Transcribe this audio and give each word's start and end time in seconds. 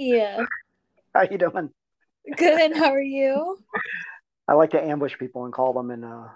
Hi. 0.00 0.46
How 1.14 1.22
you 1.30 1.36
doing? 1.36 1.70
Good. 2.36 2.74
How 2.74 2.90
are 2.90 3.02
you? 3.02 3.58
I 4.48 4.54
like 4.54 4.70
to 4.70 4.82
ambush 4.82 5.18
people 5.18 5.44
and 5.44 5.52
call 5.52 5.74
them 5.74 5.90
and 5.90 6.04
uh, 6.04 6.28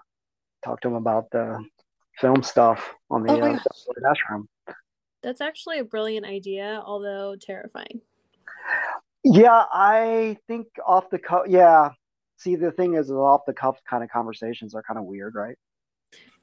talk 0.63 0.81
to 0.83 0.89
them 0.89 0.97
about 0.97 1.31
the 1.31 1.65
film 2.21 2.43
stuff 2.43 2.95
on 3.11 3.23
the 3.23 3.33
Oh 3.33 3.41
uh, 3.41 3.53
dash. 3.53 4.19
That's 5.23 5.41
actually 5.41 5.79
a 5.79 5.85
brilliant 5.85 6.27
idea, 6.27 6.83
although 6.85 7.37
terrifying. 7.41 8.03
Yeah, 9.25 9.65
I 9.73 10.37
think 10.47 10.67
off 10.87 11.09
the 11.09 11.19
cuff. 11.19 11.45
Yeah. 11.49 11.91
See, 12.37 12.57
the 12.57 12.73
thing 12.73 12.95
is, 12.95 13.07
is 13.07 13.13
off 13.13 13.47
the 13.47 13.55
cuff 13.55 13.79
kind 13.89 14.05
of 14.05 14.11
conversations 14.11 14.75
are 14.75 14.83
kind 14.83 14.99
of 14.99 15.07
weird, 15.07 15.35
right? 15.35 15.57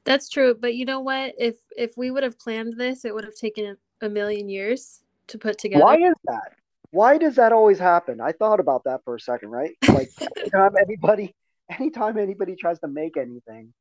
That's 0.04 0.28
true, 0.28 0.56
but 0.58 0.74
you 0.74 0.84
know 0.84 0.98
what? 0.98 1.34
If 1.38 1.54
if 1.76 1.96
we 1.96 2.10
would 2.10 2.24
have 2.24 2.36
planned 2.36 2.76
this, 2.76 3.04
it 3.04 3.14
would 3.14 3.24
have 3.24 3.36
taken 3.36 3.76
a 4.00 4.08
million 4.08 4.48
years 4.48 5.02
to 5.28 5.38
put 5.38 5.58
together. 5.58 5.84
Why 5.84 5.96
is 5.98 6.14
that? 6.24 6.54
Why 6.92 7.16
does 7.18 7.36
that 7.36 7.52
always 7.52 7.78
happen? 7.78 8.20
I 8.20 8.32
thought 8.32 8.60
about 8.60 8.84
that 8.84 9.00
for 9.04 9.16
a 9.16 9.20
second, 9.20 9.48
right? 9.50 9.72
Like 9.88 10.10
anytime 10.38 10.76
anybody, 10.78 11.34
anytime 11.70 12.18
anybody 12.18 12.54
tries 12.54 12.78
to 12.80 12.88
make 12.88 13.16
anything, 13.16 13.72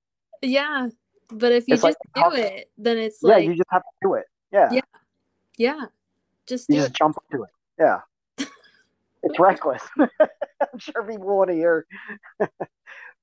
Yeah, 0.41 0.87
but 1.29 1.51
if 1.51 1.67
you 1.67 1.75
It's 1.75 1.84
like 1.84 1.95
just 2.15 2.31
do 2.31 2.41
it, 2.41 2.71
then 2.77 2.97
it's 2.97 3.20
yeah, 3.21 3.29
like 3.35 3.43
Yeah, 3.43 3.49
you 3.49 3.55
just 3.57 3.70
have 3.70 3.84
to 3.84 3.89
do 4.01 4.13
it. 4.15 4.25
Yeah, 4.51 4.70
Yeah. 4.71 4.81
yeah, 5.57 5.85
just 6.47 6.70
you 6.70 6.75
do 6.75 6.81
just 6.81 6.91
it. 6.91 6.97
jump 6.97 7.17
into 7.29 7.43
it. 7.43 7.49
Yeah, 7.79 7.99
it's 9.23 9.39
reckless. 9.39 9.84
I'm 9.99 10.79
sure 10.79 11.03
people 11.03 11.27
want 11.37 11.49
to 11.49 11.55
hear, 11.55 11.85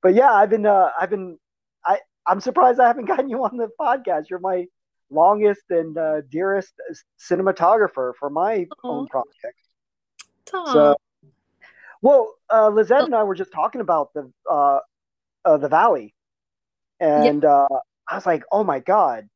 but 0.03 0.15
yeah, 0.15 0.33
I've 0.33 0.51
been, 0.51 0.67
uh, 0.67 0.91
I've 1.01 1.11
been, 1.11 1.39
I, 1.85 2.01
I'm 2.27 2.41
surprised 2.41 2.79
I 2.79 2.87
haven't 2.89 3.07
gotten 3.07 3.29
you 3.31 3.43
on 3.45 3.57
the 3.57 3.69
podcast. 3.81 4.29
You're 4.29 4.41
my 4.41 4.67
longest 5.11 5.63
and 5.71 5.97
uh, 5.97 6.21
dearest 6.31 6.75
cinematographer 7.19 8.13
for 8.19 8.29
my 8.29 8.67
own 8.85 9.07
project. 9.07 9.57
So, 10.51 10.97
well, 12.03 12.35
uh, 12.53 12.69
Lizette 12.69 13.05
and 13.05 13.15
I 13.15 13.23
were 13.25 13.35
just 13.35 13.53
talking 13.53 13.81
about 13.81 14.13
the 14.15 14.31
uh, 14.51 14.79
uh, 15.45 15.57
the 15.59 15.69
valley, 15.69 16.15
and 17.01 17.45
uh, 17.45 17.67
I 18.09 18.15
was 18.15 18.27
like, 18.27 18.45
"Oh 18.53 18.65
my 18.65 18.79
god, 18.81 19.29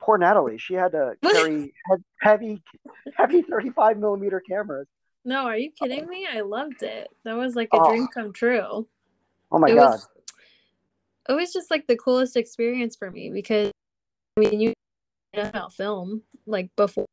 poor 0.00 0.18
Natalie! 0.18 0.58
She 0.58 0.74
had 0.74 0.92
to 0.92 1.14
carry 1.22 1.72
heavy, 2.20 2.62
heavy 3.16 3.42
thirty-five 3.42 3.98
millimeter 3.98 4.40
cameras. 4.48 4.86
no, 5.24 5.44
are 5.46 5.56
you 5.56 5.70
kidding 5.72 6.06
me? 6.08 6.26
I 6.30 6.40
loved 6.42 6.82
it. 6.82 7.08
That 7.24 7.36
was 7.36 7.54
like 7.56 7.70
a 7.72 7.78
Oh. 7.78 7.88
dream 7.88 8.08
come 8.12 8.32
true. 8.32 8.86
Oh 9.50 9.58
my 9.58 9.70
it 9.70 9.74
god! 9.74 9.90
was 9.90 10.08
it 11.28 11.32
was 11.32 11.52
just 11.52 11.70
like 11.70 11.86
the 11.86 11.96
coolest 11.96 12.36
experience 12.36 12.94
for 12.94 13.10
me 13.10 13.30
because 13.30 13.70
I 14.36 14.40
mean 14.40 14.60
you 14.60 14.72
know 15.34 15.42
about 15.48 15.72
film 15.72 16.22
like 16.46 16.70
before 16.76 17.06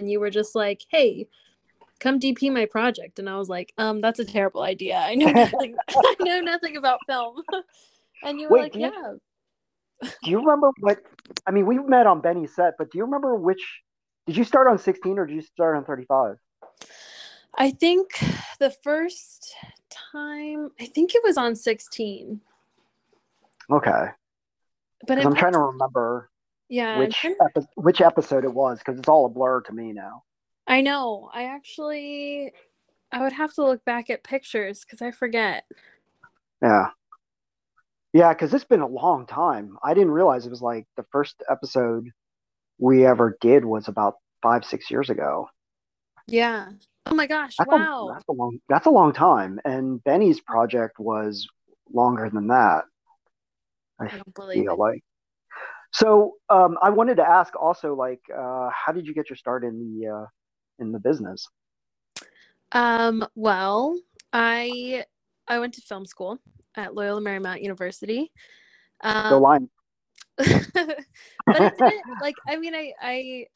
and 0.00 0.10
you 0.10 0.18
were 0.18 0.30
just 0.30 0.54
like, 0.54 0.82
hey, 0.88 1.28
come 2.00 2.18
DP 2.18 2.52
my 2.52 2.66
project. 2.66 3.18
And 3.18 3.28
I 3.28 3.36
was 3.36 3.48
like, 3.48 3.72
um, 3.78 4.00
that's 4.00 4.18
a 4.18 4.24
terrible 4.24 4.62
idea. 4.62 4.96
I 4.96 5.14
know 5.14 5.30
nothing 5.30 5.76
I 5.88 6.14
know 6.20 6.40
nothing 6.40 6.76
about 6.76 6.98
film. 7.06 7.42
and 8.24 8.40
you 8.40 8.48
were 8.48 8.56
Wait, 8.56 8.62
like, 8.62 8.72
do 8.72 8.80
you- 8.80 8.86
Yeah. 8.86 9.12
Do 10.24 10.30
you 10.30 10.38
remember 10.38 10.70
what? 10.80 10.98
I 11.46 11.50
mean, 11.50 11.66
we 11.66 11.78
met 11.78 12.06
on 12.06 12.22
Benny's 12.22 12.54
set, 12.54 12.72
but 12.78 12.90
do 12.90 12.96
you 12.96 13.04
remember 13.04 13.36
which? 13.36 13.60
Did 14.26 14.34
you 14.34 14.44
start 14.44 14.66
on 14.66 14.78
sixteen 14.78 15.18
or 15.18 15.26
did 15.26 15.34
you 15.34 15.42
start 15.42 15.76
on 15.76 15.84
thirty-five? 15.84 16.36
I 17.58 17.70
think 17.70 18.08
the 18.58 18.70
first 18.70 19.54
time 20.12 20.70
I 20.80 20.86
think 20.86 21.14
it 21.14 21.20
was 21.22 21.36
on 21.36 21.54
16. 21.54 22.40
Okay, 23.70 24.06
But 25.06 25.18
I'm 25.18 25.34
trying 25.34 25.52
to 25.52 25.58
remember 25.58 26.29
yeah, 26.70 26.98
which 26.98 27.24
epi- 27.24 27.66
which 27.74 28.00
episode 28.00 28.44
it 28.44 28.54
was 28.54 28.78
because 28.78 28.98
it's 28.98 29.08
all 29.08 29.26
a 29.26 29.28
blur 29.28 29.60
to 29.62 29.72
me 29.72 29.92
now. 29.92 30.22
I 30.66 30.80
know. 30.80 31.28
I 31.34 31.44
actually 31.44 32.52
I 33.12 33.22
would 33.22 33.32
have 33.32 33.52
to 33.54 33.64
look 33.64 33.84
back 33.84 34.08
at 34.08 34.22
pictures 34.22 34.84
because 34.84 35.02
I 35.02 35.10
forget. 35.10 35.64
Yeah. 36.62 36.90
Yeah, 38.12 38.32
because 38.32 38.54
it's 38.54 38.64
been 38.64 38.80
a 38.80 38.86
long 38.86 39.26
time. 39.26 39.76
I 39.82 39.94
didn't 39.94 40.12
realize 40.12 40.46
it 40.46 40.50
was 40.50 40.62
like 40.62 40.86
the 40.96 41.04
first 41.10 41.42
episode 41.50 42.08
we 42.78 43.04
ever 43.04 43.36
did 43.40 43.64
was 43.64 43.88
about 43.88 44.14
five, 44.42 44.64
six 44.64 44.90
years 44.90 45.10
ago. 45.10 45.48
Yeah. 46.26 46.70
Oh 47.06 47.14
my 47.14 47.26
gosh. 47.26 47.56
That's, 47.58 47.70
wow. 47.70 48.08
a, 48.08 48.12
that's 48.14 48.28
a 48.28 48.32
long 48.32 48.58
that's 48.68 48.86
a 48.86 48.90
long 48.90 49.12
time. 49.12 49.60
And 49.64 50.02
Benny's 50.04 50.40
project 50.40 50.98
was 50.98 51.48
longer 51.92 52.30
than 52.30 52.48
that, 52.48 52.84
I 53.98 54.06
don't 54.08 54.34
believe 54.34 54.62
feel 54.62 54.74
it. 54.74 54.78
like. 54.78 55.02
So 55.92 56.34
um, 56.48 56.78
I 56.80 56.90
wanted 56.90 57.16
to 57.16 57.28
ask 57.28 57.54
also, 57.56 57.94
like, 57.94 58.20
uh, 58.36 58.70
how 58.70 58.92
did 58.92 59.06
you 59.06 59.14
get 59.14 59.28
your 59.28 59.36
start 59.36 59.64
in 59.64 59.78
the 59.78 60.08
uh, 60.08 60.26
in 60.78 60.92
the 60.92 61.00
business? 61.00 61.48
Um, 62.72 63.26
well, 63.34 63.98
I 64.32 65.04
I 65.48 65.58
went 65.58 65.74
to 65.74 65.80
film 65.80 66.06
school 66.06 66.38
at 66.76 66.94
Loyola 66.94 67.20
Marymount 67.20 67.62
University. 67.62 68.30
Go 69.02 69.10
Um, 69.10 69.42
line. 69.42 69.68
but 70.36 71.74
it 71.78 72.04
like 72.22 72.36
I 72.48 72.56
mean 72.56 72.74
I 72.74 72.92
I 73.02 73.46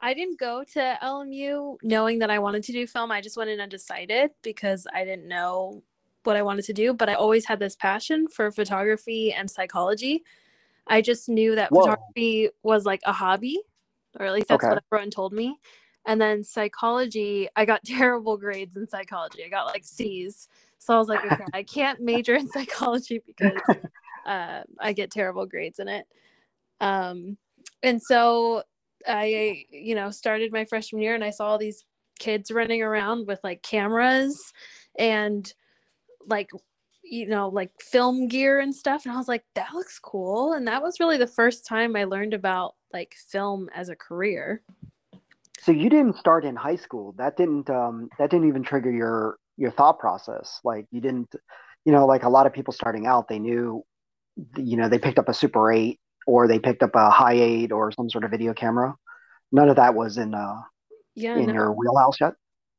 I 0.00 0.14
didn't 0.14 0.38
go 0.38 0.62
to 0.74 0.98
LMU 1.02 1.76
knowing 1.82 2.18
that 2.18 2.30
I 2.30 2.38
wanted 2.38 2.64
to 2.64 2.72
do 2.72 2.86
film. 2.86 3.10
I 3.10 3.20
just 3.20 3.36
went 3.36 3.50
in 3.50 3.60
undecided 3.60 4.30
because 4.42 4.86
I 4.92 5.04
didn't 5.04 5.26
know 5.26 5.82
what 6.24 6.36
I 6.36 6.42
wanted 6.42 6.66
to 6.66 6.72
do, 6.72 6.92
but 6.92 7.08
I 7.08 7.14
always 7.14 7.46
had 7.46 7.58
this 7.58 7.76
passion 7.76 8.28
for 8.28 8.50
photography 8.50 9.32
and 9.32 9.50
psychology. 9.50 10.22
I 10.86 11.02
just 11.02 11.28
knew 11.28 11.54
that 11.56 11.70
Whoa. 11.70 11.82
photography 11.82 12.50
was 12.62 12.84
like 12.84 13.00
a 13.04 13.12
hobby, 13.12 13.60
or 14.18 14.26
at 14.26 14.34
least 14.34 14.48
that's 14.48 14.64
Okay. 14.64 14.68
what 14.68 14.82
everyone 14.92 15.10
told 15.10 15.32
me. 15.32 15.58
And 16.06 16.20
then 16.20 16.44
psychology, 16.44 17.48
I 17.56 17.64
got 17.64 17.84
terrible 17.86 18.36
grades 18.36 18.76
in 18.76 18.88
psychology. 18.88 19.44
I 19.44 19.48
got 19.48 19.66
like 19.66 19.84
C's. 19.84 20.48
So 20.78 20.94
I 20.94 20.98
was 20.98 21.08
like, 21.08 21.24
okay, 21.24 21.46
I 21.52 21.62
can't 21.64 22.00
major 22.00 22.34
in 22.36 22.48
psychology 22.48 23.20
because 23.26 23.78
uh, 24.26 24.62
I 24.80 24.92
get 24.92 25.10
terrible 25.10 25.46
grades 25.46 25.78
in 25.78 25.88
it. 25.88 26.06
Um, 26.80 27.38
and 27.82 28.02
so 28.02 28.62
I, 29.06 29.64
you 29.70 29.94
know, 29.94 30.10
started 30.10 30.52
my 30.52 30.64
freshman 30.64 31.02
year 31.02 31.14
and 31.14 31.24
I 31.24 31.30
saw 31.30 31.46
all 31.48 31.58
these 31.58 31.84
kids 32.18 32.50
running 32.50 32.82
around 32.82 33.26
with 33.26 33.40
like 33.44 33.62
cameras 33.62 34.52
and 34.98 35.52
like, 36.26 36.50
you 37.08 37.26
know, 37.26 37.48
like 37.48 37.70
film 37.80 38.28
gear 38.28 38.58
and 38.60 38.74
stuff. 38.74 39.04
And 39.04 39.12
I 39.14 39.16
was 39.16 39.28
like, 39.28 39.44
that 39.54 39.72
looks 39.74 39.98
cool. 39.98 40.54
And 40.54 40.66
that 40.66 40.82
was 40.82 41.00
really 41.00 41.16
the 41.16 41.26
first 41.26 41.66
time 41.66 41.94
I 41.96 42.04
learned 42.04 42.34
about 42.34 42.74
like 42.92 43.14
film 43.14 43.68
as 43.74 43.88
a 43.88 43.96
career. 43.96 44.62
So 45.60 45.72
you 45.72 45.88
didn't 45.88 46.16
start 46.16 46.44
in 46.44 46.56
high 46.56 46.76
school. 46.76 47.14
That 47.18 47.36
didn't 47.36 47.70
um 47.70 48.08
that 48.18 48.30
didn't 48.30 48.48
even 48.48 48.62
trigger 48.62 48.90
your 48.90 49.38
your 49.56 49.70
thought 49.70 49.98
process. 49.98 50.60
Like 50.64 50.86
you 50.90 51.00
didn't 51.00 51.32
you 51.84 51.92
know, 51.92 52.06
like 52.06 52.24
a 52.24 52.28
lot 52.28 52.46
of 52.46 52.52
people 52.52 52.72
starting 52.72 53.06
out, 53.06 53.28
they 53.28 53.38
knew 53.38 53.84
you 54.56 54.76
know, 54.76 54.88
they 54.88 54.98
picked 54.98 55.18
up 55.18 55.28
a 55.28 55.34
Super 55.34 55.72
8 55.72 55.98
or 56.26 56.46
they 56.46 56.58
picked 56.58 56.82
up 56.82 56.94
a 56.94 57.10
High 57.10 57.34
8 57.34 57.72
or 57.72 57.90
some 57.92 58.10
sort 58.10 58.24
of 58.24 58.30
video 58.30 58.52
camera. 58.52 58.94
None 59.52 59.68
of 59.68 59.76
that 59.76 59.94
was 59.94 60.18
in 60.18 60.34
uh 60.34 60.60
Yeah. 61.14 61.36
in 61.36 61.46
no. 61.46 61.52
your 61.54 61.72
wheelhouse 61.72 62.20
yet. 62.20 62.34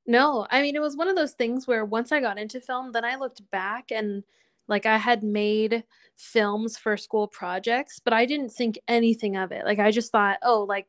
No, 0.08 0.48
I 0.50 0.62
mean, 0.62 0.76
it 0.76 0.82
was 0.82 0.96
one 0.96 1.10
of 1.10 1.16
those 1.16 1.34
things 1.34 1.68
where 1.68 1.84
once 1.84 2.12
I 2.12 2.22
got 2.22 2.40
into 2.40 2.62
film, 2.62 2.92
then 2.94 3.04
I 3.04 3.16
looked 3.16 3.50
back 3.52 3.92
and 3.92 4.24
like 4.68 4.86
I 4.86 4.98
had 4.98 5.22
made 5.24 5.84
films 6.16 6.78
for 6.78 6.96
school 6.98 7.28
projects, 7.28 8.00
but 8.04 8.14
I 8.14 8.26
didn't 8.26 8.50
think 8.52 8.80
anything 8.88 9.36
of 9.36 9.52
it. 9.52 9.66
Like 9.66 9.80
I 9.80 9.92
just 9.92 10.12
thought, 10.12 10.40
oh, 10.44 10.64
like, 10.64 10.88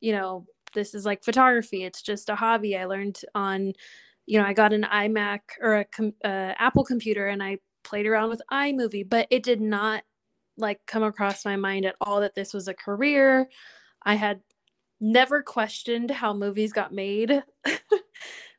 you 0.00 0.12
know, 0.12 0.46
this 0.74 0.94
is 0.94 1.06
like 1.06 1.24
photography. 1.24 1.84
It's 1.84 2.02
just 2.02 2.28
a 2.30 2.36
hobby. 2.36 2.76
I 2.76 2.86
learned 2.86 3.20
on, 3.34 3.72
you 4.26 4.40
know, 4.40 4.46
I 4.46 4.52
got 4.52 4.72
an 4.74 4.84
iMac 4.84 5.40
or 5.60 5.76
a 5.78 5.84
com- 5.86 6.14
uh, 6.24 6.54
Apple 6.58 6.84
computer 6.84 7.28
and 7.28 7.42
I 7.42 7.58
played 7.84 8.06
around 8.06 8.30
with 8.30 8.42
iMovie, 8.52 9.08
but 9.08 9.28
it 9.30 9.42
did 9.42 9.60
not 9.60 10.02
like 10.58 10.80
come 10.86 11.02
across 11.02 11.44
my 11.44 11.56
mind 11.56 11.86
at 11.86 11.96
all 12.00 12.20
that 12.20 12.34
this 12.34 12.54
was 12.54 12.68
a 12.68 12.74
career. 12.74 13.48
I 14.04 14.14
had 14.14 14.40
never 15.00 15.42
questioned 15.42 16.10
how 16.10 16.32
movies 16.32 16.72
got 16.72 16.92
made. 16.92 17.42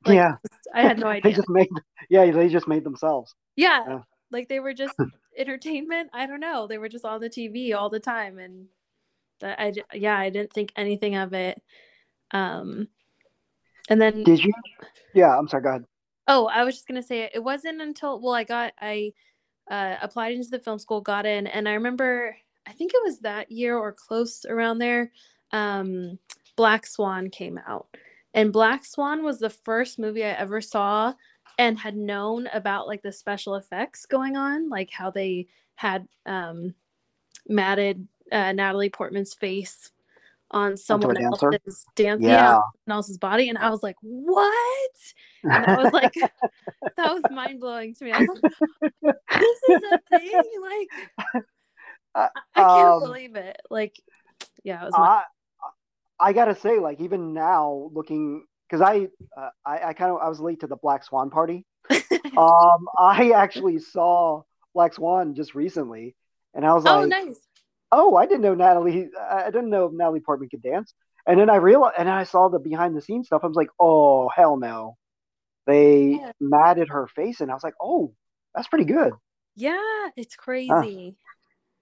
Like, 0.05 0.15
yeah. 0.15 0.35
I 0.73 0.83
had 0.83 0.99
no 0.99 1.07
idea. 1.07 1.31
They 1.31 1.35
just 1.35 1.49
made 1.49 1.67
yeah, 2.09 2.29
they 2.31 2.47
just 2.47 2.67
made 2.67 2.83
themselves. 2.83 3.35
Yeah, 3.55 3.83
Yeah. 3.87 3.99
like 4.31 4.47
they 4.47 4.59
were 4.59 4.73
just 4.73 4.95
entertainment. 5.37 6.11
I 6.13 6.27
don't 6.27 6.39
know. 6.39 6.67
They 6.67 6.77
were 6.77 6.87
just 6.87 7.03
on 7.03 7.19
the 7.19 7.29
TV 7.29 7.73
all 7.73 7.89
the 7.89 7.99
time, 7.99 8.37
and 8.39 8.67
that 9.41 9.59
I 9.59 9.73
yeah, 9.93 10.17
I 10.17 10.29
didn't 10.29 10.53
think 10.53 10.71
anything 10.77 11.15
of 11.15 11.33
it. 11.33 11.61
Um, 12.31 12.87
and 13.89 13.99
then 13.99 14.23
Did 14.23 14.43
you 14.43 14.53
Yeah, 15.13 15.37
I'm 15.37 15.47
sorry, 15.47 15.63
go 15.63 15.69
ahead. 15.69 15.85
oh, 16.27 16.47
I 16.47 16.63
was 16.63 16.75
just 16.75 16.87
gonna 16.87 17.03
say 17.03 17.29
it 17.33 17.43
wasn't 17.43 17.81
until 17.81 18.21
well, 18.21 18.33
I 18.33 18.43
got 18.45 18.73
I 18.79 19.11
uh, 19.69 19.95
applied 20.01 20.35
into 20.35 20.49
the 20.49 20.59
film 20.59 20.79
school, 20.79 21.01
got 21.01 21.25
in, 21.25 21.47
and 21.47 21.67
I 21.67 21.73
remember 21.73 22.37
I 22.65 22.71
think 22.71 22.91
it 22.93 23.01
was 23.03 23.19
that 23.19 23.51
year 23.51 23.77
or 23.77 23.91
close 23.91 24.45
around 24.45 24.77
there. 24.77 25.11
Um, 25.51 26.19
Black 26.55 26.85
Swan 26.85 27.29
came 27.29 27.59
out, 27.67 27.87
and 28.33 28.51
Black 28.53 28.85
Swan 28.85 29.23
was 29.23 29.39
the 29.39 29.49
first 29.49 29.99
movie 29.99 30.23
I 30.23 30.29
ever 30.29 30.61
saw 30.61 31.13
and 31.57 31.77
had 31.77 31.95
known 31.95 32.47
about 32.53 32.87
like 32.87 33.01
the 33.01 33.11
special 33.11 33.55
effects 33.55 34.05
going 34.05 34.35
on, 34.37 34.69
like 34.69 34.89
how 34.91 35.09
they 35.11 35.47
had 35.75 36.07
um, 36.25 36.73
matted 37.47 38.07
uh, 38.31 38.51
Natalie 38.51 38.89
Portman's 38.89 39.33
face 39.33 39.91
on 40.51 40.77
someone 40.77 41.15
dancer? 41.15 41.53
else's 41.53 41.85
dance 41.95 42.21
Yeah. 42.21 42.29
yeah. 42.29 42.51
someone 42.51 42.97
else's 42.97 43.17
body 43.17 43.49
and 43.49 43.57
I 43.57 43.69
was 43.69 43.83
like, 43.83 43.97
What? 44.01 44.91
And 45.43 45.65
I 45.65 45.83
was 45.83 45.91
like 45.93 46.13
that 46.97 47.13
was 47.13 47.23
mind 47.31 47.59
blowing 47.59 47.93
to 47.95 48.05
me. 48.05 48.11
I 48.11 48.19
was 48.19 48.39
like, 48.41 49.15
This 49.39 49.59
is 49.69 49.81
a 49.91 49.99
thing? 50.09 50.41
Like 50.61 51.43
Uh, 52.15 52.29
I, 52.55 52.61
I 52.61 52.63
can't 52.63 52.87
um, 52.87 52.99
believe 53.01 53.35
it. 53.35 53.57
Like 53.69 53.95
yeah, 54.63 54.81
it 54.81 54.85
was 54.85 54.93
mind- 54.97 55.23
I 56.19 56.33
gotta 56.33 56.55
say, 56.55 56.79
like 56.79 56.99
even 57.01 57.33
now, 57.33 57.89
looking 57.93 58.45
because 58.69 58.81
I, 58.81 59.09
uh, 59.37 59.49
I 59.65 59.89
I 59.89 59.93
kind 59.93 60.11
of 60.11 60.17
I 60.21 60.29
was 60.29 60.39
late 60.39 60.61
to 60.61 60.67
the 60.67 60.75
Black 60.77 61.03
Swan 61.03 61.29
party. 61.29 61.65
um, 62.37 62.87
I 62.97 63.31
actually 63.35 63.79
saw 63.79 64.43
Black 64.73 64.93
Swan 64.93 65.35
just 65.35 65.55
recently, 65.55 66.15
and 66.53 66.65
I 66.65 66.73
was 66.73 66.83
like 66.85 66.93
Oh 66.93 67.01
like, 67.01 67.09
nice. 67.09 67.47
oh, 67.91 68.15
I 68.15 68.25
didn't 68.25 68.41
know 68.41 68.55
Natalie. 68.55 69.09
I 69.19 69.45
didn't 69.51 69.69
know 69.69 69.89
Natalie 69.93 70.21
Portman 70.21 70.49
could 70.49 70.63
dance. 70.63 70.93
And 71.27 71.39
then 71.39 71.49
I 71.49 71.57
realized, 71.57 71.95
and 71.97 72.07
then 72.07 72.15
I 72.15 72.23
saw 72.23 72.49
the 72.49 72.59
behind 72.59 72.95
the 72.95 73.01
scenes 73.01 73.27
stuff. 73.27 73.41
I 73.43 73.47
was 73.47 73.57
like, 73.57 73.69
oh 73.79 74.29
hell 74.29 74.57
no, 74.57 74.97
they 75.67 76.19
Yeah. 76.19 76.31
matted 76.41 76.89
her 76.89 77.07
face, 77.07 77.41
and 77.41 77.51
I 77.51 77.53
was 77.53 77.63
like, 77.63 77.75
oh, 77.81 78.13
that's 78.55 78.67
pretty 78.67 78.85
good. 78.85 79.13
Yeah, 79.55 80.09
it's 80.15 80.35
crazy. 80.35 81.17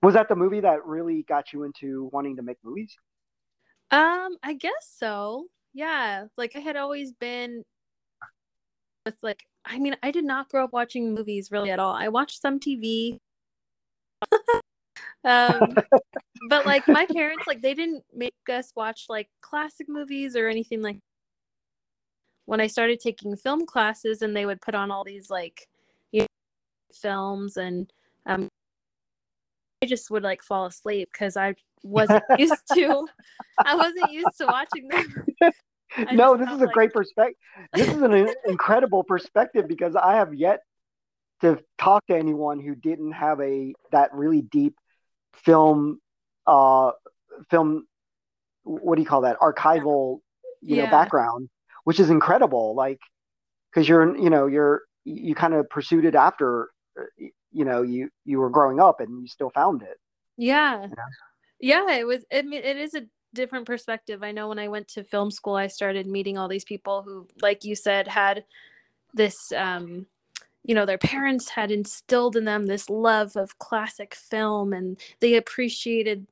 Was 0.02 0.14
that 0.16 0.30
the 0.30 0.36
movie 0.36 0.62
that 0.62 0.86
really 0.86 1.24
got 1.24 1.52
you 1.52 1.64
into 1.64 2.10
wanting 2.14 2.38
to 2.38 2.44
make 2.44 2.58
movies? 2.64 2.96
Um, 3.92 4.38
I 4.44 4.54
guess 4.54 4.94
so. 4.98 5.48
Yeah, 5.74 6.26
like 6.38 6.56
I 6.56 6.60
had 6.60 6.76
always 6.76 7.12
been 7.14 7.64
with 9.06 9.18
like 9.22 9.46
I 9.66 9.80
mean, 9.80 9.96
I 10.04 10.12
did 10.12 10.26
not 10.26 10.50
grow 10.50 10.64
up 10.64 10.74
watching 10.74 11.14
movies 11.14 11.52
really 11.52 11.72
at 11.72 11.80
all. 11.80 11.94
I 11.94 12.08
watched 12.08 12.42
some 12.42 12.60
TV. 12.60 13.20
um 15.24 15.76
but 16.50 16.66
like 16.66 16.88
my 16.88 17.06
parents 17.06 17.46
like 17.48 17.62
they 17.62 17.74
didn't 17.74 18.04
make 18.14 18.34
us 18.50 18.72
watch 18.76 19.06
like 19.10 19.28
classic 19.42 19.90
movies 19.90 20.36
or 20.36 20.48
anything 20.48 20.81
like 20.81 20.98
when 22.46 22.62
I 22.62 22.68
started 22.68 23.00
taking 23.00 23.36
film 23.36 23.66
classes 23.66 24.22
and 24.22 24.36
they 24.36 24.46
would 24.46 24.62
put 24.62 24.76
on 24.76 24.92
all 24.92 25.04
these 25.04 25.30
like 25.30 25.68
you 26.12 26.22
know, 26.22 26.28
films 26.94 27.58
and 27.58 27.92
um 28.26 28.50
I 29.81 29.86
just 29.86 30.10
would 30.12 30.24
like 30.24 30.42
fall 30.42 30.66
asleep 30.66 31.10
because 31.12 31.38
I 31.38 31.56
wasn't 31.83 32.24
used 32.38 32.63
to 32.74 33.06
I 33.63 33.75
wasn't 33.75 34.12
used 34.12 34.38
to 34.39 34.45
watching 34.45 34.88
them. 34.88 35.25
I 35.98 36.13
no, 36.16 36.36
this 36.36 36.50
is 36.50 36.62
a 36.62 36.66
like- 36.66 36.74
great 36.74 36.94
perspective. 36.94 37.38
This 37.74 37.88
is 37.88 38.01
an 38.01 38.33
incredible 38.48 39.04
perspective 39.04 39.68
because 39.68 39.95
I 39.95 40.16
have 40.16 40.33
yet 40.33 40.62
to 41.42 41.60
talk 41.77 42.06
to 42.07 42.16
anyone 42.16 42.60
who 42.60 42.75
didn't 42.75 43.12
have 43.12 43.39
a 43.42 43.74
that 43.92 44.13
really 44.13 44.42
deep 44.42 44.75
film, 45.33 46.00
uh, 46.48 46.92
film. 47.50 47.86
What 48.63 48.95
do 48.95 49.01
you 49.01 49.07
call 49.07 49.21
that? 49.21 49.39
Archival, 49.39 50.19
you 50.62 50.78
know, 50.78 50.88
background, 50.89 51.50
which 51.83 52.00
is 52.00 52.10
incredible. 52.10 52.74
Like, 52.75 53.00
because 53.71 53.88
you're, 53.88 54.18
you 54.18 54.30
know, 54.30 54.48
you're 54.48 54.81
you 55.04 55.36
kind 55.36 55.54
of 55.54 55.69
pursued 55.69 56.04
it 56.04 56.16
after, 56.16 56.69
uh, 57.00 57.04
you 57.56 57.63
know, 57.66 57.81
you 57.81 58.10
you 58.25 58.40
were 58.40 58.50
growing 58.50 58.80
up 58.80 59.00
and 59.00 59.22
you 59.22 59.28
still 59.28 59.50
found 59.50 59.81
it. 59.81 59.98
Yeah. 60.38 60.88
Yeah. 60.88 61.06
Yeah, 61.88 61.96
it 61.96 62.06
was 62.06 62.25
I 62.31 62.42
mean 62.42 62.62
it 62.63 62.78
is 62.78 62.94
a 62.94 63.06
different 63.34 63.66
perspective. 63.66 64.24
I 64.24 64.31
know 64.34 64.50
when 64.50 64.60
I 64.60 64.68
went 64.68 64.88
to 64.90 65.04
film 65.04 65.31
school 65.31 65.56
I 65.56 65.68
started 65.68 66.06
meeting 66.06 66.38
all 66.38 66.48
these 66.50 66.66
people 66.66 67.02
who 67.04 67.28
like 67.42 67.63
you 67.63 67.75
said 67.75 68.07
had 68.07 68.44
this 69.13 69.36
um 69.56 70.06
you 70.63 70.75
know 70.75 70.86
their 70.86 70.98
parents 70.98 71.50
had 71.50 71.72
instilled 71.72 72.36
in 72.36 72.44
them 72.44 72.66
this 72.66 72.90
love 72.90 73.36
of 73.38 73.57
classic 73.57 74.16
film 74.16 74.74
and 74.74 75.00
they 75.22 75.36
appreciated 75.36 76.28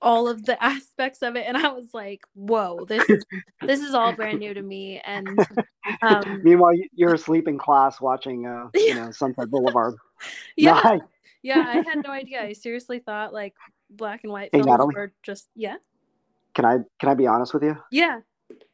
all 0.00 0.28
of 0.28 0.46
the 0.46 0.62
aspects 0.72 1.22
of 1.22 1.36
it 1.36 1.44
and 1.46 1.56
I 1.56 1.68
was 1.72 1.92
like, 1.92 2.24
"Whoa, 2.34 2.84
this 2.86 3.08
is 3.10 3.24
this 3.66 3.80
is 3.80 3.94
all 3.94 4.12
brand 4.12 4.38
new 4.38 4.54
to 4.54 4.62
me." 4.62 5.00
And 5.04 5.38
um 6.02 6.40
Meanwhile, 6.42 6.74
you- 6.74 6.88
you're 6.94 7.14
asleep 7.14 7.48
in 7.48 7.58
class 7.58 8.00
watching, 8.00 8.46
uh, 8.46 8.68
you 8.74 8.94
know, 8.98 9.10
Sunset 9.10 9.50
Boulevard. 9.50 9.94
yeah, 10.56 10.98
yeah, 11.42 11.64
I 11.66 11.82
had 11.88 12.02
no 12.04 12.10
idea. 12.10 12.42
I 12.42 12.52
seriously 12.52 12.98
thought 12.98 13.32
like 13.32 13.54
black 13.90 14.24
and 14.24 14.32
white 14.32 14.50
Hey, 14.52 14.58
films 14.58 14.70
Natalie. 14.70 14.94
were 14.94 15.12
just 15.22 15.48
yeah. 15.54 15.76
Can 16.54 16.64
I 16.64 16.78
can 17.00 17.08
I 17.08 17.14
be 17.14 17.26
honest 17.26 17.54
with 17.54 17.62
you? 17.62 17.76
Yeah. 17.90 18.20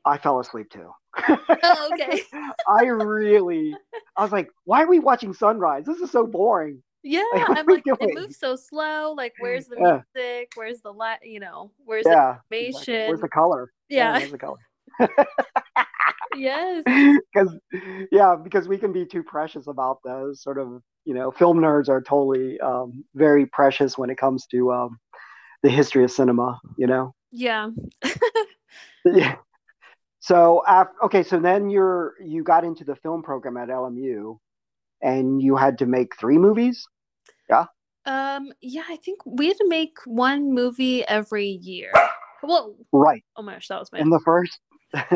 I 0.05 0.19
fell 0.19 0.41
asleep 0.41 0.71
too. 0.71 0.91
Oh, 1.29 1.91
okay. 1.93 2.23
I 2.69 2.85
really 2.85 3.75
I 4.17 4.23
was 4.23 4.33
like, 4.33 4.49
why 4.65 4.83
are 4.83 4.89
we 4.89 4.99
watching 4.99 5.33
sunrise? 5.33 5.85
This 5.87 5.99
is 5.99 6.11
so 6.11 6.27
boring. 6.27 6.83
Yeah, 7.03 7.23
Like, 7.33 7.59
I'm 7.59 7.67
like, 7.67 7.83
it 7.87 8.15
moves 8.15 8.39
so 8.39 8.57
slow. 8.57 9.13
Like, 9.13 9.35
where's 9.39 9.67
the 9.67 9.77
Yeah. 9.79 10.01
music? 10.15 10.53
Where's 10.55 10.81
the 10.81 10.93
light? 10.93 11.19
You 11.23 11.41
know, 11.41 11.71
where's 11.85 12.07
Yeah. 12.07 12.39
the 12.51 12.67
exactly. 12.69 12.95
Where's 13.09 13.21
the 13.21 13.29
color? 13.29 13.71
yeah, 13.91 14.13
where's 14.19 14.31
the 14.31 14.39
color? 14.39 14.59
yes, 16.35 16.85
Because 16.87 17.55
yeah, 18.11 18.37
because 18.43 18.69
we 18.69 18.79
can 18.79 18.93
be 18.93 19.05
too 19.05 19.23
precious 19.23 19.67
about 19.67 19.99
those 20.05 20.43
sort 20.43 20.59
of 20.59 20.83
you 21.05 21.15
know, 21.15 21.31
film 21.31 21.59
nerds 21.59 21.89
are 21.89 22.03
totally 22.03 22.59
um, 22.61 23.05
very 23.15 23.47
precious 23.47 23.99
when 23.99 24.11
it 24.11 24.19
comes 24.19 24.47
to 24.47 24.73
um, 24.73 24.99
the 25.63 25.71
history 25.71 26.05
of 26.05 26.11
cinema. 26.11 26.61
You 26.77 26.87
know. 26.87 27.15
yeah, 27.31 27.71
Yeah. 29.05 29.37
So 30.21 30.63
after, 30.67 30.95
okay, 31.05 31.23
so 31.23 31.39
then 31.39 31.69
you're 31.69 32.15
you 32.19 32.43
got 32.43 32.65
into 32.65 32.83
the 32.85 32.97
film 32.97 33.23
program 33.23 33.59
at 33.59 33.69
LMU, 33.69 34.39
and 35.03 35.43
you 35.43 35.57
had 35.57 35.79
to 35.79 35.87
make 35.87 36.17
three 36.19 36.39
movies. 36.39 36.87
Yeah. 37.51 37.67
Um, 38.07 38.51
yeah. 38.63 38.85
I 38.89 38.97
think 38.97 39.21
we 39.27 39.49
had 39.49 39.59
to 39.59 39.69
make 39.69 39.99
one 40.07 40.55
movie 40.55 41.05
every 41.07 41.47
year. 41.49 41.93
Whoa! 42.43 42.75
Right. 42.93 43.23
Oh 43.37 43.43
my 43.43 43.55
gosh, 43.55 43.69
that 43.69 43.79
was 43.79 43.93
my. 43.93 43.99
And 43.99 44.11
the 44.11 44.21
first, 44.21 44.59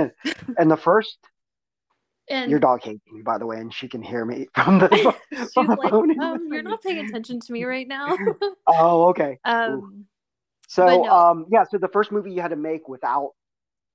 and 0.59 0.71
the 0.71 0.77
first, 0.77 1.17
and 2.31 2.51
your 2.51 2.61
dog 2.61 2.83
hates 2.83 3.05
me, 3.11 3.23
by 3.23 3.39
the 3.39 3.47
way, 3.47 3.59
and 3.59 3.73
she 3.73 3.89
can 3.89 4.03
hear 4.03 4.25
me 4.25 4.47
from 4.55 4.79
the. 4.79 5.15
she's 5.33 5.53
from 5.53 5.67
the 5.67 5.77
like, 5.77 5.91
phone 5.91 6.21
um, 6.21 6.49
you're 6.53 6.63
not 6.63 6.83
paying 6.83 7.07
attention 7.07 7.41
to 7.41 7.53
me 7.53 7.65
right 7.65 7.89
now. 7.89 8.17
Oh, 8.67 9.09
okay. 9.09 9.39
um, 9.45 10.07
So, 10.69 10.85
no. 10.87 11.05
um, 11.05 11.47
yeah. 11.51 11.65
So 11.71 11.79
the 11.79 11.89
first 11.89 12.13
movie 12.13 12.33
you 12.33 12.43
had 12.43 12.51
to 12.51 12.57
make 12.57 12.87
without 12.87 13.33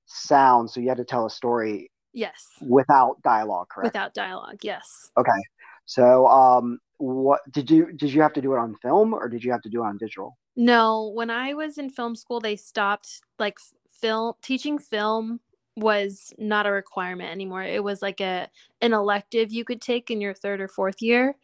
sound, 0.06 0.70
so 0.70 0.80
you 0.80 0.90
had 0.90 0.98
to 0.98 1.06
tell 1.06 1.28
a 1.28 1.30
story 1.30 1.92
yes, 2.12 2.48
without 2.62 3.22
dialogue, 3.24 3.68
correct? 3.70 3.94
without 3.94 4.14
dialogue. 4.16 4.58
Yes. 4.64 5.12
Okay. 5.16 5.30
So, 5.86 6.26
um, 6.28 6.80
what 6.98 7.42
did 7.52 7.70
you 7.70 7.92
did 7.94 8.12
you 8.12 8.22
have 8.22 8.34
to 8.34 8.42
do 8.42 8.54
it 8.54 8.58
on 8.58 8.76
film 8.82 9.14
or 9.14 9.30
did 9.30 9.44
you 9.44 9.52
have 9.52 9.62
to 9.62 9.70
do 9.70 9.84
it 9.84 9.86
on 9.86 9.98
digital? 9.98 10.38
No, 10.56 11.12
when 11.14 11.30
I 11.30 11.54
was 11.54 11.78
in 11.78 11.90
film 11.90 12.16
school, 12.16 12.40
they 12.40 12.56
stopped 12.56 13.22
like 13.38 13.58
film 14.02 14.34
teaching 14.42 14.78
film 14.80 15.40
was 15.76 16.34
not 16.38 16.66
a 16.66 16.72
requirement 16.72 17.32
anymore. 17.32 17.64
It 17.64 17.84
was 17.84 18.02
like 18.02 18.22
a 18.22 18.48
an 18.82 18.94
elective 18.94 19.52
you 19.52 19.66
could 19.66 19.82
take 19.82 20.12
in 20.12 20.22
your 20.22 20.34
third 20.34 20.62
or 20.62 20.68
fourth 20.68 21.02
year. 21.02 21.36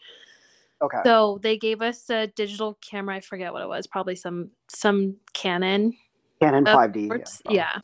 Okay. 0.82 1.00
So 1.04 1.40
they 1.42 1.58
gave 1.58 1.82
us 1.82 2.10
a 2.10 2.28
digital 2.28 2.78
camera. 2.82 3.16
I 3.16 3.20
forget 3.20 3.52
what 3.52 3.64
it 3.64 3.68
was. 3.68 3.88
Probably 3.88 4.16
some 4.16 4.52
some 4.70 5.18
Canon. 5.34 5.94
Canon 6.42 6.68
Uh, 6.68 6.76
5D. 6.78 7.10
Works- 7.10 7.42
Yeah. 7.50 7.80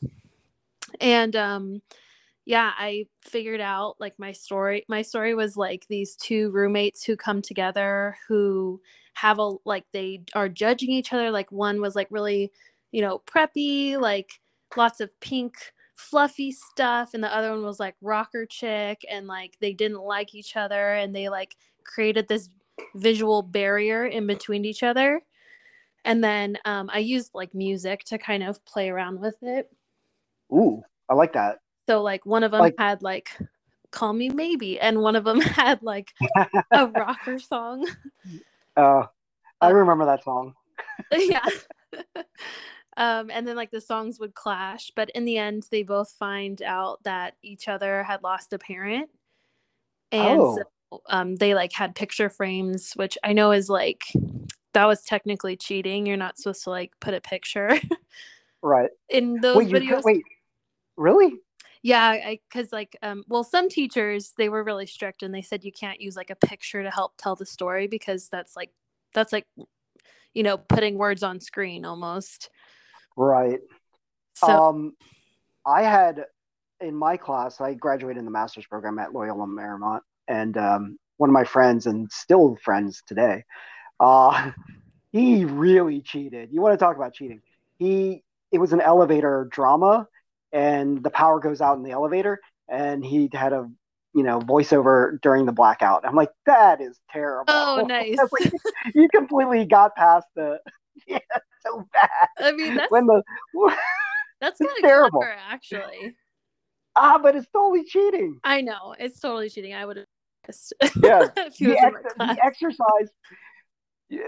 And 1.02 1.36
um 1.36 1.82
yeah, 2.46 2.72
I 2.78 3.08
figured 3.24 3.60
out 3.60 3.96
like 4.00 4.20
my 4.20 4.32
story. 4.32 4.86
My 4.88 5.02
story 5.02 5.34
was 5.34 5.58
like 5.58 5.88
these 5.90 6.16
two 6.16 6.52
roommates 6.52 7.04
who 7.04 7.18
come 7.18 7.42
together 7.42 8.18
who 8.28 8.80
have 9.14 9.40
a 9.40 9.56
like 9.66 9.86
they 9.92 10.22
are 10.36 10.48
judging 10.48 10.92
each 10.92 11.12
other. 11.12 11.32
Like 11.32 11.52
one 11.52 11.82
was 11.82 11.96
like 11.96 12.08
really, 12.12 12.52
you 12.92 13.02
know, 13.02 13.20
preppy, 13.26 14.00
like 14.00 14.40
lots 14.78 15.00
of 15.00 15.20
pink 15.20 15.56
fluffy 15.96 16.52
stuff 16.52 17.14
and 17.14 17.24
the 17.24 17.34
other 17.36 17.52
one 17.52 17.64
was 17.64 17.80
like 17.80 17.96
rocker 18.02 18.46
chick 18.46 19.06
and 19.10 19.28
like 19.28 19.56
they 19.62 19.74
didn't 19.74 20.02
like 20.02 20.36
each 20.36 20.56
other 20.58 20.94
and 20.96 21.16
they 21.16 21.30
like 21.30 21.56
created 21.84 22.28
this 22.28 22.50
visual 22.96 23.42
barrier 23.42 24.06
in 24.06 24.28
between 24.28 24.66
each 24.66 24.84
other 24.84 25.22
and 26.04 26.22
then 26.24 26.58
um, 26.66 26.90
i 26.94 27.00
used 27.00 27.32
like 27.34 27.54
music 27.54 28.04
to 28.04 28.18
kind 28.18 28.44
of 28.44 28.64
play 28.66 28.90
around 28.90 29.20
with 29.20 29.38
it 29.42 29.72
Ooh, 30.52 30.84
I 31.10 31.14
like 31.16 31.34
that. 31.34 31.60
so 31.88 32.02
like 32.02 32.26
one 32.26 32.44
of 32.44 32.52
them 32.52 32.60
Like- 32.60 32.76
had 32.78 33.02
like 33.02 33.30
call 33.92 34.12
me 34.12 34.28
maybe 34.30 34.78
and 34.78 35.00
one 35.02 35.16
of 35.16 35.24
them 35.24 35.40
had 35.42 35.82
like 35.82 36.14
a 36.72 36.88
rocker 36.96 37.40
song 37.40 37.88
Uh, 38.76 39.04
I 39.62 39.70
remember 39.70 40.06
that 40.06 40.22
song. 40.26 40.54
yeah 41.14 41.40
um 42.98 43.30
and 43.32 43.48
then 43.48 43.56
like 43.56 43.72
the 43.72 43.82
songs 43.82 44.20
would 44.20 44.34
clash 44.36 44.92
but 44.96 45.10
in 45.12 45.26
the 45.26 45.38
end 45.38 45.66
they 45.72 45.84
both 45.84 46.12
find 46.18 46.62
out 46.62 47.04
that 47.04 47.36
each 47.42 47.68
other 47.68 48.04
had 48.04 48.24
lost 48.24 48.54
a 48.54 48.58
parent 48.60 49.10
and 50.12 50.40
Oh. 50.42 50.64
so, 50.92 51.02
um 51.10 51.36
they 51.36 51.54
like 51.54 51.74
had 51.74 51.96
picture 51.96 52.30
frames 52.30 52.94
which 52.94 53.18
i 53.24 53.34
know 53.34 53.52
is 53.52 53.70
like 53.70 54.06
that 54.74 54.86
was 54.86 55.04
technically 55.04 55.56
cheating 55.56 56.06
you're 56.06 56.18
not 56.18 56.38
supposed 56.38 56.64
to 56.64 56.70
like 56.70 56.92
put 57.00 57.14
a 57.14 57.22
picture 57.22 57.72
Right. 58.62 58.90
in 59.10 59.40
those 59.42 59.66
Wait, 59.68 59.84
videos 59.84 60.04
wait. 60.04 60.24
Really? 60.98 61.34
yeah 61.84 62.08
i 62.08 62.40
because 62.50 62.72
like 62.72 62.98
um 63.04 63.24
well 63.28 63.44
some 63.44 63.70
teachers 63.70 64.34
they 64.38 64.50
were 64.50 64.64
really 64.64 64.88
strict 64.88 65.22
and 65.22 65.34
they 65.34 65.42
said 65.42 65.64
you 65.64 65.72
can't 65.72 66.02
use 66.02 66.16
like 66.16 66.32
a 66.32 66.48
picture 66.48 66.82
to 66.82 66.90
help 66.90 67.14
tell 67.18 67.36
the 67.36 67.46
story 67.46 67.86
because 67.88 68.28
that's 68.30 68.56
like 68.56 68.72
that's 69.14 69.32
like 69.32 69.46
you 70.34 70.42
know 70.42 70.58
putting 70.58 70.98
words 70.98 71.22
on 71.22 71.40
screen 71.40 71.86
almost 71.86 72.50
Right. 73.16 73.60
So 74.36 74.48
Um, 74.48 74.94
I 75.66 75.84
had 75.84 76.26
in 76.82 76.96
my 76.96 77.18
class, 77.18 77.62
I 77.62 77.74
graduated 77.74 78.20
in 78.20 78.26
the 78.26 78.32
master's 78.32 78.66
program 78.66 79.00
at 79.00 79.14
Loyola 79.14 79.48
Marymount, 79.48 80.02
and 80.28 80.58
um, 80.58 81.00
one 81.18 81.30
of 81.30 81.34
my 81.34 81.46
friends, 81.46 81.88
and 81.88 82.12
still 82.12 82.58
friends 82.64 83.02
today, 83.08 83.44
uh, 84.00 84.52
he 85.12 85.46
really 85.46 86.02
cheated. 86.02 86.50
You 86.52 86.62
want 86.62 86.74
to 86.74 86.84
talk 86.84 86.96
about 86.96 87.14
cheating? 87.14 87.42
He 87.78 88.24
it 88.52 88.60
was 88.60 88.74
an 88.74 88.82
elevator 88.82 89.48
drama, 89.52 90.08
and 90.52 91.02
the 91.02 91.10
power 91.10 91.40
goes 91.40 91.62
out 91.62 91.78
in 91.78 91.84
the 91.84 91.92
elevator, 91.92 92.40
and 92.70 93.04
he 93.04 93.30
had 93.34 93.54
a 93.54 93.70
you 94.14 94.24
know 94.24 94.40
voiceover 94.40 95.20
during 95.22 95.46
the 95.46 95.52
blackout. 95.52 96.06
I'm 96.06 96.16
like, 96.16 96.32
that 96.46 96.82
is 96.82 97.00
terrible. 97.12 97.46
oh 97.48 97.86
nice. 97.88 98.18
Like, 98.32 98.52
you 98.94 99.08
completely 99.10 99.66
got 99.66 99.96
past 99.96 100.28
the 100.36 100.60
yeah, 101.08 101.20
so 101.66 101.88
bad. 101.94 102.10
I 102.40 102.52
mean 102.52 102.76
that's 102.76 102.92
When 102.92 103.06
the 103.08 103.22
that's 104.42 104.60
kind 104.60 104.72
of 104.78 104.82
terrible. 104.82 105.20
clever 105.20 105.36
actually. 105.50 106.16
ah, 106.96 107.20
but 107.22 107.36
it's 107.36 107.48
totally 107.52 107.84
cheating. 107.86 108.40
I 108.44 108.62
know 108.62 108.96
it's 108.98 109.20
totally 109.20 109.50
cheating. 109.50 109.74
I 109.74 109.86
would 109.86 109.98
have 109.98 110.06
Yeah, 111.04 111.30
the, 111.60 111.78
ex- 111.80 112.14
the 112.18 112.38
exercise 112.44 113.10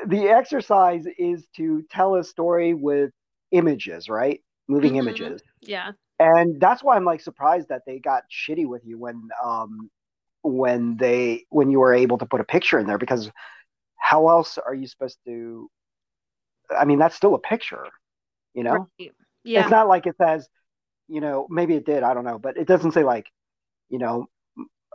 the 0.08 0.28
exercise 0.30 1.06
is 1.20 1.46
to 1.58 1.84
tell 1.92 2.16
a 2.16 2.24
story 2.24 2.74
with 2.74 3.12
images 3.52 4.10
right 4.10 4.42
moving 4.68 4.94
Mhm. 4.94 4.98
images 5.00 5.42
Yeah. 5.62 5.92
and 6.20 6.60
that's 6.60 6.84
why 6.84 6.96
i'm 6.96 7.06
like 7.06 7.22
surprised 7.22 7.70
that 7.70 7.84
they 7.86 8.00
got 8.00 8.24
shitty 8.32 8.66
with 8.68 8.84
you 8.84 8.98
when 8.98 9.30
um 9.44 9.90
when 10.42 10.98
they 10.98 11.46
when 11.50 11.70
you 11.70 11.80
were 11.80 11.94
able 11.94 12.18
to 12.18 12.26
put 12.26 12.42
a 12.42 12.44
picture 12.44 12.80
in 12.80 12.88
there 12.88 12.98
because 12.98 13.30
how 13.98 14.28
else 14.30 14.58
are 14.58 14.74
you 14.74 14.88
supposed 14.88 15.20
to 15.26 15.70
i 16.78 16.86
mean 16.86 17.00
that's 17.00 17.16
still 17.16 17.36
a 17.36 17.40
picture 17.40 17.86
you 18.54 18.64
know 18.64 18.88
Right. 19.00 19.12
Yeah. 19.44 19.62
it's 19.62 19.72
not 19.72 19.88
like 19.88 20.08
it 20.08 20.16
says 20.22 20.48
you 21.08 21.22
know 21.22 21.48
maybe 21.50 21.76
it 21.76 21.86
did 21.86 22.04
i 22.04 22.14
don't 22.14 22.26
know 22.26 22.40
but 22.40 22.58
it 22.58 22.68
doesn't 22.68 22.92
say 22.92 23.04
like 23.04 23.28
you 23.90 24.00
know 24.00 24.28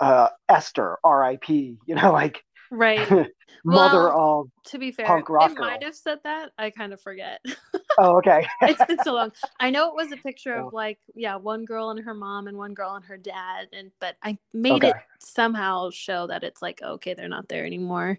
uh 0.00 0.28
esther 0.48 0.96
rip 1.04 1.48
you 1.48 1.76
know 1.88 2.12
like 2.12 2.42
right. 2.70 3.08
mother 3.64 4.08
Well, 4.08 4.40
of 4.40 4.70
To 4.72 4.78
be 4.78 4.90
fair, 4.92 5.06
punk 5.06 5.28
rock 5.28 5.50
it 5.52 5.58
might 5.58 5.82
have 5.82 5.94
said 5.94 6.18
that. 6.24 6.52
I 6.58 6.70
kind 6.70 6.92
of 6.92 7.00
forget. 7.00 7.40
oh 7.98 8.16
okay 8.18 8.46
it's 8.62 8.84
been 8.84 8.98
so 9.02 9.12
long. 9.12 9.32
I 9.60 9.70
know 9.70 9.88
it 9.88 9.94
was 9.94 10.12
a 10.12 10.16
picture 10.16 10.54
Oh. 10.54 10.68
of 10.68 10.72
like, 10.72 10.98
yeah, 11.14 11.36
one 11.36 11.64
girl 11.64 11.90
and 11.90 12.00
her 12.04 12.14
mom 12.14 12.46
and 12.48 12.56
one 12.56 12.74
girl 12.74 12.94
and 12.94 13.04
her 13.04 13.18
dad, 13.18 13.68
and 13.72 13.90
but 14.00 14.16
I 14.22 14.38
made 14.52 14.84
it 14.84 14.94
somehow 15.18 15.90
show 15.90 16.26
that 16.28 16.42
it's 16.44 16.62
like, 16.62 16.80
okay, 16.82 17.14
they're 17.14 17.28
not 17.28 17.48
there 17.48 17.66
anymore. 17.66 18.18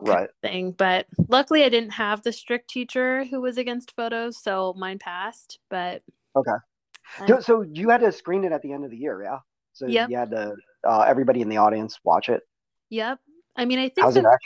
Right 0.00 0.28
Thing, 0.42 0.72
but 0.72 1.06
luckily 1.28 1.64
I 1.64 1.68
didn't 1.68 1.90
have 1.92 2.22
the 2.22 2.32
strict 2.32 2.68
teacher 2.68 3.24
who 3.24 3.40
was 3.40 3.58
against 3.58 3.94
photos, 3.94 4.42
so 4.42 4.74
mine 4.76 4.98
passed. 4.98 5.58
But 5.70 6.02
Okay. 6.36 6.50
I- 7.20 7.40
so, 7.40 7.62
you 7.62 7.90
had 7.90 8.00
to 8.00 8.10
screen 8.12 8.44
it 8.44 8.52
at 8.52 8.62
the 8.62 8.72
end 8.72 8.84
of 8.84 8.90
the 8.90 8.96
year 8.96 9.22
yeah 9.22 9.38
so 9.72 9.86
Yep. 9.86 10.10
you 10.10 10.16
had 10.16 10.30
to 10.30 10.54
uh, 10.84 11.00
everybody 11.06 11.42
in 11.42 11.48
the 11.48 11.58
audience 11.58 11.98
watch 12.04 12.28
it 12.28 12.42
Yep. 12.90 13.18
I 13.56 13.64
mean, 13.66 13.78
I 13.78 13.88
think 13.88 14.12
the, 14.14 14.38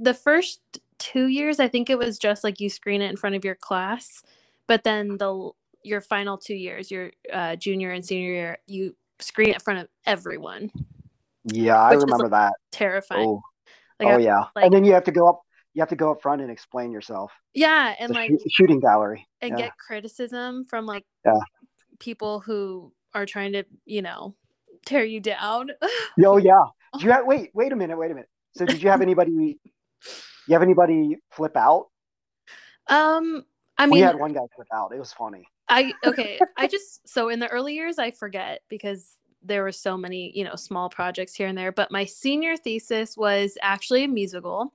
the 0.00 0.14
first 0.14 0.60
two 0.98 1.26
years, 1.26 1.58
I 1.58 1.66
think 1.68 1.90
it 1.90 1.98
was 1.98 2.16
just 2.18 2.44
like 2.44 2.60
you 2.60 2.70
screen 2.70 3.02
it 3.02 3.10
in 3.10 3.16
front 3.16 3.34
of 3.34 3.44
your 3.44 3.56
class, 3.56 4.22
but 4.68 4.84
then 4.84 5.18
the 5.18 5.50
your 5.82 6.00
final 6.00 6.38
two 6.38 6.54
years, 6.54 6.90
your 6.90 7.10
uh, 7.32 7.56
junior 7.56 7.90
and 7.90 8.04
senior 8.04 8.30
year, 8.32 8.58
you 8.68 8.94
screen 9.18 9.48
it 9.50 9.54
in 9.54 9.60
front 9.60 9.80
of 9.80 9.88
everyone. 10.06 10.70
yeah 11.44 11.80
i 11.80 11.92
remember 11.94 12.28
that 12.28 12.52
Terrifying. 12.70 13.26
oh, 13.28 13.42
Like, 14.04 14.14
oh 14.14 14.18
yeah 14.18 14.44
like- 14.54 14.64
and 14.64 14.74
then 14.74 14.84
you 14.84 14.92
have 14.92 15.04
to 15.04 15.12
go 15.12 15.28
up 15.28 15.42
you 15.74 15.80
have 15.80 15.88
to 15.88 15.96
go 15.96 16.10
up 16.10 16.20
front 16.20 16.42
and 16.42 16.50
explain 16.50 16.92
yourself 16.92 17.32
yeah, 17.54 17.94
and 17.98 18.10
the 18.10 18.14
like 18.14 18.28
shoo- 18.30 18.38
shooting 18.50 18.80
gallery 18.80 19.26
and 19.40 19.52
yeah. 19.52 19.66
get 19.66 19.78
criticism 19.78 20.64
from 20.66 20.86
like 20.86 21.04
Yeah. 21.24 21.40
people 21.98 22.40
who 22.40 22.92
are 23.14 23.26
trying 23.26 23.52
to, 23.52 23.64
you 23.84 24.02
know, 24.02 24.34
tear 24.84 25.04
you 25.04 25.20
down. 25.20 25.70
oh 26.24 26.36
yeah 26.38 26.64
do 26.98 27.06
you 27.06 27.12
have 27.12 27.24
wait 27.26 27.50
wait 27.54 27.72
a 27.72 27.76
minute 27.76 27.96
wait 27.96 28.10
a 28.10 28.14
minute 28.14 28.28
so 28.54 28.66
did 28.66 28.82
you 28.82 28.90
have 28.90 29.00
anybody 29.00 29.58
you 30.46 30.52
have 30.52 30.62
anybody 30.62 31.16
flip 31.30 31.56
out 31.56 31.86
um, 32.88 33.44
I 33.78 33.86
mean, 33.86 33.92
we 33.92 34.00
had 34.00 34.18
one 34.18 34.32
guy 34.32 34.40
flip 34.54 34.68
out 34.74 34.92
it 34.94 34.98
was 34.98 35.12
funny 35.12 35.46
I 35.68 35.94
okay. 36.04 36.38
I 36.58 36.66
just 36.66 37.08
so 37.08 37.28
in 37.30 37.38
the 37.38 37.48
early 37.48 37.74
years 37.74 37.98
I 37.98 38.10
forget 38.10 38.60
because 38.68 39.16
there 39.44 39.62
were 39.62 39.72
so 39.72 39.96
many, 39.96 40.32
you 40.34 40.44
know, 40.44 40.54
small 40.54 40.88
projects 40.88 41.34
here 41.34 41.48
and 41.48 41.56
there. 41.56 41.72
But 41.72 41.90
my 41.90 42.04
senior 42.04 42.56
thesis 42.56 43.16
was 43.16 43.56
actually 43.62 44.04
a 44.04 44.08
musical 44.08 44.72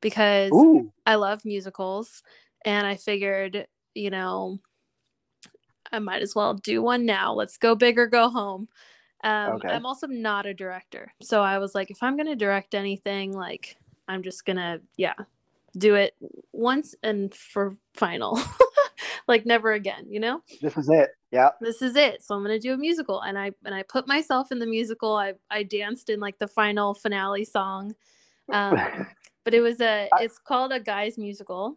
because 0.00 0.52
ooh 0.52 0.90
I 1.06 1.16
love 1.16 1.44
musicals 1.44 2.22
and 2.64 2.86
I 2.86 2.96
figured, 2.96 3.66
you 3.94 4.10
know, 4.10 4.58
I 5.92 5.98
might 5.98 6.22
as 6.22 6.34
well 6.34 6.54
do 6.54 6.82
one 6.82 7.04
now. 7.04 7.32
Let's 7.32 7.58
go 7.58 7.74
big 7.74 7.98
or 7.98 8.06
go 8.06 8.28
home. 8.28 8.68
Um, 9.24 9.54
Okay. 9.54 9.68
I'm 9.68 9.86
also 9.86 10.06
not 10.06 10.46
a 10.46 10.54
director. 10.54 11.12
So 11.20 11.42
I 11.42 11.58
was 11.58 11.74
like, 11.74 11.90
if 11.90 12.02
I'm 12.02 12.16
going 12.16 12.28
to 12.28 12.36
direct 12.36 12.74
anything, 12.74 13.32
like, 13.32 13.76
I'm 14.08 14.22
just 14.22 14.44
going 14.44 14.56
to, 14.56 14.80
yeah, 14.96 15.14
do 15.76 15.94
it 15.94 16.14
once 16.52 16.94
and 17.02 17.34
for 17.34 17.76
final. 17.94 18.38
like, 19.30 19.46
never 19.46 19.72
again, 19.72 20.04
you 20.08 20.20
know? 20.20 20.42
this 20.60 20.76
is 20.76 20.88
it 20.90 21.10
yeah 21.32 21.50
This 21.60 21.80
is 21.80 21.96
it. 21.96 22.22
So 22.22 22.34
I'm 22.34 22.44
going 22.44 22.60
to 22.60 22.68
do 22.68 22.74
a 22.74 22.76
musical. 22.76 23.20
And 23.22 23.38
I, 23.38 23.52
and 23.64 23.74
I 23.74 23.82
put 23.84 24.06
myself 24.06 24.52
in 24.52 24.58
the 24.58 24.66
musical. 24.66 25.16
I, 25.16 25.34
I 25.50 25.62
danced 25.62 26.10
in 26.10 26.20
like 26.20 26.38
the 26.38 26.48
final 26.48 26.92
finale 26.92 27.44
song. 27.44 27.94
Um, 28.52 28.76
but 29.44 29.54
it 29.54 29.60
was 29.60 29.80
a 29.80 30.08
it's 30.20 30.38
called 30.38 30.72
a 30.72 30.80
guys 30.80 31.16
musical 31.16 31.76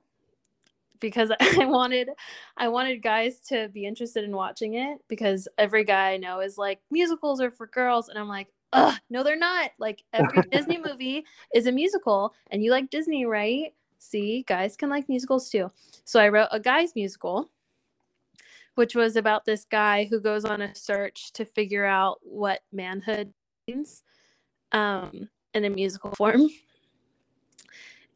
because 0.99 1.31
I 1.39 1.65
wanted 1.65 2.09
I 2.57 2.67
wanted 2.69 3.01
guys 3.03 3.39
to 3.49 3.69
be 3.69 3.85
interested 3.85 4.23
in 4.23 4.35
watching 4.35 4.75
it 4.75 4.99
because 5.07 5.47
every 5.57 5.83
guy 5.83 6.13
I 6.13 6.17
know 6.17 6.39
is 6.39 6.57
like 6.57 6.79
musicals 6.91 7.41
are 7.41 7.51
for 7.51 7.67
girls 7.67 8.09
and 8.09 8.17
I'm 8.17 8.27
like 8.27 8.47
ugh 8.71 8.95
no 9.09 9.23
they're 9.23 9.37
not 9.37 9.71
like 9.77 10.03
every 10.13 10.41
Disney 10.51 10.79
movie 10.83 11.25
is 11.53 11.67
a 11.67 11.71
musical 11.71 12.33
and 12.49 12.63
you 12.63 12.71
like 12.71 12.89
Disney 12.89 13.25
right 13.25 13.73
see 14.03 14.43
guys 14.47 14.75
can 14.75 14.89
like 14.89 15.09
musicals 15.09 15.49
too 15.49 15.71
so 16.03 16.19
I 16.19 16.29
wrote 16.29 16.49
a 16.51 16.59
guys 16.59 16.93
musical 16.95 17.49
which 18.75 18.95
was 18.95 19.15
about 19.15 19.45
this 19.45 19.65
guy 19.65 20.05
who 20.09 20.19
goes 20.19 20.45
on 20.45 20.61
a 20.61 20.75
search 20.75 21.31
to 21.33 21.45
figure 21.45 21.85
out 21.85 22.19
what 22.21 22.61
manhood 22.71 23.33
means 23.67 24.03
um 24.71 25.29
in 25.53 25.65
a 25.65 25.69
musical 25.69 26.11
form 26.17 26.49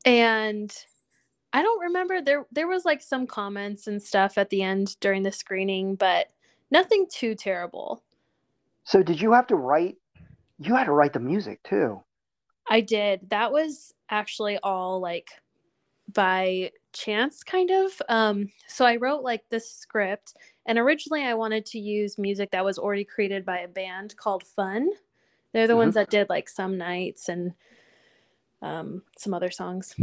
and 0.06 0.74
I 1.54 1.62
don't 1.62 1.82
remember 1.82 2.22
there 2.22 2.46
there 2.52 2.68
was 2.68 2.86
like 2.86 3.02
some 3.02 3.26
comments 3.26 3.88
and 3.88 4.02
stuff 4.02 4.38
at 4.38 4.50
the 4.50 4.62
end 4.62 4.96
during 5.00 5.24
the 5.24 5.32
screening, 5.32 5.96
but 5.96 6.28
nothing 6.70 7.08
too 7.10 7.36
terrible. 7.36 8.04
so 8.84 9.02
did 9.02 9.22
you 9.22 9.32
have 9.34 9.48
to 9.48 9.56
write 9.56 9.96
you 10.60 10.76
had 10.76 10.86
to 10.86 10.92
write 10.92 11.14
the 11.14 11.20
music 11.20 11.62
too 11.64 12.02
I 12.70 12.82
did. 12.82 13.30
That 13.30 13.52
was 13.52 13.94
actually 14.10 14.58
all 14.62 15.00
like 15.00 15.30
by 16.14 16.72
chance 16.94 17.44
kind 17.44 17.70
of. 17.70 18.02
Um 18.10 18.50
so 18.68 18.86
I 18.86 18.96
wrote 18.96 19.22
like 19.24 19.44
this 19.50 19.72
script 19.72 20.34
and 20.66 20.78
originally 20.80 21.24
I 21.24 21.34
wanted 21.36 21.66
to 21.68 21.80
use 21.80 22.18
music 22.18 22.52
that 22.52 22.66
was 22.66 22.78
already 22.80 23.04
created 23.06 23.46
by 23.46 23.60
a 23.60 23.68
band 23.68 24.16
called 24.18 24.44
Fun. 24.44 24.90
They're 25.54 25.68
the 25.68 25.74
Mhm. 25.74 25.78
ones 25.78 25.94
that 25.96 26.10
did 26.10 26.30
like 26.30 26.50
Some 26.50 26.78
Nights 26.78 27.30
and 27.30 27.54
um 28.62 29.04
some 29.18 29.34
other 29.34 29.52
songs. 29.52 29.96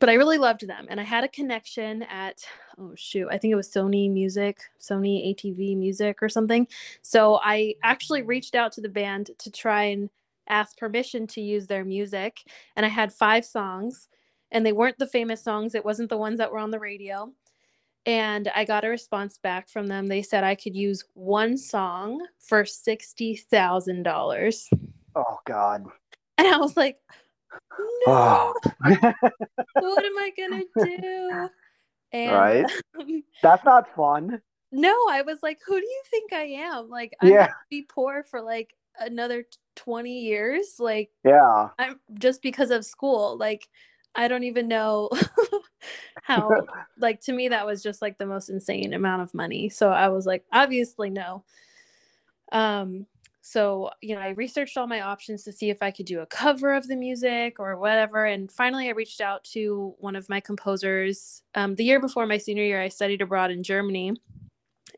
But 0.00 0.08
I 0.08 0.14
really 0.14 0.38
loved 0.38 0.66
them 0.66 0.86
and 0.90 1.00
I 1.00 1.04
had 1.04 1.24
a 1.24 1.28
connection 1.28 2.02
at 2.02 2.44
oh 2.78 2.92
shoot, 2.96 3.28
I 3.30 3.38
think 3.38 3.52
it 3.52 3.56
was 3.56 3.68
Sony 3.70 4.10
Music, 4.10 4.58
Sony 4.80 5.28
ATV 5.34 5.76
Music 5.76 6.22
or 6.22 6.28
something. 6.28 6.66
So 7.02 7.38
I 7.42 7.76
actually 7.82 8.22
reached 8.22 8.54
out 8.54 8.72
to 8.72 8.80
the 8.80 8.88
band 8.88 9.30
to 9.38 9.50
try 9.50 9.84
and 9.84 10.10
ask 10.48 10.76
permission 10.76 11.26
to 11.28 11.40
use 11.40 11.66
their 11.68 11.84
music 11.84 12.40
and 12.76 12.84
I 12.84 12.88
had 12.88 13.12
5 13.12 13.44
songs 13.44 14.08
and 14.52 14.64
they 14.64 14.72
weren't 14.72 14.98
the 14.98 15.06
famous 15.06 15.42
songs. 15.42 15.74
It 15.74 15.84
wasn't 15.84 16.10
the 16.10 16.16
ones 16.16 16.38
that 16.38 16.52
were 16.52 16.58
on 16.58 16.70
the 16.70 16.78
radio. 16.78 17.32
And 18.06 18.48
I 18.54 18.64
got 18.64 18.84
a 18.84 18.88
response 18.88 19.38
back 19.38 19.68
from 19.68 19.88
them. 19.88 20.06
They 20.06 20.22
said 20.22 20.44
I 20.44 20.54
could 20.54 20.76
use 20.76 21.04
one 21.14 21.56
song 21.56 22.24
for 22.38 22.62
$60,000. 22.64 24.68
oh 25.14 25.38
god 25.44 25.84
And 26.38 26.48
I 26.48 26.56
was 26.58 26.76
like, 26.76 26.98
oh. 28.06 28.06
no, 28.06 28.54
oh 28.84 28.84
what 29.74 30.04
am 30.04 30.18
I 30.18 30.32
going 30.36 30.62
to 30.62 30.66
do? 31.00 31.48
And 32.12 32.32
Right. 32.32 32.66
Um, 32.98 33.22
that's 33.42 33.64
not 33.64 33.94
fun 33.94 34.42
no, 34.72 34.94
I 35.10 35.22
was 35.22 35.42
like, 35.42 35.60
who 35.66 35.78
do 35.78 35.86
you 35.86 36.02
think 36.10 36.32
I 36.32 36.44
am? 36.44 36.88
Like, 36.88 37.12
I'm 37.20 37.28
Yeah. 37.28 37.36
going 37.36 37.48
to 37.48 37.54
be 37.68 37.82
poor 37.82 38.24
for 38.24 38.40
like 38.40 38.74
another 38.98 39.44
20 39.76 40.20
years. 40.20 40.76
Like, 40.78 41.10
yeah 41.24 41.68
I'm 41.78 42.00
just 42.14 42.40
because 42.42 42.70
of 42.70 42.86
school. 42.86 43.36
Like, 43.36 43.68
I 44.14 44.28
don't 44.28 44.44
even 44.44 44.68
know 44.68 45.10
how 46.22 46.50
like 46.98 47.20
to 47.22 47.32
me 47.32 47.48
that 47.48 47.66
was 47.66 47.82
just 47.82 48.02
like 48.02 48.18
the 48.18 48.26
most 48.26 48.48
insane 48.48 48.92
amount 48.92 49.22
of 49.22 49.34
money. 49.34 49.68
So 49.68 49.90
i 49.90 50.08
was 50.08 50.26
like 50.26 50.44
obviously 50.52 51.10
no. 51.10 51.44
Um 52.50 53.06
so 53.44 53.90
you 54.00 54.14
know 54.14 54.20
i 54.20 54.28
researched 54.28 54.76
all 54.76 54.86
my 54.86 55.00
options 55.00 55.42
to 55.42 55.50
see 55.50 55.68
if 55.68 55.82
i 55.82 55.90
could 55.90 56.06
do 56.06 56.20
a 56.20 56.26
cover 56.26 56.74
of 56.74 56.86
the 56.86 56.94
music 56.94 57.58
or 57.58 57.76
whatever 57.76 58.24
and 58.26 58.52
finally 58.52 58.86
i 58.86 58.92
reached 58.92 59.20
out 59.20 59.42
to 59.42 59.92
one 59.98 60.14
of 60.14 60.28
my 60.28 60.38
composers 60.38 61.42
um, 61.56 61.74
the 61.74 61.82
year 61.82 61.98
before 61.98 62.24
my 62.24 62.38
senior 62.38 62.62
year 62.62 62.80
i 62.80 62.88
studied 62.88 63.20
abroad 63.20 63.50
in 63.50 63.60
germany 63.60 64.14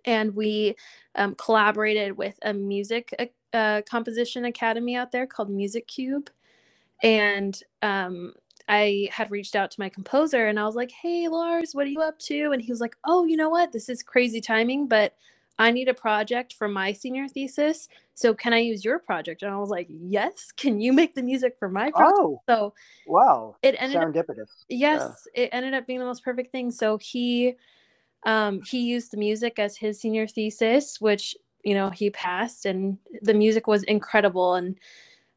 and 0.05 0.35
we 0.35 0.75
um, 1.15 1.35
collaborated 1.37 2.17
with 2.17 2.39
a 2.43 2.53
music 2.53 3.15
uh, 3.19 3.57
uh, 3.57 3.83
composition 3.83 4.45
academy 4.45 4.97
out 4.97 5.13
there 5.13 5.27
called 5.27 5.51
Music 5.51 5.87
Cube, 5.87 6.31
and 7.03 7.61
um, 7.83 8.33
I 8.69 9.09
had 9.13 9.31
reached 9.31 9.55
out 9.57 9.71
to 9.73 9.81
my 9.81 9.89
composer 9.89 10.47
and 10.47 10.59
I 10.59 10.65
was 10.65 10.75
like, 10.75 10.91
"Hey, 10.91 11.29
Lars, 11.29 11.75
what 11.75 11.87
are 11.87 11.91
you 11.91 12.01
up 12.01 12.19
to?" 12.21 12.53
And 12.53 12.63
he 12.63 12.73
was 12.73 12.81
like, 12.81 12.97
"Oh, 13.05 13.25
you 13.25 13.37
know 13.37 13.51
what? 13.51 13.73
This 13.73 13.89
is 13.89 14.03
crazy 14.03 14.41
timing, 14.41 14.87
but." 14.89 15.15
I 15.57 15.71
need 15.71 15.87
a 15.87 15.95
project 15.95 16.53
for 16.55 16.67
my 16.67 16.93
senior 16.93 17.29
thesis. 17.29 17.89
So 18.15 18.35
can 18.35 18.53
I 18.53 18.59
use 18.59 18.85
your 18.85 18.99
project? 18.99 19.45
And 19.45 19.53
I 19.53 19.57
was 19.59 19.71
like, 19.71 19.87
yes. 19.89 20.51
Can 20.57 20.81
you 20.81 20.93
make 20.93 21.15
the 21.15 21.23
music 21.23 21.55
for 21.61 21.69
my 21.69 21.93
project? 21.93 22.19
Oh, 22.19 22.43
So 22.49 22.75
wow. 23.07 23.55
it 23.63 23.77
ended 23.79 23.99
up 23.99 24.13
Serendipitous. 24.13 24.49
yes 24.69 25.29
it 25.33 25.51
ended 25.53 25.75
up 25.75 25.87
being 25.87 26.01
the 26.01 26.05
most 26.05 26.25
perfect 26.25 26.51
thing 26.51 26.73
so 26.73 26.99
he 26.99 27.55
um 28.27 28.63
he 28.63 28.81
used 28.81 29.13
the 29.13 29.17
music 29.17 29.59
as 29.61 29.77
his 29.77 30.01
senior 30.01 30.27
thesis 30.27 31.01
which 31.01 31.37
you 31.65 31.75
know 31.75 31.89
he 31.91 32.11
passed 32.11 32.67
and 32.67 32.99
the 33.23 33.35
music 33.35 33.67
was 33.69 33.83
incredible 33.85 34.55
and 34.55 34.77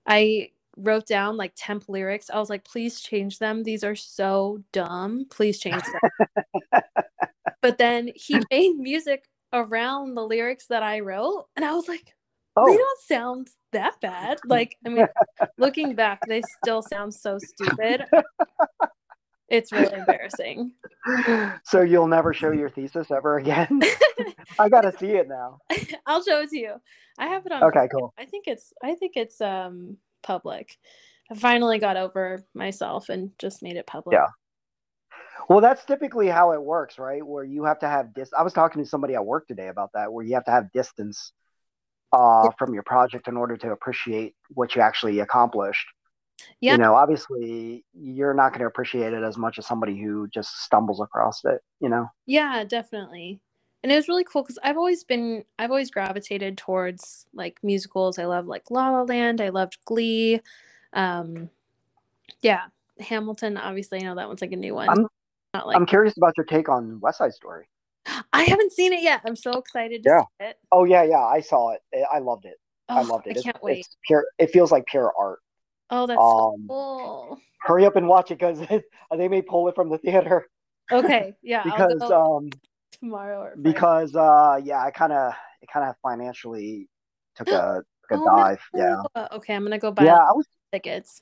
i 0.07 0.50
wrote 0.77 1.05
down 1.07 1.38
like 1.38 1.53
temp 1.55 1.84
lyrics 1.88 2.29
i 2.29 2.39
was 2.39 2.50
like 2.50 2.63
please 2.63 3.01
change 3.01 3.39
them 3.39 3.63
these 3.63 3.84
are 3.84 3.96
so 3.96 4.60
dumb 4.72 5.25
please 5.29 5.60
change 5.60 5.81
them 5.84 6.81
but 7.62 7.77
then 7.77 8.10
he 8.15 8.39
made 8.51 8.75
music 8.77 9.25
around 9.53 10.15
the 10.15 10.24
lyrics 10.24 10.67
that 10.67 10.84
i 10.84 11.00
wrote 11.00 11.46
and 11.55 11.65
i 11.65 11.74
was 11.74 11.88
like 11.88 12.13
they 12.55 12.63
Oh, 12.63 12.75
don't 12.75 13.01
sound 13.01 13.50
that 13.72 14.01
bad. 14.01 14.39
Like, 14.43 14.77
I 14.84 14.89
mean, 14.89 15.05
looking 15.60 15.93
back, 15.93 16.22
they 16.27 16.41
still 16.63 16.81
sound 16.81 17.13
so 17.13 17.38
stupid. 17.38 18.03
It's 19.50 19.72
really 19.72 19.93
embarrassing. 19.98 20.74
so 21.63 21.81
you'll 21.81 22.07
never 22.07 22.34
show 22.34 22.51
your 22.51 22.69
thesis 22.69 23.12
ever 23.12 23.38
again? 23.38 23.81
I 24.60 24.67
gotta 24.69 24.91
see 24.98 25.12
it 25.12 25.27
now. 25.29 25.60
I'll 26.05 26.24
show 26.24 26.41
it 26.41 26.50
to 26.50 26.57
you. 26.57 26.74
I 27.17 27.27
have 27.27 27.46
it 27.46 27.51
on. 27.51 27.63
Okay, 27.63 27.88
cool. 27.91 28.13
I 28.17 28.25
think 28.25 28.48
it's. 28.48 28.74
I 28.84 28.96
think 28.96 29.13
it's 29.15 29.39
um 29.39 29.98
public. 30.24 30.77
I 31.31 31.36
finally 31.36 31.79
got 31.79 31.97
over 31.97 32.45
myself 32.53 33.09
and 33.09 33.31
just 33.38 33.62
made 33.62 33.75
it 33.75 33.88
public. 33.88 34.15
Yeah. 34.15 34.27
Well, 35.50 35.62
that's 35.62 35.86
typically 35.86 36.27
how 36.27 36.51
it 36.51 36.62
works, 36.62 37.00
right? 37.00 37.25
Where 37.25 37.43
you 37.43 37.63
have 37.65 37.79
to 37.79 37.88
have 37.88 38.13
dis. 38.13 38.31
I 38.38 38.43
was 38.43 38.53
talking 38.53 38.83
to 38.83 38.89
somebody 38.89 39.15
at 39.15 39.25
work 39.25 39.47
today 39.47 39.67
about 39.67 39.91
that, 39.93 40.12
where 40.12 40.25
you 40.25 40.33
have 40.36 40.45
to 40.45 40.51
have 40.51 40.71
distance 40.74 41.31
uh, 42.12 42.50
from 42.57 42.74
your 42.74 42.83
project 42.83 43.27
in 43.27 43.38
order 43.38 43.55
to 43.57 43.71
appreciate 43.71 44.36
what 44.50 44.75
you 44.75 44.81
actually 44.81 45.19
accomplished. 45.19 45.88
Yeah. 46.59 46.74
You 46.74 46.77
know, 46.79 46.95
obviously, 46.95 47.86
you're 47.93 48.33
not 48.33 48.50
going 48.50 48.59
to 48.62 48.67
appreciate 48.67 49.13
it 49.13 49.24
as 49.24 49.38
much 49.38 49.57
as 49.57 49.65
somebody 49.65 50.00
who 50.00 50.27
just 50.27 50.63
stumbles 50.63 51.01
across 51.01 51.43
it. 51.45 51.62
You 51.79 51.89
know. 51.89 52.07
Yeah, 52.25 52.63
definitely. 52.63 53.41
And 53.88 53.94
it 53.94 53.96
was 53.96 54.10
really 54.10 54.25
cool 54.25 54.41
because 54.41 54.60
I've 54.65 54.75
always 54.75 55.06
been, 55.06 55.46
I've 55.58 55.70
always 55.70 55.89
gravitated 55.89 56.58
towards 56.58 57.25
like 57.34 57.58
musicals. 57.63 58.20
I 58.20 58.25
love 58.25 58.46
like 58.46 58.70
La 58.70 58.89
La 58.91 59.03
Land. 59.03 59.39
I 59.39 59.48
loved 59.48 59.77
Glee. 59.86 60.41
Um, 60.91 61.50
yeah, 62.41 62.63
Hamilton. 63.00 63.56
Obviously, 63.56 64.00
I 64.00 64.01
know 64.03 64.15
that 64.15 64.27
one's 64.27 64.41
like 64.41 64.51
a 64.51 64.58
new 64.58 64.75
one. 64.75 64.89
I'm- 64.89 65.08
Not 65.53 65.67
like 65.67 65.77
I'm 65.77 65.86
curious 65.86 66.17
about 66.17 66.34
your 66.36 66.46
take 66.46 66.67
on 66.67 67.00
West 67.00 67.20
Side 67.20 67.32
Story. 67.32 67.70
I 68.34 68.44
haven't 68.44 68.74
seen 68.74 68.91
it 68.91 69.01
yet. 69.01 69.22
I'm 69.24 69.38
so 69.38 69.53
excited 69.53 70.03
to 70.03 70.10
Yeah. 70.10 70.20
see 70.41 70.48
it. 70.50 70.60
Oh 70.74 70.84
yeah, 70.84 71.03
yeah, 71.03 71.24
I 71.24 71.39
saw 71.39 71.70
it. 71.70 71.82
I 72.12 72.20
loved 72.20 72.44
it. 72.44 72.58
I 72.89 73.00
Oh, 73.00 73.03
loved 73.03 73.27
it. 73.27 73.29
I 73.29 73.32
It's- 73.39 73.44
can't 73.46 73.63
wait. 73.63 73.88
Pure. 74.06 74.25
It 74.38 74.48
feels 74.51 74.70
like 74.70 74.86
pure 74.88 75.13
art. 75.17 75.39
Oh, 75.91 76.08
that's 76.08 76.20
Um, 76.20 76.67
cool. 76.67 77.38
hurry 77.62 77.86
up 77.86 77.96
and 77.96 78.10
watch 78.10 78.32
it 78.32 78.39
because 78.39 78.60
they 79.17 79.28
may 79.30 79.41
pull 79.41 79.69
it 79.69 79.76
from 79.76 79.88
the 79.88 79.97
theater 79.97 80.45
Okay, 80.91 81.36
yeah, 81.41 81.62
I'll 81.63 81.71
because 81.71 82.12
um 82.12 82.50
tomorrow 83.01 83.39
or 83.41 83.47
Friday. 83.51 83.62
because 83.62 84.15
uh 84.15 84.60
yeah 84.63 84.83
I 84.83 84.91
kind 84.91 85.13
of 85.13 85.33
it 85.62 85.69
kind 85.71 85.88
of 85.89 85.95
financially 86.01 86.89
took 87.36 87.47
a, 87.49 87.83
took 88.10 88.19
a 88.19 88.21
Oh, 88.21 88.36
dive. 88.36 88.60
Yeah. 88.73 89.01
Okay, 89.33 89.53
I'm 89.53 89.63
gonna 89.63 89.77
go 89.79 89.91
buy 89.91 90.05
yeah. 90.05 90.17
I 90.17 90.31
was 90.33 90.45
tickets. 90.71 91.21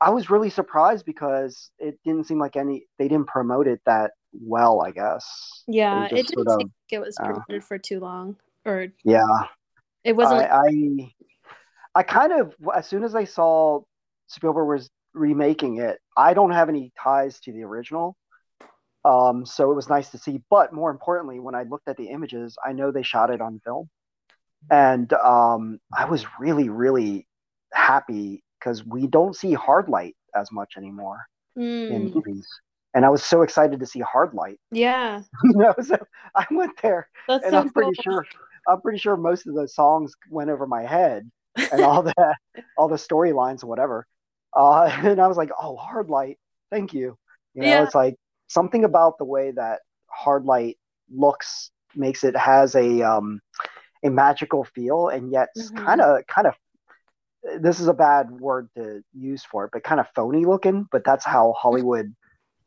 I 0.00 0.10
was 0.10 0.30
really 0.30 0.48
surprised 0.50 1.04
because 1.04 1.70
it 1.78 1.98
didn't 2.04 2.26
seem 2.26 2.38
like 2.38 2.56
any 2.56 2.86
they 2.98 3.08
didn't 3.08 3.26
promote 3.26 3.66
it 3.66 3.80
that 3.86 4.12
well. 4.32 4.80
I 4.82 4.90
guess. 4.92 5.62
Yeah, 5.66 6.06
it 6.06 6.10
didn't 6.14 6.28
sort 6.34 6.48
seem 6.58 6.66
of- 6.68 6.72
it 6.90 6.98
was 7.00 7.16
uh, 7.18 7.24
promoted 7.24 7.64
for 7.64 7.78
too 7.78 8.00
long, 8.00 8.36
or 8.64 8.88
Yeah. 9.04 9.20
it 10.04 10.16
wasn't. 10.16 10.42
I, 10.50 10.58
like, 10.62 10.72
I 10.72 11.14
I 12.00 12.02
kind 12.02 12.32
of 12.32 12.54
as 12.74 12.86
soon 12.86 13.04
as 13.04 13.14
I 13.14 13.24
saw 13.24 13.80
Spielberg 14.28 14.68
was 14.68 14.88
remaking 15.12 15.78
it, 15.78 15.98
I 16.16 16.34
don't 16.34 16.52
have 16.52 16.68
any 16.68 16.92
ties 17.00 17.40
to 17.40 17.52
the 17.52 17.62
original. 17.64 18.16
Um, 19.04 19.46
so 19.46 19.70
it 19.70 19.74
was 19.74 19.88
nice 19.88 20.10
to 20.10 20.18
see. 20.18 20.42
But 20.50 20.72
more 20.72 20.90
importantly, 20.90 21.40
when 21.40 21.54
I 21.54 21.62
looked 21.64 21.88
at 21.88 21.96
the 21.96 22.08
images, 22.10 22.56
I 22.64 22.72
know 22.72 22.90
they 22.92 23.02
shot 23.02 23.30
it 23.30 23.40
on 23.40 23.60
film. 23.64 23.88
And 24.70 25.12
um, 25.14 25.80
I 25.96 26.04
was 26.06 26.26
really, 26.38 26.68
really 26.68 27.26
happy 27.72 28.44
because 28.58 28.84
we 28.84 29.06
don't 29.06 29.34
see 29.36 29.52
hard 29.54 29.88
light 29.88 30.16
as 30.36 30.52
much 30.52 30.74
anymore 30.76 31.26
in 31.88 32.10
Mm, 32.10 32.12
movies. 32.14 32.48
And 32.94 33.04
I 33.04 33.10
was 33.10 33.24
so 33.24 33.42
excited 33.42 33.80
to 33.80 33.86
see 33.86 34.00
hard 34.00 34.34
light. 34.34 34.58
yeah, 34.70 35.22
You 35.44 35.52
know, 35.54 35.74
so 35.82 35.96
I 36.34 36.46
went 36.50 36.72
there 36.82 37.08
that's 37.26 37.46
and 37.46 37.54
so 37.54 37.56
I'm 37.56 37.70
pretty 37.70 37.94
cool. 37.94 37.94
sure 37.94 38.28
I'm 38.68 38.80
pretty 38.80 38.98
sure 38.98 39.16
most 39.16 39.46
of 39.46 39.54
those 39.54 39.74
songs 39.74 40.12
went 40.28 40.50
over 40.50 40.66
my 40.66 40.82
head 40.84 41.30
and 41.70 41.84
all 41.84 42.02
that 42.02 42.36
all 42.76 42.88
the 42.88 42.96
storylines 42.96 43.62
and 43.62 43.68
whatever. 43.68 44.06
Uh, 44.56 44.84
and 45.04 45.20
I 45.20 45.26
was 45.28 45.36
like, 45.36 45.50
oh, 45.60 45.76
hard 45.76 46.10
light, 46.10 46.38
thank 46.70 46.92
you. 46.94 47.16
You 47.54 47.64
know, 47.64 47.80
Yeah. 47.80 47.82
it's 47.82 47.94
like 47.94 48.16
something 48.50 48.84
about 48.84 49.16
the 49.18 49.24
way 49.24 49.52
that 49.52 49.80
hard 50.06 50.44
light 50.44 50.76
looks 51.10 51.70
makes 51.94 52.24
it 52.24 52.36
has 52.36 52.74
a 52.74 53.02
um 53.02 53.40
a 54.04 54.10
magical 54.10 54.64
feel 54.64 55.08
and 55.08 55.30
yet 55.30 55.48
kind 55.76 56.00
of 56.00 56.26
kind 56.26 56.46
of 56.46 56.54
this 57.60 57.80
is 57.80 57.88
a 57.88 57.94
bad 57.94 58.30
word 58.30 58.68
to 58.76 59.02
use 59.14 59.42
for 59.44 59.64
it, 59.64 59.70
but 59.72 59.82
kind 59.82 59.98
of 59.98 60.06
phony 60.14 60.44
looking, 60.44 60.86
but 60.92 61.04
that's 61.04 61.24
how 61.24 61.54
Hollywood 61.56 62.14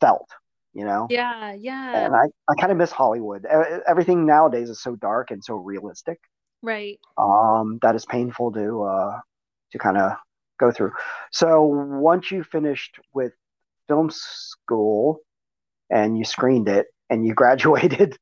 felt, 0.02 0.28
you 0.74 0.84
know? 0.84 1.06
Yeah, 1.12 1.54
yeah, 1.54 2.06
and 2.06 2.16
I, 2.16 2.24
I 2.50 2.56
kind 2.60 2.72
of 2.72 2.78
miss 2.80 2.92
Hollywood. 2.92 3.46
Everything 3.88 4.26
nowadays 4.26 4.70
is 4.70 4.82
so 4.82 4.96
dark 4.96 5.30
and 5.30 5.44
so 5.44 5.56
realistic 5.56 6.20
right. 6.64 7.00
um, 7.18 7.78
that 7.84 7.96
is 7.96 8.06
painful 8.06 8.52
to 8.54 8.84
uh, 8.84 9.20
to 9.72 9.78
kind 9.78 9.98
of 9.98 10.14
go 10.60 10.72
through. 10.72 10.92
So 11.32 11.62
once 11.62 12.32
you 12.32 12.44
finished 12.44 13.00
with 13.14 13.34
film 13.88 14.10
school 14.12 15.20
and 15.94 16.18
you 16.18 16.26
screened 16.26 16.70
it 16.70 16.88
and 17.12 17.26
you 17.28 17.36
graduated, 17.36 18.18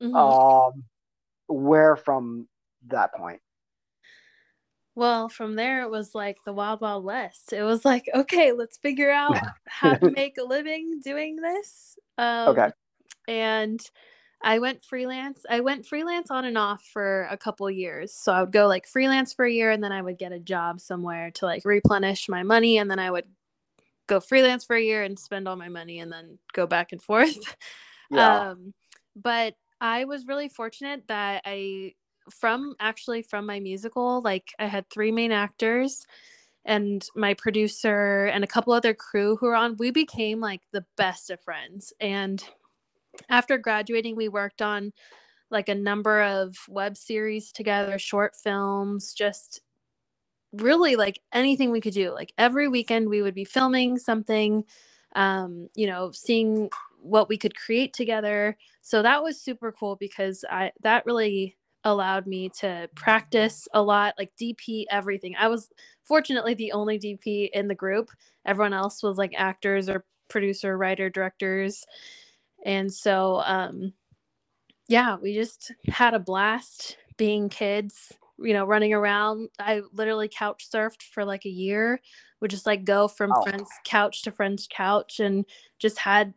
Mhm. 0.00 0.14
um, 0.20 0.84
where 1.48 1.96
from 1.96 2.48
that 2.88 3.14
point? 3.14 3.40
Well, 4.94 5.28
from 5.28 5.54
there 5.54 5.82
it 5.82 5.90
was 5.90 6.14
like 6.14 6.38
the 6.44 6.52
wild 6.52 6.80
wild 6.80 7.04
west. 7.04 7.52
It 7.52 7.62
was 7.62 7.84
like, 7.84 8.08
okay, 8.14 8.52
let's 8.52 8.78
figure 8.78 9.10
out 9.12 9.44
how 9.66 9.94
to 9.94 10.10
make 10.10 10.38
a 10.38 10.44
living 10.44 11.00
doing 11.02 11.36
this. 11.36 11.98
Um, 12.16 12.48
Okay. 12.48 12.72
And 13.28 13.80
I 14.42 14.58
went 14.60 14.84
freelance. 14.84 15.44
I 15.50 15.60
went 15.60 15.86
freelance 15.86 16.30
on 16.30 16.44
and 16.46 16.58
off 16.58 16.84
for 16.92 17.24
a 17.30 17.38
couple 17.38 17.70
years. 17.70 18.14
So 18.14 18.32
I 18.32 18.42
would 18.42 18.52
go 18.52 18.68
like 18.68 18.86
freelance 18.88 19.34
for 19.34 19.44
a 19.46 19.52
year 19.52 19.70
and 19.72 19.84
then 19.84 19.92
I 19.92 20.02
would 20.02 20.18
get 20.18 20.32
a 20.32 20.40
job 20.40 20.80
somewhere 20.80 21.30
to 21.32 21.46
like 21.46 21.64
replenish 21.64 22.28
my 22.28 22.42
money 22.44 22.78
and 22.78 22.90
then 22.90 22.98
I 23.00 23.10
would 23.10 23.26
go 24.08 24.18
freelance 24.18 24.64
for 24.64 24.74
a 24.74 24.82
year 24.82 25.04
and 25.04 25.18
spend 25.18 25.46
all 25.46 25.56
my 25.56 25.68
money 25.68 26.00
and 26.00 26.10
then 26.10 26.38
go 26.52 26.66
back 26.66 26.92
and 26.92 27.00
forth. 27.00 27.36
Yeah. 28.10 28.52
Um, 28.52 28.72
but 29.14 29.54
I 29.82 30.06
was 30.06 30.26
really 30.26 30.48
fortunate 30.48 31.08
that 31.08 31.42
I, 31.44 31.92
from 32.30 32.74
actually 32.80 33.20
from 33.20 33.44
my 33.44 33.60
musical, 33.60 34.22
like 34.22 34.48
I 34.58 34.64
had 34.64 34.88
three 34.88 35.12
main 35.12 35.30
actors 35.30 36.06
and 36.64 37.06
my 37.14 37.34
producer 37.34 38.24
and 38.24 38.42
a 38.42 38.46
couple 38.46 38.72
other 38.72 38.94
crew 38.94 39.36
who 39.36 39.46
were 39.48 39.54
on. 39.54 39.76
We 39.78 39.90
became 39.90 40.40
like 40.40 40.62
the 40.72 40.86
best 40.96 41.28
of 41.28 41.42
friends. 41.42 41.92
And 42.00 42.42
after 43.28 43.58
graduating, 43.58 44.16
we 44.16 44.30
worked 44.30 44.62
on 44.62 44.92
like 45.50 45.68
a 45.68 45.74
number 45.74 46.22
of 46.22 46.56
web 46.68 46.96
series 46.96 47.52
together, 47.52 47.98
short 47.98 48.34
films, 48.42 49.12
just 49.12 49.60
really 50.52 50.96
like 50.96 51.20
anything 51.32 51.70
we 51.70 51.80
could 51.80 51.94
do. 51.94 52.12
Like 52.12 52.32
every 52.38 52.68
weekend, 52.68 53.08
we 53.08 53.22
would 53.22 53.34
be 53.34 53.44
filming 53.44 53.98
something, 53.98 54.64
um, 55.16 55.68
you 55.74 55.86
know, 55.86 56.10
seeing 56.12 56.70
what 57.02 57.28
we 57.28 57.36
could 57.38 57.56
create 57.56 57.92
together. 57.94 58.56
So 58.82 59.02
that 59.02 59.22
was 59.22 59.40
super 59.40 59.72
cool 59.72 59.96
because 59.96 60.44
I 60.50 60.72
that 60.82 61.06
really 61.06 61.56
allowed 61.84 62.26
me 62.26 62.50
to 62.60 62.90
practice 62.96 63.68
a 63.74 63.82
lot, 63.82 64.14
like 64.18 64.32
DP 64.40 64.84
everything. 64.90 65.36
I 65.38 65.48
was 65.48 65.70
fortunately 66.04 66.54
the 66.54 66.72
only 66.72 66.98
DP 66.98 67.50
in 67.52 67.68
the 67.68 67.74
group. 67.74 68.10
Everyone 68.46 68.74
else 68.74 69.02
was 69.02 69.18
like 69.18 69.34
actors 69.36 69.88
or 69.88 70.04
producer, 70.28 70.76
writer, 70.78 71.10
directors. 71.10 71.86
And 72.64 72.92
so 72.92 73.42
um 73.46 73.92
yeah, 74.88 75.16
we 75.16 75.34
just 75.34 75.72
had 75.88 76.14
a 76.14 76.18
blast 76.18 76.96
being 77.16 77.48
kids, 77.48 78.12
you 78.38 78.52
know, 78.52 78.64
running 78.64 78.92
around. 78.92 79.48
I 79.58 79.82
literally 79.92 80.28
couch 80.28 80.68
surfed 80.72 81.02
for 81.02 81.24
like 81.24 81.44
a 81.44 81.50
year. 81.50 82.00
Would 82.40 82.50
just 82.50 82.66
like 82.66 82.84
go 82.84 83.08
from 83.08 83.30
Wow. 83.30 83.42
friend's 83.42 83.70
couch 83.84 84.22
to 84.22 84.32
friend's 84.32 84.68
couch 84.70 85.20
and 85.20 85.44
just 85.78 85.98
had, 85.98 86.34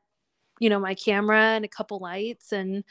you 0.59 0.69
know, 0.69 0.79
my 0.79 0.95
camera 0.95 1.39
and 1.39 1.65
a 1.65 1.69
couple 1.69 1.99
lights 1.99 2.51
and 2.51 2.83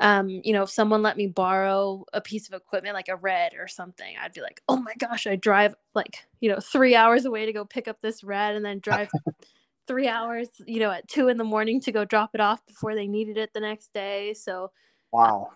um, 0.00 0.28
you 0.28 0.52
know, 0.52 0.64
if 0.64 0.70
someone 0.70 1.02
let 1.02 1.16
me 1.16 1.26
borrow 1.26 2.04
a 2.12 2.20
piece 2.20 2.48
of 2.48 2.54
equipment 2.54 2.94
like 2.94 3.08
a 3.08 3.16
red 3.16 3.54
or 3.58 3.66
something, 3.66 4.14
I'd 4.20 4.34
be 4.34 4.42
like, 4.42 4.60
oh 4.68 4.76
my 4.76 4.92
gosh, 4.98 5.26
I 5.26 5.36
drive 5.36 5.74
like, 5.94 6.26
you 6.40 6.50
know, 6.50 6.60
three 6.60 6.94
hours 6.94 7.24
away 7.24 7.46
to 7.46 7.52
go 7.52 7.64
pick 7.64 7.88
up 7.88 8.00
this 8.02 8.22
red 8.22 8.54
and 8.54 8.64
then 8.64 8.80
drive 8.80 9.08
three 9.86 10.08
hours, 10.08 10.48
you 10.66 10.80
know, 10.80 10.90
at 10.90 11.08
two 11.08 11.28
in 11.28 11.38
the 11.38 11.44
morning 11.44 11.80
to 11.80 11.92
go 11.92 12.04
drop 12.04 12.30
it 12.34 12.40
off 12.40 12.64
before 12.66 12.94
they 12.94 13.06
needed 13.06 13.38
it 13.38 13.54
the 13.54 13.60
next 13.60 13.92
day. 13.94 14.34
So, 14.34 14.70
wow. 15.12 15.48
Uh, 15.50 15.54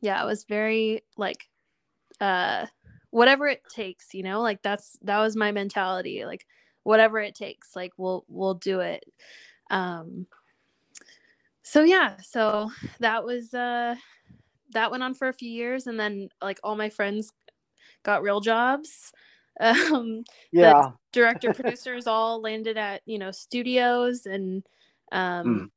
yeah, 0.00 0.22
it 0.22 0.26
was 0.26 0.44
very 0.44 1.02
like, 1.18 1.49
uh, 2.20 2.66
whatever 3.10 3.48
it 3.48 3.62
takes, 3.68 4.14
you 4.14 4.22
know, 4.22 4.40
like 4.40 4.62
that's, 4.62 4.98
that 5.02 5.18
was 5.18 5.36
my 5.36 5.52
mentality. 5.52 6.24
Like, 6.24 6.46
whatever 6.82 7.18
it 7.20 7.34
takes, 7.34 7.76
like 7.76 7.92
we'll, 7.96 8.24
we'll 8.28 8.54
do 8.54 8.80
it. 8.80 9.04
Um, 9.70 10.26
so 11.70 11.84
yeah, 11.84 12.16
so 12.20 12.68
that 12.98 13.24
was 13.24 13.54
uh 13.54 13.94
that 14.72 14.90
went 14.90 15.04
on 15.04 15.14
for 15.14 15.28
a 15.28 15.32
few 15.32 15.48
years 15.48 15.86
and 15.86 16.00
then 16.00 16.28
like 16.42 16.58
all 16.64 16.74
my 16.74 16.90
friends 16.90 17.32
got 18.02 18.22
real 18.22 18.40
jobs. 18.40 19.12
Um 19.60 20.24
yeah. 20.52 20.92
director 21.12 21.52
producers 21.54 22.06
all 22.06 22.40
landed 22.40 22.78
at, 22.78 23.02
you 23.04 23.18
know, 23.18 23.30
studios 23.30 24.24
and 24.24 24.62
um 25.12 25.70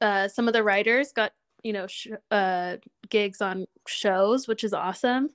mm. 0.00 0.06
uh 0.06 0.28
some 0.28 0.46
of 0.46 0.52
the 0.52 0.62
writers 0.62 1.10
got, 1.10 1.32
you 1.64 1.72
know, 1.72 1.88
sh- 1.88 2.08
uh 2.30 2.76
gigs 3.10 3.40
on 3.40 3.66
shows, 3.86 4.48
which 4.48 4.64
is 4.64 4.72
awesome. 4.72 5.30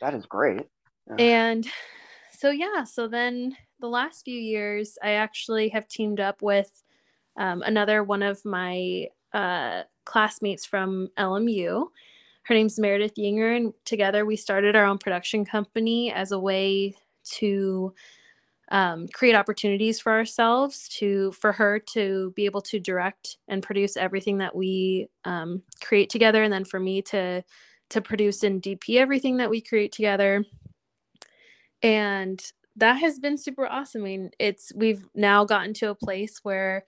That 0.00 0.14
is 0.14 0.26
great. 0.26 0.66
Yeah. 1.08 1.24
And 1.24 1.66
so 2.30 2.50
yeah, 2.50 2.84
so 2.84 3.08
then 3.08 3.56
the 3.80 3.88
last 3.88 4.24
few 4.24 4.38
years 4.38 4.98
I 5.02 5.12
actually 5.12 5.68
have 5.70 5.88
teamed 5.88 6.20
up 6.20 6.42
with 6.42 6.82
um, 7.36 7.62
another 7.62 8.02
one 8.02 8.22
of 8.22 8.44
my 8.44 9.08
uh, 9.32 9.82
classmates 10.04 10.64
from 10.64 11.08
LMU. 11.18 11.88
Her 12.44 12.54
name's 12.54 12.78
Meredith 12.78 13.14
Yinger, 13.16 13.56
and 13.56 13.72
together 13.84 14.26
we 14.26 14.36
started 14.36 14.76
our 14.76 14.84
own 14.84 14.98
production 14.98 15.44
company 15.44 16.12
as 16.12 16.32
a 16.32 16.38
way 16.38 16.94
to 17.36 17.94
um, 18.70 19.06
create 19.08 19.34
opportunities 19.34 20.00
for 20.00 20.12
ourselves 20.12 20.88
to 20.88 21.32
for 21.32 21.52
her 21.52 21.78
to 21.78 22.32
be 22.34 22.44
able 22.46 22.62
to 22.62 22.80
direct 22.80 23.36
and 23.48 23.62
produce 23.62 23.96
everything 23.96 24.38
that 24.38 24.54
we 24.54 25.08
um, 25.24 25.62
create 25.82 26.08
together 26.10 26.42
and 26.42 26.52
then 26.52 26.64
for 26.64 26.80
me 26.80 27.02
to 27.02 27.42
to 27.90 28.00
produce 28.00 28.42
and 28.42 28.62
dp 28.62 28.96
everything 28.96 29.36
that 29.36 29.50
we 29.50 29.60
create 29.60 29.92
together. 29.92 30.44
And 31.82 32.42
that 32.76 32.94
has 32.94 33.18
been 33.18 33.36
super 33.36 33.66
awesome. 33.66 34.02
I 34.02 34.04
mean 34.04 34.30
it's 34.38 34.72
we've 34.74 35.04
now 35.14 35.44
gotten 35.44 35.74
to 35.74 35.90
a 35.90 35.94
place 35.94 36.40
where 36.42 36.86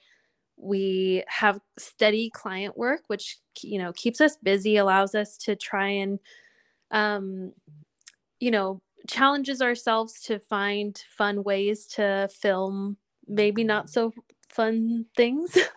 we 0.56 1.22
have 1.28 1.60
steady 1.78 2.30
client 2.30 2.78
work 2.78 3.02
which 3.08 3.36
you 3.62 3.78
know 3.78 3.92
keeps 3.92 4.22
us 4.22 4.38
busy 4.42 4.78
allows 4.78 5.14
us 5.14 5.36
to 5.36 5.54
try 5.54 5.86
and 5.88 6.18
um 6.92 7.52
you 8.40 8.50
know 8.50 8.80
challenges 9.06 9.62
ourselves 9.62 10.20
to 10.22 10.38
find 10.38 11.02
fun 11.16 11.42
ways 11.42 11.86
to 11.86 12.28
film 12.32 12.96
maybe 13.26 13.64
not 13.64 13.90
so 13.90 14.12
fun 14.48 15.06
things. 15.16 15.56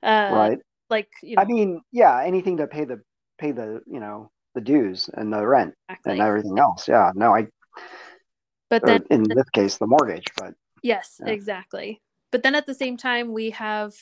Uh 0.00 0.30
right. 0.32 0.58
like 0.90 1.08
you 1.24 1.34
know, 1.34 1.42
i 1.42 1.44
mean 1.44 1.80
yeah 1.90 2.22
anything 2.22 2.56
to 2.56 2.68
pay 2.68 2.84
the 2.84 3.00
pay 3.36 3.50
the 3.50 3.80
you 3.84 3.98
know 3.98 4.30
the 4.54 4.60
dues 4.60 5.10
and 5.14 5.32
the 5.32 5.44
rent 5.44 5.74
exactly. 5.88 6.12
and 6.12 6.22
everything 6.22 6.56
else. 6.56 6.86
Yeah 6.86 7.10
no 7.16 7.34
i 7.34 7.48
but 8.70 8.86
then 8.86 9.02
in 9.10 9.24
this 9.24 9.50
case 9.52 9.76
the 9.78 9.88
mortgage 9.88 10.26
but 10.36 10.54
yes 10.84 11.20
yeah. 11.20 11.32
exactly. 11.32 12.00
But 12.30 12.44
then 12.44 12.54
at 12.54 12.66
the 12.66 12.74
same 12.74 12.96
time 12.96 13.32
we 13.32 13.50
have 13.50 13.92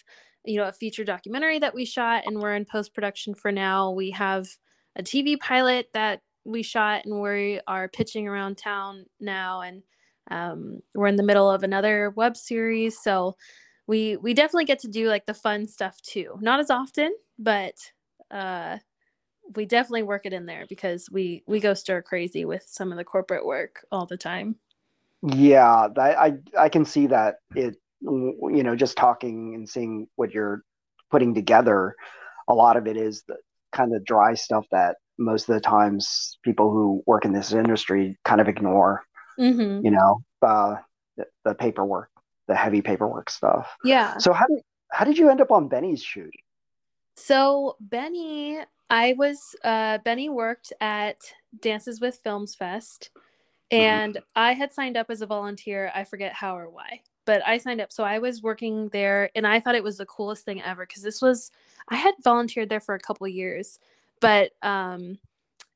you 0.44 0.58
know 0.58 0.68
a 0.68 0.72
feature 0.72 1.02
documentary 1.02 1.58
that 1.60 1.74
we 1.74 1.86
shot 1.86 2.24
and 2.26 2.42
we're 2.42 2.54
in 2.54 2.66
post 2.66 2.92
production 2.92 3.34
for 3.34 3.50
now. 3.50 3.90
We 3.90 4.10
have 4.10 4.46
a 4.96 5.02
tv 5.02 5.40
pilot 5.40 5.88
that 5.94 6.20
we 6.46 6.62
shot 6.62 7.04
and 7.04 7.20
we 7.20 7.60
are 7.66 7.88
pitching 7.88 8.28
around 8.28 8.56
town 8.56 9.06
now 9.20 9.60
and 9.62 9.82
um, 10.30 10.80
we're 10.94 11.06
in 11.06 11.16
the 11.16 11.22
middle 11.22 11.50
of 11.50 11.62
another 11.62 12.10
web 12.10 12.36
series. 12.36 12.98
So 13.00 13.36
we 13.86 14.16
we 14.16 14.34
definitely 14.34 14.64
get 14.64 14.80
to 14.80 14.88
do 14.88 15.08
like 15.08 15.26
the 15.26 15.34
fun 15.34 15.66
stuff 15.66 16.00
too. 16.02 16.38
Not 16.40 16.60
as 16.60 16.70
often 16.70 17.14
but 17.38 17.74
uh 18.30 18.78
we 19.54 19.64
definitely 19.64 20.02
work 20.02 20.26
it 20.26 20.32
in 20.32 20.46
there 20.46 20.66
because 20.68 21.08
we 21.10 21.42
we 21.46 21.60
go 21.60 21.74
stir 21.74 22.02
crazy 22.02 22.44
with 22.44 22.64
some 22.66 22.90
of 22.90 22.98
the 22.98 23.04
corporate 23.04 23.46
work 23.46 23.84
all 23.92 24.06
the 24.06 24.16
time. 24.16 24.56
Yeah 25.22 25.88
i 25.96 26.14
i, 26.14 26.32
I 26.58 26.68
can 26.68 26.84
see 26.84 27.06
that 27.06 27.36
it 27.54 27.76
you 28.02 28.62
know 28.62 28.76
just 28.76 28.96
talking 28.96 29.54
and 29.54 29.68
seeing 29.68 30.08
what 30.16 30.32
you're 30.32 30.62
putting 31.10 31.34
together 31.34 31.96
a 32.48 32.54
lot 32.54 32.76
of 32.76 32.86
it 32.86 32.96
is 32.96 33.22
the 33.26 33.36
kind 33.72 33.94
of 33.94 34.04
dry 34.04 34.34
stuff 34.34 34.66
that 34.70 34.96
most 35.18 35.48
of 35.48 35.54
the 35.54 35.60
times 35.60 36.38
people 36.42 36.70
who 36.70 37.02
work 37.06 37.24
in 37.24 37.32
this 37.32 37.52
industry 37.52 38.18
kind 38.24 38.40
of 38.40 38.48
ignore 38.48 39.04
mm-hmm. 39.38 39.84
you 39.84 39.90
know 39.90 40.22
uh, 40.42 40.76
the, 41.16 41.26
the, 41.44 41.54
paperwork 41.54 42.10
the 42.48 42.54
heavy 42.54 42.82
paperwork 42.82 43.30
stuff 43.30 43.76
yeah 43.84 44.16
so 44.18 44.32
how 44.32 44.46
did 44.46 44.60
how 44.90 45.04
did 45.04 45.18
you 45.18 45.28
end 45.28 45.40
up 45.40 45.50
on 45.50 45.68
benny's 45.68 46.02
shoot 46.02 46.32
so 47.16 47.76
benny 47.80 48.58
i 48.90 49.14
was 49.18 49.56
uh, 49.64 49.98
benny 49.98 50.28
worked 50.28 50.72
at 50.80 51.16
dances 51.60 52.00
with 52.00 52.16
films 52.22 52.54
fest 52.54 53.10
mm-hmm. 53.14 53.82
and 53.82 54.14
mm-hmm. 54.14 54.24
i 54.36 54.52
had 54.52 54.72
signed 54.72 54.96
up 54.96 55.10
as 55.10 55.22
a 55.22 55.26
volunteer 55.26 55.90
i 55.94 56.04
forget 56.04 56.32
how 56.32 56.56
or 56.56 56.68
why 56.68 57.00
but 57.26 57.42
I 57.46 57.58
signed 57.58 57.80
up. 57.80 57.92
So 57.92 58.04
I 58.04 58.20
was 58.20 58.40
working 58.40 58.88
there 58.90 59.30
and 59.34 59.46
I 59.46 59.60
thought 59.60 59.74
it 59.74 59.82
was 59.82 59.98
the 59.98 60.06
coolest 60.06 60.44
thing 60.44 60.62
ever 60.62 60.86
because 60.86 61.02
this 61.02 61.20
was, 61.20 61.50
I 61.88 61.96
had 61.96 62.14
volunteered 62.22 62.68
there 62.68 62.80
for 62.80 62.94
a 62.94 63.00
couple 63.00 63.28
years, 63.28 63.78
but 64.20 64.52
um, 64.62 65.18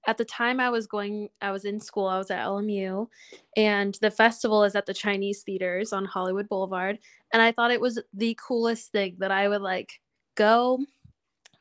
at 0.06 0.18
the 0.18 0.24
time 0.24 0.60
I 0.60 0.70
was 0.70 0.86
going, 0.86 1.28
I 1.40 1.50
was 1.50 1.64
in 1.64 1.80
school, 1.80 2.06
I 2.06 2.18
was 2.18 2.30
at 2.30 2.44
LMU, 2.44 3.08
and 3.56 3.96
the 4.00 4.10
festival 4.10 4.64
is 4.64 4.74
at 4.74 4.86
the 4.86 4.94
Chinese 4.94 5.42
theaters 5.42 5.92
on 5.92 6.04
Hollywood 6.04 6.48
Boulevard. 6.48 6.98
And 7.32 7.42
I 7.42 7.52
thought 7.52 7.70
it 7.70 7.80
was 7.80 8.00
the 8.14 8.38
coolest 8.46 8.92
thing 8.92 9.16
that 9.18 9.30
I 9.30 9.48
would 9.48 9.62
like 9.62 10.00
go 10.36 10.78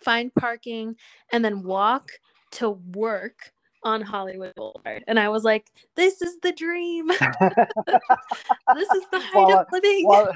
find 0.01 0.33
parking 0.33 0.95
and 1.31 1.43
then 1.43 1.63
walk 1.63 2.11
to 2.51 2.69
work 2.69 3.51
on 3.83 4.01
Hollywood 4.01 4.53
Boulevard. 4.55 5.03
And 5.07 5.19
I 5.19 5.29
was 5.29 5.43
like, 5.43 5.67
this 5.95 6.21
is 6.21 6.39
the 6.41 6.51
dream. 6.51 7.07
this 7.07 7.19
is 7.19 9.03
the 9.11 9.19
height 9.19 9.33
while, 9.33 9.59
of 9.59 9.67
living. 9.71 10.05
While, 10.05 10.33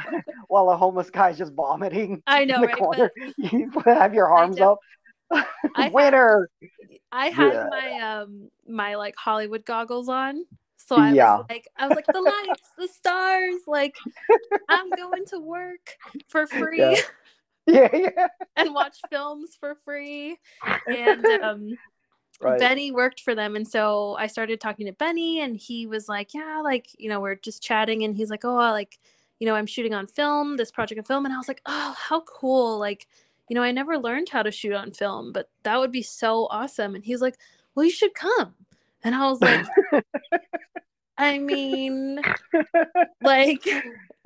while 0.48 0.70
a 0.70 0.78
homeless 0.78 1.10
guy 1.10 1.32
is 1.32 1.38
just 1.38 1.54
vomiting. 1.54 2.22
I 2.28 2.46
know, 2.46 2.62
right? 2.62 2.76
Corner, 2.76 3.12
you 3.38 3.72
have 3.86 4.14
your 4.14 4.28
arms 4.28 4.60
up. 4.60 4.80
I 5.76 5.90
Winner. 5.90 6.50
Had, 6.62 7.00
I 7.12 7.28
had 7.28 7.54
yeah. 7.54 7.68
my 7.70 8.00
um 8.00 8.50
my 8.68 8.96
like 8.96 9.16
Hollywood 9.16 9.66
goggles 9.66 10.10
on. 10.10 10.46
So 10.78 10.98
I 10.98 11.14
yeah. 11.14 11.38
was 11.38 11.46
like, 11.50 11.68
I 11.78 11.88
was 11.88 11.96
like, 11.96 12.06
the 12.08 12.22
lights, 12.48 12.72
the 12.78 12.88
stars, 12.88 13.62
like 13.68 13.96
I'm 14.70 14.90
going 14.90 15.26
to 15.28 15.40
work 15.40 15.98
for 16.28 16.48
free. 16.48 16.80
Yeah. 16.80 16.96
Yeah, 17.66 17.90
yeah. 17.94 18.28
and 18.58 18.74
watch 18.74 18.98
films 19.10 19.56
for 19.58 19.76
free. 19.86 20.38
And 20.88 21.26
um 21.26 21.78
right. 22.42 22.60
Benny 22.60 22.92
worked 22.92 23.22
for 23.22 23.34
them. 23.36 23.56
And 23.56 23.68
so 23.68 24.16
I 24.20 24.28
started 24.28 24.60
talking 24.60 24.86
to 24.88 24.94
Benny 24.94 25.40
and 25.40 25.56
he 25.56 25.88
was 25.88 26.10
like, 26.10 26.34
Yeah, 26.34 26.62
like, 26.64 26.88
you 26.98 27.10
know, 27.10 27.22
we're 27.22 27.36
just 27.36 27.64
chatting 27.64 28.04
and 28.04 28.16
he's 28.16 28.30
like, 28.30 28.44
Oh, 28.44 28.56
like, 28.56 29.00
you 29.40 29.48
know, 29.48 29.56
I'm 29.56 29.66
shooting 29.66 29.94
on 29.94 30.08
film, 30.08 30.58
this 30.58 30.72
project 30.72 31.00
of 31.00 31.08
film. 31.08 31.26
And 31.26 31.34
I 31.34 31.38
was 31.38 31.48
like, 31.48 31.62
Oh, 31.66 31.96
how 31.98 32.22
cool. 32.22 32.78
Like, 32.78 33.08
you 33.54 33.60
know, 33.60 33.64
I 33.64 33.72
never 33.72 34.00
learned 34.00 34.30
how 34.30 34.42
to 34.42 34.50
shoot 34.50 34.74
on 34.74 34.90
film, 34.94 35.32
but 35.32 35.48
that 35.62 35.78
would 35.78 35.92
be 35.92 36.02
so 36.02 36.48
awesome. 36.50 36.96
And 36.96 37.06
he's 37.06 37.22
like, 37.22 37.38
Well, 37.76 37.86
you 37.86 37.92
should 37.92 38.16
come. 38.16 38.56
And 39.04 39.14
I 39.14 39.30
was 39.30 39.40
like, 39.42 39.68
I 41.20 41.38
mean, 41.38 42.20
like, 43.22 43.64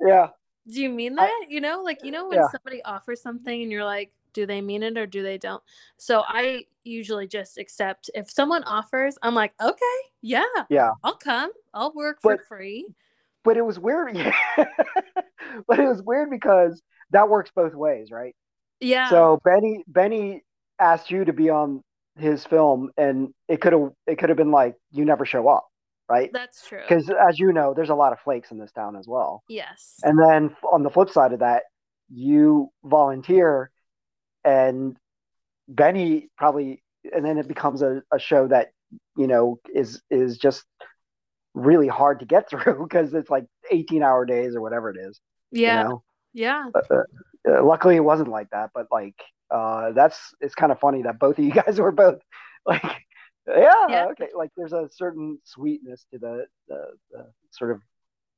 yeah. 0.00 0.28
Do 0.66 0.80
you 0.80 0.88
mean 0.88 1.16
that? 1.16 1.28
I, 1.28 1.44
you 1.46 1.60
know, 1.60 1.82
like, 1.82 2.02
you 2.04 2.10
know, 2.10 2.26
when 2.26 2.38
yeah. 2.38 2.48
somebody 2.50 2.82
offers 2.84 3.20
something 3.20 3.62
and 3.62 3.70
you're 3.70 3.84
like, 3.84 4.12
do 4.32 4.46
they 4.46 4.62
mean 4.62 4.82
it 4.82 4.96
or 4.96 5.06
do 5.06 5.22
they 5.22 5.38
don't 5.38 5.62
so 5.96 6.22
i 6.28 6.62
usually 6.84 7.26
just 7.26 7.56
accept 7.56 8.10
if 8.14 8.30
someone 8.30 8.62
offers 8.64 9.16
i'm 9.22 9.34
like 9.34 9.52
okay 9.60 9.80
yeah 10.20 10.44
yeah 10.68 10.90
i'll 11.02 11.16
come 11.16 11.50
i'll 11.72 11.92
work 11.94 12.18
but, 12.22 12.38
for 12.38 12.44
free 12.44 12.86
but 13.42 13.56
it 13.56 13.62
was 13.62 13.80
weird 13.80 14.14
but 15.66 15.80
it 15.80 15.88
was 15.88 16.02
weird 16.02 16.28
because 16.28 16.82
that 17.10 17.28
works 17.28 17.50
both 17.56 17.74
ways 17.74 18.10
right 18.12 18.36
yeah. 18.80 19.10
So 19.10 19.40
benny 19.44 19.84
benny 19.86 20.42
asked 20.78 21.10
you 21.10 21.24
to 21.24 21.32
be 21.32 21.50
on 21.50 21.82
his 22.16 22.44
film 22.44 22.90
and 22.96 23.32
it 23.48 23.60
could 23.60 23.72
have 23.72 23.90
it 24.06 24.18
could 24.18 24.28
have 24.28 24.38
been 24.38 24.50
like 24.50 24.74
you 24.90 25.04
never 25.04 25.24
show 25.24 25.48
up 25.48 25.66
right? 26.08 26.30
That's 26.32 26.66
true. 26.66 26.80
Because 26.80 27.10
as 27.10 27.38
you 27.38 27.52
know 27.52 27.74
there's 27.74 27.90
a 27.90 27.94
lot 27.94 28.12
of 28.12 28.20
flakes 28.20 28.50
in 28.50 28.58
this 28.58 28.72
town 28.72 28.96
as 28.96 29.06
well. 29.06 29.42
Yes. 29.48 29.96
And 30.02 30.18
then 30.18 30.56
on 30.72 30.82
the 30.82 30.90
flip 30.90 31.10
side 31.10 31.32
of 31.32 31.40
that 31.40 31.64
you 32.10 32.70
volunteer 32.84 33.70
and 34.44 34.96
Benny 35.68 36.30
probably, 36.38 36.82
and 37.14 37.24
then 37.24 37.36
it 37.36 37.46
becomes 37.46 37.82
a, 37.82 38.02
a 38.10 38.18
show 38.18 38.48
that 38.48 38.68
you 39.16 39.26
know 39.26 39.58
is 39.74 40.00
is 40.10 40.38
just 40.38 40.64
really 41.52 41.88
hard 41.88 42.20
to 42.20 42.26
get 42.26 42.48
through 42.50 42.82
because 42.82 43.12
it's 43.12 43.30
like 43.30 43.44
18 43.70 44.02
hour 44.02 44.24
days 44.24 44.56
or 44.56 44.62
whatever 44.62 44.90
it 44.90 44.96
is 44.96 45.20
yeah. 45.50 45.82
you 45.82 45.88
know? 45.88 46.02
Yeah 46.32 46.70
uh, 46.74 46.96
uh, 47.48 47.64
luckily 47.64 47.96
it 47.96 48.04
wasn't 48.04 48.28
like 48.28 48.50
that 48.50 48.70
but 48.74 48.86
like 48.90 49.14
Uh, 49.50 49.92
that's 49.92 50.34
it's 50.42 50.54
kind 50.54 50.70
of 50.72 50.78
funny 50.78 51.02
that 51.02 51.18
both 51.18 51.38
of 51.38 51.44
you 51.44 51.50
guys 51.62 51.80
were 51.80 51.90
both 51.92 52.20
like, 52.66 53.06
yeah, 53.46 53.86
Yeah. 53.88 54.06
okay. 54.12 54.28
Like 54.36 54.50
there's 54.56 54.74
a 54.74 54.88
certain 54.92 55.38
sweetness 55.44 56.04
to 56.12 56.18
the 56.18 56.46
the, 56.68 56.80
the 57.10 57.26
sort 57.50 57.70
of 57.72 57.80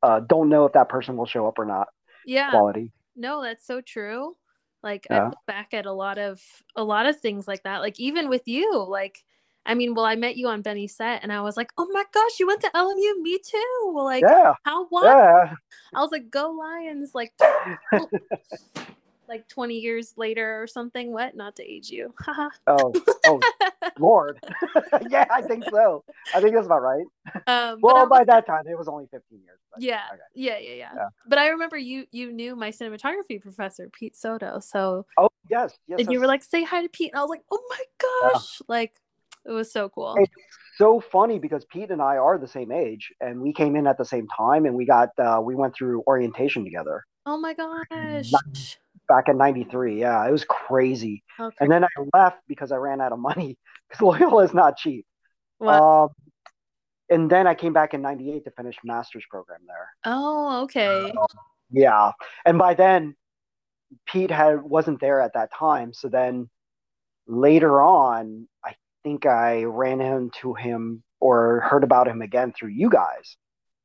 uh, 0.03 0.21
don't 0.21 0.49
know 0.49 0.67
if 0.67 0.73
that 0.75 0.89
person 0.89 1.17
will 1.17 1.27
show 1.27 1.49
up 1.49 1.59
or 1.59 1.65
not 1.67 1.89
Yeah. 2.25 2.51
quality. 2.51 2.93
No, 3.17 3.43
that's 3.43 3.67
so 3.67 3.81
true. 3.81 4.37
Like 4.83 5.07
I 5.11 5.25
look 5.25 5.43
back 5.47 5.75
at 5.75 5.87
a 5.87 5.93
lot 5.93 6.19
of 6.19 6.41
a 6.77 6.85
lot 6.85 7.07
of 7.07 7.19
things 7.21 7.49
like 7.49 7.65
that. 7.65 7.79
Like 7.83 7.99
even 7.99 8.29
with 8.29 8.47
you, 8.47 8.87
like 8.89 9.19
I 9.67 9.75
mean, 9.75 9.95
well, 9.95 10.05
I 10.07 10.17
met 10.17 10.37
you 10.37 10.49
on 10.49 10.63
Benny's 10.63 10.97
set, 10.97 11.23
and 11.23 11.33
I 11.33 11.43
was 11.43 11.57
like, 11.57 11.71
"Oh 11.77 11.87
my 11.93 12.05
gosh, 12.13 12.41
you 12.41 12.47
went 12.47 12.61
to 12.63 12.71
LMU? 12.75 13.21
Me 13.23 13.39
too!" 13.39 13.93
Well, 13.93 14.05
like, 14.05 14.23
yeah, 14.23 14.55
how 14.65 14.87
what? 14.87 15.05
yeah. 15.05 15.55
I 15.95 16.01
was 16.01 16.11
like, 16.11 16.31
"Go 16.31 16.51
Lions!" 16.53 17.13
Like, 17.15 17.33
like 19.29 19.47
twenty 19.49 19.75
years 19.79 20.15
later 20.17 20.61
or 20.63 20.67
something. 20.67 21.13
What? 21.13 21.37
Not 21.37 21.57
to 21.57 21.63
age 21.63 21.91
you. 21.91 22.15
Oh, 22.67 22.93
oh, 23.27 23.41
Lord. 23.99 24.39
yeah, 25.09 25.27
I 25.31 25.43
think 25.43 25.65
so. 25.71 26.05
I 26.35 26.41
think 26.41 26.55
that's 26.55 26.67
about 26.67 26.83
right. 26.83 27.05
um, 27.47 27.79
Well, 27.83 28.07
by 28.07 28.25
that 28.25 28.47
time, 28.47 28.63
it 28.67 28.79
was 28.79 28.87
only 28.89 29.07
15 29.11 29.41
years. 29.45 29.59
but- 29.73 29.83
yeah, 29.83 30.03
okay. 30.13 30.23
yeah, 30.35 30.59
yeah, 30.59 30.75
yeah, 30.75 30.91
Yeah. 30.95 31.09
But 31.27 31.39
I 31.39 31.49
remember 31.49 31.77
you 31.77 32.07
you 32.13 32.33
knew 32.33 32.55
my 32.57 32.71
cinematography 32.71 33.41
professor, 33.41 33.89
Pete 33.93 34.17
Soto. 34.17 34.61
So 34.61 35.07
Oh, 35.19 35.29
yes, 35.49 35.77
yes. 35.87 36.01
and 36.01 36.11
you 36.13 36.21
were 36.21 36.27
like, 36.27 36.43
"Say 36.45 36.63
hi 36.65 36.83
to 36.83 36.89
Pete," 36.89 37.11
and 37.13 37.19
I 37.19 37.23
was 37.23 37.31
like, 37.31 37.45
"Oh 37.51 37.63
my 37.71 37.85
gosh!" 38.33 38.63
Like, 38.69 38.95
it 39.47 39.51
was 39.51 39.73
so 39.73 39.89
cool. 39.89 40.17
Hey. 40.19 40.27
so 40.77 41.01
funny 41.01 41.39
because 41.39 41.65
Pete 41.67 41.91
and 41.91 42.03
I 42.03 42.17
are 42.17 42.39
the 42.39 42.49
same 42.49 42.71
age, 42.73 43.13
and 43.21 43.41
we 43.41 43.53
came 43.53 43.77
in 43.77 43.87
at 43.87 43.99
the 43.99 44.05
same 44.05 44.27
time, 44.29 44.67
and 44.67 44.75
we 44.75 44.87
got 44.87 45.11
uh, 45.19 45.41
we 45.43 45.55
went 45.55 45.75
through 45.75 46.03
orientation 46.07 46.65
together 46.65 47.05
Oh 47.27 47.39
my 47.39 47.53
gosh. 47.55 48.31
back 49.09 49.29
in 49.29 49.37
'93. 49.39 50.01
Yeah, 50.01 50.27
it 50.27 50.33
was 50.33 50.45
crazy. 50.45 51.23
Okay. 51.39 51.57
And 51.61 51.71
then 51.71 51.85
I 51.85 51.89
left 52.15 52.39
because 52.49 52.73
I 52.73 52.77
ran 52.77 53.01
out 53.01 53.13
of 53.13 53.19
money 53.19 53.57
because 53.89 54.03
Loyola 54.03 54.45
is 54.45 54.55
not 54.55 54.77
cheap. 54.77 55.07
Wow. 55.59 56.05
Um, 56.05 56.09
and 57.11 57.29
then 57.31 57.47
I 57.47 57.55
came 57.55 57.73
back 57.73 57.93
in 57.95 58.03
'98 58.03 58.45
to 58.45 58.51
finish 58.53 58.77
master's 58.85 59.25
program 59.31 59.61
there. 59.67 59.89
oh, 60.05 60.63
okay. 60.65 61.13
Yeah, 61.71 62.13
and 62.45 62.59
by 62.59 62.75
then 62.75 63.15
Pete 64.07 64.31
had 64.31 64.63
wasn't 64.63 65.01
there 65.01 65.21
at 65.21 65.35
that 65.35 65.53
time. 65.53 65.93
So 65.93 66.09
then 66.09 66.49
later 67.27 67.83
on, 67.83 68.49
I 68.65 68.75
think 69.03 69.27
I 69.27 69.65
ran 69.65 70.01
into 70.01 70.55
him 70.55 71.03
or 71.21 71.61
heard 71.61 71.85
about 71.85 72.09
him 72.09 72.23
again 72.23 72.53
through 72.53 72.71
you 72.71 72.91
guys. 72.91 73.37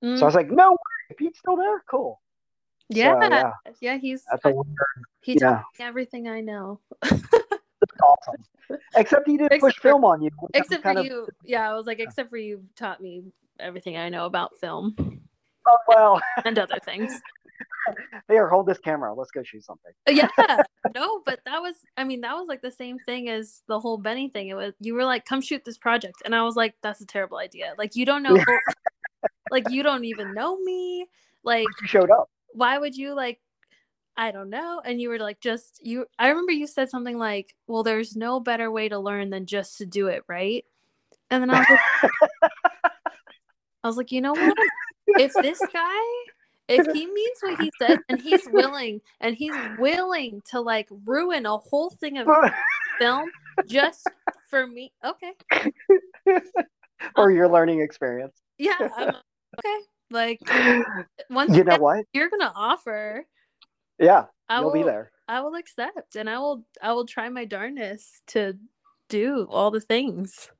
Mm, 0.03 0.17
So 0.17 0.23
I 0.23 0.25
was 0.25 0.35
like, 0.35 0.49
no 0.51 0.71
way, 0.71 1.15
Pete's 1.17 1.39
still 1.39 1.55
there. 1.55 1.83
Cool. 1.89 2.19
yeah, 2.89 3.19
So, 3.19 3.29
yeah, 3.29 3.51
yeah. 3.81 3.97
He's 3.97 4.23
weird. 4.43 4.65
he 5.21 5.33
Yeah, 5.33 5.39
taught 5.39 5.63
me 5.79 5.85
everything 5.85 6.27
I 6.27 6.41
know, 6.41 6.79
awesome. 7.03 8.35
Except 8.95 9.27
he 9.27 9.37
didn't 9.37 9.53
Except 9.53 9.61
push 9.61 9.75
for- 9.75 9.89
film 9.89 10.05
on 10.05 10.21
you. 10.21 10.29
except 10.53 10.83
for 10.83 10.97
of- 10.97 11.05
you. 11.05 11.27
Yeah, 11.43 11.69
I 11.69 11.73
was 11.75 11.85
like, 11.85 11.99
except 11.99 12.29
for 12.29 12.37
you 12.37 12.63
taught 12.75 13.01
me 13.01 13.23
everything 13.59 13.97
I 13.97 14.09
know 14.09 14.25
about 14.25 14.57
film 14.59 14.95
Oh, 15.67 15.77
well, 15.87 16.21
and 16.45 16.57
other 16.59 16.79
things. 16.83 17.19
here, 18.27 18.47
hold 18.49 18.65
this 18.67 18.77
camera. 18.79 19.13
Let's 19.13 19.31
go 19.31 19.43
shoot 19.43 19.63
something. 19.63 19.91
Uh, 20.07 20.11
yeah. 20.11 20.29
No 20.93 21.19
but 21.25 21.39
that 21.45 21.61
was 21.63 21.73
i 21.97 22.03
mean 22.03 22.21
that 22.21 22.35
was 22.35 22.47
like 22.47 22.61
the 22.61 22.71
same 22.71 22.99
thing 23.07 23.27
as 23.27 23.63
the 23.67 23.79
whole 23.79 23.97
benny 23.97 24.29
thing. 24.29 24.49
It 24.49 24.53
was 24.53 24.73
you 24.79 24.93
were 24.93 25.03
like 25.03 25.25
come 25.25 25.41
shoot 25.41 25.65
this 25.65 25.79
project. 25.79 26.21
And 26.23 26.35
i 26.35 26.43
was 26.43 26.55
like 26.55 26.75
that's 26.83 27.01
a 27.01 27.05
terrible 27.07 27.37
idea. 27.39 27.73
Like 27.77 27.95
you 27.95 28.05
don't 28.05 28.21
know 28.21 28.37
like 29.51 29.69
you 29.71 29.81
don't 29.81 30.05
even 30.05 30.33
know 30.35 30.57
me. 30.59 31.07
Like 31.43 31.65
You 31.81 31.87
showed 31.87 32.11
up. 32.11 32.29
why 32.53 32.77
would 32.77 32.95
you 32.95 33.15
like 33.15 33.39
i 34.15 34.31
don't 34.31 34.51
know. 34.51 34.79
And 34.85 35.01
you 35.01 35.09
were 35.09 35.17
like 35.19 35.39
just 35.41 35.79
you 35.83 36.05
i 36.19 36.29
remember 36.29 36.51
you 36.51 36.67
said 36.67 36.89
something 36.89 37.17
like 37.17 37.55
well 37.67 37.81
there's 37.83 38.15
no 38.15 38.39
better 38.39 38.69
way 38.69 38.87
to 38.87 38.99
learn 38.99 39.31
than 39.31 39.47
just 39.47 39.79
to 39.79 39.85
do 39.87 40.07
it 40.07 40.23
right? 40.27 40.63
And 41.31 41.41
then 41.41 41.49
i 41.49 41.59
was 41.59 41.67
like 41.69 42.11
i 43.83 43.87
was 43.87 43.97
like 43.97 44.11
you 44.11 44.21
know 44.21 44.33
what? 44.33 44.55
If 45.07 45.33
this 45.33 45.59
guy 45.73 46.14
if 46.67 46.85
he 46.93 47.05
means 47.05 47.37
what 47.41 47.59
he 47.59 47.71
said 47.79 47.99
and 48.09 48.19
he's 48.19 48.45
willing 48.47 49.01
and 49.19 49.35
he's 49.35 49.55
willing 49.77 50.41
to 50.51 50.61
like 50.61 50.87
ruin 51.05 51.45
a 51.45 51.57
whole 51.57 51.89
thing 51.89 52.17
of 52.17 52.27
film 52.99 53.29
just 53.67 54.07
for 54.49 54.65
me 54.67 54.91
okay 55.03 55.33
or 57.15 57.31
your 57.31 57.45
uh-huh. 57.45 57.53
learning 57.53 57.81
experience. 57.81 58.35
yeah 58.57 58.77
I'm, 58.97 59.09
okay 59.59 59.79
like 60.11 60.39
once 61.29 61.55
You 61.55 61.63
know 61.63 61.77
what? 61.77 62.05
you're 62.13 62.29
gonna 62.29 62.53
offer 62.55 63.25
Yeah, 63.97 64.25
I 64.49 64.61
will 64.61 64.71
be 64.73 64.83
there. 64.83 65.11
I 65.27 65.41
will 65.41 65.55
accept 65.55 66.15
and 66.15 66.29
I 66.29 66.37
will 66.37 66.63
I 66.81 66.93
will 66.93 67.05
try 67.05 67.29
my 67.29 67.45
darndest 67.45 68.21
to 68.27 68.53
do 69.09 69.47
all 69.49 69.71
the 69.71 69.81
things. 69.81 70.51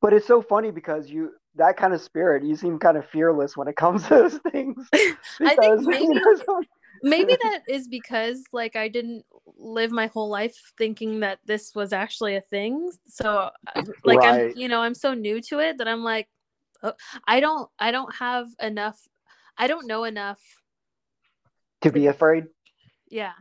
But 0.00 0.12
it's 0.12 0.26
so 0.26 0.42
funny 0.42 0.70
because 0.70 1.10
you 1.10 1.32
that 1.56 1.76
kind 1.76 1.92
of 1.94 2.00
spirit, 2.00 2.44
you 2.44 2.56
seem 2.56 2.78
kind 2.78 2.96
of 2.96 3.06
fearless 3.10 3.56
when 3.56 3.68
it 3.68 3.76
comes 3.76 4.02
to 4.04 4.08
those 4.08 4.38
things. 4.50 4.88
I 4.92 5.56
think 5.56 5.80
maybe- 5.86 6.04
you 6.04 6.14
know, 6.14 6.62
Maybe 7.04 7.34
that 7.42 7.62
is 7.68 7.88
because 7.88 8.44
like 8.52 8.76
I 8.76 8.86
didn't 8.86 9.24
live 9.56 9.90
my 9.90 10.06
whole 10.06 10.28
life 10.28 10.72
thinking 10.78 11.20
that 11.20 11.40
this 11.44 11.74
was 11.74 11.92
actually 11.92 12.36
a 12.36 12.40
thing. 12.40 12.92
So 13.08 13.50
uh, 13.74 13.82
like 14.04 14.18
Right. 14.20 14.52
I'm 14.52 14.56
you 14.56 14.68
know, 14.68 14.80
I'm 14.82 14.94
so 14.94 15.12
new 15.12 15.40
to 15.42 15.58
it 15.58 15.78
that 15.78 15.88
I'm 15.88 16.04
like 16.04 16.28
oh, 16.82 16.92
I 17.26 17.40
don't 17.40 17.68
I 17.78 17.90
don't 17.90 18.14
have 18.16 18.46
enough 18.60 19.00
I 19.58 19.66
don't 19.66 19.88
know 19.88 20.04
enough. 20.04 20.40
to 21.80 21.90
be 21.90 22.06
afraid. 22.06 22.44
Yeah. 23.10 23.32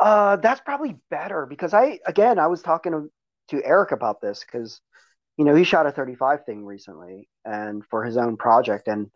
Uh, 0.00 0.36
that's 0.36 0.60
probably 0.62 0.96
better 1.10 1.44
because 1.44 1.74
I 1.74 1.98
again 2.06 2.38
I 2.38 2.46
was 2.46 2.62
talking 2.62 2.92
to, 2.92 3.10
to 3.48 3.62
Eric 3.62 3.92
about 3.92 4.22
this 4.22 4.42
because 4.44 4.80
you 5.38 5.44
know 5.44 5.54
he 5.54 5.64
shot 5.64 5.86
a 5.86 5.92
35 5.92 6.44
thing 6.44 6.64
recently 6.64 7.28
and 7.44 7.82
for 7.90 8.04
his 8.04 8.16
own 8.16 8.36
project 8.36 8.88
and 8.88 9.10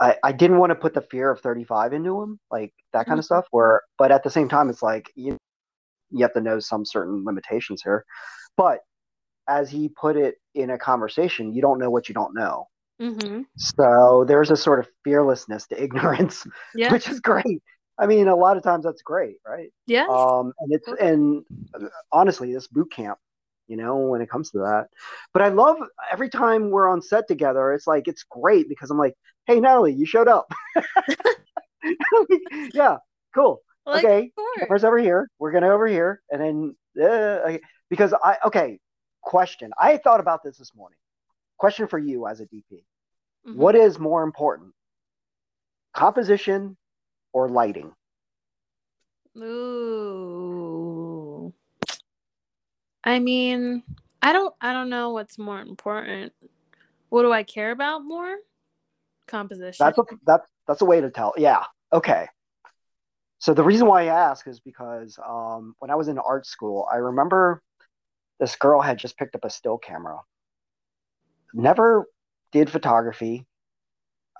I 0.00 0.16
I 0.22 0.32
didn't 0.32 0.58
want 0.58 0.70
to 0.70 0.76
put 0.76 0.94
the 0.94 1.02
fear 1.02 1.30
of 1.30 1.40
35 1.40 1.92
into 1.92 2.22
him 2.22 2.38
like 2.50 2.72
that 2.92 3.06
kind 3.06 3.16
Mhm. 3.16 3.20
of 3.20 3.24
stuff 3.24 3.46
where 3.50 3.82
but 3.98 4.10
at 4.12 4.22
the 4.24 4.30
same 4.30 4.48
time 4.48 4.70
it's 4.70 4.82
like 4.82 5.10
you 5.14 5.36
you 6.10 6.22
have 6.22 6.32
to 6.34 6.40
know 6.40 6.58
some 6.60 6.84
certain 6.84 7.24
limitations 7.24 7.82
here 7.82 8.04
but 8.56 8.80
as 9.48 9.70
he 9.70 9.88
put 9.88 10.16
it 10.16 10.36
in 10.54 10.70
a 10.70 10.78
conversation 10.78 11.52
you 11.52 11.62
don't 11.62 11.78
know 11.78 11.90
what 11.90 12.08
you 12.08 12.14
don't 12.14 12.34
know 12.34 12.68
Mhm. 13.00 13.44
so 13.56 14.24
there's 14.26 14.50
a 14.50 14.56
sort 14.56 14.78
of 14.78 14.88
fearlessness 15.04 15.66
to 15.66 15.82
ignorance 15.82 16.46
Yeah. 16.74 16.92
which 16.92 17.08
is 17.08 17.20
great 17.20 17.62
I 17.98 18.06
mean 18.06 18.28
a 18.28 18.36
lot 18.36 18.56
of 18.56 18.62
times 18.62 18.84
that's 18.84 19.02
great 19.02 19.36
right 19.46 19.70
Yeah. 19.86 20.06
um 20.08 20.52
and 20.60 20.72
it's 20.72 20.88
and 21.00 21.44
honestly 22.12 22.52
this 22.52 22.68
boot 22.68 22.90
camp 22.92 23.18
you 23.72 23.78
know 23.78 23.96
when 23.96 24.20
it 24.20 24.28
comes 24.28 24.50
to 24.50 24.58
that. 24.58 24.88
But 25.32 25.40
i 25.42 25.48
love 25.48 25.78
every 26.14 26.28
time 26.28 26.68
we're 26.70 26.88
on 26.94 27.00
set 27.00 27.26
together 27.26 27.72
it's 27.72 27.86
like 27.86 28.06
it's 28.06 28.22
great 28.24 28.68
because 28.68 28.90
i'm 28.90 28.98
like 28.98 29.14
hey 29.46 29.58
natalie 29.60 29.94
you 29.94 30.04
showed 30.06 30.28
up. 30.28 30.46
Yeah 32.74 32.98
cool. 33.34 33.62
Like, 33.86 34.04
okay 34.04 34.30
camera's 34.58 34.84
over 34.84 34.98
here 34.98 35.28
we're 35.38 35.52
gonna 35.52 35.70
over 35.70 35.86
here 35.86 36.20
and 36.30 36.40
then 36.42 36.56
uh, 37.04 37.56
because 37.88 38.12
i 38.22 38.36
okay 38.44 38.78
question 39.22 39.72
i 39.80 39.96
thought 39.96 40.20
about 40.20 40.40
this 40.44 40.58
this 40.58 40.72
morning. 40.74 40.98
Question 41.58 41.86
for 41.88 41.98
you 41.98 42.26
as 42.26 42.40
a 42.40 42.46
dp 42.46 42.84
Mhm. 43.46 43.56
what 43.56 43.74
is 43.74 43.98
more 43.98 44.22
important 44.22 44.70
composition 45.94 46.76
or 47.32 47.48
lighting? 47.48 47.90
Ooh. 49.36 50.91
I 53.04 53.18
mean, 53.18 53.82
I 54.20 54.32
don't 54.32 54.54
I 54.60 54.72
don't 54.72 54.90
know 54.90 55.10
what's 55.10 55.38
more 55.38 55.60
important. 55.60 56.32
What 57.08 57.22
do 57.22 57.32
I 57.32 57.42
care 57.42 57.70
about 57.70 58.04
more? 58.04 58.36
Composition. 59.26 59.84
That's 59.84 59.98
a 59.98 60.02
that's 60.24 60.48
that's 60.66 60.82
a 60.82 60.84
way 60.84 61.00
to 61.00 61.10
tell. 61.10 61.34
Yeah. 61.36 61.64
Okay. 61.92 62.26
So 63.38 63.54
the 63.54 63.64
reason 63.64 63.88
why 63.88 64.02
I 64.02 64.06
ask 64.06 64.46
is 64.46 64.60
because 64.60 65.18
um, 65.26 65.74
when 65.80 65.90
I 65.90 65.96
was 65.96 66.06
in 66.06 66.16
art 66.18 66.46
school, 66.46 66.86
I 66.92 66.96
remember 66.96 67.60
this 68.38 68.54
girl 68.54 68.80
had 68.80 68.98
just 68.98 69.16
picked 69.16 69.34
up 69.34 69.44
a 69.44 69.50
still 69.50 69.78
camera. 69.78 70.20
Never 71.52 72.06
did 72.52 72.70
photography. 72.70 73.44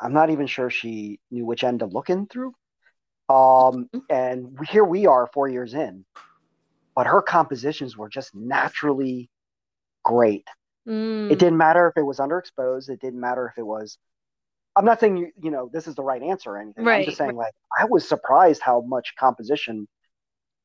I'm 0.01 0.13
not 0.13 0.31
even 0.31 0.47
sure 0.47 0.71
she 0.71 1.19
knew 1.33 1.45
which 1.45 1.65
end 1.65 1.81
to 1.81 1.87
look 1.87 2.11
in 2.11 2.27
through. 2.27 2.55
Um, 3.29 3.91
and 4.09 4.57
here 4.69 4.85
we 4.85 5.07
are, 5.07 5.29
four 5.33 5.49
years 5.49 5.75
in, 5.75 6.05
but 6.95 7.07
her 7.07 7.23
compositions 7.23 7.97
were 7.97 8.09
just 8.09 8.35
naturally 8.35 9.31
great. 10.05 10.47
Mm, 10.89 11.31
It 11.31 11.39
didn't 11.39 11.59
matter 11.59 11.89
if 11.89 11.97
it 11.97 12.03
was 12.05 12.19
underexposed. 12.19 12.89
It 12.89 13.01
didn't 13.01 13.21
matter 13.21 13.47
if 13.49 13.59
it 13.59 13.67
was. 13.67 13.99
I'm 14.77 14.85
not 14.85 15.01
saying 15.01 15.17
you, 15.19 15.33
you 15.41 15.51
know 15.51 15.71
this 15.73 15.87
is 15.87 15.95
the 15.95 16.03
right 16.05 16.23
answer 16.23 16.51
or 16.53 16.59
anything. 16.59 16.91
I'm 16.91 17.03
just 17.05 17.19
saying 17.19 17.37
like 17.37 17.55
I 17.79 17.85
was 17.87 18.09
surprised 18.09 18.63
how 18.63 18.83
much 18.83 19.15
composition 19.19 19.89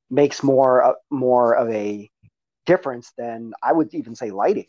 makes 0.09 0.43
more 0.43 0.83
uh, 0.83 0.93
more 1.09 1.53
of 1.55 1.69
a 1.69 2.09
difference 2.65 3.11
than 3.17 3.53
I 3.63 3.73
would 3.73 3.93
even 3.93 4.15
say 4.15 4.31
lighting 4.31 4.67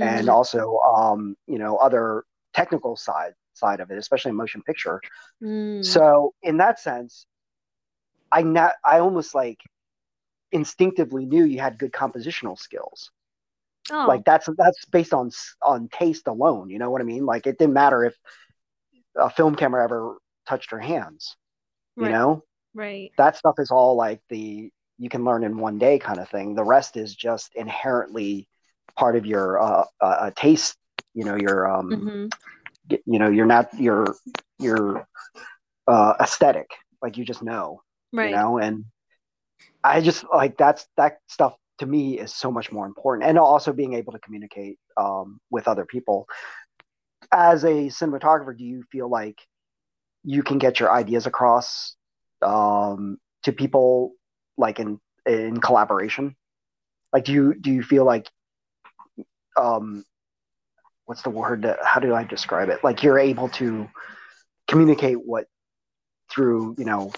and 0.00 0.28
mhm. 0.28 0.32
also 0.32 0.78
um, 0.80 1.36
you 1.46 1.58
know 1.58 1.76
other 1.76 2.24
technical 2.54 2.96
side 2.96 3.32
side 3.54 3.80
of 3.80 3.90
it, 3.90 3.98
especially 3.98 4.30
in 4.30 4.36
motion 4.36 4.62
picture. 4.62 5.00
Mm, 5.42 5.84
So 5.84 6.34
in 6.42 6.58
that 6.58 6.78
sense, 6.80 7.26
I 8.32 8.42
not 8.42 8.72
I 8.84 8.98
almost 9.00 9.34
like 9.34 9.58
instinctively 10.52 11.26
knew 11.26 11.44
you 11.44 11.60
had 11.60 11.78
good 11.78 11.92
compositional 11.92 12.58
skills. 12.58 13.10
Oh, 13.90 14.06
Like 14.06 14.24
that's 14.24 14.48
that's 14.58 14.84
based 14.86 15.14
on 15.14 15.30
on 15.62 15.88
taste 15.88 16.26
alone. 16.26 16.70
You 16.70 16.78
know 16.78 16.90
what 16.90 17.00
I 17.00 17.04
mean? 17.04 17.24
Like 17.24 17.46
it 17.46 17.58
didn't 17.58 17.74
matter 17.74 18.04
if 18.04 18.14
a 19.16 19.30
film 19.30 19.54
camera 19.54 19.82
ever 19.84 20.18
touched 20.46 20.70
her 20.70 20.78
hands. 20.80 21.36
You 21.96 22.04
right, 22.04 22.12
know, 22.12 22.44
right. 22.74 23.10
that 23.18 23.36
stuff 23.36 23.56
is 23.58 23.70
all 23.70 23.96
like 23.96 24.20
the 24.28 24.70
you 24.98 25.08
can 25.08 25.24
learn 25.24 25.44
in 25.44 25.58
one 25.58 25.78
day 25.78 25.98
kind 25.98 26.18
of 26.18 26.28
thing. 26.28 26.54
The 26.54 26.64
rest 26.64 26.96
is 26.96 27.14
just 27.14 27.54
inherently 27.54 28.48
part 28.96 29.16
of 29.16 29.26
your 29.26 29.60
uh, 29.60 29.84
uh, 30.00 30.04
uh, 30.04 30.30
taste. 30.36 30.76
You 31.14 31.24
know, 31.24 31.36
your 31.36 31.68
um, 31.68 31.90
hmm 31.90 32.26
you 33.04 33.18
know, 33.18 33.28
you're 33.28 33.46
not 33.46 33.68
your 33.74 34.14
your 34.58 35.06
uh, 35.86 36.14
aesthetic. 36.20 36.70
Like 37.02 37.16
you 37.16 37.24
just 37.24 37.42
know. 37.42 37.82
Right. 38.12 38.30
You 38.30 38.36
know, 38.36 38.58
and 38.58 38.84
I 39.84 40.00
just 40.00 40.24
like 40.32 40.56
that's 40.56 40.86
that 40.96 41.18
stuff 41.28 41.54
to 41.78 41.86
me 41.86 42.18
is 42.18 42.34
so 42.34 42.50
much 42.50 42.72
more 42.72 42.86
important, 42.86 43.28
and 43.28 43.38
also 43.38 43.72
being 43.72 43.94
able 43.94 44.12
to 44.12 44.18
communicate 44.18 44.78
um, 44.96 45.40
with 45.50 45.68
other 45.68 45.84
people. 45.84 46.26
As 47.32 47.64
a 47.64 47.88
cinematographer, 47.88 48.56
do 48.56 48.64
you 48.64 48.84
feel 48.90 49.08
like 49.08 49.38
you 50.24 50.42
can 50.42 50.58
get 50.58 50.80
your 50.80 50.92
ideas 50.92 51.26
across 51.26 51.94
um, 52.42 53.18
to 53.44 53.52
people 53.52 54.12
like 54.56 54.80
in 54.80 55.00
in 55.26 55.60
collaboration? 55.60 56.36
Like, 57.12 57.24
do 57.24 57.32
you 57.32 57.54
do 57.54 57.70
you 57.70 57.82
feel 57.82 58.04
like 58.04 58.28
um, 59.56 60.04
what's 61.06 61.22
the 61.22 61.30
word? 61.30 61.62
That, 61.62 61.78
how 61.82 62.00
do 62.00 62.14
I 62.14 62.24
describe 62.24 62.68
it? 62.68 62.82
Like 62.82 63.02
you're 63.02 63.18
able 63.18 63.48
to 63.50 63.88
communicate 64.66 65.24
what 65.24 65.46
through 66.30 66.74
you 66.78 66.84
know 66.84 67.12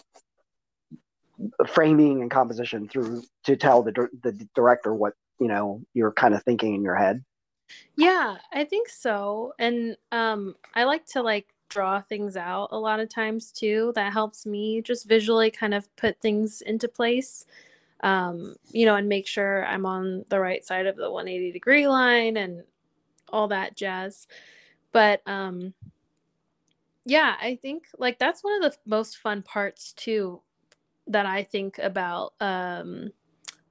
framing 1.66 2.22
and 2.22 2.30
composition 2.30 2.88
through 2.88 3.22
to 3.44 3.56
tell 3.56 3.82
the 3.82 4.08
the 4.22 4.32
director 4.54 4.94
what 4.94 5.14
you 5.38 5.48
know 5.48 5.82
you're 5.94 6.12
kind 6.12 6.34
of 6.34 6.42
thinking 6.42 6.74
in 6.74 6.82
your 6.82 6.96
head. 6.96 7.24
Yeah, 7.96 8.36
I 8.52 8.64
think 8.64 8.88
so. 8.88 9.54
And 9.58 9.96
um 10.12 10.56
I 10.74 10.84
like 10.84 11.06
to 11.06 11.22
like 11.22 11.48
draw 11.68 12.00
things 12.00 12.36
out 12.36 12.68
a 12.72 12.78
lot 12.78 13.00
of 13.00 13.08
times 13.08 13.52
too. 13.52 13.92
That 13.94 14.12
helps 14.12 14.44
me 14.46 14.82
just 14.82 15.08
visually 15.08 15.50
kind 15.50 15.74
of 15.74 15.94
put 15.96 16.20
things 16.20 16.62
into 16.62 16.88
place. 16.88 17.46
Um, 18.02 18.56
you 18.70 18.86
know, 18.86 18.96
and 18.96 19.10
make 19.10 19.26
sure 19.26 19.66
I'm 19.66 19.84
on 19.84 20.24
the 20.30 20.40
right 20.40 20.64
side 20.64 20.86
of 20.86 20.96
the 20.96 21.10
180 21.10 21.52
degree 21.52 21.86
line 21.86 22.38
and 22.38 22.64
all 23.28 23.48
that 23.48 23.76
jazz. 23.76 24.26
But 24.92 25.22
um 25.26 25.74
yeah, 27.06 27.36
I 27.40 27.56
think 27.56 27.86
like 27.98 28.18
that's 28.18 28.44
one 28.44 28.62
of 28.62 28.72
the 28.72 28.78
most 28.86 29.16
fun 29.18 29.42
parts 29.42 29.92
too 29.92 30.42
that 31.10 31.26
I 31.26 31.42
think 31.42 31.78
about 31.78 32.34
um 32.40 33.10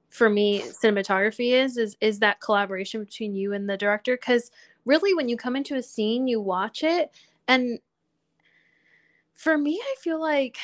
for 0.08 0.28
me 0.28 0.62
cinematography 0.62 1.52
is 1.52 1.76
is 1.76 1.96
is 2.00 2.18
that 2.18 2.40
collaboration 2.40 3.04
between 3.04 3.34
you 3.34 3.52
and 3.52 3.68
the 3.68 3.76
director 3.76 4.16
cuz 4.16 4.50
really 4.84 5.14
when 5.14 5.28
you 5.28 5.36
come 5.36 5.56
into 5.56 5.76
a 5.76 5.82
scene 5.82 6.26
you 6.26 6.40
watch 6.40 6.82
it 6.82 7.10
and 7.46 7.78
for 9.34 9.56
me 9.56 9.80
I 9.82 9.94
feel 10.00 10.20
like 10.20 10.58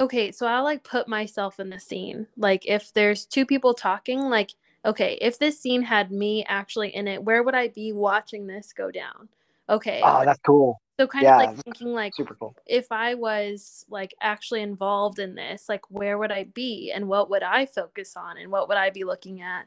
okay, 0.00 0.32
so 0.32 0.46
I 0.46 0.60
like 0.60 0.82
put 0.82 1.06
myself 1.06 1.60
in 1.60 1.68
the 1.68 1.78
scene. 1.78 2.26
Like 2.36 2.66
if 2.66 2.92
there's 2.92 3.26
two 3.26 3.46
people 3.46 3.74
talking 3.74 4.18
like 4.18 4.52
okay, 4.84 5.18
if 5.20 5.38
this 5.38 5.60
scene 5.60 5.82
had 5.82 6.10
me 6.10 6.42
actually 6.48 6.94
in 6.96 7.06
it, 7.06 7.22
where 7.22 7.42
would 7.42 7.54
I 7.54 7.68
be 7.68 7.92
watching 7.92 8.46
this 8.46 8.72
go 8.72 8.90
down? 8.90 9.28
Okay. 9.68 10.00
Oh, 10.02 10.24
that's 10.24 10.40
cool. 10.44 10.80
So 11.00 11.06
kind 11.06 11.24
yeah, 11.24 11.32
of 11.32 11.38
like 11.38 11.64
thinking 11.64 11.94
like 11.94 12.12
Super 12.12 12.34
cool. 12.34 12.54
if 12.66 12.92
I 12.92 13.14
was 13.14 13.86
like 13.88 14.14
actually 14.20 14.60
involved 14.60 15.18
in 15.18 15.34
this, 15.34 15.66
like 15.66 15.90
where 15.90 16.18
would 16.18 16.30
I 16.30 16.44
be 16.44 16.92
and 16.94 17.08
what 17.08 17.30
would 17.30 17.42
I 17.42 17.64
focus 17.64 18.18
on 18.18 18.36
and 18.36 18.52
what 18.52 18.68
would 18.68 18.76
I 18.76 18.90
be 18.90 19.04
looking 19.04 19.40
at? 19.40 19.66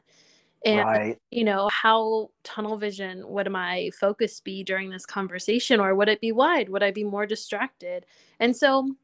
And 0.64 0.86
Right. 0.86 1.18
you 1.32 1.42
know, 1.42 1.68
how 1.72 2.30
tunnel 2.44 2.76
vision 2.76 3.26
would 3.26 3.50
my 3.50 3.90
focus 3.98 4.38
be 4.38 4.62
during 4.62 4.90
this 4.90 5.04
conversation 5.06 5.80
or 5.80 5.96
would 5.96 6.08
it 6.08 6.20
be 6.20 6.30
wide? 6.30 6.68
Would 6.68 6.84
I 6.84 6.92
be 6.92 7.02
more 7.02 7.26
distracted? 7.26 8.06
And 8.38 8.56
so 8.56 8.94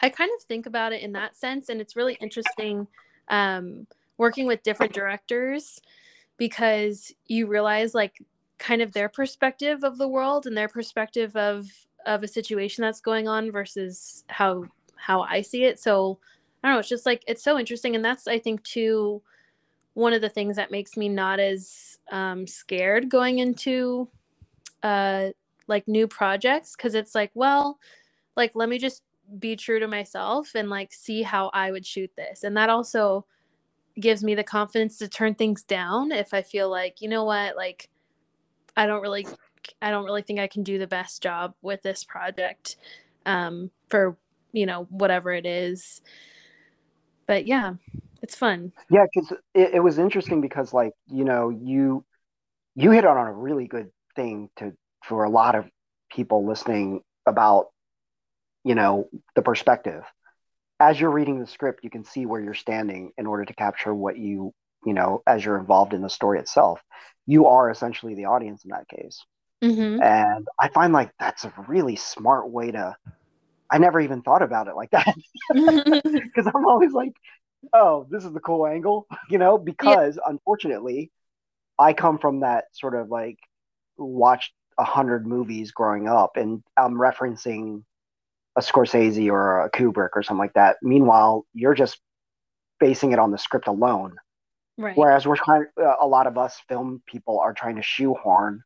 I 0.00 0.08
kind 0.08 0.30
of 0.34 0.42
think 0.42 0.64
about 0.64 0.94
it 0.94 1.02
in 1.02 1.12
that 1.12 1.36
sense 1.36 1.68
and 1.68 1.78
it's 1.78 1.94
really 1.94 2.14
interesting 2.22 2.86
um 3.28 3.86
working 4.16 4.46
with 4.46 4.62
different 4.62 4.94
directors 4.94 5.78
because 6.38 7.12
you 7.26 7.46
realize 7.46 7.94
like 7.94 8.22
kind 8.60 8.82
of 8.82 8.92
their 8.92 9.08
perspective 9.08 9.82
of 9.82 9.98
the 9.98 10.06
world 10.06 10.46
and 10.46 10.56
their 10.56 10.68
perspective 10.68 11.34
of 11.34 11.66
of 12.06 12.22
a 12.22 12.28
situation 12.28 12.82
that's 12.82 13.00
going 13.00 13.26
on 13.26 13.50
versus 13.50 14.24
how 14.28 14.64
how 14.96 15.22
I 15.22 15.40
see 15.40 15.64
it. 15.64 15.80
So 15.80 16.18
I 16.62 16.68
don't 16.68 16.76
know, 16.76 16.80
it's 16.80 16.88
just 16.88 17.06
like 17.06 17.24
it's 17.26 17.42
so 17.42 17.58
interesting 17.58 17.96
and 17.96 18.04
that's 18.04 18.28
I 18.28 18.38
think 18.38 18.62
too 18.62 19.22
one 19.94 20.12
of 20.12 20.20
the 20.20 20.28
things 20.28 20.56
that 20.56 20.70
makes 20.70 20.96
me 20.96 21.08
not 21.08 21.40
as 21.40 21.98
um 22.12 22.46
scared 22.46 23.08
going 23.08 23.38
into 23.38 24.08
uh 24.82 25.30
like 25.66 25.88
new 25.88 26.06
projects 26.06 26.76
cuz 26.76 26.94
it's 26.94 27.14
like 27.14 27.30
well 27.34 27.78
like 28.36 28.52
let 28.54 28.68
me 28.68 28.78
just 28.78 29.02
be 29.38 29.56
true 29.56 29.78
to 29.78 29.88
myself 29.88 30.54
and 30.54 30.70
like 30.70 30.92
see 30.92 31.22
how 31.22 31.50
I 31.52 31.70
would 31.70 31.86
shoot 31.86 32.10
this. 32.16 32.42
And 32.44 32.56
that 32.56 32.70
also 32.70 33.26
gives 33.98 34.24
me 34.24 34.34
the 34.34 34.44
confidence 34.44 34.98
to 34.98 35.08
turn 35.08 35.34
things 35.34 35.62
down 35.62 36.10
if 36.12 36.32
I 36.34 36.42
feel 36.42 36.68
like, 36.70 37.00
you 37.00 37.08
know 37.08 37.24
what, 37.24 37.56
like 37.56 37.89
I 38.80 38.86
don't 38.86 39.02
really 39.02 39.26
I 39.82 39.90
don't 39.90 40.06
really 40.06 40.22
think 40.22 40.40
I 40.40 40.46
can 40.46 40.62
do 40.62 40.78
the 40.78 40.86
best 40.86 41.22
job 41.22 41.52
with 41.60 41.82
this 41.82 42.02
project 42.02 42.76
um 43.26 43.70
for, 43.90 44.16
you 44.52 44.64
know, 44.64 44.86
whatever 44.88 45.32
it 45.32 45.44
is. 45.44 46.00
But 47.26 47.46
yeah, 47.46 47.74
it's 48.22 48.34
fun. 48.34 48.72
Yeah, 48.90 49.04
because 49.12 49.32
it, 49.54 49.74
it 49.74 49.80
was 49.80 49.98
interesting 49.98 50.40
because 50.40 50.72
like 50.72 50.92
you 51.08 51.24
know 51.24 51.50
you 51.50 52.06
you 52.74 52.90
hit 52.90 53.04
on 53.04 53.18
a 53.18 53.32
really 53.32 53.66
good 53.66 53.90
thing 54.16 54.48
to 54.56 54.72
for 55.04 55.24
a 55.24 55.30
lot 55.30 55.56
of 55.56 55.66
people 56.10 56.46
listening 56.46 57.02
about 57.26 57.66
you 58.64 58.74
know 58.74 59.08
the 59.36 59.42
perspective. 59.42 60.04
As 60.80 60.98
you're 60.98 61.10
reading 61.10 61.38
the 61.38 61.46
script, 61.46 61.84
you 61.84 61.90
can 61.90 62.04
see 62.04 62.24
where 62.24 62.40
you're 62.40 62.54
standing 62.54 63.12
in 63.18 63.26
order 63.26 63.44
to 63.44 63.52
capture 63.52 63.94
what 63.94 64.16
you 64.16 64.54
you 64.86 64.94
know 64.94 65.22
as 65.26 65.44
you're 65.44 65.58
involved 65.58 65.92
in 65.92 66.00
the 66.00 66.08
story 66.08 66.38
itself. 66.38 66.80
You 67.30 67.46
are 67.46 67.70
essentially 67.70 68.14
the 68.14 68.24
audience 68.26 68.64
in 68.64 68.70
that 68.70 68.88
case, 68.88 69.24
Mhm. 69.62 70.02
and 70.02 70.48
I 70.58 70.68
find 70.68 70.92
like 70.92 71.10
that's 71.18 71.44
a 71.44 71.52
really 71.68 71.96
smart 71.96 72.50
way 72.50 72.72
to. 72.72 72.96
I 73.70 73.78
never 73.78 74.00
even 74.00 74.22
thought 74.22 74.42
about 74.42 74.68
it 74.68 74.74
like 74.76 74.90
that 74.90 75.14
because 76.04 76.46
I'm 76.46 76.66
always 76.66 76.92
like, 76.92 77.12
oh, 77.72 78.06
this 78.10 78.24
is 78.24 78.32
the 78.32 78.40
cool 78.40 78.66
angle, 78.66 79.06
you 79.30 79.38
know, 79.38 79.58
because 79.58 80.18
unfortunately, 80.26 81.10
I 81.78 81.92
come 81.92 82.18
from 82.18 82.40
that 82.40 82.64
sort 82.72 82.94
of 82.94 83.10
like 83.10 83.38
watched 83.98 84.52
a 84.78 84.84
hundred 84.84 85.26
movies 85.26 85.72
growing 85.72 86.08
up, 86.08 86.36
and 86.36 86.62
I'm 86.76 86.94
referencing 86.94 87.84
a 88.56 88.60
Scorsese 88.60 89.30
or 89.30 89.60
a 89.62 89.70
Kubrick 89.70 90.10
or 90.14 90.22
something 90.22 90.38
like 90.40 90.54
that. 90.54 90.76
Meanwhile, 90.82 91.46
you're 91.54 91.74
just 91.74 92.00
basing 92.80 93.12
it 93.12 93.18
on 93.18 93.30
the 93.30 93.38
script 93.38 93.68
alone. 93.68 94.16
Right. 94.80 94.96
Whereas 94.96 95.26
we're 95.26 95.36
trying, 95.36 95.66
uh, 95.80 95.94
a 96.00 96.06
lot 96.06 96.26
of 96.26 96.38
us 96.38 96.60
film 96.68 97.02
people 97.06 97.40
are 97.40 97.54
trying 97.54 97.76
to 97.76 97.82
shoehorn 97.82 98.62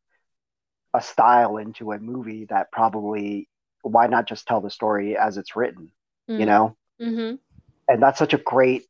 a 0.94 1.00
style 1.02 1.58
into 1.58 1.92
a 1.92 1.98
movie 1.98 2.46
that 2.46 2.72
probably 2.72 3.48
why 3.82 4.06
not 4.06 4.26
just 4.26 4.46
tell 4.46 4.60
the 4.60 4.70
story 4.70 5.16
as 5.16 5.36
it's 5.38 5.56
written, 5.56 5.90
you 6.36 6.46
know? 6.46 6.76
Mhm. 7.00 7.38
and 7.88 8.02
that's 8.02 8.18
such 8.18 8.34
a 8.34 8.38
great 8.38 8.84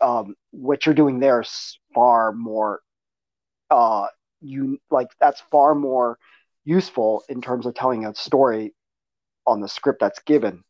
um 0.00 0.34
what 0.50 0.86
you're 0.86 0.94
doing 0.94 1.20
there 1.20 1.40
is 1.40 1.78
far 1.94 2.32
more 2.32 2.80
uh 3.70 4.06
you 4.40 4.78
like 4.90 5.08
that's 5.20 5.40
far 5.50 5.74
more 5.74 6.18
useful 6.64 7.22
in 7.28 7.40
terms 7.40 7.66
of 7.66 7.74
telling 7.74 8.06
a 8.06 8.14
story 8.14 8.74
on 9.46 9.60
the 9.60 9.68
script 9.68 10.00
that's 10.00 10.20
given 10.20 10.64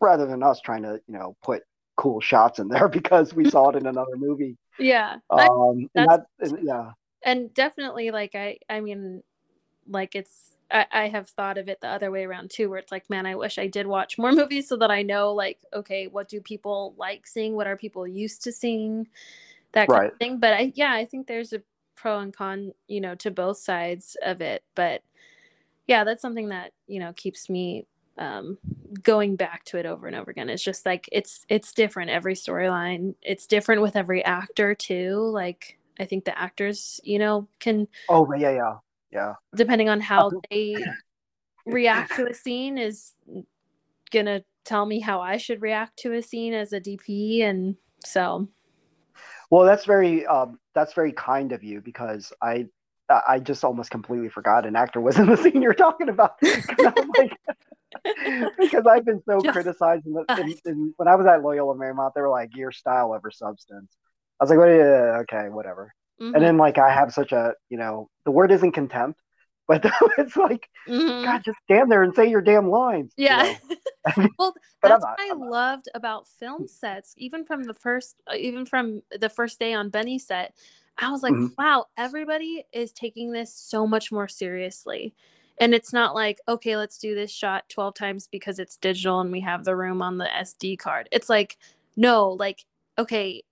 rather 0.00 0.26
than 0.26 0.42
us 0.42 0.60
trying 0.60 0.82
to 0.82 1.00
you 1.06 1.14
know 1.14 1.36
put 1.42 1.62
cool 1.96 2.20
shots 2.20 2.58
in 2.58 2.68
there 2.68 2.88
because 3.00 3.34
we 3.34 3.44
saw 3.44 3.70
it 3.70 3.76
in 3.76 3.86
another 3.86 4.16
movie 4.16 4.56
Yeah. 4.78 5.16
I- 5.30 5.46
um 5.46 5.88
and 5.94 6.08
that 6.08 6.26
yeah 6.62 6.92
and 7.22 7.52
definitely 7.54 8.10
like 8.10 8.34
i 8.34 8.58
i 8.68 8.80
mean 8.80 9.22
like 9.88 10.14
it's 10.14 10.50
I, 10.70 10.86
I 10.90 11.08
have 11.08 11.28
thought 11.28 11.58
of 11.58 11.68
it 11.68 11.80
the 11.80 11.88
other 11.88 12.10
way 12.10 12.24
around 12.24 12.50
too 12.50 12.68
where 12.70 12.78
it's 12.78 12.90
like 12.92 13.08
man 13.10 13.26
i 13.26 13.34
wish 13.34 13.58
i 13.58 13.66
did 13.66 13.86
watch 13.86 14.18
more 14.18 14.32
movies 14.40 14.68
so 14.68 14.76
that 14.76 14.90
i 14.90 15.02
know 15.02 15.32
like 15.32 15.58
okay 15.72 16.06
what 16.06 16.28
do 16.28 16.40
people 16.40 16.94
like 16.96 17.26
seeing 17.26 17.54
what 17.54 17.66
are 17.66 17.76
people 17.76 18.06
used 18.06 18.42
to 18.44 18.52
seeing 18.52 19.06
that 19.72 19.88
kind 19.88 20.00
Right. 20.02 20.12
of 20.12 20.18
thing 20.18 20.38
but 20.38 20.52
i 20.54 20.72
yeah 20.74 20.92
i 20.92 21.04
think 21.04 21.26
there's 21.26 21.52
a 21.52 21.62
pro 21.96 22.18
and 22.18 22.34
con 22.34 22.72
you 22.88 23.00
know 23.00 23.14
to 23.16 23.30
both 23.30 23.58
sides 23.58 24.16
of 24.24 24.40
it 24.40 24.62
but 24.74 25.02
yeah 25.86 26.02
that's 26.04 26.22
something 26.22 26.48
that 26.48 26.72
you 26.86 26.98
know 26.98 27.12
keeps 27.14 27.48
me 27.48 27.86
um 28.18 28.58
going 29.02 29.36
back 29.36 29.64
to 29.64 29.78
it 29.78 29.86
over 29.86 30.06
and 30.06 30.16
over 30.16 30.30
again. 30.30 30.48
It's 30.48 30.62
just 30.62 30.86
like 30.86 31.08
it's 31.12 31.44
it's 31.48 31.72
different 31.72 32.10
every 32.10 32.34
storyline. 32.34 33.14
It's 33.22 33.46
different 33.46 33.82
with 33.82 33.96
every 33.96 34.24
actor 34.24 34.74
too. 34.74 35.18
Like 35.18 35.78
i 36.00 36.04
think 36.04 36.24
the 36.24 36.36
actors 36.36 37.00
you 37.04 37.20
know 37.20 37.46
can 37.60 37.86
oh 38.08 38.28
yeah 38.34 38.50
yeah 38.50 38.74
yeah. 39.14 39.34
Depending 39.54 39.88
on 39.88 40.00
how 40.00 40.30
they 40.50 40.76
react 41.66 42.16
to 42.16 42.26
a 42.28 42.34
scene 42.34 42.76
is 42.76 43.14
gonna 44.12 44.42
tell 44.64 44.84
me 44.84 45.00
how 45.00 45.20
I 45.20 45.36
should 45.36 45.62
react 45.62 45.98
to 46.00 46.14
a 46.14 46.22
scene 46.22 46.52
as 46.52 46.72
a 46.72 46.80
DP 46.80 47.42
and 47.42 47.76
so. 48.04 48.48
Well, 49.50 49.64
that's 49.64 49.84
very 49.84 50.26
um, 50.26 50.58
that's 50.74 50.94
very 50.94 51.12
kind 51.12 51.52
of 51.52 51.62
you 51.62 51.80
because 51.80 52.32
I 52.42 52.66
I 53.08 53.38
just 53.38 53.64
almost 53.64 53.90
completely 53.90 54.28
forgot 54.28 54.66
an 54.66 54.74
actor 54.74 55.00
was 55.00 55.18
in 55.18 55.26
the 55.26 55.36
scene 55.36 55.62
you're 55.62 55.74
talking 55.74 56.08
about. 56.08 56.36
like, 57.18 57.38
because 58.58 58.86
I've 58.86 59.04
been 59.04 59.22
so 59.28 59.40
just 59.40 59.52
criticized. 59.52 60.06
In 60.06 60.12
the, 60.12 60.24
in, 60.40 60.54
in, 60.64 60.94
when 60.96 61.08
I 61.08 61.14
was 61.14 61.26
at 61.26 61.42
Loyola 61.42 61.74
Marymount, 61.74 62.12
they 62.14 62.20
were 62.20 62.30
like, 62.30 62.56
"Your 62.56 62.72
style 62.72 63.12
over 63.12 63.30
substance." 63.30 63.96
I 64.40 64.44
was 64.44 64.50
like, 64.50 64.58
"Well, 64.58 64.68
yeah, 64.68 65.22
okay, 65.22 65.48
whatever." 65.48 65.92
Mm-hmm. 66.20 66.34
And 66.34 66.44
then 66.44 66.56
like 66.56 66.78
I 66.78 66.92
have 66.92 67.12
such 67.12 67.32
a 67.32 67.54
you 67.68 67.78
know 67.78 68.08
the 68.24 68.30
word 68.30 68.52
isn't 68.52 68.72
contempt, 68.72 69.20
but 69.68 69.84
it's 70.18 70.36
like 70.36 70.68
mm-hmm. 70.88 71.24
God, 71.24 71.42
just 71.44 71.58
stand 71.64 71.90
there 71.90 72.02
and 72.02 72.14
say 72.14 72.28
your 72.28 72.42
damn 72.42 72.70
lines. 72.70 73.12
Yeah. 73.16 73.56
You 74.16 74.22
know? 74.22 74.28
well, 74.38 74.54
that's 74.82 75.02
what 75.02 75.18
I 75.18 75.32
loved 75.34 75.88
about 75.94 76.28
film 76.28 76.68
sets, 76.68 77.14
even 77.16 77.44
from 77.44 77.64
the 77.64 77.74
first, 77.74 78.16
uh, 78.30 78.36
even 78.36 78.66
from 78.66 79.02
the 79.10 79.30
first 79.30 79.58
day 79.58 79.72
on 79.72 79.88
Benny 79.88 80.18
set. 80.18 80.54
I 80.98 81.10
was 81.10 81.22
like, 81.22 81.32
mm-hmm. 81.32 81.54
wow, 81.58 81.86
everybody 81.96 82.64
is 82.72 82.92
taking 82.92 83.32
this 83.32 83.52
so 83.52 83.86
much 83.86 84.12
more 84.12 84.28
seriously. 84.28 85.14
And 85.60 85.74
it's 85.74 85.92
not 85.92 86.14
like, 86.14 86.40
okay, 86.48 86.76
let's 86.76 86.98
do 86.98 87.14
this 87.14 87.30
shot 87.30 87.68
12 87.68 87.94
times 87.94 88.28
because 88.30 88.58
it's 88.58 88.76
digital 88.76 89.20
and 89.20 89.30
we 89.30 89.40
have 89.40 89.64
the 89.64 89.76
room 89.76 90.02
on 90.02 90.18
the 90.18 90.26
SD 90.26 90.78
card. 90.78 91.08
It's 91.12 91.28
like, 91.28 91.56
no, 91.96 92.30
like, 92.30 92.64
okay, 92.98 93.42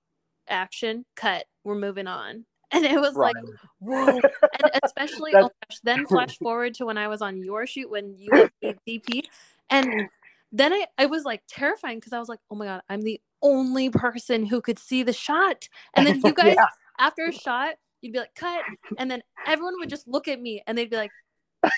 action, 0.48 1.04
cut, 1.14 1.46
we're 1.64 1.74
moving 1.74 2.06
on. 2.06 2.44
And 2.74 2.86
it 2.86 2.98
was 2.98 3.14
right. 3.16 3.34
like, 3.34 3.44
whoa. 3.80 4.18
and 4.62 4.70
especially, 4.82 5.32
oh 5.34 5.50
gosh, 5.68 5.80
then 5.84 6.06
flash 6.06 6.38
forward 6.42 6.72
to 6.76 6.86
when 6.86 6.96
I 6.96 7.06
was 7.06 7.20
on 7.20 7.44
your 7.44 7.66
shoot 7.66 7.90
when 7.90 8.16
you 8.16 8.30
were 8.32 8.72
DP. 8.88 9.24
And 9.68 10.08
then 10.52 10.72
I, 10.72 10.86
I 10.96 11.04
was 11.04 11.24
like 11.24 11.42
terrifying 11.46 11.98
because 11.98 12.14
I 12.14 12.18
was 12.18 12.30
like, 12.30 12.38
oh 12.50 12.54
my 12.54 12.64
God, 12.64 12.80
I'm 12.88 13.02
the 13.02 13.20
only 13.42 13.90
person 13.90 14.46
who 14.46 14.62
could 14.62 14.78
see 14.78 15.02
the 15.02 15.12
shot. 15.12 15.68
And 15.92 16.06
then 16.06 16.22
you 16.24 16.32
guys, 16.32 16.54
yeah. 16.56 16.64
after 16.98 17.26
a 17.26 17.32
shot, 17.32 17.74
you'd 18.00 18.14
be 18.14 18.20
like, 18.20 18.34
cut. 18.34 18.62
And 18.96 19.10
then 19.10 19.22
everyone 19.46 19.74
would 19.78 19.90
just 19.90 20.08
look 20.08 20.26
at 20.26 20.40
me 20.40 20.62
and 20.66 20.78
they'd 20.78 20.88
be 20.88 20.96
like, 20.96 21.12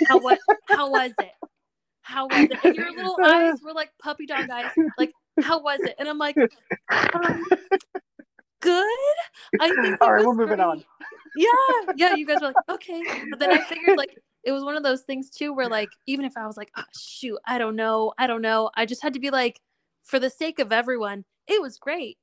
how 0.08 0.18
what 0.18 0.38
how 0.68 0.90
was 0.90 1.12
it? 1.18 1.32
How 2.02 2.26
was 2.26 2.48
it? 2.50 2.58
And 2.62 2.76
your 2.76 2.92
little 2.96 3.16
eyes 3.24 3.60
were 3.62 3.72
like 3.72 3.90
puppy 4.00 4.26
dog 4.26 4.48
eyes. 4.50 4.70
Like, 4.98 5.12
how 5.40 5.62
was 5.62 5.80
it? 5.80 5.94
And 5.98 6.08
I'm 6.08 6.18
like, 6.18 6.36
um, 6.36 7.44
good. 8.60 8.98
I 9.60 9.74
think 9.82 10.00
all 10.00 10.12
right, 10.12 10.24
we're 10.24 10.34
moving 10.34 10.56
great. 10.56 10.60
on. 10.60 10.84
Yeah, 11.36 11.92
yeah. 11.96 12.14
You 12.14 12.26
guys 12.26 12.38
were 12.40 12.48
like, 12.48 12.56
okay. 12.70 13.02
But 13.30 13.38
then 13.38 13.52
I 13.52 13.64
figured 13.64 13.96
like 13.96 14.16
it 14.44 14.52
was 14.52 14.62
one 14.62 14.76
of 14.76 14.82
those 14.82 15.02
things 15.02 15.30
too 15.30 15.54
where 15.54 15.68
like 15.68 15.88
even 16.06 16.24
if 16.24 16.36
I 16.36 16.46
was 16.46 16.56
like, 16.56 16.70
oh, 16.76 16.84
shoot, 16.98 17.38
I 17.46 17.58
don't 17.58 17.76
know, 17.76 18.12
I 18.18 18.26
don't 18.26 18.42
know, 18.42 18.70
I 18.76 18.86
just 18.86 19.02
had 19.02 19.14
to 19.14 19.20
be 19.20 19.30
like, 19.30 19.60
for 20.02 20.18
the 20.18 20.30
sake 20.30 20.58
of 20.58 20.72
everyone, 20.72 21.24
it 21.46 21.60
was 21.62 21.78
great. 21.78 22.18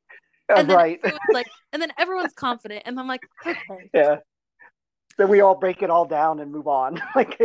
And 0.47 0.69
then 0.69 0.77
right. 0.77 0.99
like, 1.31 1.47
and 1.71 1.81
then 1.81 1.91
everyone's 1.97 2.33
confident, 2.33 2.83
and 2.85 2.99
I'm 2.99 3.07
like, 3.07 3.21
okay. 3.45 3.57
Yeah 3.93 4.17
then 5.17 5.29
we 5.29 5.41
all 5.41 5.55
break 5.55 5.81
it 5.81 5.89
all 5.89 6.05
down 6.05 6.39
and 6.39 6.51
move 6.51 6.67
on. 6.67 7.01
like 7.15 7.39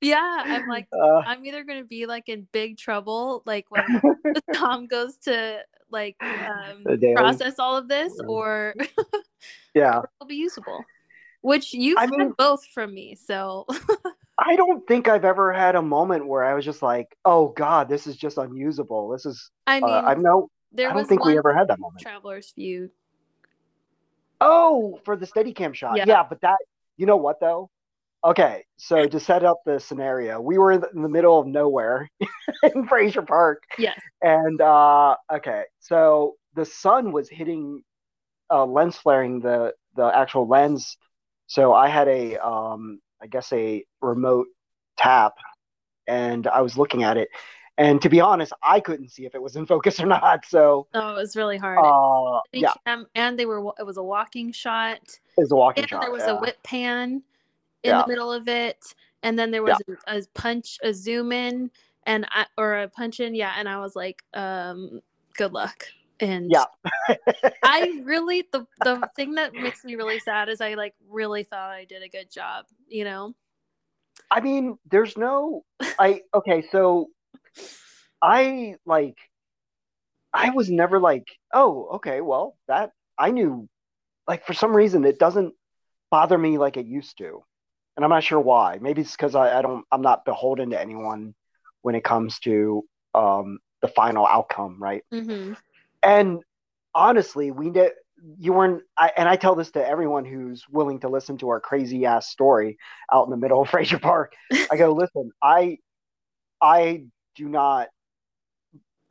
yeah, 0.00 0.42
I'm 0.44 0.68
like 0.68 0.88
uh, 0.92 1.18
I'm 1.26 1.44
either 1.44 1.64
gonna 1.64 1.84
be 1.84 2.06
like 2.06 2.28
in 2.28 2.46
big 2.52 2.78
trouble, 2.78 3.42
like 3.46 3.66
when 3.68 3.84
Tom 4.54 4.86
goes 4.86 5.16
to 5.18 5.60
like 5.90 6.16
um, 6.20 6.84
process 7.16 7.58
all 7.58 7.76
of 7.76 7.88
this, 7.88 8.12
or 8.26 8.74
yeah, 9.74 10.02
it'll 10.20 10.28
be 10.28 10.36
usable. 10.36 10.84
Which 11.40 11.72
you've 11.72 11.98
I 11.98 12.02
had 12.02 12.10
mean, 12.10 12.34
both 12.36 12.64
from 12.66 12.92
me, 12.92 13.14
so. 13.14 13.66
I 14.40 14.54
don't 14.54 14.86
think 14.86 15.08
I've 15.08 15.24
ever 15.24 15.52
had 15.52 15.74
a 15.74 15.82
moment 15.82 16.28
where 16.28 16.44
I 16.44 16.54
was 16.54 16.64
just 16.64 16.80
like, 16.80 17.16
"Oh 17.24 17.48
God, 17.48 17.88
this 17.88 18.06
is 18.06 18.16
just 18.16 18.38
unusable. 18.38 19.08
This 19.08 19.26
is." 19.26 19.50
I 19.66 19.78
uh, 19.78 19.80
mean, 19.80 19.94
uh, 19.94 20.02
I've 20.06 20.18
no. 20.18 20.48
There 20.70 20.90
I 20.90 20.94
don't 20.94 21.08
think 21.08 21.24
we 21.24 21.36
ever 21.36 21.52
had 21.52 21.68
that 21.68 21.80
moment. 21.80 22.02
Traveler's 22.02 22.52
Fugue. 22.54 22.90
Oh, 24.40 25.00
for 25.04 25.16
the 25.16 25.26
Steadicam 25.26 25.74
shot, 25.74 25.96
yeah. 25.96 26.04
yeah, 26.06 26.22
but 26.28 26.40
that 26.42 26.58
you 26.98 27.06
know 27.06 27.16
what 27.16 27.40
though? 27.40 27.70
Okay, 28.24 28.64
so 28.76 29.06
to 29.06 29.20
set 29.20 29.44
up 29.44 29.60
the 29.64 29.78
scenario, 29.78 30.40
we 30.40 30.58
were 30.58 30.72
in 30.72 30.82
the 31.02 31.08
middle 31.08 31.38
of 31.38 31.46
nowhere 31.46 32.10
in 32.64 32.86
Frazier 32.88 33.22
Park. 33.22 33.62
Yes. 33.78 33.98
And 34.20 34.60
uh, 34.60 35.14
okay, 35.32 35.62
so 35.78 36.34
the 36.54 36.64
sun 36.64 37.12
was 37.12 37.28
hitting, 37.28 37.82
uh, 38.50 38.66
lens 38.66 38.96
flaring 38.96 39.40
the 39.40 39.72
the 39.94 40.04
actual 40.04 40.48
lens. 40.48 40.96
So 41.46 41.72
I 41.72 41.88
had 41.88 42.08
a, 42.08 42.36
um, 42.44 43.00
I 43.22 43.26
guess 43.26 43.52
a 43.52 43.84
remote 44.02 44.48
tap, 44.98 45.34
and 46.06 46.46
I 46.46 46.60
was 46.62 46.76
looking 46.76 47.04
at 47.04 47.16
it, 47.16 47.28
and 47.78 48.02
to 48.02 48.08
be 48.08 48.20
honest, 48.20 48.52
I 48.62 48.80
couldn't 48.80 49.10
see 49.10 49.24
if 49.24 49.36
it 49.36 49.40
was 49.40 49.54
in 49.54 49.64
focus 49.64 50.00
or 50.00 50.06
not. 50.06 50.44
So 50.44 50.88
oh, 50.94 51.12
it 51.12 51.14
was 51.14 51.36
really 51.36 51.56
hard. 51.56 51.78
Uh, 51.78 52.40
yeah, 52.52 52.74
and 53.14 53.38
they 53.38 53.46
were. 53.46 53.72
It 53.78 53.86
was 53.86 53.96
a 53.96 54.02
walking 54.02 54.50
shot. 54.50 54.98
It 54.98 55.40
was 55.40 55.52
a 55.52 55.56
walking 55.56 55.84
and 55.84 55.88
shot. 55.88 56.02
There 56.02 56.10
was 56.10 56.24
yeah. 56.26 56.32
a 56.32 56.40
whip 56.40 56.60
pan 56.64 57.22
in 57.84 57.90
yeah. 57.90 58.02
the 58.02 58.08
middle 58.08 58.32
of 58.32 58.48
it, 58.48 58.84
and 59.22 59.38
then 59.38 59.52
there 59.52 59.62
was 59.62 59.78
yeah. 59.86 59.94
a, 60.08 60.18
a, 60.18 60.22
punch, 60.34 60.78
a 60.82 60.92
zoom 60.92 61.30
in, 61.30 61.70
and 62.04 62.26
I, 62.32 62.46
or 62.58 62.80
a 62.80 62.88
punch 62.88 63.20
in. 63.20 63.36
Yeah, 63.36 63.54
and 63.56 63.68
I 63.68 63.78
was 63.78 63.94
like, 63.94 64.24
um, 64.34 65.00
good 65.36 65.52
luck. 65.52 65.84
And 66.18 66.50
yeah, 66.50 66.64
I 67.62 68.00
really 68.04 68.44
the 68.52 68.66
the 68.82 69.08
thing 69.14 69.34
that 69.34 69.54
makes 69.54 69.84
me 69.84 69.94
really 69.94 70.18
sad 70.18 70.48
is 70.48 70.60
I 70.60 70.74
like 70.74 70.94
really 71.08 71.44
thought 71.44 71.70
I 71.70 71.84
did 71.84 72.02
a 72.02 72.08
good 72.08 72.28
job. 72.28 72.64
You 72.88 73.04
know. 73.04 73.34
I 74.32 74.40
mean, 74.40 74.78
there's 74.90 75.16
no. 75.16 75.64
I 76.00 76.22
okay, 76.34 76.64
so 76.72 77.10
I 78.20 78.76
like 78.84 79.16
I 80.32 80.50
was 80.50 80.68
never 80.70 81.00
like, 81.00 81.26
oh, 81.54 81.88
okay, 81.94 82.20
well, 82.20 82.56
that 82.68 82.92
I 83.18 83.30
knew 83.30 83.68
like 84.26 84.46
for 84.46 84.54
some 84.54 84.76
reason 84.76 85.04
it 85.04 85.18
doesn't 85.18 85.54
bother 86.10 86.36
me 86.36 86.58
like 86.58 86.76
it 86.76 86.86
used 86.86 87.18
to. 87.18 87.42
And 87.96 88.04
I'm 88.04 88.10
not 88.10 88.22
sure 88.24 88.40
why. 88.40 88.78
Maybe 88.80 89.02
it's 89.02 89.12
because 89.12 89.34
I, 89.34 89.58
I 89.58 89.62
don't 89.62 89.84
I'm 89.90 90.02
not 90.02 90.24
beholden 90.24 90.70
to 90.70 90.80
anyone 90.80 91.34
when 91.82 91.94
it 91.94 92.04
comes 92.04 92.38
to 92.40 92.84
um 93.14 93.58
the 93.82 93.88
final 93.88 94.26
outcome, 94.26 94.76
right? 94.80 95.02
Mm-hmm. 95.12 95.54
And 96.02 96.42
honestly, 96.94 97.50
we 97.50 97.70
did 97.70 97.92
you 98.38 98.52
weren't 98.52 98.82
I, 98.96 99.12
and 99.16 99.28
i 99.28 99.36
tell 99.36 99.54
this 99.54 99.70
to 99.72 99.86
everyone 99.86 100.24
who's 100.24 100.64
willing 100.68 101.00
to 101.00 101.08
listen 101.08 101.38
to 101.38 101.50
our 101.50 101.60
crazy 101.60 102.04
ass 102.04 102.28
story 102.28 102.78
out 103.12 103.24
in 103.24 103.30
the 103.30 103.36
middle 103.36 103.62
of 103.62 103.68
frazier 103.70 103.98
park 103.98 104.34
i 104.70 104.76
go 104.76 104.92
listen 104.92 105.30
i 105.42 105.78
i 106.60 107.04
do 107.38 107.48
not 107.48 107.88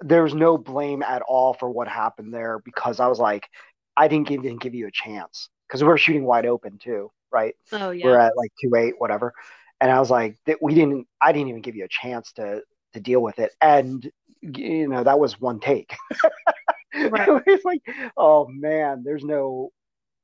there's 0.02 0.34
no 0.34 0.58
blame 0.58 1.02
at 1.02 1.22
all 1.24 1.54
for 1.54 1.70
what 1.70 1.88
happened 1.88 2.34
there 2.34 2.60
because 2.64 3.00
I 3.00 3.08
was 3.08 3.20
like, 3.20 3.50
I 3.96 4.08
didn't 4.08 4.28
give, 4.28 4.44
didn't 4.44 4.62
give 4.62 4.76
you 4.76 4.88
a 4.88 4.92
chance 4.92 5.50
because 5.68 5.82
we 5.82 5.88
were 5.88 5.98
shooting 5.98 6.24
wide 6.24 6.46
open 6.46 6.78
too, 6.78 7.12
right? 7.32 7.56
Oh 7.72 7.90
yeah. 7.92 8.06
We're 8.06 8.20
at 8.20 8.38
like 8.38 8.52
two 8.62 8.76
eight, 8.76 8.94
whatever, 9.00 9.34
and 9.82 9.92
I 9.92 10.00
was 10.00 10.12
like, 10.12 10.38
that 10.46 10.62
we 10.62 10.76
didn't, 10.76 11.08
I 11.22 11.32
didn't 11.32 11.50
even 11.50 11.62
give 11.62 11.76
you 11.76 11.86
a 11.86 11.90
chance 11.90 12.32
to 12.34 12.62
to 12.94 13.00
deal 13.00 13.22
with 13.22 13.40
it, 13.40 13.54
and 13.60 14.08
you 14.42 14.88
know 14.88 15.04
that 15.04 15.20
was 15.20 15.42
one 15.42 15.60
take. 15.60 15.96
right. 16.94 17.42
it's 17.48 17.66
like, 17.66 17.82
oh 18.16 18.48
man, 18.48 19.04
there's 19.04 19.24
no, 19.24 19.72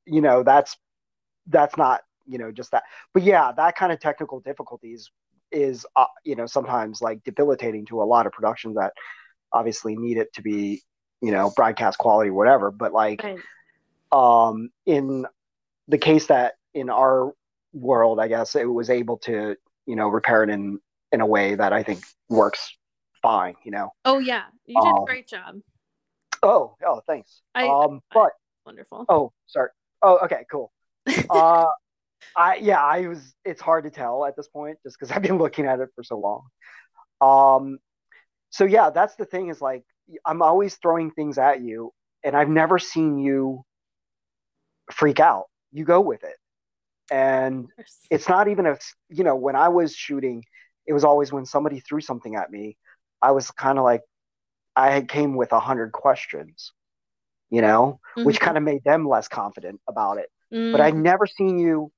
you 0.06 0.22
know, 0.22 0.44
that's 0.44 0.78
that's 1.48 1.78
not 1.78 2.02
you 2.28 2.38
know 2.38 2.52
just 2.52 2.72
that, 2.72 2.84
but 3.14 3.24
yeah, 3.24 3.52
that 3.54 3.76
kind 3.76 3.92
of 3.92 4.00
technical 4.00 4.40
difficulties 4.40 5.10
is 5.54 5.86
uh, 5.96 6.06
you 6.24 6.36
know 6.36 6.46
sometimes 6.46 7.02
like 7.02 7.24
debilitating 7.24 7.86
to 7.86 8.02
a 8.02 8.06
lot 8.06 8.26
of 8.26 8.32
productions 8.34 8.76
that 8.76 8.94
obviously 9.52 9.96
need 9.96 10.18
it 10.18 10.34
to 10.34 10.42
be 10.42 10.82
you 11.22 11.32
know 11.32 11.52
broadcast 11.56 11.98
quality 11.98 12.30
whatever 12.30 12.72
but 12.72 12.92
like 12.92 13.24
right. 13.24 13.40
um 14.12 14.70
in 14.86 15.26
the 15.88 15.98
case 15.98 16.28
that 16.28 16.54
in 16.74 16.90
our 16.90 17.32
world 17.74 18.20
i 18.20 18.28
guess 18.28 18.56
it 18.56 18.66
was 18.66 18.90
able 18.90 19.18
to 19.18 19.56
you 19.86 19.96
know 19.96 20.08
repair 20.08 20.44
it 20.44 20.50
in 20.50 20.80
in 21.12 21.22
a 21.22 21.26
way 21.26 21.56
that 21.56 21.72
i 21.72 21.84
think 21.84 22.02
works 22.30 22.76
fine 23.24 23.56
you 23.64 23.72
know? 23.72 23.90
Oh 24.06 24.20
yeah. 24.20 24.44
You 24.68 24.80
did 24.80 24.88
um, 24.88 25.04
a 25.04 25.06
great 25.06 25.28
job. 25.28 25.56
oh 26.44 26.76
oh 26.86 27.02
thanks. 27.08 27.42
I, 27.56 27.68
um 27.68 28.02
but 28.14 28.32
wonderful. 28.66 29.06
Oh 29.10 29.32
sorry. 29.48 29.70
Oh 30.04 30.20
okay 30.26 30.46
cool. 30.52 30.72
Uh 31.30 31.66
i 32.36 32.56
yeah 32.56 32.82
i 32.82 33.08
was 33.08 33.34
it's 33.46 33.62
hard 33.62 33.84
to 33.84 33.90
tell 33.90 34.26
at 34.26 34.36
this 34.36 34.48
point 34.48 34.78
just 34.84 34.98
because 34.98 35.12
i've 35.16 35.22
been 35.22 35.38
looking 35.38 35.66
at 35.66 35.80
it 35.80 35.90
for 35.96 36.04
so 36.04 36.18
long 36.18 36.48
um 37.22 37.80
so 38.54 38.66
yeah, 38.66 38.92
that's 38.92 39.16
the 39.16 39.26
thing 39.26 39.50
is 39.50 39.60
like 39.60 39.84
I'm 40.26 40.44
always 40.44 40.76
throwing 40.76 41.10
things 41.10 41.40
at 41.40 41.62
you, 41.62 41.92
and 42.24 42.38
I've 42.38 42.50
never 42.50 42.78
seen 42.78 43.18
you 43.18 43.64
freak 44.92 45.20
out. 45.20 45.46
You 45.72 45.86
go 45.86 46.00
with 46.00 46.24
it, 46.24 46.38
and 47.12 47.68
it's 48.12 48.30
not 48.30 48.48
even 48.48 48.68
a 48.68 48.78
you 49.10 49.24
know 49.24 49.36
when 49.36 49.56
I 49.56 49.70
was 49.70 49.96
shooting, 49.96 50.44
it 50.86 50.94
was 50.94 51.04
always 51.04 51.34
when 51.34 51.48
somebody 51.48 51.80
threw 51.80 52.00
something 52.00 52.36
at 52.36 52.52
me, 52.52 52.78
I 53.24 53.32
was 53.32 53.50
kind 53.50 53.80
of 53.80 53.84
like 53.84 54.02
I 54.76 54.92
had 54.92 55.10
came 55.10 55.36
with 55.36 55.52
a 55.52 55.60
hundred 55.60 55.92
questions, 55.92 56.74
you 57.50 57.64
know, 57.64 58.00
mm-hmm. 58.16 58.24
which 58.24 58.40
kind 58.40 58.56
of 58.56 58.64
made 58.64 58.84
them 58.84 59.10
less 59.10 59.28
confident 59.28 59.82
about 59.90 60.20
it. 60.20 60.30
Mm. 60.54 60.74
But 60.74 60.82
I've 60.82 60.96
never 60.96 61.26
seen 61.26 61.58
you 61.58 61.92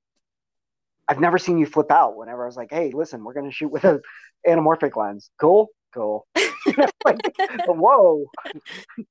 I've 1.08 1.20
never 1.20 1.38
seen 1.38 1.58
you 1.58 1.66
flip 1.66 1.90
out 1.90 2.16
whenever 2.16 2.42
I 2.42 2.46
was 2.46 2.56
like, 2.56 2.70
"Hey, 2.70 2.90
listen, 2.92 3.22
we're 3.24 3.34
going 3.34 3.46
to 3.46 3.52
shoot 3.52 3.68
with 3.68 3.84
an 3.84 4.00
anamorphic 4.46 4.96
lens. 4.96 5.30
Cool? 5.40 5.68
cool. 5.96 6.26
like, 7.04 7.18
whoa. 7.66 8.26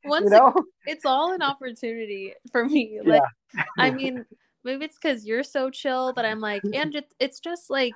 Once 0.06 0.26
you 0.26 0.30
know? 0.30 0.54
it- 0.56 0.64
it's 0.86 1.06
all 1.06 1.34
an 1.34 1.42
opportunity 1.42 2.34
for 2.52 2.64
me. 2.66 3.00
Like, 3.04 3.24
I 3.80 3.90
mean, 3.92 4.26
maybe 4.64 4.86
it's 4.86 4.98
because 5.02 5.26
you're 5.26 5.44
so 5.44 5.70
chill 5.70 6.14
that 6.14 6.26
I'm 6.26 6.40
like, 6.40 6.62
and 6.74 6.96
it, 6.96 7.14
it's 7.20 7.40
just 7.40 7.70
like, 7.70 7.96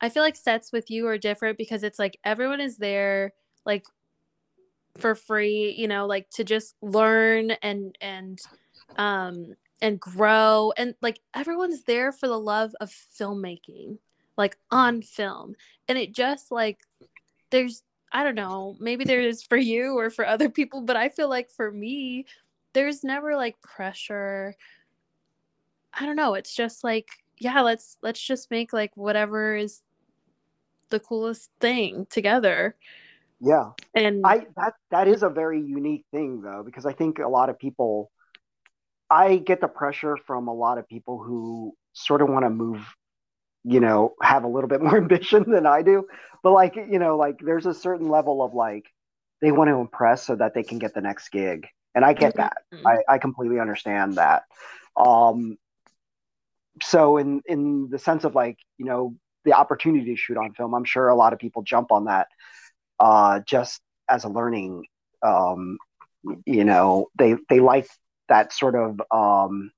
I 0.00 0.08
feel 0.08 0.22
like 0.22 0.36
sets 0.36 0.72
with 0.72 0.90
you 0.90 1.06
are 1.08 1.18
different 1.18 1.58
because 1.58 1.82
it's 1.82 1.98
like 1.98 2.18
everyone 2.24 2.60
is 2.60 2.76
there, 2.76 3.32
like, 3.66 3.84
for 4.98 5.14
free, 5.14 5.74
you 5.76 5.88
know, 5.88 6.06
like 6.06 6.28
to 6.30 6.44
just 6.44 6.74
learn 6.80 7.52
and, 7.62 7.96
and, 8.00 8.38
um, 8.96 9.54
and 9.82 10.00
grow. 10.00 10.72
And 10.78 10.94
like 11.02 11.20
everyone's 11.34 11.82
there 11.82 12.12
for 12.12 12.28
the 12.28 12.38
love 12.38 12.74
of 12.80 12.90
filmmaking, 12.90 13.98
like 14.38 14.56
on 14.70 15.02
film. 15.02 15.56
And 15.88 15.98
it 15.98 16.14
just 16.14 16.50
like, 16.50 16.78
there's, 17.50 17.82
I 18.12 18.24
don't 18.24 18.36
know, 18.36 18.76
maybe 18.80 19.04
there 19.04 19.20
is 19.20 19.42
for 19.42 19.58
you 19.58 19.98
or 19.98 20.08
for 20.08 20.26
other 20.26 20.48
people, 20.48 20.80
but 20.80 20.96
I 20.96 21.10
feel 21.10 21.28
like 21.28 21.50
for 21.50 21.70
me, 21.70 22.26
there's 22.72 23.04
never 23.04 23.36
like 23.36 23.60
pressure. 23.60 24.54
I 25.92 26.06
don't 26.06 26.16
know. 26.16 26.34
It's 26.34 26.54
just 26.54 26.84
like, 26.84 27.08
yeah, 27.38 27.60
let's 27.60 27.98
let's 28.02 28.20
just 28.20 28.50
make 28.50 28.72
like 28.72 28.92
whatever 28.96 29.56
is 29.56 29.82
the 30.90 31.00
coolest 31.00 31.50
thing 31.60 32.06
together. 32.08 32.76
Yeah. 33.40 33.70
And 33.94 34.24
I 34.24 34.46
that 34.56 34.74
that 34.90 35.08
is 35.08 35.22
a 35.22 35.28
very 35.28 35.60
unique 35.60 36.04
thing 36.12 36.40
though, 36.40 36.62
because 36.64 36.86
I 36.86 36.92
think 36.92 37.18
a 37.18 37.28
lot 37.28 37.50
of 37.50 37.58
people 37.58 38.10
I 39.12 39.38
get 39.38 39.60
the 39.60 39.68
pressure 39.68 40.18
from 40.26 40.48
a 40.48 40.54
lot 40.54 40.78
of 40.78 40.88
people 40.88 41.22
who 41.22 41.74
sort 41.94 42.22
of 42.22 42.30
want 42.30 42.46
to 42.46 42.50
move, 42.50 42.86
you 43.64 43.80
know, 43.80 44.14
have 44.22 44.44
a 44.44 44.48
little 44.48 44.68
bit 44.68 44.82
more 44.82 44.96
ambition 44.98 45.50
than 45.50 45.66
I 45.66 45.82
do. 45.82 46.06
But 46.42 46.52
like, 46.52 46.76
you 46.76 46.98
know, 47.00 47.16
like 47.18 47.38
there's 47.40 47.66
a 47.66 47.74
certain 47.74 48.08
level 48.08 48.42
of 48.42 48.54
like 48.54 48.86
they 49.42 49.52
want 49.52 49.68
to 49.70 49.76
impress 49.76 50.24
so 50.26 50.36
that 50.36 50.54
they 50.54 50.64
can 50.64 50.78
get 50.78 50.94
the 50.94 51.02
next 51.02 51.30
gig. 51.30 51.68
And 51.94 52.04
I 52.04 52.14
get 52.14 52.36
that. 52.38 52.58
Mhm. 52.74 52.82
I, 52.86 53.14
I 53.14 53.18
completely 53.18 53.60
understand 53.60 54.16
that. 54.18 54.44
Um 54.96 55.58
so 56.82 57.18
in 57.18 57.42
in 57.46 57.88
the 57.90 57.98
sense 57.98 58.24
of 58.24 58.34
like, 58.34 58.58
you 58.78 58.86
know, 58.86 59.14
the 59.44 59.54
opportunity 59.54 60.06
to 60.06 60.16
shoot 60.16 60.36
on 60.36 60.54
film, 60.54 60.74
I'm 60.74 60.84
sure 60.84 61.08
a 61.08 61.16
lot 61.16 61.32
of 61.32 61.38
people 61.40 61.62
jump 61.62 61.92
on 61.92 62.06
that 62.06 62.28
uh 63.00 63.40
just 63.46 63.82
as 64.08 64.24
a 64.24 64.30
learning 64.30 64.84
um 65.22 65.78
you 66.46 66.64
know, 66.64 67.08
they 67.18 67.36
they 67.50 67.60
like 67.60 67.88
that 68.32 68.52
sort 68.52 68.74
of 68.74 69.00
um 69.10 69.70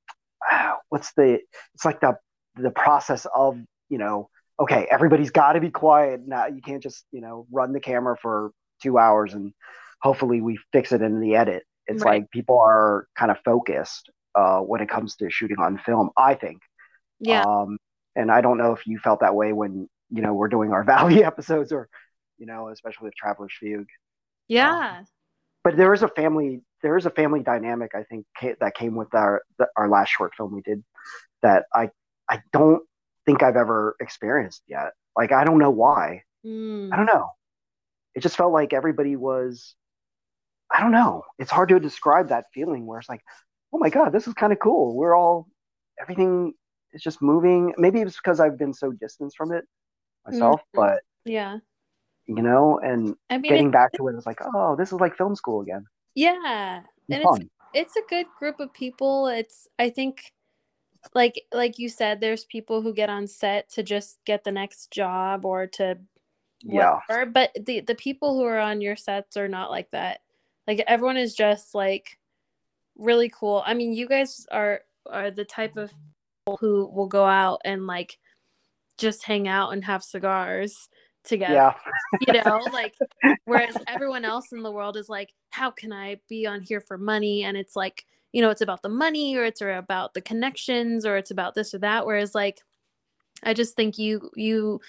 what's 0.91 1.13
the 1.15 1.41
it's 1.75 1.85
like 1.85 2.01
the 2.01 2.17
the 2.57 2.71
process 2.71 3.27
of, 3.35 3.59
you 3.89 3.99
know, 3.99 4.29
okay, 4.61 4.87
everybody's 4.89 5.33
got 5.33 5.55
to 5.55 5.61
be 5.61 5.71
quiet 5.71 6.21
now. 6.27 6.47
You 6.47 6.63
can't 6.63 6.83
just, 6.83 7.05
you 7.11 7.21
know, 7.21 7.47
run 7.51 7.73
the 7.73 7.81
camera 7.81 8.17
for 8.23 8.53
2 8.83 8.97
hours 8.97 9.35
and 9.35 9.53
hopefully 10.01 10.41
we 10.41 10.59
fix 10.73 10.93
it 10.93 11.03
in 11.03 11.21
the 11.21 11.35
edit. 11.35 11.65
It's 11.89 12.05
Right. 12.05 12.23
like 12.23 12.31
people 12.31 12.61
are 12.61 13.07
kind 13.19 13.31
of 13.33 13.39
focused 13.45 14.11
uh, 14.37 14.61
when 14.61 14.81
it 14.81 14.89
comes 14.89 15.17
to 15.17 15.31
shooting 15.31 15.59
on 15.59 15.79
film. 15.79 16.11
I 16.17 16.35
think. 16.35 16.61
yeah. 17.21 17.43
Um, 17.43 17.79
and 18.17 18.31
I 18.31 18.41
don't 18.41 18.59
know 18.59 18.73
if 18.73 18.87
you 18.87 18.99
felt 18.99 19.21
that 19.21 19.35
way 19.35 19.53
when 19.53 19.89
you 20.11 20.23
know 20.23 20.35
we're 20.35 20.49
doing 20.57 20.73
our 20.73 20.85
Valley 20.95 21.25
episodes, 21.25 21.73
or 21.73 21.89
you 22.39 22.47
know, 22.47 22.69
especially 22.69 23.07
with 23.07 23.17
Traveler's 23.17 23.55
Fugue. 23.61 23.89
yeah. 24.49 25.03
But 25.65 25.77
there 25.77 25.93
is 25.95 26.03
a 26.03 26.09
family. 26.09 26.61
There 26.85 26.99
is 26.99 27.07
a 27.07 27.11
family 27.11 27.43
dynamic. 27.43 27.93
I 27.95 28.05
think 28.05 28.27
that 28.61 28.75
came 28.75 28.95
with 28.95 29.13
our 29.15 29.43
the, 29.59 29.67
our 29.77 29.89
last 29.89 30.11
short 30.11 30.35
film 30.37 30.55
we 30.55 30.61
did. 30.61 30.85
That 31.43 31.65
I 31.75 31.89
I 32.31 32.43
don't 32.53 32.83
think 33.25 33.43
I've 33.43 33.57
ever 33.57 33.97
experienced 34.01 34.63
yet. 34.69 34.93
Like 35.17 35.33
I 35.33 35.45
don't 35.45 35.59
know 35.59 35.71
why. 35.71 36.23
Mm. 36.45 36.93
I 36.93 36.97
don't 36.97 37.07
know. 37.07 37.31
It 38.15 38.21
just 38.21 38.37
felt 38.37 38.53
like 38.53 38.75
everybody 38.75 39.17
was. 39.17 39.75
I 40.71 40.81
don't 40.81 40.93
know. 40.93 41.23
It's 41.39 41.51
hard 41.51 41.71
to 41.71 41.81
describe 41.81 42.29
that 42.29 42.45
feeling 42.53 42.85
where 42.87 42.99
it's 42.99 43.09
like, 43.09 43.23
oh 43.73 43.79
my 43.79 43.89
god, 43.89 44.11
this 44.13 44.29
is 44.29 44.35
kind 44.35 44.53
of 44.53 44.59
cool. 44.59 44.95
We're 44.95 45.17
all 45.17 45.49
everything 46.01 46.53
is 46.93 47.03
just 47.03 47.23
moving. 47.23 47.73
Maybe 47.79 48.01
it's 48.03 48.17
because 48.17 48.41
I've 48.41 48.59
been 48.59 48.75
so 48.75 48.93
distanced 48.93 49.37
from 49.39 49.53
it 49.53 49.65
myself, 50.27 50.61
Mhm. 50.61 50.65
but 50.75 51.03
Yeah. 51.25 51.59
you 52.27 52.43
know, 52.43 52.79
and 52.79 53.17
I 53.31 53.39
mean, 53.39 53.51
getting 53.51 53.71
back 53.71 53.93
to 53.95 54.09
it, 54.09 54.17
it's 54.17 54.27
like, 54.27 54.41
oh, 54.43 54.77
this 54.77 54.93
is 54.93 55.01
like 55.01 55.17
film 55.17 55.35
school 55.35 55.61
again. 55.63 55.87
Yeah. 56.15 56.81
It's 56.81 56.89
And 57.11 57.23
it's 57.23 57.39
fun. 57.39 57.51
it's 57.73 57.97
a 57.97 58.03
good 58.09 58.27
group 58.39 58.61
of 58.61 58.73
people. 58.73 59.29
It's 59.29 59.69
I 59.79 59.91
think 59.91 60.33
like 61.15 61.43
like 61.53 61.79
you 61.79 61.89
said 61.89 62.21
there's 62.21 62.45
people 62.47 62.81
who 62.81 62.95
get 62.95 63.11
on 63.11 63.27
set 63.27 63.69
to 63.71 63.83
just 63.83 64.19
get 64.25 64.45
the 64.45 64.53
next 64.53 64.91
job 64.91 65.45
or 65.45 65.67
to 65.67 65.99
Yeah. 66.63 67.01
But 67.27 67.51
the 67.61 67.81
the 67.81 67.95
people 67.95 68.35
who 68.35 68.45
are 68.45 68.59
on 68.59 68.81
your 68.81 68.97
sets 68.97 69.37
are 69.37 69.49
not 69.49 69.71
like 69.71 69.91
that. 69.91 70.21
Like 70.67 70.83
everyone 70.87 71.19
is 71.19 71.35
just 71.35 71.75
like 71.75 72.19
really 72.97 73.29
cool. 73.29 73.63
I 73.67 73.75
mean, 73.75 73.93
you 73.93 74.09
guys 74.09 74.47
are 74.51 74.81
are 75.11 75.31
the 75.31 75.45
type 75.45 75.77
of 75.77 75.91
people 75.91 76.57
who 76.59 76.87
will 76.87 77.09
go 77.09 77.25
out 77.25 77.61
and 77.65 77.87
like 77.87 78.19
just 78.97 79.25
hang 79.25 79.49
out 79.49 79.73
and 79.73 79.85
have 79.85 80.03
cigars 80.03 80.89
together. 81.25 81.55
Yeah. 81.55 81.73
You 82.27 82.43
know, 82.43 82.61
like 82.73 82.95
whereas 83.45 83.77
everyone 83.87 84.25
else 84.25 84.53
in 84.53 84.63
the 84.63 84.71
world 84.71 84.97
is 84.97 85.09
like, 85.09 85.31
how 85.51 85.71
can 85.71 85.93
I 85.93 86.21
be 86.29 86.47
on 86.47 86.63
here 86.63 86.81
for 86.81 86.99
money? 86.99 87.45
And 87.45 87.57
it's 87.57 87.75
like, 87.75 88.05
you 88.33 88.43
know, 88.43 88.51
it's 88.51 88.61
about 88.61 88.83
the 88.83 88.89
money 88.89 89.37
or 89.37 89.45
it's 89.45 89.61
about 89.61 90.15
the 90.15 90.21
connections 90.21 91.07
or 91.07 91.17
it's 91.17 91.31
about 91.31 91.55
this 91.55 91.75
or 91.75 91.79
that. 91.79 92.07
Whereas 92.07 92.35
like 92.35 92.61
I 93.43 93.55
just 93.55 93.77
think 93.77 93.99
you 93.99 94.31
you 94.35 94.81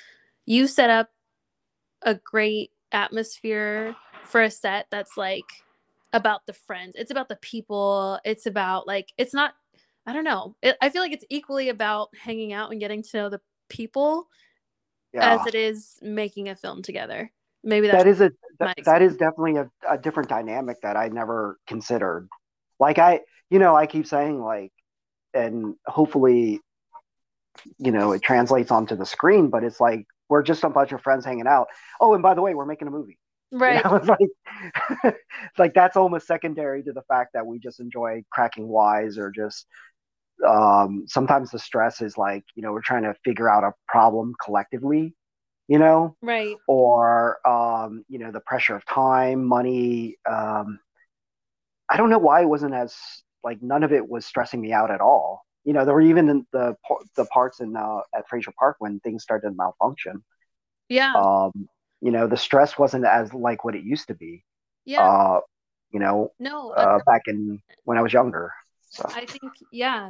you 0.46 0.68
set 0.68 0.90
up 0.90 1.10
a 2.02 2.16
great 2.16 2.72
atmosphere 2.92 3.96
for 4.24 4.42
a 4.42 4.52
set 4.52 4.88
that's 4.92 5.18
like 5.18 5.46
about 6.14 6.46
the 6.46 6.54
friends. 6.54 6.96
It's 6.98 7.12
about 7.12 7.30
the 7.30 7.36
people. 7.38 8.20
It's 8.24 8.46
about 8.46 8.88
like 8.88 9.14
it's 9.18 9.34
not 9.34 9.54
I 10.08 10.14
don't 10.14 10.24
know. 10.24 10.56
It, 10.62 10.78
I 10.82 10.90
feel 10.90 11.02
like 11.02 11.14
it's 11.14 11.26
equally 11.30 11.70
about 11.70 12.10
hanging 12.16 12.54
out 12.54 12.72
and 12.72 12.80
getting 12.80 13.02
to 13.02 13.18
know 13.18 13.30
the 13.30 13.42
people 13.70 14.28
Yeah. 15.16 15.40
as 15.40 15.48
it 15.48 15.56
is 15.56 15.98
making 16.02 16.50
a 16.50 16.56
film 16.56 16.82
together. 16.82 17.32
Maybe 17.64 17.88
that's 17.88 18.04
that 18.04 18.10
is 18.10 18.22
a 18.22 18.32
that, 18.60 18.78
that 18.86 19.02
is 19.02 19.16
definitely 19.16 19.56
a, 19.56 19.70
a 19.90 19.98
different 19.98 20.30
dynamic 20.30 20.82
that 20.82 20.98
I 20.98 21.08
never 21.08 21.58
considered. 21.68 22.28
Like 22.80 23.00
I, 23.00 23.22
you 23.50 23.60
know, 23.60 23.76
I 23.76 23.86
keep 23.88 24.08
saying 24.08 24.42
like, 24.42 24.72
and 25.34 25.76
hopefully, 25.86 26.60
you 27.78 27.92
know, 27.92 28.12
it 28.12 28.22
translates 28.22 28.72
onto 28.72 28.96
the 28.96 29.06
screen. 29.06 29.50
But 29.50 29.64
it's 29.64 29.80
like 29.80 30.06
we're 30.30 30.44
just 30.44 30.64
a 30.64 30.70
bunch 30.70 30.92
of 30.92 31.02
friends 31.02 31.26
hanging 31.26 31.48
out. 31.48 31.68
Oh, 32.02 32.14
and 32.14 32.22
by 32.22 32.34
the 32.34 32.42
way, 32.42 32.54
we're 32.54 32.66
making 32.66 32.88
a 32.88 32.92
movie. 32.92 33.18
You 33.52 33.60
right. 33.60 33.86
know, 33.86 33.96
it's 33.96 34.08
like, 34.08 34.20
it's 35.06 35.60
like 35.60 35.74
that's 35.74 35.96
almost 35.96 36.28
secondary 36.28 36.84
to 36.84 36.92
the 36.92 37.04
fact 37.04 37.34
that 37.36 37.46
we 37.46 37.58
just 37.58 37.80
enjoy 37.80 38.24
cracking 38.30 38.68
wise 38.68 39.18
or 39.18 39.32
just. 39.32 39.66
Um, 40.48 41.06
sometimes 41.08 41.52
the 41.52 41.60
stress 41.60 42.02
is 42.02 42.18
like, 42.18 42.44
you 42.56 42.62
know, 42.64 42.72
we're 42.74 42.82
trying 42.82 43.04
to 43.04 43.16
figure 43.24 43.50
out 43.50 43.64
a 43.64 43.74
problem 43.88 44.34
collectively, 44.44 45.16
you 45.68 45.80
know, 45.80 46.16
Right. 46.22 46.58
or 46.68 47.40
um, 47.48 48.04
you 48.10 48.20
know 48.20 48.32
the 48.32 48.42
pressure 48.42 48.76
of 48.76 48.86
time, 48.86 49.46
money. 49.46 50.18
Um, 50.30 50.80
I 51.90 51.98
don't 51.98 52.10
know 52.10 52.18
why 52.20 52.42
it 52.42 52.46
wasn't 52.50 52.74
as 52.74 52.96
like 53.44 53.62
none 53.62 53.84
of 53.84 53.92
it 53.94 54.08
was 54.08 54.26
stressing 54.26 54.60
me 54.62 54.74
out 54.74 54.92
at 54.92 55.02
all. 55.02 55.46
You 55.64 55.74
know, 55.74 55.86
there 55.86 55.94
were 55.94 56.02
even 56.02 56.46
the 56.52 56.76
the 57.16 57.26
parts 57.26 57.60
in 57.60 57.76
uh, 57.76 58.00
at 58.16 58.28
Frazier 58.30 58.54
Park 58.58 58.78
when 58.80 59.00
things 59.00 59.24
started 59.24 59.50
to 59.50 59.56
malfunction. 59.56 60.24
Yeah. 60.90 61.14
Um, 61.14 61.70
you 62.02 62.12
know, 62.12 62.28
the 62.28 62.38
stress 62.38 62.78
wasn't 62.78 63.06
as 63.06 63.34
like 63.34 63.64
what 63.64 63.76
it 63.76 63.84
used 63.84 64.08
to 64.08 64.16
be. 64.16 64.44
yeah. 64.86 65.02
Uh, 65.08 65.40
you 65.92 66.00
know, 66.00 66.32
no. 66.40 66.72
uh, 66.72 67.00
back 67.06 67.22
in 67.28 67.62
when 67.86 67.98
I 67.98 68.02
was 68.02 68.12
younger. 68.12 68.52
So 68.90 69.06
I 69.14 69.26
think 69.26 69.54
yeah. 69.72 70.08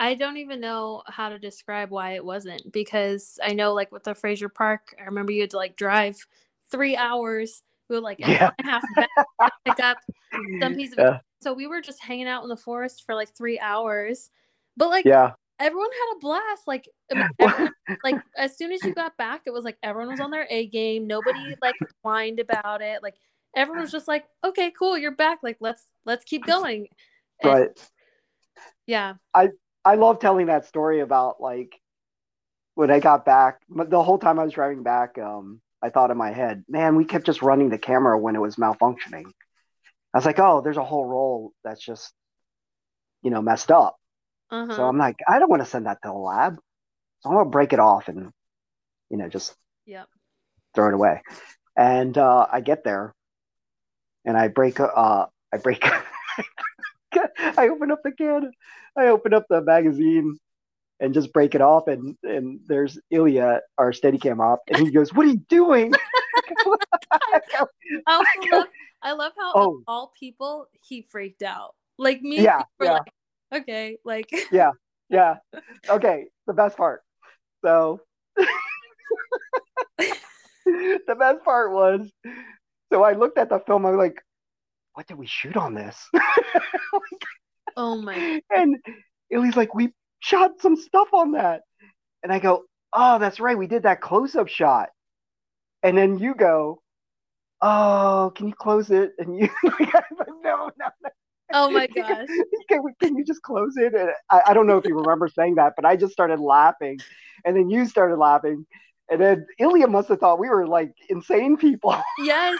I 0.00 0.14
don't 0.14 0.38
even 0.38 0.60
know 0.60 1.02
how 1.06 1.28
to 1.28 1.38
describe 1.38 1.90
why 1.90 2.14
it 2.14 2.24
wasn't 2.24 2.72
because 2.72 3.38
I 3.42 3.52
know 3.52 3.74
like 3.74 3.92
with 3.92 4.02
the 4.02 4.14
Frazier 4.14 4.48
Park, 4.48 4.94
I 4.98 5.04
remember 5.04 5.30
you 5.30 5.42
had 5.42 5.50
to 5.50 5.58
like 5.58 5.76
drive 5.76 6.16
three 6.70 6.96
hours. 6.96 7.62
We 7.90 7.96
were 7.96 8.02
like 8.02 8.18
Yeah. 8.18 8.50
and 8.58 8.66
a 8.66 8.70
half 8.70 8.82
back 8.96 9.52
pick 9.66 9.80
up 9.80 9.98
some 10.60 10.74
piece 10.74 10.92
of 10.92 10.98
yeah, 11.00 11.18
so 11.42 11.52
we 11.52 11.66
were 11.66 11.82
just 11.82 12.02
hanging 12.02 12.26
out 12.26 12.42
in 12.42 12.48
the 12.48 12.56
forest 12.56 13.04
for 13.04 13.14
like 13.14 13.36
three 13.36 13.58
hours. 13.58 14.30
But 14.74 14.88
like 14.88 15.04
yeah. 15.04 15.32
everyone 15.58 15.90
had 15.92 16.16
a 16.16 16.20
blast. 16.20 16.66
Like 16.66 16.88
everyone, 17.10 17.72
like 18.02 18.16
as 18.38 18.56
soon 18.56 18.72
as 18.72 18.82
you 18.82 18.94
got 18.94 19.18
back, 19.18 19.42
it 19.44 19.52
was 19.52 19.64
like 19.64 19.76
everyone 19.82 20.12
was 20.12 20.20
on 20.20 20.30
their 20.30 20.46
A 20.48 20.66
game. 20.66 21.06
Nobody 21.06 21.56
like 21.60 21.76
whined 22.02 22.40
about 22.40 22.80
it. 22.80 23.02
Like 23.02 23.16
everyone 23.54 23.82
was 23.82 23.92
just 23.92 24.08
like, 24.08 24.24
okay, 24.44 24.72
cool, 24.78 24.96
you're 24.96 25.14
back. 25.14 25.40
Like 25.42 25.58
let's 25.60 25.84
let's 26.06 26.24
keep 26.24 26.46
going. 26.46 26.88
And, 27.42 27.52
But 27.52 27.90
yeah. 28.86 29.14
I 29.34 29.48
love 29.84 30.08
telling 30.10 30.46
that 30.46 30.54
story 30.66 31.00
about 31.00 31.40
like 31.40 31.80
when 32.74 32.90
I 32.90 32.98
got 33.00 33.24
back. 33.24 33.60
but 33.68 33.90
The 33.90 34.02
whole 34.02 34.18
time 34.18 34.38
I 34.38 34.44
was 34.44 34.52
driving 34.52 34.82
back, 34.82 35.18
um, 35.18 35.60
I 35.82 35.90
thought 35.90 36.10
in 36.10 36.16
my 36.16 36.30
head, 36.32 36.64
man, 36.68 36.96
we 36.96 37.04
kept 37.04 37.26
just 37.26 37.42
running 37.42 37.68
the 37.70 37.78
camera 37.78 38.18
when 38.18 38.36
it 38.36 38.40
was 38.40 38.56
malfunctioning. 38.56 39.26
I 40.14 40.18
was 40.18 40.24
like, 40.26 40.38
oh, 40.38 40.60
there's 40.60 40.76
a 40.76 40.84
whole 40.84 41.04
roll 41.06 41.52
that's 41.64 41.84
just, 41.84 42.12
you 43.22 43.30
know, 43.30 43.42
messed 43.42 43.70
up. 43.70 43.96
Uh-huh. 44.50 44.74
So 44.74 44.84
I'm 44.84 44.98
like, 44.98 45.16
I 45.28 45.38
don't 45.38 45.50
want 45.50 45.62
to 45.62 45.68
send 45.68 45.86
that 45.86 45.98
to 46.02 46.08
the 46.08 46.12
lab. 46.12 46.58
So 47.20 47.30
I'm 47.30 47.36
gonna 47.36 47.50
break 47.50 47.72
it 47.72 47.80
off 47.80 48.08
and, 48.08 48.30
you 49.10 49.18
know, 49.18 49.28
just 49.28 49.54
Yep. 49.86 50.08
throw 50.74 50.88
it 50.88 50.94
away. 50.94 51.22
And 51.76 52.16
uh, 52.16 52.46
I 52.50 52.60
get 52.60 52.84
there, 52.84 53.14
and 54.24 54.36
I 54.36 54.48
break. 54.48 54.80
Uh, 54.80 55.26
I 55.52 55.56
break. 55.58 55.84
I 57.38 57.68
open 57.68 57.90
up 57.90 58.00
the 58.04 58.12
can. 58.12 58.50
I 58.96 59.06
open 59.06 59.34
up 59.34 59.46
the 59.48 59.62
magazine 59.62 60.38
and 61.00 61.14
just 61.14 61.32
break 61.32 61.54
it 61.54 61.60
off. 61.60 61.88
And 61.88 62.16
and 62.22 62.60
there's 62.66 62.98
Ilya, 63.10 63.60
our 63.78 63.92
Steadicam 63.92 64.40
op, 64.40 64.60
and 64.68 64.78
he 64.78 64.90
goes, 64.90 65.12
"What 65.12 65.26
are 65.26 65.30
you 65.30 65.42
doing?" 65.48 65.92
I, 67.10 67.40
love, 68.52 68.66
I 69.02 69.12
love 69.12 69.32
how 69.38 69.52
oh. 69.54 69.82
all 69.86 70.12
people 70.18 70.66
he 70.82 71.06
freaked 71.10 71.42
out. 71.42 71.74
Like 71.98 72.22
me, 72.22 72.40
yeah, 72.40 72.62
yeah. 72.80 72.92
Like, 72.92 73.62
okay, 73.62 73.98
like 74.04 74.30
yeah, 74.52 74.70
yeah. 75.08 75.36
Okay, 75.88 76.26
the 76.46 76.54
best 76.54 76.76
part. 76.76 77.02
So 77.64 78.00
the 79.98 81.16
best 81.18 81.44
part 81.44 81.72
was, 81.72 82.10
so 82.92 83.02
I 83.02 83.12
looked 83.12 83.38
at 83.38 83.48
the 83.48 83.60
film. 83.60 83.84
I'm 83.84 83.96
like, 83.96 84.22
"What 84.94 85.06
did 85.06 85.18
we 85.18 85.26
shoot 85.26 85.56
on 85.56 85.74
this?" 85.74 86.08
oh 87.76 87.96
my! 87.96 88.42
And 88.50 88.76
Ilya's 89.30 89.56
like, 89.56 89.74
"We 89.74 89.92
shot 90.20 90.60
some 90.60 90.76
stuff 90.76 91.08
on 91.12 91.32
that," 91.32 91.62
and 92.22 92.32
I 92.32 92.38
go, 92.38 92.64
"Oh, 92.92 93.18
that's 93.18 93.40
right. 93.40 93.58
We 93.58 93.66
did 93.66 93.84
that 93.84 94.00
close-up 94.00 94.48
shot." 94.48 94.90
And 95.82 95.96
then 95.96 96.18
you 96.18 96.34
go, 96.34 96.82
"Oh, 97.60 98.32
can 98.34 98.48
you 98.48 98.54
close 98.54 98.90
it?" 98.90 99.12
And 99.18 99.36
you 99.38 99.48
like, 99.64 99.92
"No, 100.42 100.70
no, 100.78 100.88
no." 101.02 101.10
Oh 101.52 101.70
my 101.70 101.86
gosh. 101.94 102.26
can, 102.68 102.82
can, 103.00 103.16
you 103.16 103.24
just 103.24 103.42
close 103.42 103.76
it? 103.76 103.94
And 103.94 104.10
I, 104.30 104.40
I 104.48 104.54
don't 104.54 104.66
know 104.66 104.78
if 104.78 104.84
you 104.84 104.96
remember 104.96 105.28
saying 105.28 105.56
that, 105.56 105.74
but 105.76 105.84
I 105.84 105.96
just 105.96 106.12
started 106.12 106.40
laughing. 106.40 106.98
And 107.44 107.56
then 107.56 107.70
you 107.70 107.86
started 107.86 108.16
laughing. 108.16 108.66
And 109.10 109.20
then 109.20 109.46
Ilya 109.58 109.88
must 109.88 110.08
have 110.08 110.20
thought 110.20 110.38
we 110.38 110.48
were 110.48 110.66
like 110.66 110.94
insane 111.08 111.56
people. 111.56 111.96
Yes. 112.22 112.58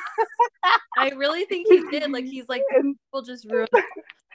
I 0.98 1.10
really 1.10 1.44
think 1.44 1.68
he 1.68 1.82
did. 1.90 2.10
Like 2.10 2.24
he's 2.24 2.48
like 2.48 2.62
and, 2.70 2.96
people 2.96 3.22
just 3.22 3.44
ruin 3.48 3.68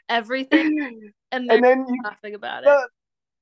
everything. 0.10 1.12
And, 1.32 1.52
and 1.52 1.64
then 1.64 1.86
you, 1.88 2.02
laughing 2.04 2.36
about 2.36 2.64
the, 2.64 2.72
it. 2.72 2.90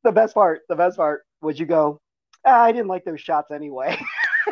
The 0.03 0.11
best 0.11 0.33
part, 0.33 0.61
the 0.69 0.75
best 0.75 0.97
part 0.97 1.23
would 1.41 1.59
you 1.59 1.65
go, 1.65 1.99
ah, 2.45 2.63
I 2.63 2.71
didn't 2.71 2.87
like 2.87 3.05
those 3.05 3.21
shots 3.21 3.51
anyway. 3.51 3.99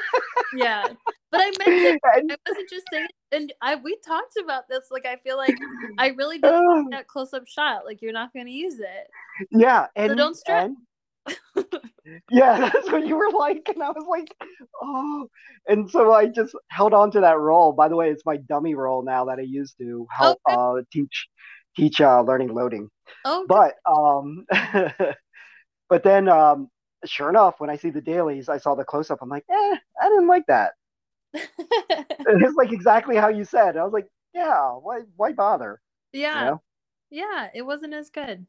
yeah. 0.55 0.87
But 1.31 1.41
I 1.41 1.45
meant 1.45 1.61
it. 1.67 1.99
I 2.05 2.21
wasn't 2.47 2.69
just 2.69 2.85
saying 2.91 3.07
and 3.31 3.53
I 3.61 3.75
we 3.75 3.97
talked 4.05 4.35
about 4.43 4.67
this. 4.69 4.85
Like 4.91 5.05
I 5.05 5.17
feel 5.17 5.37
like 5.37 5.57
I 5.97 6.09
really 6.09 6.37
didn't 6.37 6.67
like 6.83 6.91
that 6.91 7.07
close 7.07 7.33
up 7.33 7.47
shot. 7.47 7.85
Like 7.85 8.01
you're 8.01 8.13
not 8.13 8.31
gonna 8.35 8.49
use 8.49 8.79
it. 8.79 9.09
Yeah. 9.49 9.87
And 9.95 10.11
so 10.11 10.15
don't 10.15 10.35
stress. 10.35 10.65
And, 10.65 10.77
yeah, 12.29 12.69
that's 12.69 12.91
what 12.91 13.05
you 13.05 13.15
were 13.15 13.31
like. 13.31 13.69
And 13.73 13.81
I 13.81 13.89
was 13.89 14.05
like, 14.07 14.33
oh. 14.81 15.27
And 15.67 15.89
so 15.89 16.13
I 16.13 16.27
just 16.27 16.55
held 16.69 16.93
on 16.93 17.11
to 17.11 17.21
that 17.21 17.39
roll. 17.39 17.73
By 17.73 17.87
the 17.87 17.95
way, 17.95 18.09
it's 18.09 18.25
my 18.25 18.37
dummy 18.37 18.75
roll 18.75 19.03
now 19.03 19.25
that 19.25 19.39
I 19.39 19.43
used 19.43 19.77
to 19.79 20.07
help 20.09 20.39
okay. 20.47 20.57
uh, 20.57 20.81
teach 20.91 21.27
teach 21.75 22.01
uh, 22.01 22.21
learning 22.21 22.53
loading. 22.53 22.89
Oh. 23.25 23.45
But 23.47 23.75
um 23.85 24.45
but 25.89 26.03
then 26.03 26.27
um 26.29 26.69
sure 27.05 27.29
enough, 27.29 27.59
when 27.59 27.69
I 27.69 27.77
see 27.77 27.89
the 27.89 28.01
dailies, 28.01 28.49
I 28.49 28.57
saw 28.57 28.75
the 28.75 28.83
close 28.83 29.11
up. 29.11 29.19
I'm 29.21 29.29
like, 29.29 29.45
eh, 29.49 29.75
I 30.01 30.09
didn't 30.09 30.27
like 30.27 30.45
that. 30.47 30.73
it's 31.33 32.55
like 32.55 32.71
exactly 32.71 33.15
how 33.15 33.29
you 33.29 33.45
said. 33.45 33.77
I 33.77 33.83
was 33.83 33.93
like, 33.93 34.07
yeah, 34.33 34.71
why 34.71 35.01
why 35.15 35.33
bother? 35.33 35.79
Yeah. 36.13 36.39
You 36.39 36.45
know? 36.51 36.61
Yeah, 37.09 37.49
it 37.53 37.63
wasn't 37.63 37.93
as 37.93 38.09
good. 38.09 38.45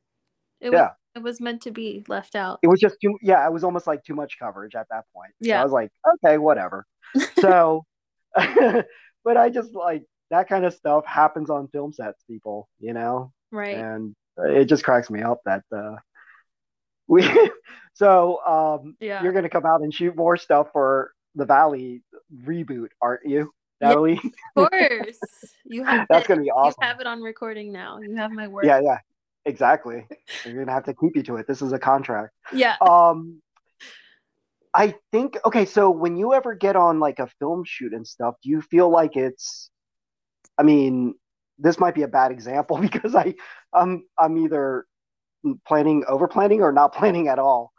It 0.61 0.73
yeah. 0.73 0.83
Was, 0.83 0.91
it 1.15 1.23
was 1.23 1.41
meant 1.41 1.63
to 1.63 1.71
be 1.71 2.05
left 2.09 2.35
out. 2.35 2.59
It 2.63 2.69
was 2.69 2.81
just 2.81 2.97
too 3.01 3.19
yeah, 3.23 3.47
it 3.47 3.53
was 3.53 3.65
almost 3.65 3.87
like 3.87 4.05
too 4.05 4.15
much 4.15 4.39
coverage 4.39 4.75
at 4.75 4.87
that 4.91 5.05
point. 5.15 5.33
Yeah. 5.41 5.57
So 5.57 5.61
I 5.61 5.65
was 5.65 5.73
like, 5.73 5.91
okay, 6.15 6.39
whatever. 6.39 6.87
so 7.41 7.85
but 8.35 9.37
I 9.37 9.51
just 9.51 9.75
like 9.75 10.05
that 10.31 10.49
kind 10.49 10.65
of 10.65 10.73
stuff 10.73 11.05
happens 11.07 11.51
on 11.51 11.69
film 11.69 11.93
sets, 11.93 12.23
people, 12.25 12.69
you 12.81 12.95
know? 12.95 13.33
Right. 13.51 13.77
And 13.77 14.15
it 14.39 14.65
just 14.65 14.85
cracks 14.85 15.11
me 15.11 15.23
up 15.23 15.41
that 15.45 15.63
uh 15.75 15.97
we 17.09 17.29
so 17.93 18.41
um 18.47 18.97
yeah. 19.01 19.23
you're 19.23 19.33
gonna 19.33 19.51
come 19.51 19.67
out 19.67 19.83
and 19.83 19.93
shoot 19.93 20.17
more 20.17 20.37
stuff 20.37 20.69
for 20.73 21.13
the 21.35 21.45
Valley 21.45 22.03
reboot, 22.45 22.89
aren't 23.01 23.27
you, 23.27 23.53
Natalie? 23.81 24.21
Yeah, 24.23 24.63
of 24.65 24.71
course. 24.71 25.19
You 25.65 25.85
have 25.85 26.07
that's 26.09 26.25
it, 26.25 26.29
gonna 26.29 26.43
be 26.43 26.51
awesome. 26.51 26.75
You 26.81 26.87
have 26.89 27.01
it 27.01 27.07
on 27.07 27.21
recording 27.21 27.73
now. 27.73 27.99
You 27.99 28.17
have 28.17 28.31
my 28.31 28.49
word. 28.49 28.65
Yeah, 28.65 28.81
yeah, 28.83 28.99
exactly. 29.45 30.07
You're 30.45 30.65
gonna 30.65 30.73
have 30.73 30.85
to 30.85 30.95
keep 30.95 31.17
you 31.17 31.23
to 31.25 31.37
it. 31.37 31.47
This 31.47 31.63
is 31.63 31.73
a 31.73 31.79
contract. 31.79 32.35
Yeah. 32.53 32.77
Um, 32.81 33.43
I 34.75 34.95
think 35.11 35.37
okay. 35.45 35.65
So 35.65 35.91
when 35.91 36.17
you 36.17 36.33
ever 36.33 36.55
get 36.55 36.77
on 36.77 37.01
like 37.01 37.19
a 37.19 37.29
film 37.39 37.65
shoot 37.65 37.93
and 37.93 38.07
stuff, 38.07 38.35
do 38.43 38.49
you 38.49 38.63
feel 38.63 38.89
like 38.89 39.17
it's? 39.17 39.71
I 40.59 40.63
mean, 40.63 41.15
this 41.59 41.79
might 41.79 41.95
be 41.95 42.03
a 42.03 42.09
bad 42.09 42.33
example 42.33 42.79
because 42.81 43.15
I, 43.15 43.35
I'm 43.73 44.05
I'm 44.19 44.39
either 44.39 44.87
planning 45.67 46.05
over 46.09 46.29
planning 46.29 46.63
or 46.63 46.73
not 46.73 46.95
planning 46.95 47.29
at 47.29 47.39
all. 47.39 47.73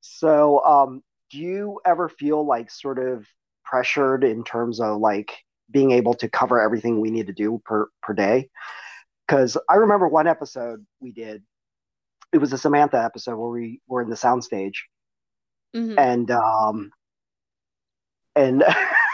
So 0.00 0.64
um, 0.64 1.02
do 1.30 1.38
you 1.38 1.80
ever 1.86 2.08
feel 2.08 2.44
like 2.44 2.70
sort 2.70 2.98
of 2.98 3.26
pressured 3.64 4.24
in 4.24 4.44
terms 4.44 4.80
of 4.80 4.98
like 4.98 5.32
being 5.70 5.92
able 5.92 6.14
to 6.14 6.28
cover 6.28 6.60
everything 6.60 7.00
we 7.00 7.10
need 7.10 7.28
to 7.28 7.32
do 7.32 7.60
per 7.64 7.88
per 8.02 8.12
day? 8.12 8.50
Because 9.26 9.56
I 9.68 9.76
remember 9.76 10.08
one 10.08 10.26
episode 10.26 10.84
we 11.00 11.12
did. 11.12 11.42
It 12.32 12.38
was 12.38 12.52
a 12.52 12.58
Samantha 12.58 13.02
episode 13.02 13.36
where 13.36 13.50
we 13.50 13.80
were 13.86 14.02
in 14.02 14.10
the 14.10 14.16
soundstage, 14.16 14.74
mm-hmm. 15.74 15.98
and 15.98 16.30
um, 16.30 16.90
and 18.34 18.64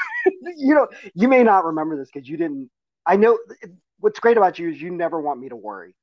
you 0.57 0.75
know 0.75 0.89
you 1.15 1.29
may 1.29 1.43
not 1.43 1.65
remember 1.65 1.97
this 1.97 2.11
because 2.13 2.29
you 2.29 2.37
didn't. 2.37 2.71
I 3.07 3.17
know 3.17 3.39
what's 3.99 4.21
great 4.21 4.37
about 4.37 4.59
you 4.59 4.71
is 4.71 4.81
you 4.81 4.91
never 4.91 5.21
want 5.21 5.41
me 5.41 5.49
to 5.49 5.57
worry. 5.57 5.95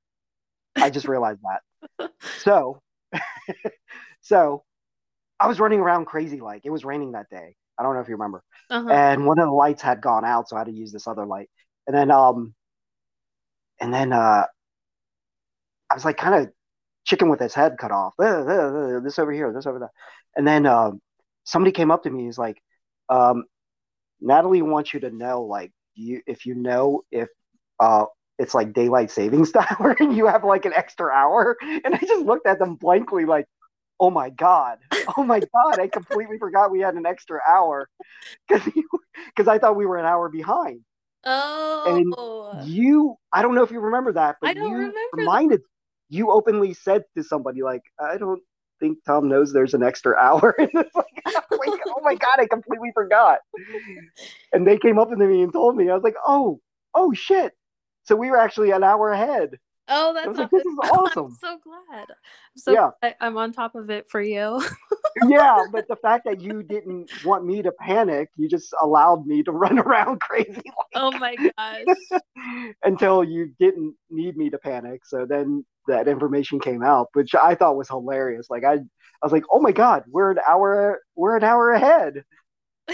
I 0.76 0.90
just 0.90 1.08
realized 1.08 1.40
that. 1.42 1.62
So, 2.40 2.82
so 4.22 4.64
I 5.40 5.48
was 5.48 5.60
running 5.60 5.80
around 5.80 6.06
crazy 6.06 6.40
like 6.40 6.66
it 6.66 6.70
was 6.70 6.84
raining 6.84 7.12
that 7.12 7.30
day. 7.30 7.56
I 7.78 7.84
don't 7.84 7.94
know 7.94 8.02
if 8.02 8.08
you 8.08 8.16
remember. 8.16 8.44
Uh-huh. 8.70 8.90
And 8.90 9.26
one 9.26 9.40
of 9.40 9.46
the 9.46 9.54
lights 9.54 9.82
had 9.82 10.02
gone 10.02 10.26
out, 10.26 10.50
so 10.50 10.56
I 10.56 10.60
had 10.60 10.68
to 10.68 10.74
use 10.74 10.92
this 10.92 11.08
other 11.08 11.26
light. 11.26 11.50
And 11.86 11.96
then 11.96 12.12
um 12.12 12.54
and 13.80 13.94
then 13.94 14.14
uh 14.14 14.46
I 15.90 15.94
was 15.94 16.06
like 16.06 16.18
kind 16.18 16.36
of 16.36 16.52
chicken 17.06 17.30
with 17.30 17.40
his 17.40 17.54
head 17.54 17.78
cut 17.80 17.92
off. 17.92 18.14
This 18.18 19.20
over 19.20 19.32
here, 19.32 19.54
this 19.54 19.66
over 19.66 19.80
there. 19.80 19.92
And 20.36 20.46
then 20.48 20.66
um 20.66 21.02
somebody 21.44 21.72
came 21.72 21.92
up 21.92 22.04
to 22.04 22.10
me 22.10 22.26
he's 22.26 22.38
like 22.38 22.62
um 23.10 23.46
Natalie 24.20 24.62
wants 24.62 24.94
you 24.94 25.00
to 25.02 25.12
know 25.12 25.44
like 25.44 25.72
you 25.96 26.22
if 26.28 26.46
you 26.46 26.56
know 26.56 27.04
if 27.12 27.30
uh 27.80 28.06
it's 28.38 28.54
like 28.54 28.74
daylight 28.74 29.12
savings 29.12 29.52
time 29.54 29.96
and 30.00 30.16
you 30.16 30.28
have 30.28 30.44
like 30.44 30.66
an 30.66 30.74
extra 30.74 31.12
hour 31.12 31.58
and 31.62 31.96
I 31.96 32.00
just 32.00 32.26
looked 32.26 32.48
at 32.48 32.60
them 32.60 32.76
blankly 32.76 33.26
like 33.26 33.46
oh 34.00 34.10
my 34.10 34.30
god 34.30 34.78
oh 35.18 35.24
my 35.24 35.40
god 35.40 35.80
i 35.80 35.88
completely 35.88 36.38
forgot 36.38 36.72
we 36.72 36.80
had 36.80 36.96
an 36.96 37.06
extra 37.06 37.40
hour 37.48 37.90
because 38.48 39.48
i 39.48 39.58
thought 39.58 39.76
we 39.76 39.86
were 39.86 39.98
an 39.98 40.06
hour 40.06 40.30
behind 40.30 40.82
oh 41.28 42.56
and 42.58 42.70
you 42.70 43.16
i 43.34 43.42
don't 43.42 43.56
know 43.56 43.64
if 43.64 43.72
you 43.72 43.80
remember 43.80 44.14
that 44.14 44.38
but 44.42 44.56
you 44.56 44.64
remember 44.64 44.98
reminded 45.14 45.60
that. 45.60 45.66
you 46.10 46.32
openly 46.32 46.74
said 46.74 47.04
to 47.16 47.24
somebody 47.24 47.62
like 47.62 47.82
i 48.00 48.18
don't 48.18 48.42
think 48.80 48.98
tom 49.06 49.28
knows 49.28 49.52
there's 49.52 49.74
an 49.74 49.84
extra 49.84 50.16
hour 50.18 50.56
and 50.60 50.70
it's 50.74 50.96
like, 50.96 51.06
like 51.26 51.82
oh 51.88 52.02
my 52.04 52.16
god 52.16 52.40
i 52.40 52.48
completely 52.48 52.92
forgot 52.94 53.40
and 54.54 54.66
they 54.66 54.78
came 54.78 55.00
up 55.00 55.10
to 55.10 55.16
me 55.16 55.42
and 55.42 55.52
told 55.52 55.76
me 55.76 55.90
i 55.90 55.94
was 55.94 56.04
like 56.04 56.18
oh 56.26 56.60
oh 56.96 57.14
shit 57.14 57.54
so 58.04 58.16
we 58.16 58.30
were 58.30 58.38
actually 58.38 58.72
an 58.72 58.84
hour 58.84 59.12
ahead 59.12 59.58
Oh, 59.90 60.14
that's 60.14 60.38
like, 60.38 60.50
this 60.50 60.66
is 60.66 60.78
awesome. 60.92 61.26
I'm 61.28 61.32
so 61.32 61.60
glad. 61.64 62.08
I'm 62.10 62.58
so 62.58 62.72
yeah. 62.74 62.90
Glad 63.02 63.16
I'm 63.22 63.38
on 63.38 63.54
top 63.54 63.76
of 63.76 63.90
it 63.90 64.10
for 64.10 64.22
you. 64.22 64.62
Yeah, 65.28 65.64
but 65.72 65.88
the 65.88 65.96
fact 65.96 66.26
that 66.26 66.42
you 66.42 66.64
didn't 66.64 67.10
want 67.24 67.46
me 67.46 67.62
to 67.62 67.72
panic, 67.72 68.30
you 68.38 68.48
just 68.48 68.74
allowed 68.82 69.26
me 69.26 69.44
to 69.44 69.52
run 69.64 69.80
around 69.80 70.20
crazy. 70.20 70.52
Like, 70.56 70.66
oh 70.96 71.12
my 71.12 71.36
gosh. 71.36 72.72
until 72.84 73.24
you 73.24 73.54
didn't 73.60 73.96
need 74.10 74.38
me 74.38 74.50
to 74.50 74.58
panic. 74.58 75.06
So 75.06 75.26
then 75.26 75.66
that 75.88 76.08
information 76.08 76.60
came 76.60 76.84
out, 76.84 77.08
which 77.14 77.36
I 77.36 77.56
thought 77.56 77.78
was 77.78 77.88
hilarious. 77.88 78.48
Like 78.50 78.64
I 78.64 78.74
I 78.74 79.26
was 79.26 79.32
like, 79.32 79.46
"Oh 79.52 79.60
my 79.60 79.72
god, 79.72 80.04
we're 80.08 80.32
an 80.32 80.40
hour 80.48 81.02
we're 81.16 81.38
an 81.38 81.44
hour 81.44 81.72
ahead." 81.72 82.24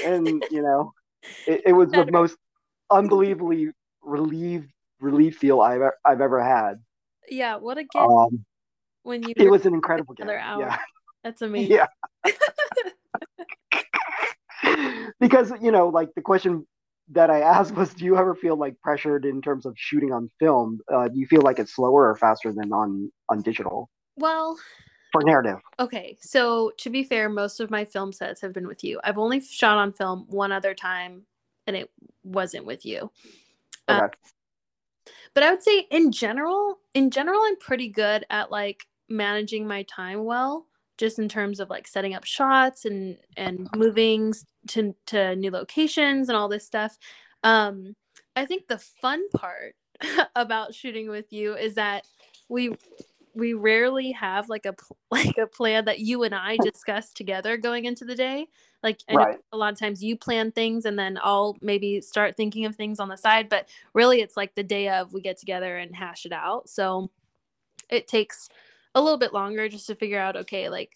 And, 0.03 0.43
you 0.51 0.61
know, 0.61 0.93
it, 1.45 1.61
it 1.67 1.74
was 1.74 1.91
the 1.91 2.05
most 2.11 2.38
unbelievably 2.89 3.69
relieved 4.01 4.69
relief 4.99 5.38
feel 5.38 5.61
I've 5.61 5.82
I've 6.05 6.21
ever 6.21 6.41
had. 6.41 6.76
Yeah, 7.30 7.57
what 7.57 7.78
a 7.78 7.84
gift 7.84 7.95
um, 7.95 8.45
when 9.03 9.24
you 9.24 9.34
it 9.36 9.49
was 9.49 9.65
an 9.65 9.74
incredible 9.74 10.15
another 10.17 10.38
gift. 10.38 10.45
hour. 10.45 10.61
Yeah. 10.61 10.78
That's 11.24 11.41
amazing. 11.43 11.78
Yeah. 11.78 11.88
because 15.19 15.51
you 15.61 15.71
know, 15.71 15.88
like 15.89 16.13
the 16.15 16.21
question 16.21 16.65
that 17.09 17.30
I 17.30 17.41
asked 17.41 17.76
was, 17.76 17.93
do 17.93 18.05
you 18.05 18.17
ever 18.17 18.34
feel 18.34 18.55
like 18.55 18.80
pressured 18.82 19.26
in 19.26 19.41
terms 19.41 19.65
of 19.65 19.74
shooting 19.78 20.11
on 20.11 20.32
film? 20.39 20.80
Uh, 20.91 21.07
do 21.07 21.19
you 21.19 21.28
feel 21.28 21.41
like 21.41 21.59
it's 21.59 21.76
slower 21.76 22.09
or 22.09 22.15
faster 22.15 22.51
than 22.51 22.71
on 22.71 23.11
on 23.30 23.41
digital? 23.41 23.89
Well, 24.15 24.57
for 25.11 25.24
narrative. 25.24 25.59
Okay, 25.80 26.17
so 26.19 26.71
to 26.80 26.89
be 26.89 27.03
fair, 27.03 27.30
most 27.30 27.59
of 27.59 27.69
my 27.69 27.86
film 27.86 28.11
sets 28.11 28.41
have 28.41 28.53
been 28.53 28.67
with 28.67 28.84
you. 28.84 28.99
I've 29.03 29.17
only 29.17 29.39
shot 29.39 29.78
on 29.78 29.93
film 29.93 30.26
one 30.28 30.51
other 30.51 30.74
time 30.74 31.24
and 31.67 31.76
it 31.76 31.89
wasn't 32.24 32.65
with 32.65 32.86
you. 32.86 33.11
Okay. 33.88 33.99
Um, 33.99 34.09
but 35.34 35.43
I 35.43 35.51
would 35.51 35.63
say 35.63 35.88
in 35.91 36.11
general, 36.11 36.80
in 36.93 37.09
general, 37.09 37.39
I'm 37.43 37.57
pretty 37.57 37.89
good 37.89 38.26
at 38.30 38.51
like 38.51 38.86
managing 39.09 39.67
my 39.67 39.84
time 39.84 40.24
well, 40.24 40.67
just 41.03 41.19
in 41.19 41.27
terms 41.27 41.59
of 41.59 41.69
like 41.69 41.85
setting 41.85 42.13
up 42.13 42.23
shots 42.23 42.85
and 42.85 43.17
and 43.35 43.67
moving 43.75 44.33
to 44.67 44.95
to 45.05 45.35
new 45.35 45.51
locations 45.51 46.29
and 46.29 46.37
all 46.37 46.47
this 46.47 46.65
stuff. 46.65 46.97
Um, 47.43 47.93
I 48.37 48.45
think 48.45 48.69
the 48.69 48.77
fun 48.77 49.27
part 49.31 49.75
about 50.37 50.73
shooting 50.73 51.09
with 51.09 51.33
you 51.33 51.57
is 51.57 51.75
that 51.75 52.07
we 52.47 52.73
we 53.35 53.53
rarely 53.53 54.11
have 54.11 54.47
like 54.47 54.65
a 54.65 54.73
like 55.11 55.37
a 55.37 55.45
plan 55.45 55.83
that 55.85 55.99
you 55.99 56.23
and 56.23 56.33
I 56.33 56.55
discuss 56.63 57.11
together 57.11 57.57
going 57.57 57.83
into 57.83 58.05
the 58.05 58.15
day. 58.15 58.47
Like 58.81 59.01
right. 59.11 59.39
a 59.51 59.57
lot 59.57 59.73
of 59.73 59.79
times 59.79 60.01
you 60.01 60.15
plan 60.17 60.53
things 60.53 60.85
and 60.85 60.97
then 60.97 61.19
I'll 61.21 61.57
maybe 61.61 61.99
start 61.99 62.37
thinking 62.37 62.63
of 62.63 62.77
things 62.77 63.01
on 63.01 63.09
the 63.09 63.17
side, 63.17 63.49
but 63.49 63.67
really 63.93 64.21
it's 64.21 64.37
like 64.37 64.55
the 64.55 64.63
day 64.63 64.87
of 64.87 65.11
we 65.11 65.19
get 65.19 65.37
together 65.37 65.77
and 65.77 65.93
hash 65.93 66.25
it 66.25 66.31
out. 66.31 66.69
So 66.69 67.11
it 67.89 68.07
takes 68.07 68.47
a 68.95 69.01
little 69.01 69.17
bit 69.17 69.33
longer 69.33 69.69
just 69.69 69.87
to 69.87 69.95
figure 69.95 70.19
out 70.19 70.35
okay, 70.35 70.69
like 70.69 70.91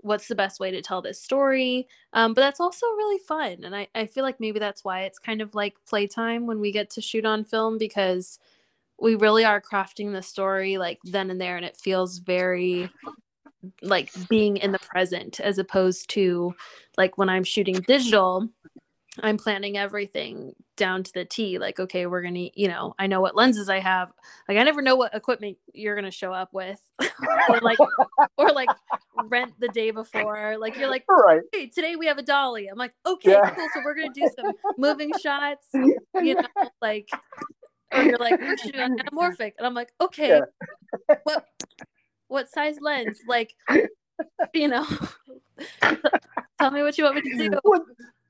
what's 0.00 0.28
the 0.28 0.34
best 0.34 0.60
way 0.60 0.70
to 0.70 0.80
tell 0.80 1.02
this 1.02 1.20
story. 1.20 1.88
Um, 2.12 2.34
but 2.34 2.40
that's 2.40 2.60
also 2.60 2.86
really 2.86 3.18
fun. 3.18 3.64
And 3.64 3.74
I, 3.74 3.88
I 3.94 4.06
feel 4.06 4.24
like 4.24 4.38
maybe 4.40 4.58
that's 4.58 4.84
why 4.84 5.02
it's 5.02 5.18
kind 5.18 5.40
of 5.40 5.54
like 5.54 5.74
playtime 5.88 6.46
when 6.46 6.60
we 6.60 6.70
get 6.70 6.90
to 6.90 7.00
shoot 7.00 7.24
on 7.24 7.44
film 7.44 7.78
because 7.78 8.38
we 9.00 9.14
really 9.16 9.44
are 9.44 9.60
crafting 9.60 10.12
the 10.12 10.22
story 10.22 10.76
like 10.76 10.98
then 11.04 11.30
and 11.30 11.40
there 11.40 11.56
and 11.56 11.64
it 11.64 11.76
feels 11.76 12.18
very 12.18 12.90
like 13.82 14.10
being 14.28 14.56
in 14.56 14.72
the 14.72 14.78
present 14.78 15.40
as 15.40 15.58
opposed 15.58 16.08
to 16.10 16.54
like 16.96 17.18
when 17.18 17.28
I'm 17.28 17.44
shooting 17.44 17.80
digital 17.86 18.48
I'm 19.22 19.36
planning 19.36 19.76
everything 19.76 20.54
down 20.76 21.02
to 21.02 21.12
the 21.12 21.24
T. 21.24 21.58
Like, 21.58 21.80
okay, 21.80 22.06
we're 22.06 22.22
gonna, 22.22 22.48
you 22.54 22.68
know, 22.68 22.94
I 22.98 23.06
know 23.06 23.20
what 23.20 23.34
lenses 23.34 23.68
I 23.68 23.78
have. 23.80 24.10
Like, 24.48 24.58
I 24.58 24.62
never 24.62 24.82
know 24.82 24.96
what 24.96 25.14
equipment 25.14 25.58
you're 25.72 25.94
gonna 25.94 26.10
show 26.10 26.32
up 26.32 26.52
with, 26.52 26.80
or 27.00 27.60
like, 27.60 27.78
or 28.36 28.52
like 28.52 28.68
rent 29.24 29.52
the 29.58 29.68
day 29.68 29.90
before. 29.90 30.56
Like, 30.58 30.76
you're 30.76 30.90
like, 30.90 31.04
right. 31.08 31.42
Hey, 31.52 31.66
today 31.66 31.96
we 31.96 32.06
have 32.06 32.18
a 32.18 32.22
dolly. 32.22 32.68
I'm 32.68 32.78
like, 32.78 32.94
okay, 33.06 33.32
yeah. 33.32 33.50
cool. 33.50 33.68
So 33.74 33.80
we're 33.84 33.94
gonna 33.94 34.12
do 34.14 34.28
some 34.36 34.52
moving 34.76 35.10
shots. 35.20 35.66
You 36.20 36.34
know, 36.34 36.66
like, 36.82 37.08
or 37.92 38.02
you're 38.02 38.18
like, 38.18 38.40
we're 38.40 38.56
shooting 38.56 38.80
on 38.80 38.98
anamorphic, 38.98 39.52
and 39.56 39.66
I'm 39.66 39.74
like, 39.74 39.92
okay, 40.00 40.40
yeah. 41.08 41.16
what, 41.22 41.44
what 42.26 42.50
size 42.50 42.76
lens? 42.80 43.20
Like, 43.28 43.54
you 44.54 44.68
know, 44.68 44.86
tell 46.60 46.70
me 46.70 46.82
what 46.82 46.98
you 46.98 47.04
want 47.04 47.16
me 47.16 47.22
to 47.22 47.50
do. 47.50 47.58
What? 47.62 47.82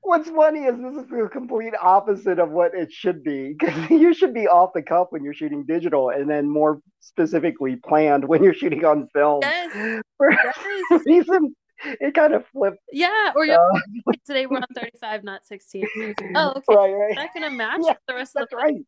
What's 0.09 0.27
funny 0.27 0.61
is 0.61 0.75
this 0.75 1.03
is 1.03 1.09
the 1.11 1.29
complete 1.31 1.73
opposite 1.79 2.39
of 2.39 2.49
what 2.49 2.73
it 2.73 2.91
should 2.91 3.23
be 3.23 3.53
because 3.53 3.75
you 3.91 4.11
should 4.11 4.33
be 4.33 4.47
off 4.47 4.71
the 4.73 4.81
cuff 4.81 5.07
when 5.11 5.23
you're 5.23 5.35
shooting 5.35 5.63
digital 5.63 6.09
and 6.09 6.27
then 6.27 6.49
more 6.49 6.81
specifically 6.99 7.75
planned 7.75 8.27
when 8.27 8.43
you're 8.43 8.55
shooting 8.55 8.83
on 8.83 9.07
film 9.13 9.39
yes. 9.43 10.01
for 10.17 10.31
yes. 10.31 11.03
reason 11.05 11.55
it 11.83 12.15
kind 12.15 12.33
of 12.33 12.43
flipped 12.47 12.79
yeah 12.91 13.31
or 13.35 13.45
you're 13.45 13.59
uh, 13.59 13.79
today 14.25 14.47
we're 14.47 14.57
on 14.57 14.65
35 14.75 15.23
not 15.23 15.45
16 15.45 15.85
oh 16.35 16.53
okay 16.55 16.63
right, 16.69 16.91
right. 16.91 17.15
that 17.15 17.29
gonna 17.35 17.51
match 17.51 17.81
yeah, 17.83 17.93
the 18.07 18.15
rest 18.15 18.35
of 18.35 18.47
the 18.49 18.57
right 18.57 18.81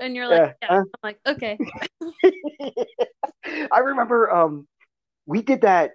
and 0.00 0.16
you're 0.16 0.26
like 0.26 0.56
yeah, 0.62 0.68
yeah. 0.70 0.78
i'm 0.78 0.84
like 1.02 1.18
okay 1.26 1.58
i 3.70 3.78
remember 3.80 4.30
um 4.30 4.66
we 5.26 5.42
did 5.42 5.60
that 5.60 5.90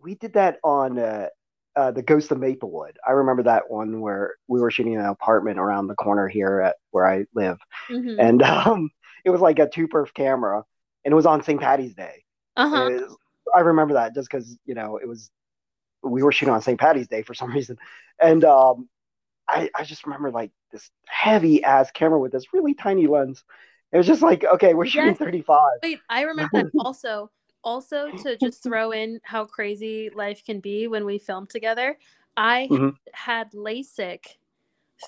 we 0.00 0.14
did 0.14 0.34
that 0.34 0.58
on 0.62 0.96
uh 0.96 1.26
uh, 1.76 1.90
the 1.90 2.02
Ghost 2.02 2.30
of 2.30 2.38
Maplewood. 2.38 2.98
I 3.06 3.12
remember 3.12 3.42
that 3.44 3.70
one 3.70 4.00
where 4.00 4.34
we 4.48 4.60
were 4.60 4.70
shooting 4.70 4.96
an 4.96 5.04
apartment 5.04 5.58
around 5.58 5.86
the 5.86 5.94
corner 5.94 6.28
here 6.28 6.60
at 6.60 6.76
where 6.90 7.06
I 7.06 7.24
live, 7.34 7.58
mm-hmm. 7.88 8.20
and 8.20 8.42
um, 8.42 8.90
it 9.24 9.30
was 9.30 9.40
like 9.40 9.58
a 9.58 9.68
two 9.68 9.88
perf 9.88 10.12
camera, 10.14 10.64
and 11.04 11.12
it 11.12 11.14
was 11.14 11.26
on 11.26 11.42
St. 11.42 11.60
Patty's 11.60 11.94
Day. 11.94 12.24
Uh-huh. 12.56 12.90
Was, 12.90 13.16
I 13.54 13.60
remember 13.60 13.94
that 13.94 14.14
just 14.14 14.30
because 14.30 14.58
you 14.64 14.74
know 14.74 14.98
it 14.98 15.08
was 15.08 15.30
we 16.02 16.22
were 16.22 16.32
shooting 16.32 16.54
on 16.54 16.62
St. 16.62 16.78
Patty's 16.78 17.08
Day 17.08 17.22
for 17.22 17.34
some 17.34 17.52
reason, 17.52 17.78
and 18.20 18.44
um, 18.44 18.88
I 19.48 19.70
I 19.74 19.84
just 19.84 20.04
remember 20.04 20.30
like 20.30 20.50
this 20.72 20.90
heavy 21.06 21.64
ass 21.64 21.90
camera 21.90 22.18
with 22.18 22.32
this 22.32 22.52
really 22.52 22.74
tiny 22.74 23.06
lens. 23.06 23.44
It 23.92 23.98
was 23.98 24.06
just 24.06 24.22
like 24.22 24.44
okay, 24.44 24.74
we're 24.74 24.86
shooting 24.86 25.10
yes. 25.10 25.18
35. 25.18 25.60
Wait, 25.82 26.00
I 26.08 26.22
remember 26.22 26.50
that 26.52 26.70
also 26.78 27.30
also 27.64 28.10
to 28.10 28.36
just 28.36 28.62
throw 28.62 28.90
in 28.90 29.20
how 29.22 29.44
crazy 29.44 30.10
life 30.14 30.44
can 30.44 30.60
be 30.60 30.86
when 30.86 31.04
we 31.04 31.18
film 31.18 31.46
together 31.46 31.98
i 32.36 32.68
mm-hmm. 32.70 32.90
had 33.12 33.50
lasik 33.52 34.24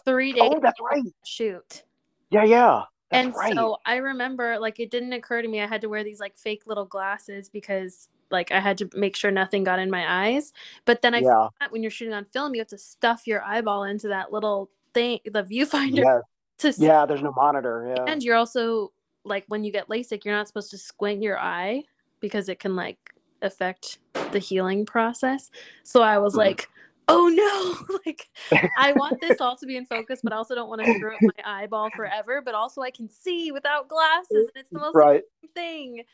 three 0.05 0.33
days 0.33 0.51
oh 0.53 0.61
that's 0.61 0.81
right 0.81 1.03
shoot 1.25 1.83
yeah 2.31 2.45
yeah 2.45 2.83
and 3.11 3.35
right. 3.35 3.55
so 3.55 3.77
i 3.87 3.97
remember 3.97 4.59
like 4.59 4.81
it 4.81 4.91
didn't 4.91 5.13
occur 5.13 5.43
to 5.43 5.49
me 5.49 5.61
i 5.61 5.67
had 5.67 5.81
to 5.81 5.89
wear 5.89 6.05
these 6.05 6.21
like 6.21 6.37
fake 6.37 6.63
little 6.67 6.85
glasses 6.85 7.49
because 7.49 8.09
like 8.31 8.51
i 8.51 8.61
had 8.61 8.79
to 8.79 8.89
make 8.95 9.17
sure 9.17 9.31
nothing 9.31 9.65
got 9.65 9.79
in 9.79 9.91
my 9.91 10.27
eyes 10.27 10.53
but 10.85 11.03
then 11.03 11.15
i 11.15 11.19
yeah. 11.19 11.49
when 11.71 11.83
you're 11.83 11.91
shooting 11.91 12.15
on 12.15 12.25
film 12.25 12.55
you 12.55 12.61
have 12.61 12.69
to 12.69 12.79
stuff 12.79 13.27
your 13.27 13.43
eyeball 13.43 13.85
into 13.85 14.09
that 14.09 14.33
little 14.33 14.71
thing 14.93 15.19
the 15.25 15.43
viewfinder 15.45 16.05
yeah. 16.05 16.21
to 16.59 16.73
see. 16.73 16.87
yeah 16.87 17.07
there's 17.07 17.23
no 17.23 17.33
monitor 17.33 17.93
yeah 17.97 18.05
and 18.07 18.23
you're 18.23 18.37
also 18.37 18.93
like 19.25 19.45
when 19.49 19.65
you 19.65 19.73
get 19.73 19.89
lasik 19.89 20.25
you're 20.25 20.35
not 20.35 20.49
supposed 20.49 20.71
to 20.71 20.79
squint 20.79 21.23
your 21.23 21.39
eye 21.39 21.83
because 22.25 22.49
it 22.49 22.59
can 22.59 22.75
like 22.75 23.13
affect 23.43 23.99
the 24.33 24.39
healing 24.39 24.87
process. 24.87 25.51
So 25.83 26.01
I 26.01 26.17
was 26.17 26.33
mm-hmm. 26.33 26.39
like, 26.39 26.69
oh 27.07 27.29
no, 27.29 27.99
like 28.07 28.31
I 28.79 28.93
want 28.93 29.21
this 29.21 29.43
all 29.43 29.57
to 29.57 29.67
be 29.67 29.77
in 29.77 29.85
focus, 29.85 30.21
but 30.25 30.33
I 30.33 30.37
also 30.37 30.55
don't 30.55 30.71
want 30.71 30.83
to 30.83 30.95
screw 30.95 31.15
up 31.15 31.21
my 31.21 31.45
eyeball 31.45 31.91
forever. 31.95 32.41
But 32.43 32.55
also 32.55 32.81
I 32.81 32.91
can 32.91 33.11
see 33.11 33.53
without 33.53 33.89
glasses, 33.89 34.49
and 34.55 34.57
it's 34.57 34.71
the 34.71 34.79
most 34.79 34.95
right. 34.95 35.23
thing. 35.55 36.05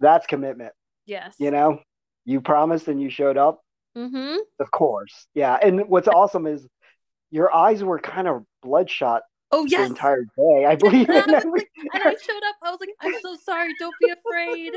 That's 0.00 0.26
commitment. 0.26 0.72
Yes. 1.04 1.34
You 1.38 1.50
know, 1.50 1.80
you 2.24 2.40
promised 2.40 2.88
and 2.88 3.02
you 3.02 3.10
showed 3.10 3.36
up. 3.36 3.60
Mm-hmm. 3.94 4.38
Of 4.58 4.70
course. 4.70 5.26
Yeah. 5.34 5.58
And 5.60 5.86
what's 5.86 6.08
awesome 6.08 6.46
is 6.46 6.66
your 7.30 7.54
eyes 7.54 7.84
were 7.84 7.98
kind 7.98 8.26
of 8.26 8.42
bloodshot 8.62 9.22
Oh 9.50 9.64
yes, 9.64 9.80
the 9.80 9.86
entire 9.86 10.24
day. 10.36 10.66
I 10.66 10.76
believe. 10.76 11.08
And 11.18 11.34
I, 11.34 11.40
like, 11.40 11.70
and 11.76 12.02
I 12.02 12.10
showed 12.10 12.42
up. 12.46 12.56
I 12.62 12.70
was 12.70 12.80
like, 12.80 12.90
"I'm 13.00 13.14
so 13.22 13.36
sorry. 13.36 13.74
Don't 13.78 13.94
be 14.00 14.10
afraid." 14.10 14.72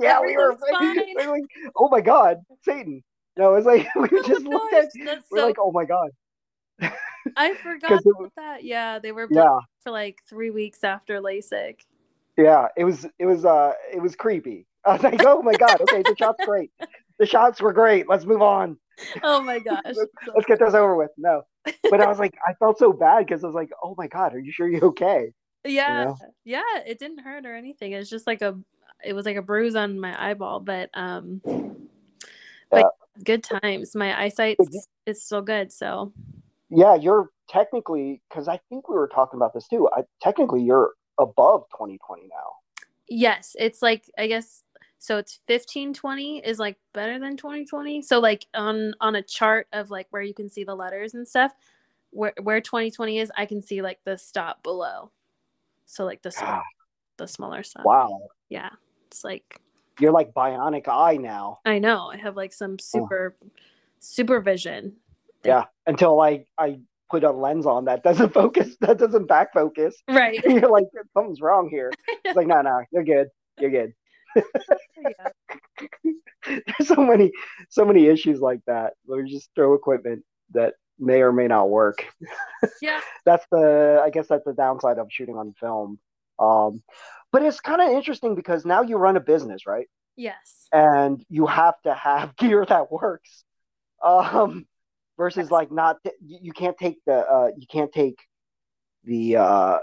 Yeah, 0.00 0.20
we 0.20 0.36
were, 0.36 0.56
we 0.80 1.14
were 1.16 1.32
like, 1.32 1.44
oh 1.76 1.88
my 1.88 2.00
god, 2.00 2.38
Satan. 2.62 3.02
No, 3.36 3.54
it's 3.54 3.66
like 3.66 3.86
we 3.96 4.08
oh 4.12 4.22
just 4.26 4.44
looked 4.44 4.74
at 4.74 4.88
we're 5.30 5.38
so... 5.38 5.46
like, 5.46 5.56
oh 5.58 5.72
my 5.72 5.84
god. 5.84 6.10
I 7.36 7.54
forgot 7.62 7.92
about 7.92 8.04
was, 8.04 8.30
that. 8.36 8.64
Yeah, 8.64 8.98
they 8.98 9.12
were 9.12 9.28
yeah. 9.30 9.58
for 9.82 9.90
like 9.90 10.18
three 10.28 10.50
weeks 10.50 10.84
after 10.84 11.20
LASIK. 11.20 11.80
Yeah, 12.36 12.68
it 12.76 12.84
was 12.84 13.06
it 13.18 13.26
was 13.26 13.44
uh 13.44 13.72
it 13.92 14.00
was 14.00 14.16
creepy. 14.16 14.66
I 14.84 14.94
was 14.94 15.02
like, 15.02 15.22
oh 15.24 15.42
my 15.42 15.52
god, 15.54 15.80
okay, 15.82 16.02
the 16.02 16.14
shot's 16.18 16.44
great. 16.44 16.70
The 17.18 17.26
shots 17.26 17.60
were 17.60 17.72
great. 17.72 18.08
Let's 18.08 18.24
move 18.24 18.40
on. 18.40 18.78
Oh 19.22 19.42
my 19.42 19.58
gosh. 19.58 19.82
let's, 19.84 20.00
let's 20.34 20.46
get 20.46 20.58
this 20.58 20.74
over 20.74 20.96
with. 20.96 21.10
No. 21.18 21.42
But 21.64 22.00
I 22.00 22.06
was 22.06 22.18
like, 22.18 22.34
I 22.46 22.54
felt 22.54 22.78
so 22.78 22.92
bad 22.92 23.26
because 23.26 23.44
I 23.44 23.46
was 23.46 23.54
like, 23.54 23.70
oh 23.82 23.94
my 23.98 24.06
god, 24.08 24.34
are 24.34 24.38
you 24.38 24.52
sure 24.52 24.68
you're 24.68 24.84
okay? 24.86 25.32
Yeah. 25.64 26.00
You 26.00 26.04
know? 26.06 26.16
Yeah, 26.44 26.78
it 26.86 26.98
didn't 26.98 27.18
hurt 27.18 27.44
or 27.44 27.54
anything. 27.54 27.92
It's 27.92 28.10
just 28.10 28.26
like 28.26 28.42
a 28.42 28.58
it 29.04 29.12
was 29.12 29.26
like 29.26 29.36
a 29.36 29.42
bruise 29.42 29.76
on 29.76 29.98
my 29.98 30.30
eyeball, 30.30 30.60
but 30.60 30.90
um 30.94 31.40
but 32.70 32.78
yeah. 32.78 33.22
good 33.24 33.42
times. 33.42 33.94
My 33.94 34.20
eyesight 34.20 34.58
is 35.06 35.22
still 35.22 35.42
good, 35.42 35.72
so 35.72 36.12
yeah, 36.70 36.94
you're 36.94 37.30
technically 37.48 38.22
because 38.28 38.48
I 38.48 38.60
think 38.68 38.88
we 38.88 38.94
were 38.94 39.08
talking 39.08 39.38
about 39.38 39.52
this 39.52 39.66
too. 39.68 39.88
I 39.92 40.02
technically 40.22 40.62
you're 40.62 40.92
above 41.18 41.64
2020 41.72 42.22
now. 42.22 42.86
Yes, 43.08 43.56
it's 43.58 43.82
like 43.82 44.04
I 44.16 44.26
guess 44.26 44.62
so 44.98 45.16
it's 45.16 45.40
1520 45.46 46.40
is 46.40 46.58
like 46.58 46.76
better 46.92 47.18
than 47.18 47.36
2020. 47.36 48.02
So 48.02 48.20
like 48.20 48.46
on 48.54 48.92
on 49.00 49.16
a 49.16 49.22
chart 49.22 49.66
of 49.72 49.90
like 49.90 50.06
where 50.10 50.22
you 50.22 50.34
can 50.34 50.50
see 50.50 50.62
the 50.62 50.74
letters 50.74 51.14
and 51.14 51.26
stuff, 51.26 51.52
where 52.10 52.34
where 52.42 52.60
2020 52.60 53.18
is, 53.18 53.32
I 53.36 53.46
can 53.46 53.62
see 53.62 53.82
like 53.82 53.98
the 54.04 54.18
stop 54.18 54.62
below. 54.62 55.10
So 55.86 56.04
like 56.04 56.22
the 56.22 56.30
small, 56.30 56.62
the 57.16 57.26
smaller 57.26 57.62
stuff. 57.62 57.84
Wow. 57.84 58.28
Yeah. 58.48 58.70
It's 59.10 59.24
like 59.24 59.60
you're 59.98 60.12
like 60.12 60.32
bionic 60.32 60.88
eye 60.88 61.16
now. 61.16 61.58
I 61.64 61.78
know. 61.78 62.10
I 62.12 62.16
have 62.16 62.36
like 62.36 62.52
some 62.52 62.78
super 62.78 63.36
oh. 63.42 63.48
supervision. 63.98 64.94
Yeah. 65.44 65.64
Until 65.86 66.20
I 66.20 66.46
I 66.58 66.78
put 67.10 67.24
a 67.24 67.30
lens 67.30 67.66
on 67.66 67.86
that 67.86 68.04
doesn't 68.04 68.32
focus, 68.34 68.76
that 68.80 68.98
doesn't 68.98 69.26
back 69.26 69.52
focus. 69.52 69.96
Right. 70.08 70.40
you're 70.44 70.70
like 70.70 70.84
something's 71.14 71.40
wrong 71.40 71.68
here. 71.68 71.92
It's 72.24 72.36
like 72.36 72.46
no, 72.46 72.60
no, 72.62 72.82
you're 72.92 73.02
good. 73.02 73.28
You're 73.58 73.70
good. 73.70 73.92
There's 76.46 76.86
so 76.86 76.96
many, 76.96 77.32
so 77.68 77.84
many 77.84 78.06
issues 78.06 78.40
like 78.40 78.60
that. 78.66 78.92
We 79.06 79.28
just 79.28 79.50
throw 79.56 79.74
equipment 79.74 80.22
that 80.52 80.74
may 80.98 81.22
or 81.22 81.32
may 81.32 81.48
not 81.48 81.70
work. 81.70 82.06
Yeah. 82.80 83.00
that's 83.24 83.44
the, 83.50 84.00
I 84.04 84.10
guess 84.10 84.28
that's 84.28 84.44
the 84.44 84.52
downside 84.52 84.98
of 84.98 85.08
shooting 85.10 85.36
on 85.36 85.54
film. 85.58 85.98
Um, 86.40 86.82
but 87.32 87.42
it's 87.42 87.60
kind 87.60 87.80
of 87.80 87.90
interesting 87.90 88.34
because 88.34 88.64
now 88.64 88.82
you 88.82 88.96
run 88.96 89.16
a 89.16 89.20
business, 89.20 89.66
right? 89.66 89.86
Yes. 90.16 90.66
And 90.72 91.24
you 91.28 91.46
have 91.46 91.80
to 91.82 91.94
have 91.94 92.36
gear 92.36 92.64
that 92.64 92.90
works. 92.90 93.44
Um, 94.02 94.66
versus 95.18 95.44
yes. 95.44 95.50
like 95.50 95.70
not, 95.70 95.98
you 96.24 96.52
can't 96.52 96.78
take 96.78 96.98
the, 97.06 97.14
uh, 97.14 97.50
you 97.56 97.66
can't 97.70 97.92
take 97.92 98.18
the 99.04 99.36
uh, 99.36 99.78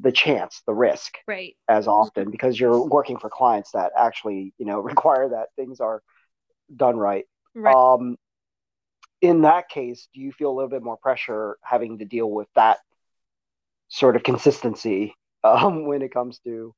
the 0.00 0.12
chance, 0.12 0.62
the 0.66 0.74
risk, 0.74 1.14
right, 1.26 1.56
as 1.68 1.88
often 1.88 2.30
because 2.30 2.58
you're 2.58 2.86
working 2.86 3.18
for 3.18 3.30
clients 3.30 3.72
that 3.72 3.92
actually 3.96 4.52
you 4.58 4.66
know 4.66 4.80
require 4.92 5.30
that 5.30 5.48
things 5.56 5.80
are 5.80 6.02
done 6.74 6.96
right. 6.96 7.24
right. 7.54 7.74
Um, 7.74 8.16
in 9.22 9.42
that 9.42 9.68
case, 9.68 10.08
do 10.14 10.20
you 10.20 10.32
feel 10.32 10.50
a 10.50 10.54
little 10.54 10.70
bit 10.70 10.82
more 10.82 10.96
pressure 10.96 11.56
having 11.62 11.98
to 11.98 12.04
deal 12.04 12.30
with 12.30 12.48
that 12.54 12.78
sort 13.88 14.16
of 14.16 14.22
consistency 14.22 15.14
um, 15.46 15.86
when 15.86 16.02
it 16.02 16.12
comes 16.12 16.38
to 16.40 16.74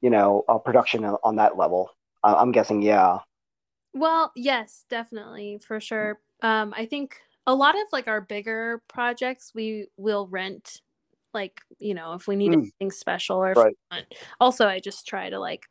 you 0.00 0.10
know 0.10 0.44
uh, 0.48 0.58
production 0.58 1.04
on 1.04 1.36
that 1.36 1.56
level? 1.56 1.90
Uh, 2.22 2.36
I'm 2.38 2.52
guessing, 2.52 2.82
yeah. 2.82 3.18
Well, 3.94 4.30
yes, 4.36 4.84
definitely 4.88 5.60
for 5.66 5.80
sure. 5.80 6.20
Um, 6.42 6.72
I 6.76 6.86
think 6.86 7.20
a 7.46 7.54
lot 7.54 7.74
of 7.74 7.86
like 7.92 8.08
our 8.08 8.20
bigger 8.20 8.82
projects 8.88 9.52
we 9.54 9.86
will 9.96 10.26
rent 10.28 10.80
like 11.32 11.60
you 11.78 11.94
know 11.94 12.14
if 12.14 12.26
we 12.26 12.36
need 12.36 12.50
mm. 12.50 12.54
anything 12.54 12.90
special 12.90 13.38
or 13.38 13.52
right. 13.52 13.76
also 14.40 14.66
i 14.66 14.78
just 14.78 15.06
try 15.06 15.30
to 15.30 15.38
like 15.38 15.66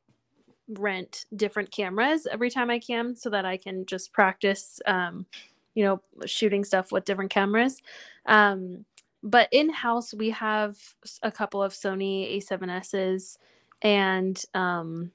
rent 0.70 1.26
different 1.36 1.72
cameras 1.72 2.28
every 2.32 2.50
time 2.50 2.70
i 2.70 2.80
can 2.80 3.16
so 3.16 3.30
that 3.30 3.46
i 3.46 3.58
can 3.58 3.86
just 3.86 4.14
practice 4.14 4.80
um 4.86 5.26
you 5.74 5.84
know 5.84 6.02
shooting 6.26 6.64
stuff 6.64 6.92
with 6.92 7.06
different 7.06 7.32
cameras 7.32 7.82
um 8.26 8.86
but 9.24 9.50
in 9.52 9.70
house 9.70 10.14
we 10.14 10.30
have 10.30 10.78
a 11.24 11.32
couple 11.32 11.62
of 11.62 11.74
sony 11.74 12.38
a7s's 12.38 13.38
and 13.82 14.44
um 14.54 15.12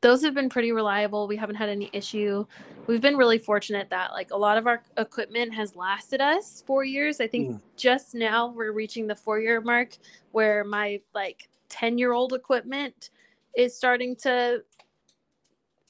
those 0.00 0.22
have 0.22 0.34
been 0.34 0.48
pretty 0.48 0.72
reliable. 0.72 1.26
We 1.26 1.36
haven't 1.36 1.56
had 1.56 1.68
any 1.68 1.90
issue. 1.92 2.46
We've 2.86 3.00
been 3.00 3.16
really 3.16 3.38
fortunate 3.38 3.90
that 3.90 4.12
like 4.12 4.30
a 4.30 4.36
lot 4.36 4.58
of 4.58 4.66
our 4.66 4.82
equipment 4.96 5.52
has 5.54 5.76
lasted 5.76 6.20
us 6.20 6.62
four 6.66 6.84
years. 6.84 7.20
I 7.20 7.26
think 7.26 7.50
mm. 7.50 7.60
just 7.76 8.14
now 8.14 8.48
we're 8.48 8.72
reaching 8.72 9.06
the 9.06 9.14
four 9.14 9.40
year 9.40 9.60
mark 9.60 9.96
where 10.32 10.64
my 10.64 11.00
like 11.14 11.48
10 11.68 11.98
year 11.98 12.12
old 12.12 12.32
equipment 12.32 13.10
is 13.56 13.76
starting 13.76 14.16
to, 14.16 14.62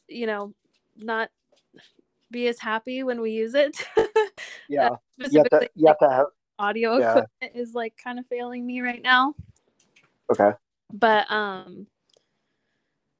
you 0.08 0.26
know, 0.26 0.52
not 0.96 1.30
be 2.30 2.48
as 2.48 2.58
happy 2.58 3.02
when 3.04 3.20
we 3.20 3.30
use 3.30 3.54
it. 3.54 3.84
yeah. 4.68 4.88
uh, 4.88 4.96
you 5.30 5.38
have 5.38 5.60
to, 5.60 5.70
you 5.74 5.86
have 5.86 5.98
to 5.98 6.10
have 6.10 6.26
audio 6.58 6.98
yeah. 6.98 7.10
equipment 7.10 7.52
is 7.54 7.74
like 7.74 7.94
kind 8.02 8.18
of 8.18 8.26
failing 8.26 8.66
me 8.66 8.80
right 8.80 9.02
now. 9.02 9.34
Okay. 10.30 10.52
But 10.92 11.30
um 11.30 11.86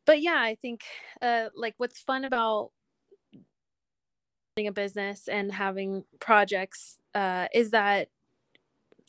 but 0.06 0.20
yeah, 0.20 0.38
I 0.38 0.54
think 0.54 0.82
uh, 1.22 1.48
like 1.56 1.74
what's 1.78 2.00
fun 2.00 2.24
about 2.24 2.70
a 4.56 4.70
business 4.70 5.28
and 5.28 5.50
having 5.50 6.04
projects 6.20 6.98
uh, 7.14 7.48
is 7.52 7.70
that 7.70 8.08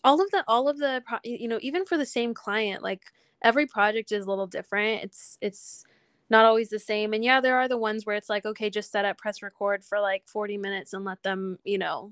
all 0.04 0.22
of 0.22 0.32
the 0.32 0.44
all 0.48 0.68
of 0.68 0.78
the 0.78 1.04
pro- 1.06 1.20
you 1.24 1.48
know 1.48 1.60
even 1.62 1.86
for 1.86 1.98
the 1.98 2.06
same 2.06 2.34
client 2.34 2.84
like 2.84 3.04
every 3.44 3.66
project 3.66 4.12
is 4.12 4.26
a 4.26 4.30
little 4.30 4.48
different 4.48 5.04
it's 5.04 5.38
it's 5.42 5.84
not 6.30 6.46
always 6.46 6.70
the 6.70 6.80
same 6.80 7.14
and 7.14 7.24
yeah 7.24 7.40
there 7.42 7.58
are 7.58 7.68
the 7.68 7.78
ones 7.78 8.06
where 8.06 8.16
it's 8.16 8.30
like 8.30 8.46
okay 8.46 8.70
just 8.70 8.92
set 8.92 9.06
up 9.06 9.18
press 9.18 9.42
record 9.42 9.84
for 9.84 10.00
like 10.00 10.28
40 10.28 10.58
minutes 10.58 10.94
and 10.94 11.06
let 11.06 11.22
them 11.24 11.58
you 11.64 11.78
know 11.78 12.12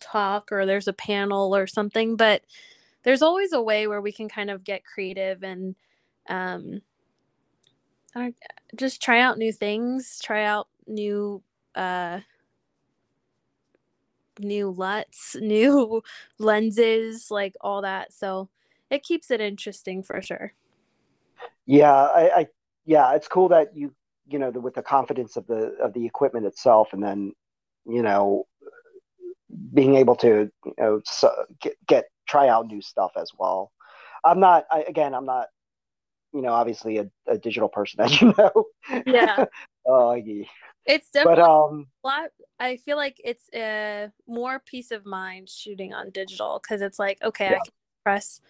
talk 0.00 0.50
or 0.50 0.66
there's 0.66 0.88
a 0.88 0.92
panel 0.92 1.54
or 1.54 1.66
something 1.66 2.16
but 2.16 2.42
there's 3.02 3.22
always 3.22 3.52
a 3.52 3.62
way 3.62 3.86
where 3.86 4.00
we 4.00 4.12
can 4.12 4.28
kind 4.28 4.50
of 4.50 4.64
get 4.64 4.84
creative 4.84 5.42
and 5.42 5.74
um 6.28 6.82
just 8.76 9.02
try 9.02 9.20
out 9.20 9.38
new 9.38 9.52
things, 9.52 10.18
try 10.22 10.44
out 10.44 10.68
new 10.86 11.42
uh 11.74 12.20
new 14.38 14.70
LUTs, 14.70 15.36
new 15.40 16.02
lenses, 16.38 17.30
like 17.30 17.54
all 17.60 17.82
that. 17.82 18.12
So 18.12 18.48
it 18.90 19.02
keeps 19.02 19.30
it 19.30 19.40
interesting 19.40 20.02
for 20.02 20.20
sure. 20.22 20.52
Yeah, 21.66 21.92
I, 21.92 22.30
I 22.40 22.46
yeah, 22.84 23.14
it's 23.14 23.28
cool 23.28 23.48
that 23.48 23.76
you 23.76 23.94
you 24.26 24.38
know 24.38 24.50
the, 24.50 24.60
with 24.60 24.74
the 24.74 24.82
confidence 24.82 25.36
of 25.36 25.46
the 25.46 25.76
of 25.80 25.92
the 25.92 26.04
equipment 26.04 26.46
itself, 26.46 26.92
and 26.92 27.02
then 27.02 27.32
you 27.86 28.02
know 28.02 28.46
being 29.72 29.96
able 29.96 30.16
to 30.16 30.50
you 30.64 30.74
know 30.78 31.00
so, 31.04 31.32
get, 31.60 31.74
get 31.86 32.04
try 32.28 32.48
out 32.48 32.66
new 32.66 32.80
stuff 32.80 33.12
as 33.16 33.30
well. 33.38 33.72
I'm 34.24 34.40
not 34.40 34.64
I, 34.70 34.82
again. 34.82 35.14
I'm 35.14 35.26
not 35.26 35.48
you 36.32 36.42
know, 36.42 36.52
obviously 36.52 36.98
a, 36.98 37.10
a 37.26 37.38
digital 37.38 37.68
person, 37.68 38.00
as 38.04 38.20
you 38.20 38.34
know. 38.36 38.66
Yeah. 39.06 39.44
oh, 39.86 40.14
yeah. 40.14 40.44
It's 40.86 41.10
definitely 41.10 41.42
but, 41.42 41.50
um, 41.50 41.86
a 42.04 42.06
lot. 42.06 42.30
I 42.58 42.76
feel 42.78 42.96
like 42.96 43.20
it's 43.22 43.48
a 43.54 44.10
more 44.26 44.60
peace 44.64 44.90
of 44.90 45.04
mind 45.04 45.48
shooting 45.48 45.92
on 45.92 46.10
digital 46.10 46.60
because 46.62 46.82
it's 46.82 46.98
like, 46.98 47.18
okay, 47.22 47.50
yeah. 47.50 47.56
I 47.56 47.58
can 47.58 47.72
press, 48.02 48.40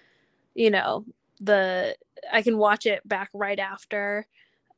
you 0.54 0.70
know, 0.70 1.04
the 1.40 1.96
I 2.32 2.42
can 2.42 2.56
watch 2.56 2.86
it 2.86 3.06
back 3.06 3.30
right 3.34 3.58
after. 3.58 4.26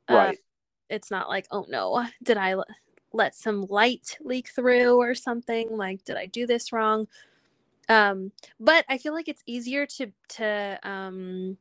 Uh, 0.09 0.13
right. 0.13 0.37
Uh, 0.37 0.41
it's 0.89 1.11
not 1.11 1.29
like, 1.29 1.47
oh 1.51 1.65
no, 1.69 2.05
did 2.21 2.37
I 2.37 2.55
let 3.13 3.35
some 3.35 3.65
light 3.69 4.17
leak 4.21 4.49
through 4.49 4.99
or 4.99 5.13
something? 5.15 5.77
Like, 5.77 6.03
did 6.03 6.17
I 6.17 6.25
do 6.25 6.45
this 6.47 6.73
wrong? 6.73 7.07
Um, 7.89 8.31
but 8.59 8.85
I 8.89 8.97
feel 8.97 9.13
like 9.13 9.27
it's 9.27 9.43
easier 9.45 9.85
to 9.85 10.11
to 10.29 10.79
um 10.83 11.57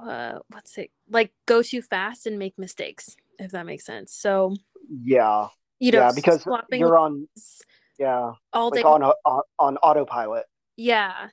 uh, 0.00 0.38
what's 0.50 0.78
it 0.78 0.90
like 1.10 1.32
go 1.46 1.62
too 1.62 1.82
fast 1.82 2.26
and 2.26 2.38
make 2.38 2.58
mistakes 2.58 3.16
if 3.38 3.50
that 3.52 3.66
makes 3.66 3.84
sense 3.84 4.12
so 4.12 4.54
yeah 5.04 5.48
you 5.78 5.92
know 5.92 6.00
yeah 6.00 6.12
because 6.14 6.46
you're 6.70 6.98
on 6.98 7.26
yeah 7.98 8.32
all 8.52 8.70
like 8.70 8.80
day 8.80 8.82
on, 8.82 9.02
on 9.02 9.42
on 9.58 9.76
autopilot 9.78 10.44
yeah 10.76 11.28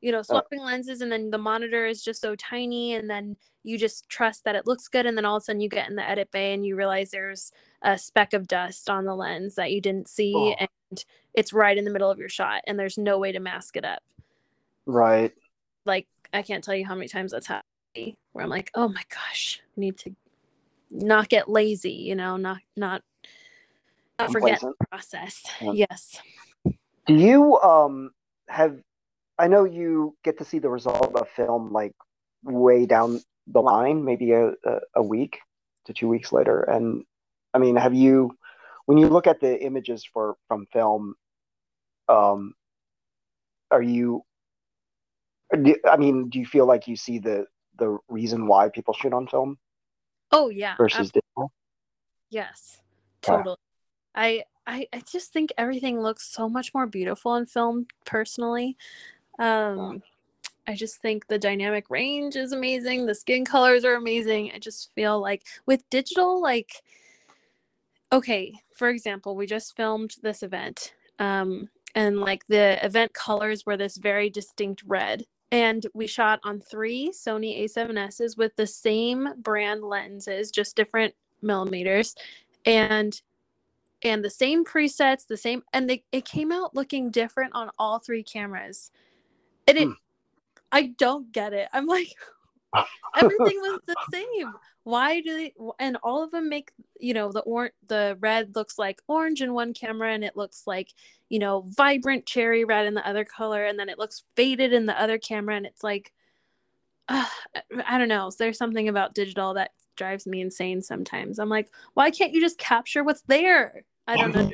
you 0.00 0.12
know 0.12 0.18
uh. 0.20 0.22
swapping 0.22 0.60
lenses 0.60 1.00
and 1.00 1.12
then 1.12 1.30
the 1.30 1.38
monitor 1.38 1.86
is 1.86 2.02
just 2.02 2.20
so 2.20 2.34
tiny 2.36 2.94
and 2.94 3.08
then 3.08 3.36
you 3.62 3.76
just 3.76 4.08
trust 4.08 4.44
that 4.44 4.56
it 4.56 4.66
looks 4.66 4.88
good 4.88 5.06
and 5.06 5.16
then 5.16 5.24
all 5.24 5.36
of 5.36 5.42
a 5.42 5.44
sudden 5.44 5.60
you 5.60 5.68
get 5.68 5.88
in 5.88 5.96
the 5.96 6.08
edit 6.08 6.30
bay 6.30 6.54
and 6.54 6.64
you 6.64 6.76
realize 6.76 7.10
there's 7.10 7.52
a 7.82 7.96
speck 7.96 8.32
of 8.32 8.48
dust 8.48 8.90
on 8.90 9.04
the 9.04 9.14
lens 9.14 9.54
that 9.54 9.72
you 9.72 9.80
didn't 9.80 10.08
see 10.08 10.34
oh. 10.34 10.54
and 10.58 11.04
it's 11.34 11.52
right 11.52 11.78
in 11.78 11.84
the 11.84 11.90
middle 11.90 12.10
of 12.10 12.18
your 12.18 12.28
shot 12.28 12.62
and 12.66 12.78
there's 12.78 12.98
no 12.98 13.18
way 13.18 13.30
to 13.30 13.40
mask 13.40 13.76
it 13.76 13.84
up 13.84 14.02
right 14.86 15.32
like 15.84 16.06
i 16.32 16.42
can't 16.42 16.64
tell 16.64 16.74
you 16.74 16.84
how 16.84 16.94
many 16.94 17.08
times 17.08 17.30
that's 17.30 17.46
happened 17.46 17.64
where 18.32 18.44
I'm 18.44 18.50
like, 18.50 18.70
oh 18.74 18.88
my 18.88 19.02
gosh, 19.08 19.60
I 19.76 19.80
need 19.80 19.98
to 19.98 20.14
not 20.90 21.28
get 21.28 21.48
lazy, 21.48 21.92
you 21.92 22.14
know, 22.14 22.36
not 22.36 22.58
not 22.76 23.02
not 24.18 24.32
forget 24.32 24.60
the 24.60 24.74
process. 24.90 25.42
Yeah. 25.60 25.72
Yes. 25.74 26.20
Do 27.06 27.14
you 27.14 27.58
um 27.58 28.10
have 28.48 28.78
I 29.38 29.48
know 29.48 29.64
you 29.64 30.16
get 30.24 30.38
to 30.38 30.44
see 30.44 30.58
the 30.58 30.68
result 30.68 31.02
of 31.02 31.20
a 31.20 31.24
film 31.24 31.72
like 31.72 31.94
way 32.42 32.86
down 32.86 33.20
the 33.46 33.60
line, 33.60 34.04
maybe 34.04 34.32
a, 34.32 34.48
a, 34.50 34.78
a 34.96 35.02
week 35.02 35.38
to 35.86 35.92
two 35.92 36.08
weeks 36.08 36.32
later. 36.32 36.60
And 36.62 37.04
I 37.54 37.58
mean, 37.58 37.76
have 37.76 37.94
you 37.94 38.36
when 38.86 38.98
you 38.98 39.08
look 39.08 39.26
at 39.26 39.40
the 39.40 39.60
images 39.62 40.04
for 40.04 40.36
from 40.48 40.66
film, 40.72 41.14
um 42.08 42.54
are 43.70 43.82
you 43.82 44.24
I 45.52 45.96
mean, 45.96 46.28
do 46.28 46.38
you 46.38 46.46
feel 46.46 46.66
like 46.66 46.86
you 46.88 46.96
see 46.96 47.18
the 47.18 47.46
the 47.78 47.98
reason 48.08 48.46
why 48.46 48.68
people 48.68 48.94
shoot 48.94 49.12
on 49.12 49.26
film? 49.26 49.58
Oh 50.30 50.50
yeah. 50.50 50.74
Versus 50.76 51.10
digital. 51.10 51.52
Yes, 52.30 52.80
totally. 53.22 53.56
I, 54.14 54.44
I 54.66 54.86
I 54.92 55.02
just 55.10 55.32
think 55.32 55.50
everything 55.56 56.00
looks 56.00 56.26
so 56.26 56.48
much 56.48 56.74
more 56.74 56.86
beautiful 56.86 57.36
in 57.36 57.46
film. 57.46 57.86
Personally, 58.04 58.76
um, 59.38 60.02
I 60.66 60.74
just 60.74 61.00
think 61.00 61.26
the 61.26 61.38
dynamic 61.38 61.88
range 61.88 62.36
is 62.36 62.52
amazing. 62.52 63.06
The 63.06 63.14
skin 63.14 63.46
colors 63.46 63.84
are 63.84 63.94
amazing. 63.94 64.52
I 64.54 64.58
just 64.58 64.92
feel 64.94 65.18
like 65.18 65.46
with 65.64 65.88
digital, 65.88 66.42
like, 66.42 66.82
okay, 68.12 68.54
for 68.74 68.88
example, 68.88 69.36
we 69.36 69.46
just 69.46 69.76
filmed 69.76 70.14
this 70.22 70.42
event, 70.42 70.94
um, 71.18 71.68
and 71.94 72.20
like 72.20 72.46
the 72.46 72.84
event 72.84 73.12
colors 73.12 73.64
were 73.66 73.76
this 73.76 73.96
very 73.96 74.30
distinct 74.30 74.82
red 74.86 75.24
and 75.50 75.86
we 75.94 76.06
shot 76.06 76.40
on 76.44 76.60
three 76.60 77.10
Sony 77.10 77.64
A7Ss 77.64 78.36
with 78.36 78.54
the 78.56 78.66
same 78.66 79.28
brand 79.38 79.82
lenses, 79.82 80.50
just 80.50 80.76
different 80.76 81.14
millimeters, 81.42 82.14
and 82.66 83.20
and 84.02 84.24
the 84.24 84.30
same 84.30 84.64
presets, 84.64 85.26
the 85.26 85.36
same, 85.36 85.62
and 85.72 85.88
they 85.88 86.04
it 86.12 86.24
came 86.24 86.52
out 86.52 86.74
looking 86.74 87.10
different 87.10 87.54
on 87.54 87.70
all 87.78 87.98
three 87.98 88.22
cameras. 88.22 88.90
And 89.66 89.78
it, 89.78 89.86
hmm. 89.86 89.92
I 90.70 90.94
don't 90.98 91.32
get 91.32 91.52
it. 91.52 91.68
I'm 91.72 91.86
like, 91.86 92.14
everything 93.16 93.60
was 93.60 93.80
the 93.86 93.96
same. 94.12 94.52
Why 94.84 95.20
do 95.20 95.36
they 95.36 95.54
and 95.78 95.96
all 96.02 96.22
of 96.22 96.30
them 96.30 96.48
make 96.48 96.72
you 96.98 97.14
know 97.14 97.30
the 97.30 97.40
or 97.40 97.70
the 97.86 98.16
red 98.20 98.54
looks 98.54 98.78
like 98.78 99.00
orange 99.06 99.42
in 99.42 99.52
one 99.52 99.74
camera 99.74 100.12
and 100.12 100.24
it 100.24 100.36
looks 100.36 100.62
like 100.66 100.94
you 101.28 101.38
know 101.38 101.64
vibrant 101.76 102.26
cherry 102.26 102.64
red 102.64 102.86
in 102.86 102.94
the 102.94 103.06
other 103.06 103.24
color 103.24 103.64
and 103.64 103.78
then 103.78 103.88
it 103.88 103.98
looks 103.98 104.24
faded 104.36 104.72
in 104.72 104.86
the 104.86 105.00
other 105.00 105.18
camera 105.18 105.56
and 105.56 105.66
it's 105.66 105.84
like 105.84 106.12
uh, 107.08 107.24
i 107.86 107.98
don't 107.98 108.08
know. 108.08 108.30
There's 108.38 108.58
something 108.58 108.88
about 108.88 109.14
digital 109.14 109.54
that 109.54 109.72
drives 109.96 110.26
me 110.26 110.40
insane 110.40 110.80
sometimes. 110.80 111.38
I'm 111.38 111.48
like 111.48 111.70
why 111.94 112.10
can't 112.10 112.32
you 112.32 112.40
just 112.40 112.58
capture 112.58 113.04
what's 113.04 113.22
there? 113.26 113.84
I 114.06 114.16
don't 114.16 114.34
know 114.34 114.50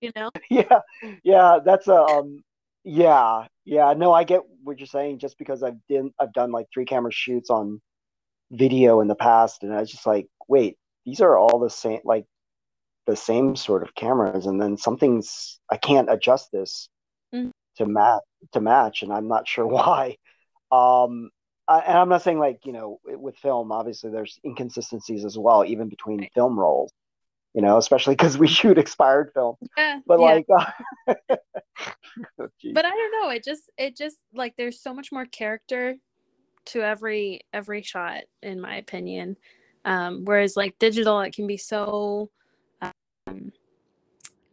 you 0.00 0.12
know? 0.14 0.30
Yeah 0.50 0.80
yeah 1.24 1.58
that's 1.64 1.88
a 1.88 2.02
um 2.02 2.44
Yeah, 2.86 3.48
yeah. 3.64 3.94
No, 3.94 4.12
I 4.12 4.24
get 4.24 4.42
what 4.62 4.78
you're 4.78 4.86
saying. 4.86 5.18
Just 5.18 5.38
because 5.38 5.62
I've 5.64 5.78
done 5.90 6.12
I've 6.20 6.32
done 6.32 6.52
like 6.52 6.68
three 6.72 6.84
camera 6.84 7.12
shoots 7.12 7.50
on 7.50 7.80
video 8.52 9.00
in 9.00 9.08
the 9.08 9.16
past, 9.16 9.62
and 9.64 9.74
I 9.74 9.80
was 9.80 9.90
just 9.90 10.06
like, 10.06 10.28
wait, 10.48 10.78
these 11.06 11.20
are 11.22 11.36
all 11.38 11.60
the 11.60 11.70
same, 11.70 12.00
like 12.04 12.26
the 13.06 13.16
same 13.16 13.56
sort 13.56 13.82
of 13.84 13.94
cameras, 13.96 14.46
and 14.46 14.60
then 14.62 14.76
something's 14.78 15.60
I 15.70 15.76
can't 15.78 16.10
adjust 16.10 16.50
this 16.52 16.88
Mhm. 17.34 17.52
to 17.78 17.86
match 17.86 18.22
to 18.52 18.60
match, 18.60 19.02
and 19.02 19.12
I'm 19.12 19.28
not 19.28 19.48
sure 19.54 19.66
why. 19.66 20.16
Um, 20.72 21.30
I, 21.68 21.80
and 21.80 21.98
I'm 21.98 22.08
not 22.10 22.22
saying 22.22 22.38
like 22.40 22.66
you 22.66 22.72
know 22.72 23.00
with 23.04 23.36
film, 23.38 23.72
obviously 23.72 24.10
there's 24.10 24.38
inconsistencies 24.44 25.24
as 25.24 25.38
well, 25.38 25.64
even 25.64 25.88
between 25.88 26.20
Right. 26.20 26.32
film 26.34 26.58
rolls. 26.58 26.92
You 27.56 27.62
know, 27.62 27.78
especially 27.78 28.14
because 28.14 28.36
we 28.36 28.46
shoot 28.58 28.78
expired 28.78 29.32
film. 29.34 29.56
Yeah, 29.76 30.00
But 30.06 30.20
yeah. 30.20 30.26
like, 30.26 30.46
oh, 31.08 31.16
but 32.72 32.84
I 32.84 32.90
don't 32.90 33.12
know. 33.12 33.30
It 33.30 33.42
just 33.42 33.70
it 33.78 33.96
just 33.96 34.18
like 34.34 34.54
there's 34.56 34.78
so 34.78 34.92
much 34.92 35.10
more 35.10 35.24
character 35.24 35.96
to 36.66 36.82
every 36.82 37.40
every 37.54 37.82
shot, 37.82 38.24
in 38.42 38.60
my 38.60 38.76
opinion. 38.76 39.36
Um, 39.86 40.24
whereas 40.24 40.56
like 40.56 40.78
digital, 40.78 41.20
it 41.20 41.32
can 41.34 41.46
be 41.46 41.56
so, 41.56 42.30
um, 42.82 43.52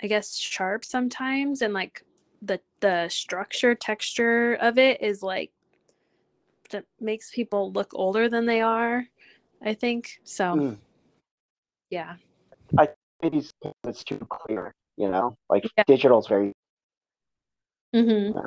I 0.02 0.08
guess, 0.08 0.38
sharp 0.38 0.86
sometimes, 0.86 1.62
and 1.62 1.74
like 1.74 2.06
the 2.42 2.62
the 2.80 3.10
structure 3.10 3.76
texture 3.76 4.54
of 4.54 4.78
it 4.78 5.02
is 5.02 5.22
like 5.22 5.52
that 6.70 6.86
makes 7.02 7.32
people 7.32 7.72
look 7.74 7.92
older 7.94 8.30
than 8.30 8.46
they 8.46 8.62
are. 8.62 9.08
I 9.62 9.74
think 9.74 10.20
so. 10.24 10.44
Mm. 10.44 10.78
Yeah. 11.90 12.16
Maybe 13.22 13.38
it's, 13.38 13.54
it's 13.86 14.04
too 14.04 14.18
clear. 14.30 14.74
You 14.98 15.10
know, 15.10 15.36
like 15.50 15.64
Yeah. 15.78 15.84
digital's 15.88 16.28
very 16.28 16.54
Mm-hmm. 17.96 18.38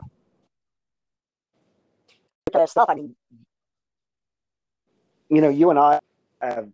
stuff. 2.66 2.86
I 2.88 2.94
mean, 2.94 3.14
you 5.28 5.40
know, 5.40 5.48
you 5.48 5.70
and 5.70 5.78
I 5.78 6.00
have 6.40 6.68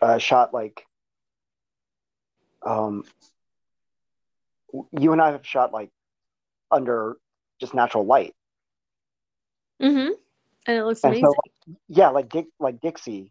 uh, 0.00 0.18
shot 0.18 0.52
like, 0.54 0.84
um, 2.64 3.04
you 4.92 5.12
and 5.12 5.20
I 5.20 5.32
have 5.32 5.46
shot 5.46 5.72
like 5.72 5.90
under 6.70 7.16
just 7.60 7.74
natural 7.74 8.04
light. 8.06 8.32
Mm-hmm. 9.80 10.12
And 10.66 10.78
it 10.78 10.84
looks 10.84 11.04
And 11.04 11.12
amazing. 11.12 11.26
so, 11.26 11.74
yeah, 11.88 12.08
like 12.08 12.28
Dick, 12.28 12.46
like 12.58 12.80
Dixie. 12.80 13.30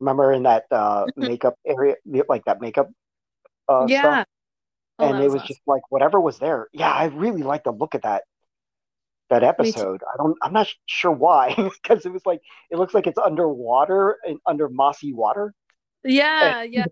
Remember 0.00 0.32
in 0.32 0.44
that 0.44 0.64
uh, 0.70 1.06
makeup 1.16 1.54
area, 1.66 1.96
like 2.28 2.44
that 2.44 2.60
makeup 2.60 2.90
uh, 3.68 3.86
yeah. 3.88 4.00
stuff, 4.00 4.26
Oh, 4.98 5.12
and 5.12 5.22
it 5.22 5.26
was 5.26 5.36
awesome. 5.36 5.46
just 5.46 5.60
like 5.66 5.82
whatever 5.90 6.20
was 6.20 6.38
there. 6.38 6.68
Yeah, 6.72 6.90
I 6.90 7.04
really 7.06 7.42
like 7.42 7.64
the 7.64 7.70
look 7.72 7.94
of 7.94 8.02
that 8.02 8.24
that 9.30 9.44
episode. 9.44 10.02
I 10.02 10.16
don't, 10.16 10.36
I'm 10.42 10.52
not 10.52 10.68
sure 10.86 11.12
why, 11.12 11.54
because 11.82 12.04
it 12.04 12.12
was 12.12 12.26
like 12.26 12.40
it 12.70 12.78
looks 12.78 12.94
like 12.94 13.06
it's 13.06 13.18
underwater 13.18 14.16
and 14.24 14.38
under 14.46 14.68
mossy 14.68 15.12
water, 15.12 15.54
Yeah, 16.02 16.62
yeah. 16.62 16.86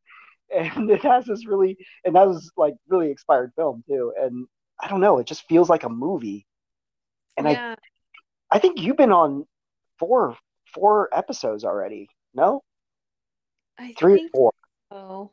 and 0.56 0.90
it 0.90 1.02
has 1.02 1.24
this 1.26 1.46
really, 1.46 1.78
and 2.04 2.14
that 2.14 2.28
was 2.28 2.52
like 2.56 2.74
really 2.88 3.10
expired 3.10 3.52
film 3.56 3.82
too. 3.88 4.12
And 4.20 4.46
I 4.80 4.88
don't 4.88 5.00
know, 5.00 5.18
it 5.18 5.26
just 5.26 5.48
feels 5.48 5.68
like 5.68 5.82
a 5.84 5.88
movie. 5.88 6.46
And 7.36 7.48
yeah. 7.48 7.74
I, 8.50 8.56
I 8.56 8.58
think 8.60 8.80
you've 8.80 8.96
been 8.96 9.12
on 9.12 9.46
four, 9.98 10.36
four 10.72 11.08
episodes 11.12 11.64
already. 11.64 12.08
No, 12.38 12.62
I 13.76 13.94
three 13.98 14.28
four. 14.32 14.52
so. 14.92 15.32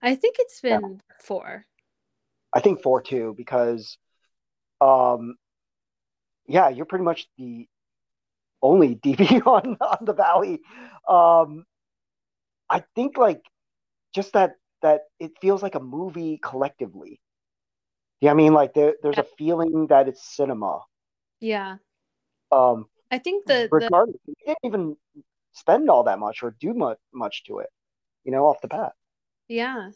I 0.00 0.14
think 0.14 0.36
it's 0.38 0.60
Yeah. 0.64 0.80
been 0.80 1.02
four. 1.20 1.66
I 2.54 2.60
think 2.60 2.82
four 2.82 3.02
too, 3.02 3.34
because, 3.36 3.98
um, 4.80 5.36
yeah, 6.46 6.70
you're 6.70 6.86
pretty 6.86 7.04
much 7.04 7.28
the 7.36 7.68
only 8.62 8.94
DP 9.04 9.46
on 9.46 9.76
on 9.80 10.04
the 10.06 10.14
Valley. 10.14 10.60
Um, 11.06 11.66
I 12.70 12.82
think 12.94 13.18
like 13.18 13.42
just 14.14 14.32
that 14.32 14.56
that 14.80 15.02
it 15.20 15.32
feels 15.42 15.62
like 15.62 15.74
a 15.74 15.80
movie 15.80 16.38
collectively. 16.42 17.20
Yeah, 18.22 18.30
I 18.30 18.34
mean, 18.34 18.54
like 18.54 18.72
there, 18.72 18.94
there's 19.02 19.18
a 19.18 19.26
feeling 19.36 19.88
that 19.88 20.08
it's 20.08 20.24
cinema. 20.36 20.80
Yeah. 21.40 21.76
Um, 22.50 22.86
I 23.10 23.18
think 23.18 23.44
the, 23.46 23.68
the 23.70 23.70
regardless, 23.70 24.16
didn't 24.46 24.58
even 24.64 24.96
spend 25.52 25.90
all 25.90 26.04
that 26.04 26.18
much 26.18 26.42
or 26.42 26.56
do 26.60 26.74
much 26.74 26.98
much 27.12 27.44
to 27.44 27.58
it, 27.60 27.70
you 28.24 28.32
know, 28.32 28.46
off 28.46 28.60
the 28.62 28.68
bat. 28.68 28.92
yeah. 29.48 29.90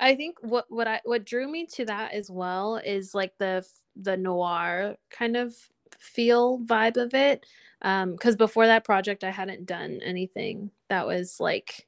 I 0.00 0.14
think 0.16 0.38
what 0.42 0.66
what 0.68 0.88
I 0.88 1.00
what 1.04 1.24
drew 1.24 1.48
me 1.50 1.66
to 1.74 1.84
that 1.86 2.12
as 2.12 2.30
well 2.30 2.76
is 2.76 3.14
like 3.14 3.36
the 3.38 3.64
the 3.96 4.16
noir 4.16 4.96
kind 5.10 5.36
of 5.36 5.54
feel 5.98 6.58
vibe 6.60 6.96
of 6.96 7.14
it. 7.14 7.46
Um, 7.82 8.12
because 8.12 8.36
before 8.36 8.66
that 8.66 8.84
project 8.84 9.24
I 9.24 9.30
hadn't 9.30 9.66
done 9.66 10.00
anything 10.02 10.70
that 10.88 11.06
was 11.06 11.38
like 11.40 11.86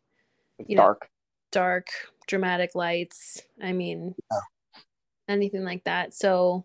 You 0.67 0.77
know, 0.77 0.83
dark. 0.83 1.11
dark, 1.53 1.89
dramatic 2.29 2.75
lights. 2.75 3.43
I 3.63 3.73
mean, 3.73 4.15
Yeah. 4.31 4.41
anything 5.29 5.65
like 5.65 5.85
that. 5.85 6.15
So 6.15 6.65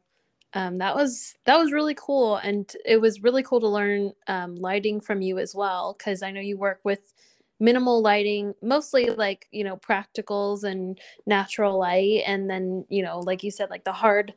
um, 0.54 0.80
that 0.80 0.96
was 0.96 1.36
that 1.46 1.58
was 1.58 1.72
really 1.72 1.96
cool, 1.96 2.38
and 2.38 2.72
it 2.86 3.00
was 3.00 3.22
really 3.22 3.44
cool 3.44 3.60
to 3.60 3.68
learn 3.68 4.14
um, 4.28 4.56
lighting 4.56 5.00
from 5.00 5.22
you 5.22 5.38
as 5.38 5.54
well, 5.54 5.96
because 5.98 6.24
I 6.24 6.32
know 6.32 6.42
you 6.42 6.58
work 6.58 6.80
with 6.84 7.14
minimal 7.60 8.02
lighting, 8.02 8.56
mostly 8.62 9.08
like 9.12 9.48
you 9.52 9.64
know 9.64 9.78
practicals 9.78 10.64
and 10.64 11.00
natural 11.28 11.78
light, 11.78 12.24
and 12.26 12.50
then 12.50 12.86
you 12.90 13.04
know, 13.04 13.20
like 13.20 13.44
you 13.44 13.52
said, 13.52 13.70
like 13.70 13.84
the 13.84 13.92
hard, 13.92 14.34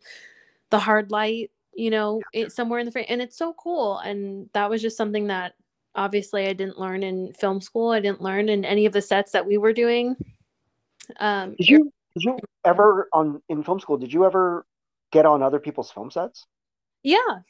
the 0.70 0.78
hard 0.78 1.10
light, 1.10 1.50
you 1.74 1.90
know, 1.90 2.20
it, 2.34 2.52
somewhere 2.52 2.78
in 2.78 2.86
the 2.86 2.92
frame, 2.92 3.06
and 3.08 3.22
it's 3.22 3.38
so 3.38 3.54
cool. 3.54 3.98
And 3.98 4.50
that 4.52 4.68
was 4.68 4.82
just 4.82 4.98
something 4.98 5.28
that 5.28 5.54
obviously 5.94 6.46
I 6.46 6.52
didn't 6.52 6.78
learn 6.78 7.02
in 7.02 7.32
film 7.34 7.60
school. 7.62 7.90
I 7.90 8.00
didn't 8.00 8.20
learn 8.20 8.50
in 8.50 8.66
any 8.66 8.84
of 8.84 8.92
the 8.92 9.02
sets 9.02 9.32
that 9.32 9.46
we 9.46 9.56
were 9.56 9.72
doing. 9.72 10.16
Um, 11.20 11.54
Did 11.58 11.68
you 11.68 11.92
did 12.14 12.24
you 12.24 12.38
ever 12.66 13.08
on 13.14 13.40
in 13.48 13.62
film 13.64 13.80
school? 13.80 13.96
Did 13.96 14.12
you 14.12 14.26
ever 14.26 14.66
get 15.12 15.26
on 15.26 15.42
other 15.42 15.60
people's 15.60 15.90
film 15.92 16.10
sets? 16.10 16.46
Yeah. 17.02 17.40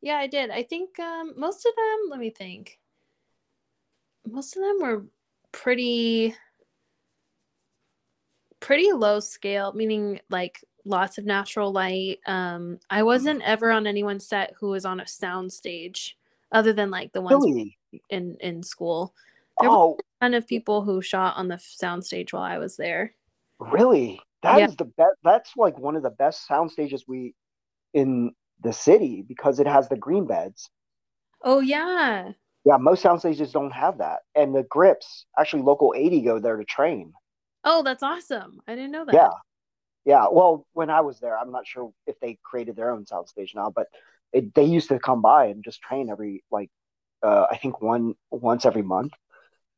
Yeah, 0.00 0.16
I 0.16 0.26
did. 0.26 0.50
I 0.50 0.64
think 0.64 0.98
um, 0.98 1.34
most 1.36 1.64
of 1.64 1.72
them, 1.76 2.10
let 2.10 2.18
me 2.20 2.30
think. 2.30 2.78
Most 4.28 4.56
of 4.56 4.62
them 4.62 4.78
were 4.80 5.04
pretty 5.52 6.34
pretty 8.60 8.92
low 8.92 9.20
scale, 9.20 9.72
meaning 9.72 10.20
like 10.30 10.64
lots 10.84 11.18
of 11.18 11.24
natural 11.24 11.72
light. 11.72 12.20
Um, 12.26 12.78
I 12.90 13.02
wasn't 13.02 13.42
ever 13.42 13.70
on 13.70 13.86
anyone's 13.86 14.26
set 14.26 14.54
who 14.58 14.68
was 14.68 14.84
on 14.84 15.00
a 15.00 15.06
sound 15.06 15.52
stage 15.52 16.16
other 16.52 16.72
than 16.72 16.90
like 16.90 17.12
the 17.12 17.20
ones 17.20 17.44
Really? 17.44 17.78
in 18.10 18.36
in 18.40 18.62
school. 18.62 19.14
There 19.60 19.70
were 19.70 19.76
Oh, 19.76 19.96
a 20.20 20.24
ton 20.24 20.34
of 20.34 20.46
people 20.46 20.82
who 20.82 21.02
shot 21.02 21.36
on 21.36 21.48
the 21.48 21.58
sound 21.58 22.04
stage 22.04 22.32
while 22.32 22.42
I 22.42 22.58
was 22.58 22.76
there. 22.76 23.14
really? 23.58 24.20
That 24.42 24.62
is 24.62 24.70
Yeah. 24.70 24.76
the 24.78 24.84
best. 24.84 25.16
That's 25.24 25.56
like 25.56 25.78
one 25.78 25.96
of 25.96 26.02
the 26.02 26.10
best 26.10 26.46
sound 26.46 26.70
stages 26.70 27.04
we 27.06 27.34
in 27.94 28.34
the 28.60 28.72
city 28.72 29.22
because 29.26 29.60
it 29.60 29.66
has 29.66 29.88
the 29.88 29.96
green 29.96 30.26
beds. 30.26 30.70
Oh 31.42 31.60
yeah. 31.60 32.32
Yeah, 32.64 32.76
most 32.76 33.02
sound 33.02 33.20
stages 33.20 33.50
don't 33.52 33.72
have 33.72 33.98
that, 33.98 34.20
and 34.34 34.54
the 34.54 34.62
grips. 34.62 35.26
Actually, 35.38 35.62
local 35.62 35.94
eighty 35.96 36.22
go 36.22 36.38
there 36.38 36.56
to 36.56 36.64
train. 36.64 37.12
Oh, 37.64 37.82
that's 37.82 38.02
awesome. 38.02 38.60
I 38.66 38.74
didn't 38.74 38.92
know 38.92 39.04
that. 39.04 39.14
Yeah, 39.14 39.30
yeah. 40.04 40.26
Well, 40.30 40.66
when 40.72 40.90
I 40.90 41.00
was 41.02 41.20
there, 41.20 41.38
I'm 41.38 41.52
not 41.52 41.66
sure 41.66 41.92
if 42.06 42.18
they 42.20 42.38
created 42.42 42.76
their 42.76 42.90
own 42.90 43.06
sound 43.06 43.28
stage 43.28 43.52
now, 43.54 43.70
but 43.74 43.88
it, 44.32 44.54
they 44.54 44.64
used 44.64 44.88
to 44.90 44.98
come 44.98 45.22
by 45.22 45.46
and 45.46 45.64
just 45.64 45.80
train 45.82 46.10
every 46.10 46.44
like 46.50 46.70
uh, 47.22 47.46
I 47.50 47.58
think 47.58 47.80
one 47.80 48.14
once 48.30 48.66
every 48.66 48.82
month. 48.82 49.12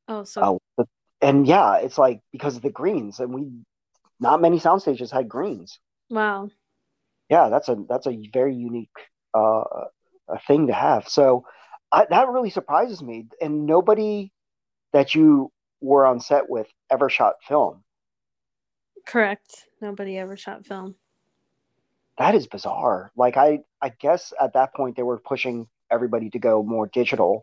Oh, 0.08 0.24
so 0.24 0.58
Uh, 0.78 0.84
and 1.20 1.46
yeah, 1.46 1.76
it's 1.78 1.98
like 1.98 2.20
because 2.32 2.56
of 2.56 2.62
the 2.62 2.70
greens, 2.70 3.20
and 3.20 3.34
we 3.34 3.48
not 4.20 4.40
many 4.40 4.58
sound 4.58 4.82
stages 4.82 5.10
had 5.10 5.28
greens. 5.28 5.78
wow. 6.10 6.50
Yeah, 7.30 7.48
that's 7.48 7.68
a 7.68 7.76
that's 7.88 8.06
a 8.06 8.28
very 8.32 8.54
unique 8.54 8.90
uh, 9.34 9.64
a 10.28 10.38
thing 10.46 10.66
to 10.66 10.72
have. 10.72 11.08
So 11.08 11.44
I, 11.90 12.06
that 12.10 12.28
really 12.28 12.50
surprises 12.50 13.02
me. 13.02 13.26
And 13.40 13.66
nobody 13.66 14.32
that 14.92 15.14
you 15.14 15.50
were 15.80 16.06
on 16.06 16.20
set 16.20 16.48
with 16.48 16.66
ever 16.90 17.08
shot 17.08 17.36
film. 17.46 17.82
Correct. 19.06 19.66
Nobody 19.80 20.18
ever 20.18 20.36
shot 20.36 20.64
film. 20.64 20.94
That 22.18 22.34
is 22.34 22.46
bizarre. 22.46 23.10
Like 23.16 23.36
I 23.36 23.60
I 23.82 23.90
guess 24.00 24.32
at 24.40 24.54
that 24.54 24.74
point 24.74 24.96
they 24.96 25.02
were 25.02 25.18
pushing 25.18 25.66
everybody 25.90 26.30
to 26.30 26.38
go 26.38 26.62
more 26.62 26.86
digital. 26.86 27.42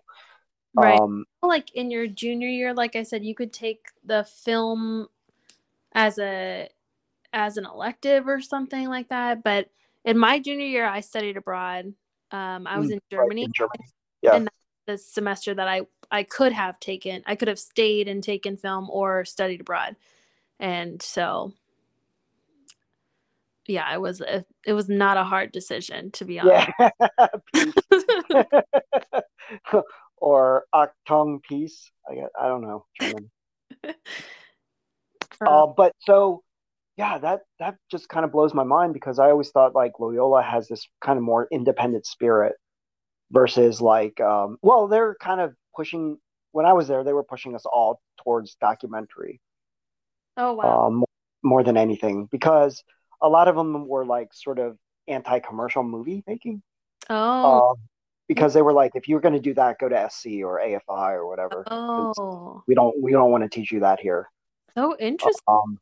Right. 0.74 1.00
Um, 1.00 1.26
like 1.42 1.74
in 1.76 1.92
your 1.92 2.08
junior 2.08 2.48
year, 2.48 2.74
like 2.74 2.96
I 2.96 3.04
said, 3.04 3.26
you 3.26 3.36
could 3.36 3.52
take 3.52 3.88
the 4.06 4.24
film 4.24 5.08
as 5.94 6.18
a 6.20 6.70
as 7.34 7.58
an 7.58 7.66
elective 7.66 8.28
or 8.28 8.42
something 8.42 8.88
like 8.90 9.10
that. 9.10 9.44
But 9.44 9.70
in 10.04 10.18
my 10.18 10.40
junior 10.40 10.66
year, 10.66 10.86
I 10.86 11.02
studied 11.02 11.38
abroad. 11.38 11.94
Um, 12.32 12.68
I 12.68 12.80
was 12.80 12.90
Mm, 12.90 12.94
in 12.94 13.00
right, 13.12 13.12
Germany 13.12 13.44
in 13.44 13.52
Germany. 13.54 13.86
Yeah. 14.22 14.36
And 14.36 14.50
the 14.88 14.98
semester 14.98 15.54
that 15.54 15.68
I 15.68 15.82
I 16.10 16.24
could 16.24 16.52
have 16.54 16.80
taken. 16.80 17.24
I 17.26 17.36
could 17.36 17.48
have 17.48 17.60
stayed 17.60 18.08
and 18.08 18.24
taken 18.24 18.58
film 18.58 18.90
or 18.90 19.26
studied 19.26 19.62
abroad. 19.62 19.96
And 20.60 21.02
so 21.02 21.54
yeah, 23.68 23.94
it 23.94 24.02
was 24.02 24.22
a, 24.22 24.44
it 24.66 24.74
was 24.74 24.90
not 24.90 25.18
a 25.18 25.24
hard 25.24 25.52
decision 25.52 26.12
to 26.12 26.26
be 26.26 26.40
honest. 26.40 26.70
Yeah. 26.80 26.90
Or 30.18 30.66
Octong 30.74 31.42
Peace. 31.42 31.92
I, 32.08 32.14
I 32.40 32.48
don't 32.48 32.62
know. 32.62 32.86
Uh, 35.48 35.68
but 35.68 35.94
so, 36.00 36.44
yeah, 36.98 37.18
that 37.18 37.42
that 37.60 37.76
just 37.90 38.10
kind 38.10 38.26
of 38.26 38.32
blows 38.32 38.54
my 38.54 38.64
mind 38.64 38.94
because 38.94 39.20
I 39.20 39.30
always 39.30 39.50
thought 39.50 39.76
like 39.76 39.94
Loyola 40.00 40.42
has 40.42 40.68
this 40.68 40.88
kind 41.04 41.18
of 41.18 41.24
more 41.24 41.48
independent 41.52 42.06
spirit 42.06 42.54
versus 43.32 43.82
like, 43.82 44.20
um, 44.20 44.58
well, 44.62 44.88
they're 44.88 45.16
kind 45.22 45.42
of 45.42 45.54
pushing. 45.76 46.18
When 46.54 46.66
I 46.66 46.74
was 46.74 46.88
there, 46.88 47.04
they 47.04 47.14
were 47.14 47.24
pushing 47.24 47.56
us 47.56 47.66
all 47.66 48.02
towards 48.24 48.56
documentary 48.56 49.40
oh 50.38 50.54
wow. 50.54 50.88
um, 50.88 51.06
more 51.44 51.64
than 51.64 51.78
anything 51.78 52.28
because 52.32 52.84
a 53.22 53.30
lot 53.30 53.48
of 53.48 53.56
them 53.56 53.88
were 53.88 54.06
like 54.06 54.34
sort 54.34 54.60
of 54.60 54.78
anti-commercial 55.08 55.84
movie 55.84 56.24
making. 56.28 56.62
oh 57.10 57.70
Um, 57.70 57.76
because 58.28 58.54
they 58.54 58.62
were 58.62 58.74
like, 58.74 58.92
if 58.96 59.10
you're 59.10 59.20
going 59.20 59.34
to 59.34 59.42
do 59.42 59.54
that, 59.56 59.78
go 59.78 59.90
to 59.90 60.10
SC 60.10 60.44
or 60.46 60.62
AFI 60.62 61.14
or 61.14 61.28
whatever. 61.28 61.66
oh 61.70 62.64
We 62.68 62.76
don't 62.76 63.02
we 63.02 63.12
don't 63.12 63.32
want 63.32 63.44
to 63.44 63.50
teach 63.50 63.72
you 63.72 63.82
that 63.82 64.00
here. 64.00 64.30
So 64.78 64.96
interesting. 65.00 65.42
Um, 65.48 65.80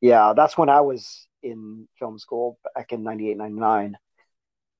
yeah, 0.00 0.32
that's 0.34 0.58
when 0.58 0.68
I 0.68 0.80
was 0.80 1.26
in 1.42 1.88
film 1.98 2.18
school 2.18 2.58
back 2.74 2.92
in 2.92 3.02
98, 3.02 3.36
99. 3.36 3.96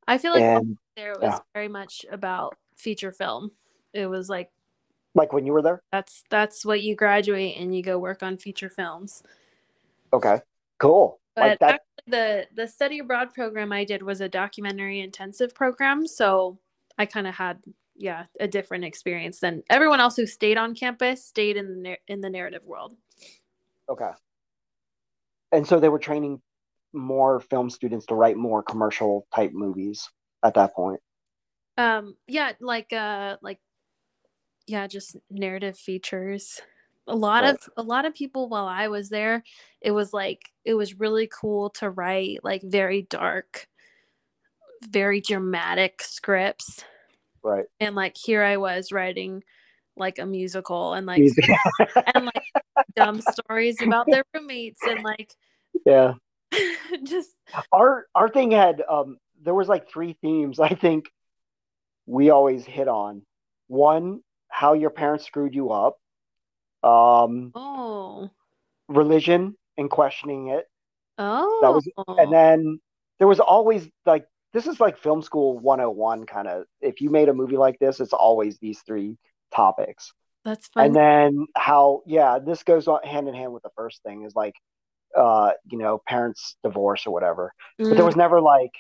I 0.07 0.19
feel 0.19 0.33
like 0.33 0.43
And 0.43 0.79
there 0.97 1.13
was 1.13 1.23
yeah. 1.23 1.39
very 1.55 1.69
much 1.69 2.05
about 2.11 2.57
feature 2.77 3.13
film. 3.13 3.53
It 3.93 4.07
was 4.07 4.29
like 4.29 4.51
like 5.15 5.33
when 5.33 5.45
you 5.45 5.53
were 5.53 5.63
there? 5.63 5.83
that's 5.93 6.25
that's 6.31 6.65
what 6.65 6.83
you 6.83 6.97
graduate 6.97 7.57
and 7.59 7.77
you 7.77 7.83
go 7.83 7.99
work 7.99 8.23
on 8.23 8.39
feature 8.39 8.71
films. 8.71 9.23
Okay, 10.13 10.41
cool. 10.79 11.21
But 11.37 11.43
like 11.43 11.59
that. 11.61 11.81
the 12.07 12.47
the 12.55 12.67
study 12.69 12.99
abroad 12.99 13.33
program 13.33 13.73
I 13.73 13.85
did 13.85 14.03
was 14.03 14.21
a 14.21 14.29
documentary 14.29 15.01
intensive 15.01 15.55
program, 15.55 16.07
so 16.07 16.59
I 16.99 17.07
kind 17.07 17.27
of 17.27 17.35
had 17.35 17.59
yeah, 17.97 18.25
a 18.41 18.49
different 18.49 18.85
experience 18.85 19.41
than 19.41 19.63
everyone 19.71 20.01
else 20.01 20.17
who 20.17 20.27
stayed 20.27 20.59
on 20.59 20.75
campus 20.75 21.25
stayed 21.25 21.57
in 21.57 21.83
the 21.83 21.97
in 22.09 22.21
the 22.21 22.31
narrative 22.31 22.65
world. 22.65 22.97
Okay. 23.93 24.11
And 25.53 25.67
so 25.67 25.79
they 25.79 25.91
were 25.91 25.99
training 25.99 26.41
more 26.95 27.41
film 27.41 27.71
students 27.71 28.07
to 28.07 28.15
write 28.15 28.37
more 28.37 28.63
commercial 28.63 29.27
type 29.35 29.53
movies 29.53 30.09
at 30.43 30.55
that 30.55 30.75
point. 30.75 31.01
Um 31.79 32.17
yeah, 32.27 32.53
like 32.61 32.93
uh 32.93 33.37
like 33.43 33.59
yeah, 34.67 34.87
just 34.87 35.17
narrative 35.31 35.79
features. 35.79 36.61
A 37.09 37.17
lot 37.17 37.45
Right. 37.45 37.55
of 37.55 37.59
a 37.77 37.83
lot 37.83 38.05
of 38.05 38.15
people 38.15 38.49
while 38.49 38.67
I 38.67 38.89
was 38.89 39.09
there, 39.11 39.43
it 39.81 39.91
was 39.91 40.13
like 40.13 40.43
it 40.65 40.75
was 40.75 40.99
really 41.01 41.29
cool 41.29 41.71
to 41.71 41.91
write 41.91 42.39
like 42.45 42.63
very 42.63 43.03
dark, 43.11 43.69
very 44.89 45.21
dramatic 45.21 46.03
scripts. 46.03 46.85
Right. 47.43 47.67
And 47.81 47.95
like 47.97 48.17
here 48.17 48.43
I 48.43 48.57
was 48.57 48.93
writing 48.93 49.43
like 49.97 50.19
a 50.19 50.27
musical 50.27 50.95
and 50.95 51.07
like 51.07 51.23
and 52.15 52.25
like 52.27 52.62
dumb 52.95 53.21
stories 53.21 53.81
about 53.83 54.07
their 54.07 54.25
roommates 54.35 54.81
and 54.87 55.03
like 55.03 55.35
yeah. 55.87 56.15
just 57.03 57.31
Our 57.73 58.07
our 58.15 58.29
thing 58.29 58.51
had 58.51 58.83
um 58.89 59.19
there 59.43 59.55
was 59.55 59.69
like 59.69 59.89
three 59.89 60.17
themes 60.21 60.61
I 60.61 60.71
think 60.71 61.11
we 62.07 62.31
always 62.31 62.65
hit 62.65 62.89
on. 62.89 63.23
One, 63.69 64.21
how 64.49 64.75
your 64.75 64.91
parents 64.91 65.25
screwed 65.25 65.55
you 65.55 65.71
up. 65.71 65.99
Um, 66.83 67.53
oh 67.55 68.31
religion 68.89 69.57
and 69.79 69.91
questioning 69.91 70.49
it. 70.49 70.67
oh 71.19 71.59
That 71.63 71.73
was 71.73 71.89
and 72.19 72.33
then 72.33 72.81
there 73.19 73.29
was 73.29 73.41
always 73.41 73.89
like 74.05 74.27
this 74.53 74.67
is 74.67 74.81
like 74.81 74.99
film 74.99 75.23
school 75.23 75.59
101 75.59 76.27
kind 76.27 76.49
of 76.49 76.65
if 76.81 77.01
you 77.01 77.11
made 77.11 77.29
a 77.29 77.35
movie 77.35 77.57
like 77.57 77.79
this 77.79 78.01
it's 78.01 78.13
always 78.13 78.59
these 78.59 78.81
three 78.81 79.17
topics 79.55 80.13
that's 80.45 80.69
fun. 80.69 80.87
and 80.87 80.95
then 80.97 81.47
how 81.57 82.03
yeah 82.07 82.39
this 82.45 82.63
goes 82.63 82.89
on 82.89 83.03
hand 83.05 83.29
in 83.29 83.35
hand 83.35 83.53
with 83.53 83.63
the 83.63 83.71
first 83.77 84.03
thing 84.03 84.25
is 84.25 84.35
like 84.35 84.55
uh 85.19 85.53
you 85.71 85.79
know 85.79 86.01
parents 86.09 86.57
divorce 86.65 87.07
or 87.07 87.13
whatever 87.13 87.53
but 87.89 87.97
there 87.97 88.05
Mm, 88.05 88.07
was 88.07 88.17
never 88.17 88.41
like 88.41 88.73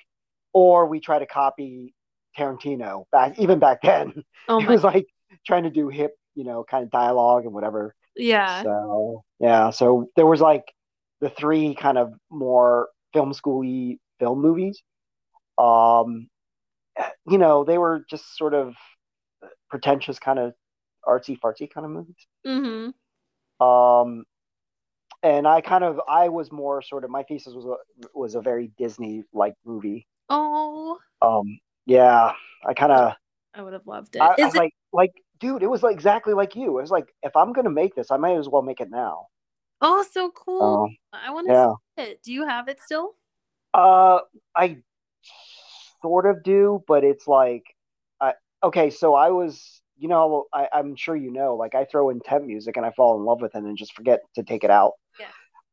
or 0.52 0.86
we 0.86 1.00
try 1.00 1.18
to 1.18 1.26
copy 1.26 1.94
Tarantino 2.38 3.04
back 3.12 3.38
even 3.38 3.58
back 3.58 3.82
then 3.82 4.24
oh 4.48 4.60
it 4.64 4.68
was 4.68 4.84
like 4.84 5.06
trying 5.46 5.64
to 5.64 5.70
do 5.70 5.88
hip 5.88 6.12
you 6.34 6.44
know 6.44 6.64
kind 6.64 6.84
of 6.84 6.90
dialogue 6.90 7.44
and 7.44 7.54
whatever 7.54 7.94
yeah. 8.16 8.62
so 8.62 9.24
yeah, 9.40 9.70
so 9.70 10.08
there 10.16 10.26
was 10.26 10.40
like 10.40 10.64
the 11.20 11.30
three 11.30 11.74
kind 11.74 11.98
of 11.98 12.12
more 12.30 12.88
film 13.12 13.32
schooly 13.32 13.98
film 14.20 14.40
movies. 14.40 14.82
Um, 15.58 16.28
you 17.28 17.38
know, 17.38 17.64
they 17.64 17.78
were 17.78 18.04
just 18.10 18.36
sort 18.36 18.54
of 18.54 18.74
pretentious, 19.70 20.18
kind 20.18 20.38
of 20.38 20.54
artsy 21.06 21.38
fartsy 21.38 21.70
kind 21.70 21.84
of 21.84 21.90
movies. 21.90 22.26
Mm-hmm. 22.46 23.66
Um, 23.66 24.24
and 25.22 25.46
I 25.46 25.60
kind 25.60 25.84
of 25.84 26.00
I 26.08 26.28
was 26.28 26.50
more 26.50 26.82
sort 26.82 27.04
of 27.04 27.10
my 27.10 27.22
thesis 27.22 27.54
was 27.54 27.66
a, 27.66 28.08
was 28.14 28.34
a 28.34 28.40
very 28.40 28.72
Disney 28.78 29.24
like 29.32 29.54
movie. 29.64 30.06
Oh, 30.28 30.98
Um, 31.20 31.58
yeah, 31.86 32.32
I 32.66 32.74
kind 32.74 32.92
of 32.92 33.14
I 33.54 33.62
would 33.62 33.72
have 33.72 33.86
loved 33.86 34.16
it. 34.16 34.22
I, 34.22 34.34
I 34.40 34.48
it? 34.48 34.54
like 34.54 34.74
like 34.92 35.12
dude, 35.40 35.62
it 35.62 35.70
was 35.70 35.82
like 35.82 35.94
exactly 35.94 36.34
like 36.34 36.56
you. 36.56 36.78
It 36.78 36.82
was 36.82 36.90
like 36.90 37.12
if 37.22 37.36
I'm 37.36 37.52
gonna 37.52 37.70
make 37.70 37.94
this, 37.94 38.10
I 38.10 38.16
might 38.16 38.36
as 38.36 38.48
well 38.48 38.62
make 38.62 38.80
it 38.80 38.90
now. 38.90 39.26
Oh, 39.80 40.04
so 40.10 40.30
cool. 40.30 40.84
Um, 40.84 40.96
I 41.12 41.32
want 41.32 41.48
to 41.48 41.52
yeah. 41.52 41.72
see 41.98 42.10
it. 42.12 42.22
Do 42.22 42.32
you 42.32 42.46
have 42.46 42.68
it 42.68 42.80
still? 42.80 43.14
Uh, 43.74 44.20
I 44.54 44.78
sort 46.00 46.26
of 46.26 46.42
do, 46.42 46.82
but 46.86 47.04
it's 47.04 47.26
like, 47.26 47.64
I 48.20 48.34
okay. 48.62 48.90
So 48.90 49.14
I 49.14 49.30
was, 49.30 49.81
you 50.02 50.08
know, 50.08 50.46
I, 50.52 50.66
I'm 50.72 50.96
sure 50.96 51.14
you 51.14 51.30
know, 51.30 51.54
like 51.54 51.76
I 51.76 51.84
throw 51.84 52.10
in 52.10 52.18
temp 52.18 52.44
music 52.44 52.76
and 52.76 52.84
I 52.84 52.90
fall 52.90 53.16
in 53.16 53.24
love 53.24 53.40
with 53.40 53.54
it 53.54 53.62
and 53.62 53.78
just 53.78 53.94
forget 53.94 54.18
to 54.34 54.42
take 54.42 54.64
it 54.64 54.70
out. 54.70 54.94
Yeah. 55.16 55.28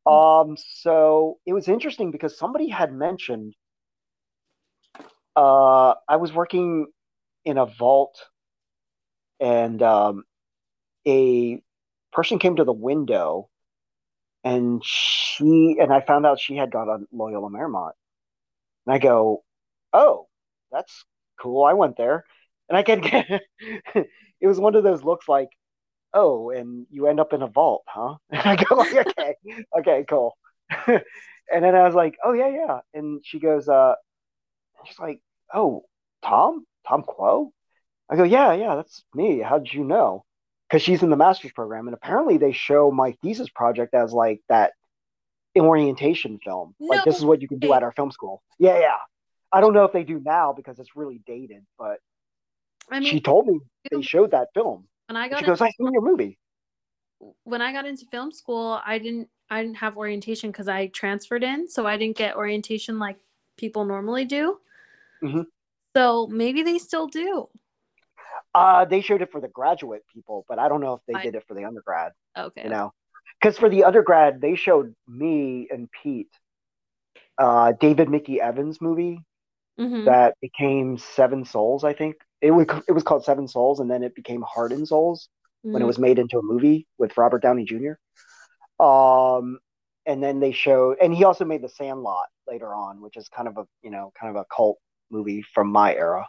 Um, 0.06 0.56
so 0.56 1.38
it 1.46 1.52
was 1.52 1.66
interesting 1.66 2.12
because 2.12 2.38
somebody 2.38 2.68
had 2.68 2.92
mentioned, 2.92 3.56
uh, 5.34 5.94
I 6.08 6.16
was 6.16 6.32
working 6.32 6.86
in 7.44 7.58
a 7.58 7.66
vault 7.66 8.24
and 9.40 9.82
um, 9.82 10.22
a 11.04 11.60
person 12.12 12.38
came 12.38 12.54
to 12.54 12.64
the 12.64 12.72
window 12.72 13.48
and 14.44 14.80
she 14.84 15.78
and 15.80 15.92
I 15.92 16.02
found 16.02 16.24
out 16.24 16.38
she 16.38 16.54
had 16.54 16.70
gone 16.70 16.88
on 16.88 17.08
Loyola 17.10 17.50
Marymount. 17.50 17.94
And 18.86 18.94
I 18.94 18.98
go, 18.98 19.42
"Oh, 19.92 20.28
that's 20.70 21.04
cool. 21.40 21.64
I 21.64 21.72
went 21.72 21.96
there." 21.96 22.24
And 22.70 22.78
I 22.78 22.82
can't 22.84 23.02
get 23.02 23.26
it 24.40 24.46
was 24.46 24.60
one 24.60 24.76
of 24.76 24.84
those 24.84 25.02
looks 25.02 25.28
like, 25.28 25.48
"Oh, 26.14 26.50
and 26.50 26.86
you 26.90 27.08
end 27.08 27.18
up 27.18 27.32
in 27.32 27.42
a 27.42 27.48
vault, 27.48 27.82
huh?" 27.86 28.14
And 28.30 28.42
I 28.42 28.56
go, 28.56 28.76
like, 28.76 28.94
"Okay, 29.08 29.34
okay, 29.78 30.04
cool." 30.08 30.36
and 30.86 31.64
then 31.64 31.74
I 31.74 31.82
was 31.82 31.94
like, 31.94 32.16
"Oh 32.24 32.32
yeah, 32.32 32.48
yeah." 32.48 32.78
And 32.94 33.20
she 33.24 33.40
goes, 33.40 33.68
"Uh," 33.68 33.96
she's 34.86 35.00
like, 35.00 35.20
"Oh, 35.52 35.84
Tom, 36.24 36.64
Tom 36.88 37.02
Quo." 37.02 37.52
I 38.08 38.14
go, 38.14 38.22
"Yeah, 38.22 38.52
yeah, 38.52 38.76
that's 38.76 39.02
me. 39.14 39.40
How 39.40 39.58
did 39.58 39.74
you 39.74 39.82
know?" 39.84 40.24
Because 40.68 40.82
she's 40.82 41.02
in 41.02 41.10
the 41.10 41.16
master's 41.16 41.50
program, 41.50 41.88
and 41.88 41.94
apparently 41.94 42.38
they 42.38 42.52
show 42.52 42.92
my 42.92 43.16
thesis 43.20 43.48
project 43.48 43.94
as 43.94 44.12
like 44.12 44.40
that 44.48 44.74
orientation 45.58 46.38
film. 46.44 46.76
Like 46.78 47.04
this 47.04 47.16
is 47.16 47.24
what 47.24 47.42
you 47.42 47.48
can 47.48 47.58
do 47.58 47.72
at 47.72 47.82
our 47.82 47.90
film 47.90 48.12
school. 48.12 48.44
Yeah, 48.60 48.78
yeah. 48.78 48.98
I 49.52 49.60
don't 49.60 49.74
know 49.74 49.84
if 49.84 49.92
they 49.92 50.04
do 50.04 50.20
now 50.24 50.52
because 50.52 50.78
it's 50.78 50.94
really 50.94 51.20
dated, 51.26 51.66
but 51.76 51.98
I 52.90 53.00
mean, 53.00 53.10
she 53.10 53.20
told 53.20 53.46
me 53.46 53.60
they 53.90 54.02
showed 54.02 54.32
that 54.32 54.48
film. 54.54 54.86
when 55.08 55.16
I 55.16 55.28
got 55.28 55.40
she 55.40 55.46
goes, 55.46 55.60
"I 55.60 55.70
seen 55.70 55.92
your 55.92 56.02
movie." 56.02 56.38
when 57.44 57.60
I 57.60 57.72
got 57.72 57.84
into 57.84 58.06
film 58.06 58.32
school, 58.32 58.80
I 58.84 58.98
didn't 58.98 59.28
I 59.50 59.62
didn't 59.62 59.76
have 59.78 59.96
orientation 59.96 60.50
because 60.50 60.68
I 60.68 60.86
transferred 60.88 61.42
in, 61.44 61.68
so 61.68 61.86
I 61.86 61.96
didn't 61.96 62.16
get 62.16 62.36
orientation 62.36 62.98
like 62.98 63.18
people 63.56 63.84
normally 63.84 64.24
do. 64.24 64.58
Mhm. 65.22 65.46
So 65.96 66.28
maybe 66.28 66.62
they 66.62 66.78
still 66.78 67.08
do. 67.08 67.48
Uh, 68.54 68.84
they 68.84 69.00
showed 69.00 69.22
it 69.22 69.30
for 69.30 69.40
the 69.40 69.48
graduate 69.48 70.04
people, 70.12 70.44
but 70.48 70.58
I 70.58 70.68
don't 70.68 70.80
know 70.80 70.94
if 70.94 71.00
they 71.06 71.14
I- 71.14 71.22
did 71.22 71.34
it 71.34 71.44
for 71.46 71.54
the 71.54 71.64
undergrad. 71.64 72.12
Okay. 72.36 72.62
You 72.64 72.70
know, 72.70 72.92
because 73.40 73.58
for 73.58 73.68
the 73.68 73.84
undergrad 73.84 74.40
they 74.40 74.54
showed 74.54 74.94
me 75.06 75.68
and 75.70 75.90
Pete, 75.90 76.32
uh, 77.38 77.72
David 77.72 78.08
Mickey 78.08 78.40
Evans 78.40 78.80
movie 78.80 79.20
Mhm. 79.78 80.04
that 80.06 80.36
became 80.40 80.96
Seven 80.96 81.44
Souls. 81.44 81.84
I 81.84 81.92
think 81.92 82.16
it 82.40 82.50
was 82.50 82.66
it 82.88 82.92
was 82.92 83.02
called 83.02 83.24
Seven 83.24 83.46
Souls, 83.48 83.80
and 83.80 83.90
then 83.90 84.02
it 84.02 84.14
became 84.14 84.42
Heart 84.42 84.72
and 84.72 84.86
Souls. 84.86 85.28
when 85.62 85.82
it 85.82 85.84
Mm. 85.84 85.88
was 85.88 85.98
made 85.98 86.18
into 86.18 86.38
a 86.38 86.42
movie 86.42 86.86
with 86.96 87.16
Robert 87.18 87.42
Downey 87.42 87.64
Jr. 87.66 87.92
Um, 88.82 89.58
and 90.06 90.22
then 90.22 90.40
they 90.40 90.52
showed, 90.52 90.96
and 91.02 91.14
he 91.14 91.24
also 91.24 91.44
made 91.44 91.60
The 91.62 91.68
Sandlot 91.68 92.28
later 92.48 92.74
on, 92.74 93.02
which 93.02 93.16
is 93.18 93.28
kind 93.28 93.46
of 93.46 93.58
a 93.58 93.66
you 93.82 93.90
know 93.90 94.10
kind 94.18 94.34
of 94.34 94.40
a 94.40 94.46
cult 94.54 94.78
movie 95.10 95.42
from 95.42 95.70
my 95.70 95.94
era. 95.94 96.26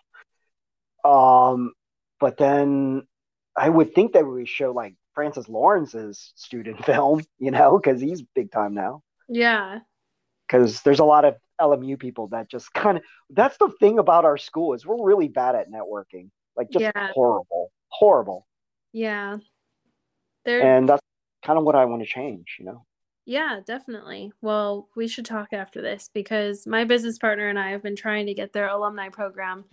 Um, 1.03 1.73
but 2.19 2.37
then 2.37 3.07
I 3.55 3.69
would 3.69 3.93
think 3.95 4.13
that 4.13 4.25
we 4.25 4.33
would 4.33 4.49
show 4.49 4.71
like 4.71 4.95
Francis 5.15 5.47
Lawrence's 5.49 6.33
student 6.35 6.83
film, 6.85 7.23
you 7.39 7.51
know, 7.51 7.77
because 7.77 8.01
he's 8.01 8.21
big 8.21 8.51
time 8.51 8.73
now. 8.73 9.01
Yeah. 9.29 9.79
because 10.47 10.81
there's 10.81 10.99
a 10.99 11.05
lot 11.05 11.23
of 11.25 11.35
LMU 11.61 11.97
people 11.99 12.27
that 12.27 12.49
just 12.49 12.73
kind 12.73 12.97
of 12.97 13.03
that's 13.29 13.57
the 13.57 13.69
thing 13.79 13.99
about 13.99 14.25
our 14.25 14.37
school 14.37 14.73
is 14.73 14.85
we're 14.85 15.03
really 15.03 15.27
bad 15.27 15.55
at 15.55 15.71
networking. 15.71 16.29
Like 16.55 16.69
just 16.69 16.83
Yeah. 16.83 17.11
horrible. 17.13 17.71
Horrible. 17.89 18.47
Yeah. 18.91 19.37
There 20.43 20.61
And 20.61 20.89
that's 20.89 21.01
kind 21.43 21.59
of 21.59 21.65
what 21.65 21.75
I 21.75 21.85
want 21.85 22.01
to 22.01 22.07
change, 22.07 22.57
you 22.59 22.65
know. 22.65 22.85
Yeah, 23.25 23.59
definitely. 23.65 24.31
Well, 24.41 24.89
we 24.95 25.07
should 25.07 25.25
talk 25.25 25.53
after 25.53 25.81
this 25.81 26.09
because 26.13 26.65
my 26.65 26.83
business 26.85 27.19
partner 27.19 27.47
and 27.47 27.59
I 27.59 27.71
have 27.71 27.83
been 27.83 27.95
trying 27.95 28.25
to 28.25 28.33
get 28.33 28.51
their 28.51 28.67
alumni 28.67 29.09
program 29.09 29.65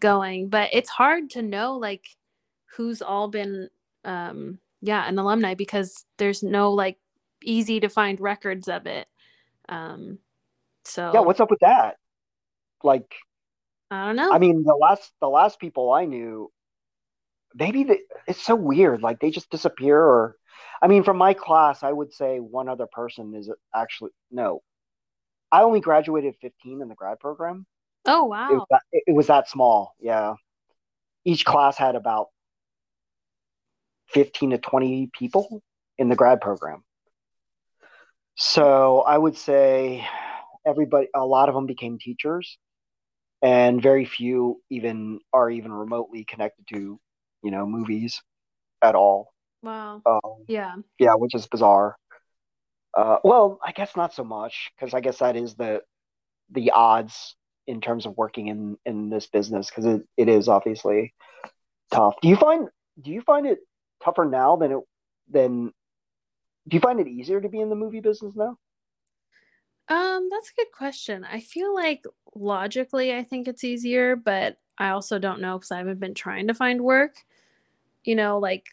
going, 0.00 0.48
but 0.48 0.70
it's 0.72 0.88
hard 0.88 1.30
to 1.30 1.42
know 1.42 1.76
like 1.76 2.06
who's 2.76 3.02
all 3.02 3.28
been 3.28 3.68
um 4.04 4.58
yeah, 4.80 5.06
an 5.08 5.18
alumni 5.18 5.54
because 5.54 6.04
there's 6.18 6.42
no 6.42 6.72
like 6.72 6.98
easy 7.42 7.80
to 7.80 7.88
find 7.88 8.20
records 8.20 8.68
of 8.68 8.86
it. 8.86 9.06
Um 9.68 10.18
so 10.84 11.10
Yeah, 11.12 11.20
what's 11.20 11.40
up 11.40 11.50
with 11.50 11.60
that? 11.60 11.96
Like 12.82 13.14
I 13.90 14.06
don't 14.06 14.16
know. 14.16 14.32
I 14.32 14.38
mean, 14.38 14.64
the 14.64 14.74
last 14.74 15.12
the 15.20 15.28
last 15.28 15.60
people 15.60 15.92
I 15.92 16.04
knew, 16.04 16.50
maybe 17.54 17.84
they, 17.84 18.00
it's 18.26 18.44
so 18.44 18.54
weird. 18.54 19.02
Like 19.02 19.20
they 19.20 19.30
just 19.30 19.50
disappear. 19.50 20.00
Or, 20.00 20.36
I 20.82 20.88
mean, 20.88 21.04
from 21.04 21.16
my 21.16 21.34
class, 21.34 21.82
I 21.82 21.92
would 21.92 22.12
say 22.12 22.38
one 22.38 22.68
other 22.68 22.86
person 22.90 23.34
is 23.34 23.50
actually 23.74 24.10
no. 24.30 24.62
I 25.52 25.62
only 25.62 25.80
graduated 25.80 26.34
15 26.40 26.82
in 26.82 26.88
the 26.88 26.94
grad 26.94 27.20
program. 27.20 27.66
oh 28.06 28.24
It 28.24 28.28
wow. 28.28 28.48
was 28.50 28.66
that, 28.70 28.82
it 28.92 29.14
was 29.14 29.26
that 29.28 29.48
small. 29.48 29.94
Yeah, 30.00 30.34
each 31.24 31.44
class 31.44 31.76
had 31.76 31.94
about 31.94 32.28
15 34.08 34.50
to 34.50 34.58
20 34.58 35.10
people 35.12 35.62
in 35.98 36.08
the 36.08 36.16
grad 36.16 36.40
program. 36.40 36.82
So 38.36 39.02
I 39.02 39.16
would 39.16 39.36
say 39.36 40.04
everybody, 40.66 41.08
a 41.14 41.24
lot 41.24 41.48
of 41.48 41.54
them 41.54 41.66
became 41.66 41.98
teachers, 41.98 42.58
and 43.42 43.82
very 43.82 44.04
few 44.04 44.60
even 44.70 45.20
are 45.32 45.50
even 45.50 45.72
remotely 45.72 46.24
connected 46.24 46.66
to, 46.72 47.00
you 47.42 47.50
know, 47.50 47.66
movies 47.66 48.22
at 48.82 48.94
all. 48.94 49.32
Wow. 49.62 50.02
Um, 50.06 50.44
Yeah. 50.48 50.76
yeah, 50.98 51.14
which 51.14 51.34
is 51.34 51.46
bizarre. 51.46 51.96
Uh, 52.96 53.18
well, 53.24 53.58
I 53.64 53.72
guess 53.72 53.96
not 53.96 54.14
so 54.14 54.24
much 54.24 54.70
because 54.76 54.94
I 54.94 55.00
guess 55.00 55.18
that 55.18 55.36
is 55.36 55.54
the 55.54 55.82
the 56.50 56.70
odds 56.70 57.34
in 57.66 57.80
terms 57.80 58.06
of 58.06 58.16
working 58.16 58.48
in 58.48 58.76
in 58.84 59.10
this 59.10 59.26
business 59.26 59.68
because 59.68 59.86
it, 59.86 60.02
it 60.16 60.28
is 60.28 60.48
obviously 60.48 61.14
tough. 61.90 62.14
Do 62.22 62.28
you 62.28 62.36
find 62.36 62.68
do 63.00 63.10
you 63.10 63.22
find 63.22 63.46
it 63.46 63.58
tougher 64.02 64.24
now 64.24 64.56
than 64.56 64.72
it 64.72 64.78
than 65.30 65.72
do 66.68 66.76
you 66.76 66.80
find 66.80 67.00
it 67.00 67.08
easier 67.08 67.40
to 67.40 67.48
be 67.48 67.60
in 67.60 67.68
the 67.68 67.76
movie 67.76 68.00
business 68.00 68.34
now? 68.36 68.56
Um, 69.88 70.28
that's 70.30 70.50
a 70.50 70.54
good 70.56 70.72
question. 70.72 71.26
I 71.30 71.40
feel 71.40 71.74
like 71.74 72.04
logically, 72.34 73.14
I 73.14 73.22
think 73.22 73.48
it's 73.48 73.64
easier, 73.64 74.16
but 74.16 74.58
I 74.78 74.90
also 74.90 75.18
don't 75.18 75.40
know 75.40 75.58
because 75.58 75.70
I 75.70 75.78
haven't 75.78 76.00
been 76.00 76.14
trying 76.14 76.48
to 76.48 76.54
find 76.54 76.80
work. 76.80 77.16
You 78.04 78.16
know, 78.16 78.38
like 78.38 78.66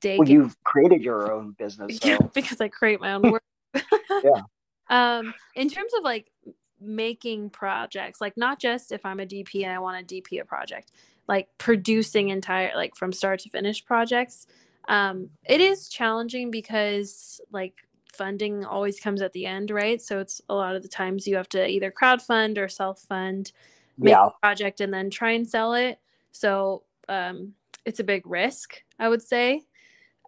day 0.00 0.18
Well, 0.18 0.28
you've 0.28 0.62
created 0.64 1.02
your 1.02 1.32
own 1.32 1.52
business, 1.58 2.00
yeah, 2.02 2.18
because 2.34 2.60
I 2.60 2.68
create 2.68 3.00
my 3.00 3.14
own 3.14 3.22
work. 3.32 3.42
Yeah. 3.74 4.42
Um, 4.90 5.32
in 5.54 5.70
terms 5.70 5.92
of 5.96 6.04
like 6.04 6.30
making 6.78 7.48
projects, 7.48 8.20
like 8.20 8.36
not 8.36 8.60
just 8.60 8.92
if 8.92 9.06
I'm 9.06 9.20
a 9.20 9.24
DP 9.24 9.62
and 9.62 9.72
I 9.72 9.78
want 9.78 10.06
to 10.06 10.14
DP 10.14 10.38
a 10.38 10.44
project, 10.44 10.92
like 11.26 11.48
producing 11.56 12.28
entire 12.28 12.72
like 12.74 12.94
from 12.94 13.10
start 13.10 13.40
to 13.40 13.48
finish 13.48 13.82
projects. 13.82 14.46
Um, 14.88 15.30
it 15.44 15.62
is 15.62 15.88
challenging 15.88 16.50
because 16.50 17.40
like 17.50 17.74
funding 18.14 18.64
always 18.64 19.00
comes 19.00 19.22
at 19.22 19.32
the 19.32 19.46
end, 19.46 19.70
right? 19.70 20.00
So 20.00 20.18
it's 20.18 20.40
a 20.48 20.54
lot 20.54 20.76
of 20.76 20.82
the 20.82 20.88
times 20.88 21.26
you 21.26 21.36
have 21.36 21.48
to 21.50 21.66
either 21.66 21.90
crowdfund 21.90 22.58
or 22.58 22.68
self 22.68 23.00
fund 23.00 23.52
make 23.98 24.12
yeah, 24.12 24.26
a 24.26 24.30
project 24.40 24.80
and 24.80 24.92
then 24.92 25.10
try 25.10 25.32
and 25.32 25.48
sell 25.48 25.74
it. 25.74 25.98
So 26.32 26.82
um, 27.08 27.54
it's 27.84 28.00
a 28.00 28.04
big 28.04 28.26
risk, 28.26 28.82
I 28.98 29.08
would 29.08 29.22
say. 29.22 29.64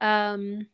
Um, 0.01 0.67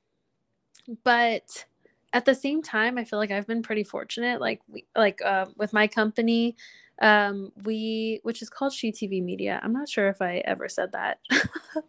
but 1.04 1.64
at 2.12 2.24
the 2.24 2.34
same 2.34 2.62
time, 2.62 2.98
I 2.98 3.04
feel 3.04 3.18
like 3.18 3.30
I've 3.30 3.46
been 3.46 3.62
pretty 3.62 3.84
fortunate. 3.84 4.40
Like 4.40 4.60
we, 4.68 4.84
like 4.96 5.20
uh, 5.22 5.46
with 5.56 5.72
my 5.72 5.86
company, 5.86 6.56
um, 7.00 7.52
we 7.64 8.20
which 8.24 8.42
is 8.42 8.50
called 8.50 8.72
She 8.72 8.92
TV 8.92 9.22
Media. 9.22 9.60
I'm 9.62 9.72
not 9.72 9.88
sure 9.88 10.08
if 10.08 10.20
I 10.20 10.42
ever 10.44 10.68
said 10.68 10.92
that. 10.92 11.18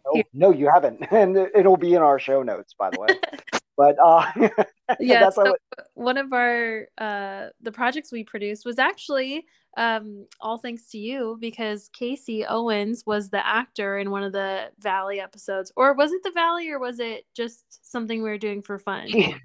oh, 0.06 0.22
no, 0.32 0.52
you 0.52 0.70
haven't, 0.72 1.04
and 1.10 1.36
it'll 1.36 1.76
be 1.76 1.94
in 1.94 2.02
our 2.02 2.18
show 2.18 2.42
notes, 2.42 2.74
by 2.74 2.90
the 2.90 3.00
way. 3.00 3.08
But 3.82 3.96
uh, 4.04 4.48
yeah 5.00 5.20
that's 5.20 5.36
so 5.36 5.56
one 5.94 6.18
of 6.18 6.32
our 6.32 6.86
uh 6.98 7.46
the 7.60 7.72
projects 7.72 8.12
we 8.12 8.24
produced 8.24 8.64
was 8.64 8.78
actually 8.78 9.44
um 9.76 10.26
all 10.40 10.58
thanks 10.58 10.90
to 10.90 10.98
you 10.98 11.38
because 11.40 11.88
casey 11.92 12.44
owens 12.44 13.04
was 13.06 13.30
the 13.30 13.46
actor 13.46 13.98
in 13.98 14.10
one 14.10 14.22
of 14.22 14.32
the 14.32 14.70
valley 14.78 15.18
episodes 15.18 15.72
or 15.76 15.94
was 15.94 16.12
it 16.12 16.22
the 16.22 16.30
valley 16.32 16.68
or 16.70 16.78
was 16.78 17.00
it 17.00 17.24
just 17.34 17.64
something 17.90 18.22
we 18.22 18.28
were 18.28 18.38
doing 18.38 18.60
for 18.60 18.78
fun 18.78 19.06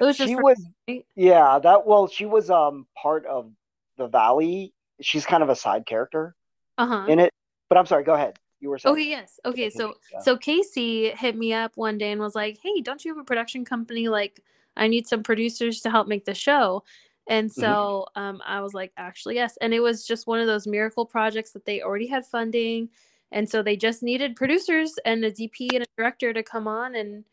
it 0.00 0.04
was 0.04 0.16
just 0.16 0.28
she 0.28 0.34
was 0.36 0.60
right? 0.88 1.06
Yeah, 1.14 1.58
that 1.58 1.86
well, 1.86 2.08
she 2.08 2.26
was 2.26 2.50
um 2.50 2.86
part 3.00 3.26
of 3.26 3.50
the 3.96 4.06
Valley. 4.06 4.72
She's 5.00 5.26
kind 5.26 5.42
of 5.42 5.48
a 5.48 5.56
side 5.56 5.86
character 5.86 6.34
uh-huh 6.78 7.06
in 7.08 7.18
it. 7.18 7.32
But 7.68 7.78
I'm 7.78 7.86
sorry, 7.86 8.04
go 8.04 8.14
ahead. 8.14 8.38
You 8.60 8.70
were 8.70 8.78
saying. 8.78 8.94
Okay, 8.94 9.08
yes. 9.08 9.40
Okay, 9.44 9.70
so 9.70 9.94
Yeah. 10.12 10.20
so 10.20 10.36
Casey 10.36 11.10
hit 11.10 11.36
me 11.36 11.52
up 11.52 11.76
one 11.76 11.98
day 11.98 12.12
and 12.12 12.20
was 12.20 12.34
like, 12.34 12.58
"Hey, 12.62 12.80
don't 12.80 13.04
you 13.04 13.12
have 13.14 13.20
a 13.22 13.24
production 13.24 13.64
company? 13.64 14.08
Like, 14.08 14.42
I 14.76 14.88
need 14.88 15.06
some 15.06 15.22
producers 15.22 15.80
to 15.82 15.90
help 15.90 16.08
make 16.08 16.24
the 16.24 16.34
show." 16.34 16.82
And 17.28 17.50
Mm-hmm. 17.50 17.60
so 17.60 18.06
um, 18.16 18.40
I 18.44 18.60
was 18.60 18.74
like, 18.74 18.92
"Actually, 18.96 19.36
yes." 19.36 19.56
And 19.60 19.74
it 19.74 19.80
was 19.80 20.06
just 20.06 20.26
one 20.26 20.40
of 20.40 20.46
those 20.46 20.66
miracle 20.66 21.06
projects 21.06 21.52
that 21.52 21.64
they 21.66 21.82
already 21.82 22.06
had 22.06 22.26
funding, 22.26 22.88
and 23.32 23.48
so 23.48 23.62
they 23.62 23.76
just 23.76 24.02
needed 24.02 24.36
producers 24.36 24.94
and 25.04 25.24
a 25.24 25.30
DP 25.30 25.68
and 25.74 25.84
a 25.84 25.86
director 25.96 26.32
to 26.32 26.42
come 26.42 26.66
on 26.68 26.94
and 26.94 27.24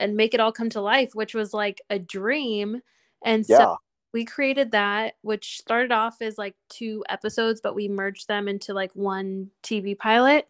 and 0.00 0.16
make 0.16 0.34
it 0.34 0.40
all 0.40 0.52
come 0.52 0.70
to 0.70 0.80
life, 0.80 1.14
which 1.14 1.34
was 1.34 1.54
like 1.54 1.80
a 1.90 1.98
dream. 1.98 2.80
And 3.24 3.46
so 3.46 3.54
Yeah. 3.60 3.76
We 4.14 4.24
created 4.24 4.70
that 4.70 5.16
which 5.20 5.58
started 5.58 5.92
off 5.92 6.22
as 6.22 6.38
like 6.38 6.54
two 6.70 7.04
episodes 7.10 7.60
but 7.60 7.74
we 7.74 7.88
merged 7.88 8.28
them 8.28 8.48
into 8.48 8.72
like 8.72 8.92
one 8.94 9.50
tv 9.62 9.98
pilot. 9.98 10.48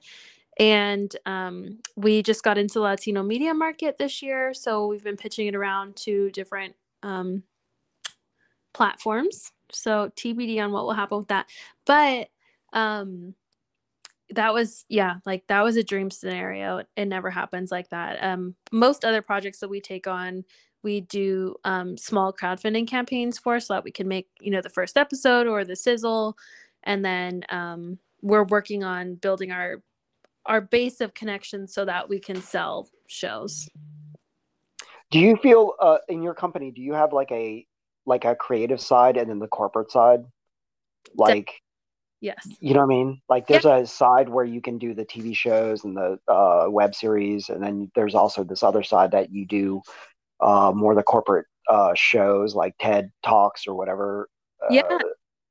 And 0.56 1.16
um, 1.26 1.80
we 1.96 2.22
just 2.22 2.44
got 2.44 2.58
into 2.58 2.78
latino 2.78 3.24
media 3.24 3.52
market 3.54 3.98
this 3.98 4.22
year 4.22 4.54
so 4.54 4.86
we've 4.86 5.02
been 5.02 5.16
pitching 5.16 5.48
it 5.48 5.56
around 5.56 5.96
to 5.96 6.30
different 6.30 6.76
um, 7.02 7.42
platforms. 8.72 9.50
So 9.72 10.12
tbd 10.14 10.62
on 10.62 10.70
what 10.70 10.84
will 10.84 10.92
happen 10.92 11.18
with 11.18 11.28
that. 11.28 11.46
But 11.84 12.28
um 12.72 13.34
that 14.30 14.52
was 14.52 14.84
yeah 14.88 15.16
like 15.24 15.46
that 15.46 15.62
was 15.62 15.76
a 15.76 15.82
dream 15.82 16.10
scenario. 16.10 16.82
It 16.96 17.06
never 17.06 17.30
happens 17.30 17.70
like 17.72 17.88
that. 17.90 18.22
Um 18.22 18.56
most 18.72 19.04
other 19.04 19.22
projects 19.22 19.60
that 19.60 19.70
we 19.70 19.80
take 19.80 20.06
on 20.06 20.44
we 20.84 21.00
do 21.00 21.56
um, 21.64 21.96
small 21.96 22.32
crowdfunding 22.32 22.86
campaigns 22.86 23.38
for 23.38 23.58
so 23.58 23.74
that 23.74 23.82
we 23.82 23.90
can 23.90 24.06
make 24.06 24.28
you 24.40 24.50
know 24.50 24.60
the 24.60 24.68
first 24.68 24.96
episode 24.96 25.48
or 25.48 25.64
the 25.64 25.74
sizzle 25.74 26.36
and 26.84 27.04
then 27.04 27.42
um, 27.48 27.98
we're 28.22 28.44
working 28.44 28.84
on 28.84 29.16
building 29.16 29.50
our 29.50 29.82
our 30.46 30.60
base 30.60 31.00
of 31.00 31.14
connections 31.14 31.74
so 31.74 31.84
that 31.84 32.08
we 32.08 32.20
can 32.20 32.40
sell 32.40 32.88
shows 33.06 33.68
Do 35.10 35.18
you 35.18 35.36
feel 35.36 35.72
uh 35.80 35.98
in 36.08 36.22
your 36.22 36.34
company? 36.34 36.70
Do 36.70 36.82
you 36.82 36.92
have 36.92 37.12
like 37.12 37.32
a 37.32 37.66
like 38.06 38.24
a 38.24 38.36
creative 38.36 38.80
side 38.80 39.16
and 39.16 39.30
then 39.30 39.38
the 39.38 39.48
corporate 39.48 39.90
side? 39.90 40.24
Like 41.16 41.62
yes 42.20 42.46
you 42.60 42.72
know 42.72 42.80
what 42.80 42.86
I 42.86 42.88
mean? 42.88 43.20
Like 43.28 43.46
there's 43.46 43.66
a 43.66 43.86
side 43.86 44.28
where 44.28 44.44
you 44.44 44.60
can 44.60 44.78
do 44.78 44.94
the 44.94 45.04
TV 45.04 45.36
shows 45.36 45.84
and 45.84 45.96
the 45.96 46.18
uh, 46.26 46.66
web 46.70 46.94
series, 46.94 47.50
and 47.50 47.62
then 47.62 47.90
there's 47.94 48.14
also 48.14 48.44
this 48.44 48.62
other 48.62 48.82
side 48.82 49.10
that 49.10 49.30
you 49.30 49.44
do 49.44 49.82
uh, 50.44 50.70
more 50.72 50.94
the 50.94 51.02
corporate 51.02 51.46
uh, 51.68 51.92
shows 51.94 52.54
like 52.54 52.74
TED 52.78 53.10
Talks 53.24 53.66
or 53.66 53.74
whatever. 53.74 54.28
Uh, 54.62 54.66
Yeah. 54.70 54.98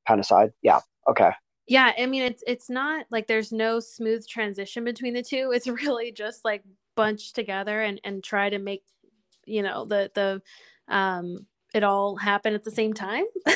Kind 0.08 0.20
of 0.20 0.26
side. 0.26 0.52
Yeah. 0.62 0.80
Okay. 1.10 1.32
yeah 1.68 1.92
i 1.98 2.06
mean 2.06 2.22
it's 2.24 2.44
it's 2.48 2.70
not 2.70 3.06
like 3.10 3.28
there's 3.28 3.52
no 3.52 3.80
smooth 3.82 4.26
transition 4.26 4.86
between 4.86 5.14
the 5.14 5.22
two 5.22 5.52
it's 5.54 5.68
really 5.84 6.14
just 6.14 6.46
like 6.46 6.64
bunched 6.96 7.36
together 7.36 7.82
and 7.82 8.00
and 8.06 8.24
try 8.24 8.50
to 8.50 8.58
make 8.58 8.84
you 9.46 9.62
know 9.62 9.84
the 9.84 10.10
the 10.16 10.42
um 10.88 11.46
it 11.74 11.84
all 11.84 12.16
happen 12.16 12.54
at 12.54 12.64
the 12.64 12.72
same 12.72 12.94
time 12.94 13.26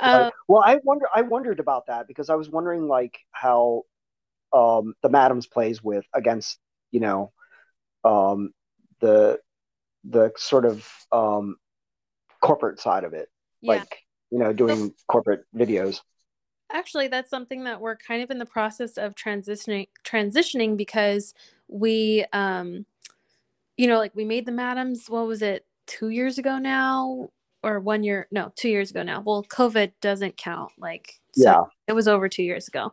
um, 0.00 0.30
Well, 0.48 0.62
I 0.64 0.80
wonder. 0.84 1.06
I 1.14 1.22
wondered 1.22 1.60
about 1.60 1.86
that 1.86 2.08
because 2.08 2.28
I 2.28 2.34
was 2.34 2.50
wondering 2.50 2.88
like 2.88 3.18
how 3.30 3.84
um, 4.52 4.94
the 5.02 5.08
Madams 5.08 5.46
plays 5.46 5.82
with 5.82 6.04
against 6.14 6.58
you 6.90 7.00
know 7.00 7.32
um, 8.04 8.52
the 9.00 9.38
the 10.04 10.32
sort 10.36 10.64
of 10.64 10.88
um, 11.12 11.56
corporate 12.40 12.80
side 12.80 13.04
of 13.04 13.12
it, 13.14 13.28
yeah 13.60 13.74
like 13.74 14.02
you 14.30 14.38
know 14.38 14.52
doing 14.52 14.92
corporate 15.08 15.44
videos. 15.54 16.00
actually 16.72 17.08
that's 17.08 17.30
something 17.30 17.64
that 17.64 17.80
we're 17.80 17.96
kind 17.96 18.22
of 18.22 18.30
in 18.30 18.38
the 18.38 18.46
process 18.46 18.96
of 18.96 19.14
transitioning 19.14 19.88
transitioning 20.04 20.76
because 20.76 21.34
we 21.68 22.24
um 22.32 22.84
you 23.76 23.86
know 23.86 23.98
like 23.98 24.14
we 24.14 24.24
made 24.24 24.46
the 24.46 24.52
madams 24.52 25.08
what 25.08 25.26
was 25.26 25.42
it 25.42 25.66
two 25.86 26.08
years 26.08 26.38
ago 26.38 26.58
now 26.58 27.28
or 27.62 27.80
one 27.80 28.02
year, 28.02 28.26
no, 28.30 28.52
two 28.56 28.68
years 28.68 28.90
ago 28.90 29.02
now. 29.02 29.20
Well, 29.20 29.44
COVID 29.44 29.92
doesn't 30.00 30.36
count. 30.36 30.72
Like, 30.78 31.20
so 31.32 31.44
Yeah. 31.44 31.64
it 31.86 31.92
was 31.92 32.08
over 32.08 32.28
two 32.28 32.42
years 32.42 32.68
ago. 32.68 32.92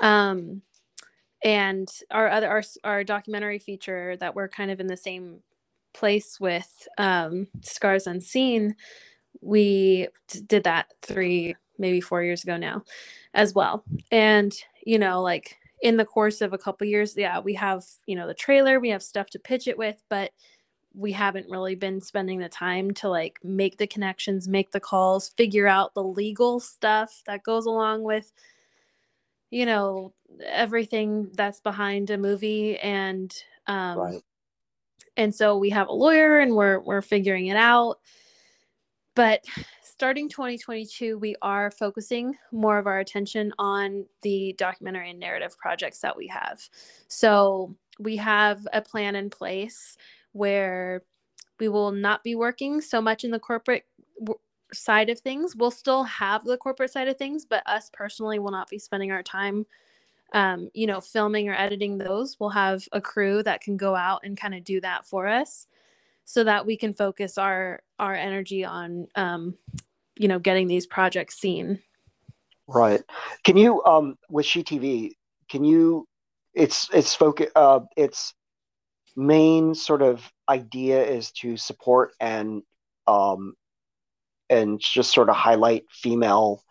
Um, 0.00 0.62
and 1.44 1.88
our 2.10 2.28
other 2.28 2.48
our 2.48 2.62
our 2.82 3.04
documentary 3.04 3.60
feature 3.60 4.16
that 4.16 4.34
we're 4.34 4.48
kind 4.48 4.72
of 4.72 4.80
in 4.80 4.88
the 4.88 4.96
same 4.96 5.42
place 5.98 6.38
with 6.40 6.88
um, 6.98 7.48
Scars 7.62 8.06
Unseen, 8.06 8.74
we 9.40 10.08
did 10.46 10.64
that 10.64 10.86
three 11.02 11.56
maybe 11.78 12.00
four 12.00 12.22
years 12.22 12.42
ago 12.42 12.56
now, 12.56 12.82
as 13.34 13.54
well. 13.54 13.84
And 14.10 14.52
you 14.84 14.98
know, 14.98 15.22
like 15.22 15.58
in 15.82 15.96
the 15.96 16.04
course 16.04 16.40
of 16.40 16.52
a 16.52 16.58
couple 16.58 16.86
years, 16.86 17.16
yeah, 17.16 17.40
we 17.40 17.54
have 17.54 17.84
you 18.06 18.16
know 18.16 18.26
the 18.26 18.34
trailer, 18.34 18.80
we 18.80 18.90
have 18.90 19.02
stuff 19.02 19.30
to 19.30 19.38
pitch 19.38 19.68
it 19.68 19.78
with, 19.78 20.02
but 20.08 20.32
we 20.94 21.12
haven't 21.12 21.50
really 21.50 21.74
been 21.74 22.00
spending 22.00 22.38
the 22.40 22.48
time 22.48 22.92
to 22.92 23.08
like 23.08 23.38
make 23.44 23.78
the 23.78 23.86
connections, 23.86 24.48
make 24.48 24.72
the 24.72 24.80
calls, 24.80 25.30
figure 25.30 25.68
out 25.68 25.94
the 25.94 26.02
legal 26.02 26.60
stuff 26.60 27.22
that 27.26 27.42
goes 27.44 27.66
along 27.66 28.02
with 28.02 28.32
you 29.50 29.64
know 29.64 30.12
everything 30.44 31.30
that's 31.34 31.60
behind 31.60 32.10
a 32.10 32.18
movie 32.18 32.78
and 32.78 33.34
um 33.66 33.96
Right. 33.98 34.22
And 35.18 35.34
so 35.34 35.58
we 35.58 35.68
have 35.70 35.88
a 35.88 35.92
lawyer 35.92 36.38
and 36.38 36.54
we're 36.54 36.78
we're 36.78 37.02
figuring 37.02 37.48
it 37.48 37.56
out. 37.56 37.98
But 39.14 39.44
starting 39.82 40.28
2022 40.28 41.18
we 41.18 41.34
are 41.42 41.72
focusing 41.72 42.32
more 42.52 42.78
of 42.78 42.86
our 42.86 43.00
attention 43.00 43.52
on 43.58 44.06
the 44.22 44.54
documentary 44.56 45.10
and 45.10 45.18
narrative 45.18 45.58
projects 45.58 45.98
that 46.00 46.16
we 46.16 46.28
have. 46.28 46.60
So 47.08 47.74
we 47.98 48.16
have 48.16 48.66
a 48.72 48.80
plan 48.80 49.16
in 49.16 49.28
place 49.28 49.96
where 50.32 51.02
we 51.58 51.68
will 51.68 51.90
not 51.90 52.22
be 52.22 52.36
working 52.36 52.80
so 52.80 53.02
much 53.02 53.24
in 53.24 53.32
the 53.32 53.40
corporate 53.40 53.86
w- 54.20 54.38
side 54.72 55.10
of 55.10 55.18
things. 55.18 55.56
We'll 55.56 55.72
still 55.72 56.04
have 56.04 56.44
the 56.44 56.56
corporate 56.56 56.92
side 56.92 57.08
of 57.08 57.18
things 57.18 57.44
but 57.44 57.66
us 57.66 57.90
personally 57.92 58.38
will 58.38 58.52
not 58.52 58.70
be 58.70 58.78
spending 58.78 59.10
our 59.10 59.24
time 59.24 59.66
um, 60.32 60.70
you 60.74 60.86
know 60.86 61.00
filming 61.00 61.48
or 61.48 61.54
editing 61.54 61.98
those 61.98 62.38
we'll 62.38 62.50
have 62.50 62.86
a 62.92 63.00
crew 63.00 63.42
that 63.42 63.60
can 63.60 63.76
go 63.76 63.94
out 63.94 64.20
and 64.24 64.36
kind 64.36 64.54
of 64.54 64.64
do 64.64 64.80
that 64.80 65.06
for 65.06 65.26
us 65.26 65.66
so 66.24 66.44
that 66.44 66.66
we 66.66 66.76
can 66.76 66.92
focus 66.92 67.38
our 67.38 67.80
our 67.98 68.14
energy 68.14 68.64
on 68.64 69.06
um, 69.14 69.56
you 70.16 70.28
know 70.28 70.38
getting 70.38 70.66
these 70.66 70.86
projects 70.86 71.38
seen 71.38 71.80
Right. 72.68 73.02
Can 73.44 73.56
you 73.56 73.82
um 73.84 74.18
with 74.28 74.44
She 74.44 74.62
TV, 74.62 75.12
can 75.48 75.64
you 75.64 76.06
it's 76.52 76.88
it's 76.92 77.14
focus 77.14 77.48
uh 77.56 77.80
its 77.96 78.34
main 79.16 79.74
sort 79.74 80.02
of 80.02 80.30
idea 80.48 81.02
is 81.04 81.32
to 81.32 81.56
support 81.56 82.12
and 82.20 82.62
um 83.06 83.54
and 84.50 84.80
just 84.80 85.12
sort 85.12 85.30
of 85.30 85.36
highlight 85.36 85.84
female 85.90 86.62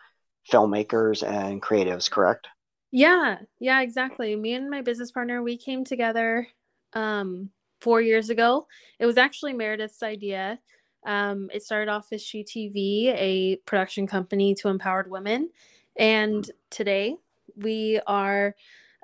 filmmakers 0.51 1.27
and 1.27 1.61
creatives, 1.61 2.09
correct? 2.09 2.47
Yeah, 2.91 3.39
yeah, 3.59 3.81
exactly. 3.81 4.35
Me 4.35 4.53
and 4.53 4.69
my 4.69 4.81
business 4.81 5.11
partner, 5.11 5.43
we 5.43 5.57
came 5.57 5.84
together 5.84 6.47
um, 6.93 7.49
four 7.81 8.01
years 8.01 8.30
ago. 8.30 8.68
It 8.99 9.05
was 9.05 9.18
actually 9.18 9.53
Meredith's 9.53 10.03
idea. 10.03 10.59
Um, 11.05 11.49
it 11.53 11.64
started 11.64 11.89
off 11.91 12.07
as 12.11 12.22
She 12.22 12.43
TV, 12.43 13.14
a 13.15 13.57
production 13.65 14.07
company 14.07 14.55
to 14.55 14.69
empowered 14.69 15.09
women. 15.09 15.49
And 15.97 16.49
today 16.69 17.15
we 17.55 17.99
are, 18.07 18.55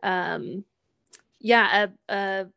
um, 0.01 0.63
yeah, 1.39 1.87
a, 2.09 2.13
a 2.13 2.47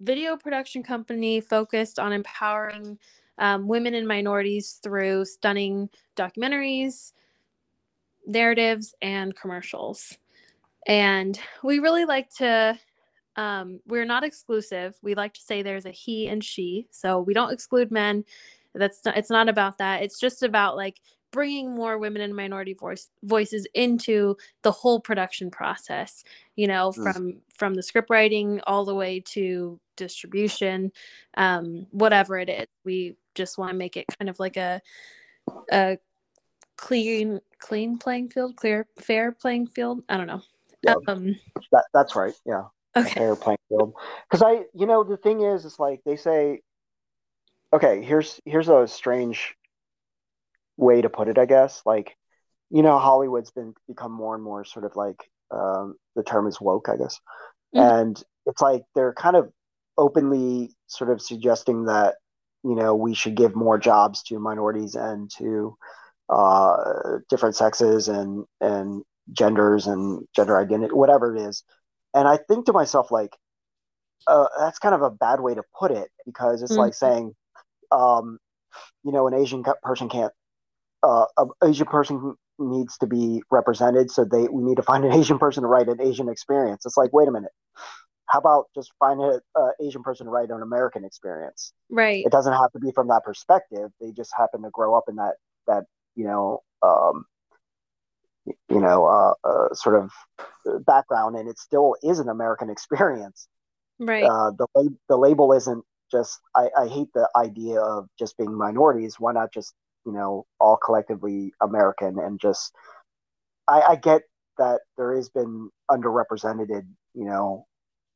video 0.00 0.36
production 0.36 0.82
company 0.82 1.40
focused 1.40 1.98
on 1.98 2.12
empowering 2.12 2.98
um, 3.38 3.68
women 3.68 3.94
and 3.94 4.08
minorities 4.08 4.80
through 4.82 5.24
stunning 5.26 5.90
documentaries, 6.16 7.12
narratives, 8.26 8.94
and 9.02 9.34
commercials 9.36 10.16
and 10.86 11.38
we 11.62 11.78
really 11.78 12.04
like 12.04 12.30
to 12.36 12.78
um, 13.36 13.80
we're 13.86 14.04
not 14.04 14.22
exclusive. 14.22 14.94
We 15.02 15.14
like 15.14 15.34
to 15.34 15.40
say 15.40 15.62
there's 15.62 15.86
a 15.86 15.90
he 15.90 16.28
and 16.28 16.42
she. 16.42 16.86
So 16.90 17.20
we 17.20 17.34
don't 17.34 17.52
exclude 17.52 17.90
men. 17.90 18.24
That's 18.74 19.04
not 19.04 19.16
it's 19.16 19.30
not 19.30 19.48
about 19.48 19.78
that. 19.78 20.02
It's 20.02 20.20
just 20.20 20.42
about 20.42 20.76
like 20.76 21.00
bringing 21.32 21.74
more 21.74 21.98
women 21.98 22.22
and 22.22 22.34
minority 22.34 22.74
voice 22.74 23.08
voices 23.24 23.66
into 23.74 24.36
the 24.62 24.70
whole 24.70 25.00
production 25.00 25.50
process 25.50 26.22
you 26.54 26.68
know 26.68 26.92
Mm. 26.92 27.12
from 27.12 27.36
from 27.58 27.74
the 27.74 27.82
script 27.82 28.08
writing 28.08 28.60
all 28.68 28.84
the 28.84 28.94
way 28.94 29.18
to 29.18 29.80
distribution 29.96 30.92
um 31.36 31.86
whatever 31.90 32.38
it 32.38 32.48
is. 32.48 32.66
We 32.84 33.16
just 33.34 33.58
want 33.58 33.72
to 33.72 33.76
make 33.76 33.96
it 33.96 34.06
kind 34.16 34.28
of 34.28 34.38
like 34.38 34.56
a 34.56 34.80
a 35.72 35.98
clean 36.76 37.40
clean 37.58 37.98
playing 37.98 38.28
field 38.28 38.54
clear 38.54 38.86
fair 39.00 39.32
playing 39.32 39.66
field. 39.66 40.04
I 40.08 40.16
don't 40.16 40.28
know 40.28 40.42
Yeah. 40.84 40.94
um 41.08 41.36
That 41.72 41.84
that's 41.92 42.14
right. 42.16 42.34
Yeah. 42.44 42.64
okay 42.96 43.10
fair 43.10 43.36
playing 43.36 43.58
field. 43.68 43.94
Because 44.28 44.42
I, 44.42 44.64
you 44.74 44.86
know, 44.86 45.02
the 45.04 45.16
thing 45.16 45.40
is, 45.40 45.64
it's 45.64 45.78
like 45.78 46.00
they 46.04 46.16
say, 46.16 46.60
okay, 47.72 48.02
here's 48.02 48.40
here's 48.44 48.68
a 48.68 48.86
strange 48.86 49.54
way 50.76 51.00
to 51.02 51.08
put 51.08 51.28
it, 51.28 51.38
I 51.38 51.46
guess. 51.46 51.82
Like, 51.86 52.16
you 52.70 52.82
know, 52.82 52.98
Hollywood's 52.98 53.50
been 53.50 53.74
become 53.88 54.12
more 54.12 54.34
and 54.34 54.42
more 54.44 54.64
sort 54.64 54.84
of 54.84 54.96
like 54.96 55.28
um, 55.50 55.96
the 56.16 56.22
term 56.22 56.46
is 56.46 56.60
woke, 56.60 56.88
I 56.88 56.96
guess, 56.96 57.20
Mhm. 57.74 58.00
and 58.00 58.24
it's 58.46 58.60
like 58.60 58.84
they're 58.94 59.12
kind 59.14 59.36
of 59.36 59.50
openly 59.96 60.74
sort 60.88 61.10
of 61.10 61.22
suggesting 61.22 61.84
that 61.84 62.16
you 62.64 62.74
know 62.74 62.94
we 62.96 63.14
should 63.14 63.34
give 63.36 63.54
more 63.54 63.78
jobs 63.78 64.22
to 64.24 64.38
minorities 64.40 64.94
and 64.96 65.30
to 65.38 65.76
uh, 66.28 67.18
different 67.28 67.54
sexes 67.56 68.08
and 68.08 68.44
and 68.60 69.02
genders 69.32 69.86
and 69.86 70.26
gender 70.34 70.58
identity, 70.58 70.92
whatever 70.94 71.34
it 71.34 71.40
is. 71.42 71.64
And 72.14 72.28
I 72.28 72.38
think 72.38 72.66
to 72.66 72.72
myself, 72.72 73.10
like, 73.10 73.30
uh, 74.26 74.46
that's 74.58 74.78
kind 74.78 74.94
of 74.94 75.02
a 75.02 75.10
bad 75.10 75.40
way 75.40 75.54
to 75.54 75.62
put 75.78 75.90
it 75.90 76.08
because 76.24 76.62
it's 76.62 76.76
Mhm. 76.76 76.78
like 76.78 76.94
saying, 76.94 77.34
um, 77.92 78.38
you 79.04 79.12
know, 79.12 79.26
an 79.28 79.34
Asian 79.34 79.64
person 79.82 80.08
can't, 80.08 80.32
uh, 81.02 81.26
an 81.38 81.50
Asian 81.64 81.86
person 81.86 82.34
needs 82.58 82.98
to 82.98 83.06
be 83.06 83.42
represented, 83.50 84.10
so 84.10 84.24
they 84.24 84.48
we 84.48 84.62
need 84.62 84.76
to 84.76 84.82
find 84.82 85.04
an 85.04 85.12
Asian 85.20 85.38
person 85.38 85.62
to 85.62 85.68
write 85.68 85.88
an 85.88 86.00
Asian 86.00 86.28
experience. 86.28 86.86
It's 86.86 86.96
like, 86.96 87.12
wait 87.12 87.28
a 87.28 87.32
minute, 87.32 87.52
how 88.28 88.38
about 88.38 88.66
just 88.74 88.92
find 88.98 89.20
an 89.20 89.40
uh, 89.56 89.70
Asian 89.80 90.02
person 90.02 90.26
to 90.26 90.32
write 90.32 90.50
an 90.50 90.62
American 90.62 91.04
experience? 91.04 91.72
right 91.90 92.24
It 92.24 92.32
doesn't 92.32 92.52
have 92.52 92.72
to 92.72 92.78
be 92.78 92.92
from 92.92 93.08
that 93.08 93.22
perspective. 93.24 93.90
They 94.00 94.12
just 94.12 94.32
happen 94.36 94.62
to 94.62 94.70
grow 94.70 94.96
up 94.96 95.04
in 95.08 95.16
that 95.16 95.34
that 95.66 95.84
you 96.16 96.24
know. 96.26 96.62
Um, 96.82 97.24
you 98.46 98.80
know, 98.80 99.06
uh, 99.06 99.48
uh, 99.48 99.74
sort 99.74 99.96
of 99.96 100.84
background, 100.84 101.36
and 101.36 101.48
it 101.48 101.58
still 101.58 101.96
is 102.02 102.18
an 102.18 102.28
American 102.28 102.70
experience 102.70 103.48
right 103.98 104.24
uh, 104.24 104.50
the 104.50 104.96
the 105.08 105.16
label 105.16 105.52
isn't 105.52 105.84
just. 106.10 106.40
I, 106.54 106.68
I 106.76 106.88
hate 106.88 107.08
the 107.14 107.28
idea 107.36 107.80
of 107.80 108.08
just 108.18 108.36
being 108.36 108.56
minorities. 108.56 109.16
Why 109.18 109.32
not 109.32 109.52
just 109.52 109.74
you 110.04 110.12
know 110.12 110.46
all 110.60 110.76
collectively 110.76 111.52
American 111.60 112.18
and 112.18 112.40
just? 112.40 112.72
I, 113.68 113.80
I 113.80 113.96
get 113.96 114.22
that 114.58 114.80
there 114.96 115.16
has 115.16 115.28
been 115.28 115.70
underrepresented 115.90 116.86
you 117.14 117.24
know 117.24 117.66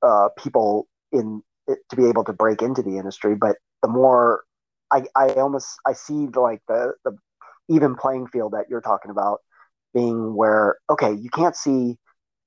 uh, 0.03 0.29
people 0.39 0.89
in 1.13 1.43
it, 1.67 1.79
to 1.91 1.97
be 1.97 2.07
able 2.09 2.25
to 2.25 2.33
break 2.33 2.63
into 2.63 2.83
the 2.83 2.99
industry, 2.99 3.35
but 3.35 3.57
the 3.83 3.89
more 3.89 4.43
I 4.93 5.05
I 5.15 5.29
almost 5.35 5.69
I 5.87 5.93
see 5.93 6.27
like 6.35 6.63
the 6.69 6.95
the 7.05 7.17
even 7.69 7.95
playing 7.95 8.27
field 8.29 8.53
that 8.53 8.67
you're 8.69 8.81
talking 8.81 9.11
about 9.11 9.41
being 9.99 10.19
where 10.41 10.65
okay 10.89 11.13
you 11.25 11.31
can't 11.41 11.57
see 11.57 11.83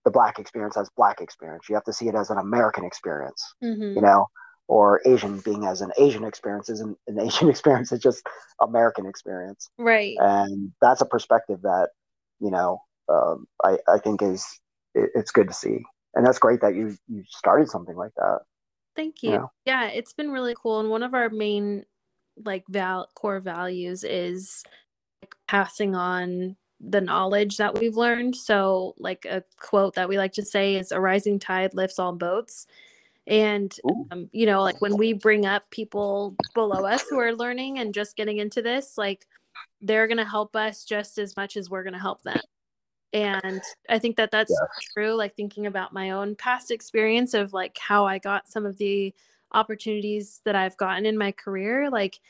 the 0.06 0.12
black 0.18 0.40
experience 0.40 0.78
as 0.78 0.90
black 1.02 1.22
experience. 1.22 1.64
You 1.70 1.76
have 1.76 1.84
to 1.90 1.94
see 1.94 2.08
it 2.08 2.16
as 2.16 2.30
an 2.30 2.38
american 2.48 2.84
experience 2.86 3.42
hmm 3.62 3.94
you 3.96 4.02
know 4.08 4.22
or 4.68 5.02
asian 5.06 5.36
being 5.40 5.64
as 5.66 5.82
an 5.82 5.92
asian 6.06 6.24
experience 6.24 6.70
isn't 6.70 6.98
an 7.08 7.20
asian 7.28 7.50
experience 7.50 7.92
it's 7.92 8.04
just 8.10 8.22
american 8.62 9.06
experience. 9.06 9.70
Right. 9.78 10.16
And 10.18 10.72
that's 10.84 11.02
a 11.02 11.06
perspective 11.16 11.60
that 11.64 11.90
you 12.40 12.52
know 12.56 12.70
um, 13.10 13.38
I, 13.70 13.72
I 13.96 13.98
think 14.04 14.22
is 14.22 14.46
it, 14.96 15.10
it's 15.16 15.32
good 15.32 15.48
to 15.50 15.54
see. 15.54 15.78
And 16.16 16.26
that's 16.26 16.40
great 16.40 16.62
that 16.62 16.76
you 16.76 16.86
you 17.08 17.24
started 17.28 17.68
something 17.70 17.98
like 18.04 18.14
that 18.16 18.40
thank 18.96 19.24
you 19.24 19.32
Yeah. 19.32 19.46
yeah 19.66 19.84
it's 19.98 20.14
been 20.14 20.32
really 20.32 20.56
cool. 20.62 20.80
And 20.80 20.90
one 20.90 21.04
of 21.04 21.14
our 21.14 21.30
main 21.30 21.86
like 22.46 22.64
val 22.70 23.10
core 23.14 23.40
values 23.42 24.04
is 24.04 24.64
like, 25.22 25.36
passing 25.48 25.96
on 25.96 26.56
the 26.84 27.02
knowledge 27.02 27.58
that 27.58 27.78
we've 27.78 27.96
learned. 27.96 28.36
So 28.36 28.96
like 28.98 29.26
a 29.26 29.44
quote 29.60 29.96
that 29.96 30.10
we 30.10 30.18
like 30.18 30.34
to 30.34 30.46
say 30.46 30.76
is 30.76 30.92
a 30.92 31.00
rising 31.00 31.40
tide 31.40 31.74
lifts 31.74 32.00
all 32.00 32.14
boats. 32.14 32.68
And 33.28 33.74
um, 34.12 34.30
you 34.32 34.48
know 34.48 34.64
like 34.64 34.82
when 34.82 34.98
we 34.98 35.14
bring 35.14 35.46
up 35.46 35.70
people 35.70 36.36
below 36.56 36.86
us 36.86 37.04
who 37.08 37.20
are 37.20 37.36
learning 37.36 37.78
and 37.78 37.94
just 37.94 38.16
getting 38.16 38.40
into 38.40 38.64
this 38.64 38.98
like 38.98 39.28
they're 39.80 40.08
going 40.08 40.18
to 40.18 40.26
help 40.26 40.56
us 40.56 40.84
just 40.84 41.20
as 41.20 41.38
much 41.38 41.56
as 41.56 41.70
we're 41.70 41.84
going 41.84 41.94
to 41.94 42.00
help 42.00 42.24
them. 42.24 42.40
And 43.14 43.62
i 43.90 44.00
think 44.00 44.16
that 44.16 44.32
that's 44.32 44.54
true 44.94 45.14
like 45.14 45.36
thinking 45.36 45.68
about 45.68 45.94
my 45.94 46.12
own 46.12 46.36
past 46.36 46.72
experience 46.72 47.34
of 47.34 47.54
like 47.54 47.78
how 47.78 48.06
i 48.06 48.18
got 48.18 48.50
some 48.50 48.66
of 48.66 48.78
the 48.78 49.14
opportunities 49.52 50.40
that 50.46 50.56
i've 50.56 50.78
gotten 50.78 51.06
in 51.06 51.18
my 51.18 51.34
career 51.34 51.90
like 51.90 52.22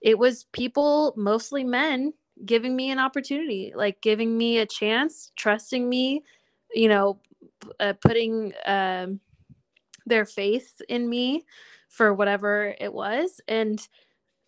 it 0.00 0.18
was 0.18 0.44
people, 0.52 1.12
mostly 1.16 1.64
men, 1.64 2.12
giving 2.44 2.76
me 2.76 2.90
an 2.90 2.98
opportunity, 2.98 3.72
like 3.74 4.00
giving 4.00 4.36
me 4.36 4.58
a 4.58 4.66
chance, 4.66 5.32
trusting 5.36 5.88
me, 5.88 6.22
you 6.72 6.88
know, 6.88 7.20
uh, 7.78 7.94
putting 8.00 8.52
um, 8.66 9.20
their 10.06 10.24
faith 10.24 10.80
in 10.88 11.08
me 11.08 11.44
for 11.88 12.14
whatever 12.14 12.74
it 12.80 12.92
was. 12.92 13.40
And 13.48 13.86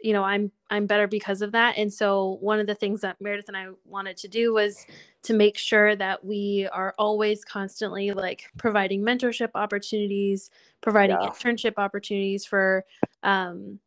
you 0.03 0.13
know 0.13 0.25
i'm 0.25 0.51
i'm 0.71 0.87
better 0.87 1.07
because 1.07 1.43
of 1.43 1.53
that 1.53 1.79
and 1.79 1.93
so 1.93 2.37
one 2.41 2.59
of 2.59 2.67
the 2.67 2.75
things 2.75 3.01
that 3.01 3.21
meredith 3.21 3.49
and 3.49 3.57
i 3.57 3.69
wanted 3.85 4.17
to 4.17 4.29
do 4.29 4.53
was 4.53 4.85
to 5.23 5.33
make 5.33 5.57
sure 5.57 5.95
that 5.95 6.25
we 6.25 6.69
are 6.73 6.95
always 6.99 7.45
constantly 7.45 8.11
like 8.11 8.51
providing 8.59 9.03
mentorship 9.03 9.51
opportunities 9.55 10.51
providing 10.81 11.17
yeah. 11.23 11.29
internship 11.29 11.75
opportunities 11.77 12.45
for 12.45 12.85
um, 13.23 13.79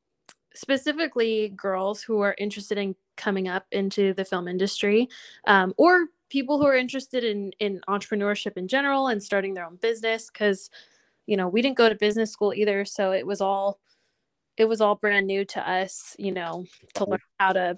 specifically 0.53 1.49
girls 1.49 2.01
who 2.01 2.21
are 2.21 2.35
interested 2.37 2.77
in 2.77 2.95
coming 3.17 3.47
up 3.47 3.65
into 3.71 4.13
the 4.13 4.25
film 4.25 4.47
industry 4.47 5.07
um, 5.47 5.73
or 5.77 6.07
people 6.29 6.59
who 6.59 6.65
are 6.65 6.75
interested 6.75 7.23
in 7.23 7.51
in 7.59 7.81
entrepreneurship 7.87 8.57
in 8.57 8.67
general 8.67 9.07
and 9.07 9.21
starting 9.21 9.53
their 9.53 9.65
own 9.65 9.77
business 9.77 10.29
because 10.31 10.69
you 11.27 11.37
know 11.37 11.47
we 11.47 11.61
didn't 11.61 11.77
go 11.77 11.87
to 11.89 11.95
business 11.95 12.31
school 12.31 12.53
either 12.53 12.85
so 12.85 13.11
it 13.11 13.25
was 13.25 13.41
all 13.41 13.79
it 14.57 14.65
was 14.65 14.81
all 14.81 14.95
brand 14.95 15.27
new 15.27 15.45
to 15.45 15.69
us, 15.69 16.15
you 16.17 16.31
know, 16.31 16.65
to 16.95 17.09
learn 17.09 17.19
how 17.39 17.53
to 17.53 17.75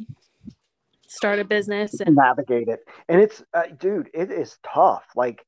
start 1.07 1.39
a 1.39 1.43
business 1.43 1.99
and 1.99 2.15
navigate 2.15 2.68
it. 2.68 2.81
And 3.07 3.22
it's, 3.22 3.43
uh, 3.53 3.64
dude, 3.80 4.09
it 4.14 4.31
is 4.31 4.57
tough. 4.64 5.03
Like 5.15 5.45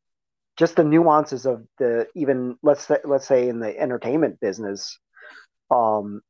just 0.58 0.76
the 0.76 0.84
nuances 0.84 1.46
of 1.46 1.66
the 1.78 2.08
even 2.16 2.58
let's 2.64 2.88
say, 2.88 2.98
let's 3.04 3.28
say 3.28 3.48
in 3.48 3.60
the 3.60 3.78
entertainment 3.80 4.40
business, 4.40 4.98
um, 5.70 6.22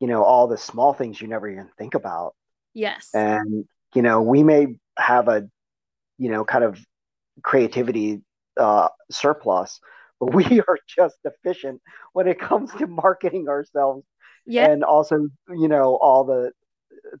you 0.00 0.06
know, 0.06 0.22
all 0.22 0.46
the 0.46 0.58
small 0.58 0.92
things 0.92 1.20
you 1.20 1.28
never 1.28 1.48
even 1.48 1.68
think 1.76 1.94
about. 1.94 2.34
Yes. 2.74 3.10
And 3.14 3.64
you 3.94 4.02
know, 4.02 4.22
we 4.22 4.42
may 4.42 4.78
have 4.98 5.28
a, 5.28 5.48
you 6.18 6.30
know, 6.30 6.44
kind 6.44 6.64
of 6.64 6.78
creativity 7.42 8.22
uh, 8.58 8.88
surplus, 9.10 9.80
but 10.20 10.34
we 10.34 10.60
are 10.60 10.78
just 10.88 11.18
efficient 11.24 11.80
when 12.12 12.26
it 12.26 12.40
comes 12.40 12.72
to 12.74 12.86
marketing 12.86 13.48
ourselves 13.48 14.04
yeah. 14.48 14.70
And 14.70 14.82
also, 14.82 15.28
you 15.50 15.68
know, 15.68 15.96
all 15.96 16.24
the 16.24 16.52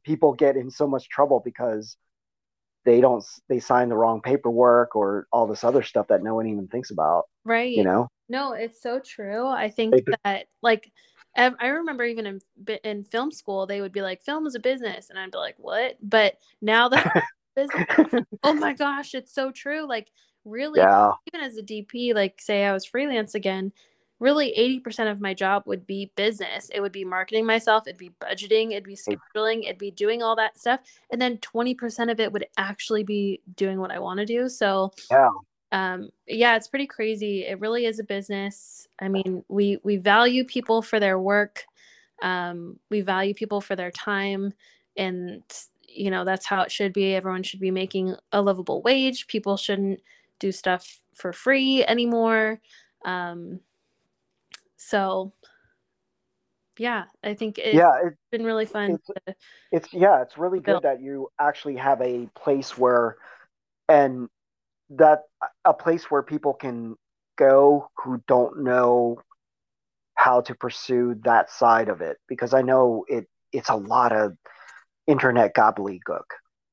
people 0.02 0.32
get 0.32 0.56
in 0.56 0.70
so 0.70 0.86
much 0.86 1.08
trouble 1.10 1.42
because 1.44 1.96
they 2.86 3.02
don't 3.02 3.22
they 3.50 3.60
sign 3.60 3.90
the 3.90 3.96
wrong 3.96 4.22
paperwork 4.22 4.96
or 4.96 5.26
all 5.30 5.46
this 5.46 5.62
other 5.62 5.82
stuff 5.82 6.08
that 6.08 6.22
no 6.22 6.34
one 6.34 6.46
even 6.46 6.68
thinks 6.68 6.90
about. 6.90 7.24
Right. 7.44 7.70
You 7.70 7.84
know. 7.84 8.08
No, 8.30 8.52
it's 8.52 8.80
so 8.82 8.98
true. 8.98 9.46
I 9.46 9.68
think 9.68 9.94
that 10.24 10.46
like 10.62 10.90
I 11.38 11.68
remember 11.68 12.04
even 12.04 12.26
in 12.26 12.40
in 12.84 13.04
film 13.04 13.30
school 13.30 13.66
they 13.66 13.80
would 13.80 13.92
be 13.92 14.02
like 14.02 14.22
film 14.22 14.46
is 14.46 14.54
a 14.54 14.60
business 14.60 15.10
and 15.10 15.18
I'd 15.18 15.30
be 15.30 15.38
like 15.38 15.56
what? 15.58 15.96
But 16.02 16.34
now 16.60 16.88
that 16.88 17.24
oh 18.42 18.54
my 18.54 18.72
gosh, 18.72 19.14
it's 19.14 19.32
so 19.32 19.50
true. 19.50 19.86
Like 19.86 20.10
really 20.44 20.80
yeah. 20.80 21.12
even 21.32 21.44
as 21.44 21.56
a 21.56 21.62
DP 21.62 22.14
like 22.14 22.40
say 22.40 22.64
I 22.64 22.72
was 22.72 22.84
freelance 22.84 23.34
again, 23.34 23.72
really 24.20 24.52
80% 24.84 25.10
of 25.10 25.20
my 25.20 25.34
job 25.34 25.62
would 25.66 25.86
be 25.86 26.12
business. 26.16 26.70
It 26.74 26.80
would 26.80 26.92
be 26.92 27.04
marketing 27.04 27.46
myself, 27.46 27.86
it'd 27.86 27.98
be 27.98 28.12
budgeting, 28.20 28.72
it'd 28.72 28.84
be 28.84 28.96
scheduling, 28.96 29.64
it'd 29.64 29.78
be 29.78 29.90
doing 29.90 30.22
all 30.22 30.36
that 30.36 30.58
stuff. 30.58 30.80
And 31.12 31.20
then 31.20 31.38
20% 31.38 32.10
of 32.10 32.20
it 32.20 32.32
would 32.32 32.46
actually 32.56 33.04
be 33.04 33.42
doing 33.54 33.78
what 33.78 33.90
I 33.90 33.98
want 33.98 34.18
to 34.18 34.26
do. 34.26 34.48
So, 34.48 34.92
yeah. 35.10 35.28
Um, 35.70 36.10
yeah, 36.26 36.56
it's 36.56 36.68
pretty 36.68 36.86
crazy. 36.86 37.44
It 37.44 37.60
really 37.60 37.84
is 37.84 37.98
a 37.98 38.04
business. 38.04 38.86
I 39.00 39.08
mean, 39.08 39.44
we 39.48 39.78
we 39.82 39.96
value 39.96 40.44
people 40.44 40.82
for 40.82 40.98
their 40.98 41.18
work. 41.18 41.64
Um, 42.22 42.78
we 42.90 43.00
value 43.00 43.34
people 43.34 43.60
for 43.60 43.76
their 43.76 43.90
time 43.90 44.52
and 44.96 45.42
you 45.88 46.10
know, 46.10 46.24
that's 46.24 46.46
how 46.46 46.62
it 46.62 46.70
should 46.70 46.92
be. 46.92 47.14
Everyone 47.14 47.42
should 47.42 47.60
be 47.60 47.70
making 47.70 48.14
a 48.30 48.42
livable 48.42 48.82
wage. 48.82 49.26
People 49.26 49.56
shouldn't 49.56 50.00
do 50.38 50.52
stuff 50.52 51.00
for 51.14 51.32
free 51.32 51.84
anymore. 51.84 52.60
Um, 53.04 53.60
so 54.76 55.32
yeah, 56.78 57.04
I 57.24 57.34
think 57.34 57.58
it's 57.58 57.74
yeah, 57.74 57.92
it's 58.04 58.16
been 58.30 58.44
really 58.44 58.66
fun. 58.66 58.98
It's, 59.26 59.38
it's 59.72 59.92
yeah, 59.92 60.22
it's 60.22 60.38
really 60.38 60.60
good 60.60 60.82
that 60.82 61.00
you 61.00 61.28
actually 61.38 61.76
have 61.76 62.00
a 62.00 62.28
place 62.34 62.78
where 62.78 63.16
and 63.88 64.28
that 64.90 65.22
a 65.64 65.74
place 65.74 66.10
where 66.10 66.22
people 66.22 66.54
can 66.54 66.96
go 67.36 67.88
who 67.96 68.22
don't 68.26 68.62
know 68.62 69.20
how 70.14 70.40
to 70.40 70.54
pursue 70.54 71.14
that 71.24 71.50
side 71.50 71.88
of 71.88 72.00
it 72.00 72.16
because 72.28 72.52
I 72.54 72.62
know 72.62 73.04
it 73.08 73.26
it's 73.52 73.68
a 73.68 73.76
lot 73.76 74.12
of 74.12 74.32
internet 75.06 75.54
gobbledygook. 75.54 76.24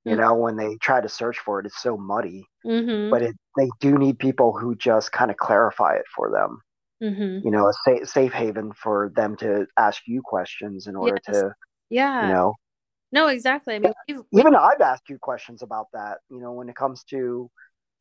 You 0.04 0.12
mm-hmm. 0.12 0.22
know, 0.22 0.36
when 0.36 0.56
they 0.56 0.78
try 0.78 1.02
to 1.02 1.10
search 1.10 1.40
for 1.40 1.60
it, 1.60 1.66
it's 1.66 1.82
so 1.82 1.98
muddy. 1.98 2.46
Mm-hmm. 2.66 3.10
But 3.10 3.24
it, 3.24 3.36
they 3.58 3.70
do 3.80 3.98
need 3.98 4.20
people 4.20 4.56
who 4.58 4.76
just 4.76 5.12
kind 5.12 5.32
of 5.32 5.38
clarify 5.38 5.96
it 5.96 6.06
for 6.16 6.30
them 6.32 6.62
mm-hmm. 7.02 7.46
you 7.46 7.52
know, 7.52 7.68
a 7.68 7.74
safe, 7.86 8.08
safe 8.10 8.34
haven 8.34 8.72
for 8.74 9.12
them 9.16 9.36
to 9.38 9.68
ask 9.78 10.04
you 10.08 10.22
questions 10.24 10.88
in 10.88 10.96
order 10.96 11.18
yes. 11.28 11.36
to, 11.36 11.52
yeah, 11.90 12.28
you 12.28 12.34
know. 12.34 12.54
No, 13.12 13.28
exactly. 13.28 13.76
I 13.76 13.80
mean, 13.80 13.94
we've, 14.08 14.18
we've... 14.32 14.42
even 14.42 14.56
I've 14.56 14.82
asked 14.82 15.10
you 15.10 15.18
questions 15.20 15.62
about 15.62 15.88
that. 15.94 16.20
You 16.30 16.40
know, 16.40 16.52
when 16.52 16.70
it 16.70 16.76
comes 16.76 17.04
to 17.06 17.50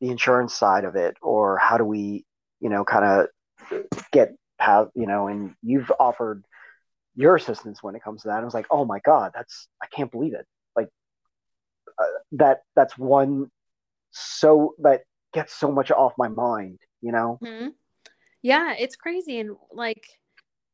the 0.05 0.11
insurance 0.11 0.53
side 0.53 0.83
of 0.83 0.95
it, 0.95 1.17
or 1.21 1.57
how 1.57 1.77
do 1.77 1.85
we, 1.85 2.25
you 2.59 2.69
know, 2.69 2.83
kind 2.83 3.27
of 3.71 3.83
get 4.11 4.35
have 4.59 4.89
you 4.95 5.07
know, 5.07 5.27
and 5.27 5.53
you've 5.61 5.91
offered 5.99 6.43
your 7.15 7.35
assistance 7.35 7.81
when 7.81 7.95
it 7.95 8.03
comes 8.03 8.23
to 8.23 8.27
that. 8.27 8.41
I 8.41 8.45
was 8.45 8.53
like, 8.53 8.67
oh 8.71 8.85
my 8.85 8.99
god, 8.99 9.31
that's 9.33 9.67
I 9.81 9.87
can't 9.87 10.11
believe 10.11 10.33
it. 10.33 10.45
Like 10.75 10.89
uh, 11.99 12.03
that 12.33 12.61
that's 12.75 12.97
one 12.97 13.49
so 14.11 14.75
that 14.79 15.01
gets 15.33 15.53
so 15.53 15.71
much 15.71 15.91
off 15.91 16.13
my 16.17 16.27
mind. 16.27 16.79
You 17.01 17.11
know. 17.11 17.39
Mm-hmm 17.43 17.67
yeah 18.45 18.75
it's 18.77 18.95
crazy 18.95 19.39
and 19.39 19.55
like 19.71 20.05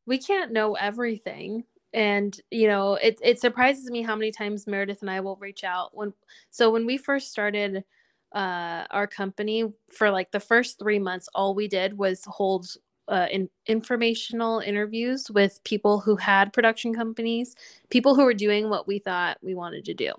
we 0.06 0.18
can't 0.18 0.52
know 0.52 0.74
everything 0.74 1.64
and 1.94 2.38
you 2.50 2.68
know 2.68 2.96
it, 2.96 3.18
it 3.24 3.40
surprises 3.40 3.90
me 3.90 4.02
how 4.02 4.14
many 4.14 4.30
times 4.30 4.68
meredith 4.68 5.00
and 5.00 5.10
i 5.10 5.22
will 5.22 5.38
reach 5.38 5.64
out 5.64 5.90
when 5.94 6.12
so 6.50 6.70
when 6.70 6.86
we 6.86 6.98
first 6.98 7.32
started 7.32 7.86
uh, 8.34 8.86
our 8.92 9.08
company 9.08 9.66
for 9.92 10.10
like 10.10 10.32
the 10.32 10.40
first 10.40 10.80
three 10.80 11.00
months 11.00 11.28
all 11.36 11.54
we 11.54 11.68
did 11.68 11.98
was 11.98 12.24
hold 12.26 12.68
uh, 13.08 13.28
in, 13.30 13.50
informational 13.68 14.60
interviews 14.60 15.30
with 15.30 15.62
people 15.64 16.00
who 16.00 16.16
had 16.16 16.54
production 16.54 16.94
companies 16.94 17.56
people 17.90 18.16
who 18.16 18.24
were 18.24 18.34
doing 18.34 18.70
what 18.70 18.88
we 18.88 19.00
thought 19.00 19.38
we 19.42 19.54
wanted 19.54 19.86
to 19.86 19.94
do. 19.94 20.12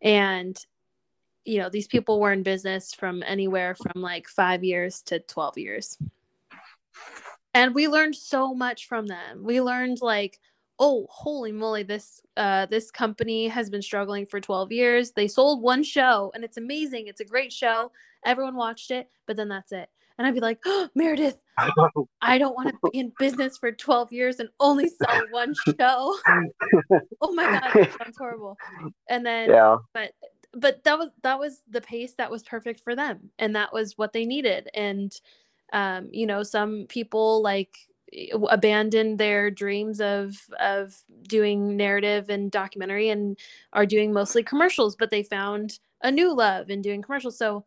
And 0.00 0.58
you 1.44 1.58
know 1.58 1.68
these 1.68 1.86
people 1.86 2.20
were 2.20 2.32
in 2.32 2.42
business 2.42 2.94
from 2.94 3.22
anywhere 3.26 3.74
from 3.74 4.02
like 4.02 4.28
five 4.28 4.64
years 4.64 5.02
to 5.02 5.18
12 5.18 5.58
years. 5.58 5.98
And 7.54 7.74
we 7.74 7.88
learned 7.88 8.14
so 8.14 8.54
much 8.54 8.86
from 8.86 9.06
them. 9.06 9.42
We 9.42 9.60
learned 9.60 9.98
like 10.00 10.38
oh 10.78 11.06
holy 11.10 11.52
moly 11.52 11.82
this 11.82 12.20
uh 12.36 12.66
this 12.66 12.90
company 12.90 13.48
has 13.48 13.68
been 13.70 13.82
struggling 13.82 14.26
for 14.26 14.40
12 14.40 14.72
years. 14.72 15.12
They 15.12 15.28
sold 15.28 15.62
one 15.62 15.82
show 15.82 16.30
and 16.34 16.44
it's 16.44 16.56
amazing. 16.56 17.06
It's 17.06 17.20
a 17.20 17.24
great 17.24 17.52
show. 17.52 17.92
Everyone 18.24 18.56
watched 18.56 18.90
it 18.90 19.08
but 19.26 19.36
then 19.36 19.48
that's 19.48 19.72
it. 19.72 19.88
And 20.16 20.26
i'd 20.26 20.34
be 20.34 20.40
like 20.40 20.58
oh, 20.66 20.88
meredith 20.94 21.42
i 22.22 22.38
don't 22.38 22.54
want 22.54 22.68
to 22.68 22.90
be 22.90 22.98
in 22.98 23.12
business 23.18 23.56
for 23.58 23.72
12 23.72 24.12
years 24.12 24.40
and 24.40 24.48
only 24.60 24.88
sell 24.88 25.22
one 25.30 25.54
show. 25.78 26.16
Oh 27.20 27.32
my 27.32 27.44
god 27.44 27.70
that 27.74 27.96
sounds 27.98 28.16
horrible. 28.16 28.56
And 29.08 29.24
then 29.26 29.50
yeah. 29.50 29.76
but 29.92 30.12
but 30.54 30.82
that 30.84 30.98
was 30.98 31.10
that 31.22 31.38
was 31.38 31.62
the 31.68 31.80
pace 31.80 32.14
that 32.18 32.30
was 32.30 32.42
perfect 32.42 32.80
for 32.80 32.94
them 32.94 33.30
and 33.38 33.54
that 33.56 33.72
was 33.72 33.98
what 33.98 34.12
they 34.12 34.24
needed. 34.24 34.68
And 34.74 35.12
um, 35.72 36.08
you 36.12 36.26
know 36.26 36.42
some 36.42 36.86
people 36.88 37.42
like 37.42 37.76
abandon 38.48 39.16
their 39.16 39.50
dreams 39.50 40.00
of 40.00 40.36
of 40.60 40.96
doing 41.24 41.76
narrative 41.76 42.30
and 42.30 42.50
documentary 42.50 43.10
and 43.10 43.38
are 43.72 43.86
doing 43.86 44.12
mostly 44.12 44.42
commercials 44.42 44.96
but 44.96 45.10
they 45.10 45.22
found 45.22 45.78
a 46.02 46.10
new 46.10 46.34
love 46.34 46.70
in 46.70 46.82
doing 46.82 47.02
commercials. 47.02 47.36
So 47.36 47.64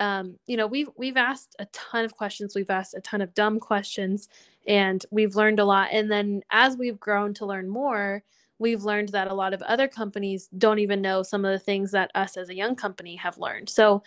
um, 0.00 0.36
you 0.46 0.56
know 0.56 0.66
we've 0.66 0.88
we've 0.96 1.16
asked 1.16 1.54
a 1.58 1.66
ton 1.66 2.04
of 2.04 2.16
questions 2.16 2.54
we've 2.54 2.70
asked 2.70 2.94
a 2.94 3.00
ton 3.00 3.20
of 3.20 3.34
dumb 3.34 3.60
questions 3.60 4.28
and 4.66 5.04
we've 5.10 5.36
learned 5.36 5.60
a 5.60 5.64
lot. 5.64 5.90
And 5.92 6.10
then 6.10 6.42
as 6.50 6.76
we've 6.76 6.98
grown 6.98 7.34
to 7.34 7.46
learn 7.46 7.68
more 7.68 8.24
we've 8.58 8.84
learned 8.84 9.10
that 9.10 9.30
a 9.30 9.34
lot 9.34 9.52
of 9.52 9.62
other 9.62 9.88
companies 9.88 10.48
don't 10.56 10.78
even 10.78 11.02
know 11.02 11.22
some 11.22 11.44
of 11.44 11.52
the 11.52 11.58
things 11.58 11.90
that 11.90 12.10
us 12.14 12.36
as 12.36 12.48
a 12.48 12.54
young 12.54 12.74
company 12.74 13.16
have 13.16 13.38
learned. 13.38 13.68
So 13.68 14.02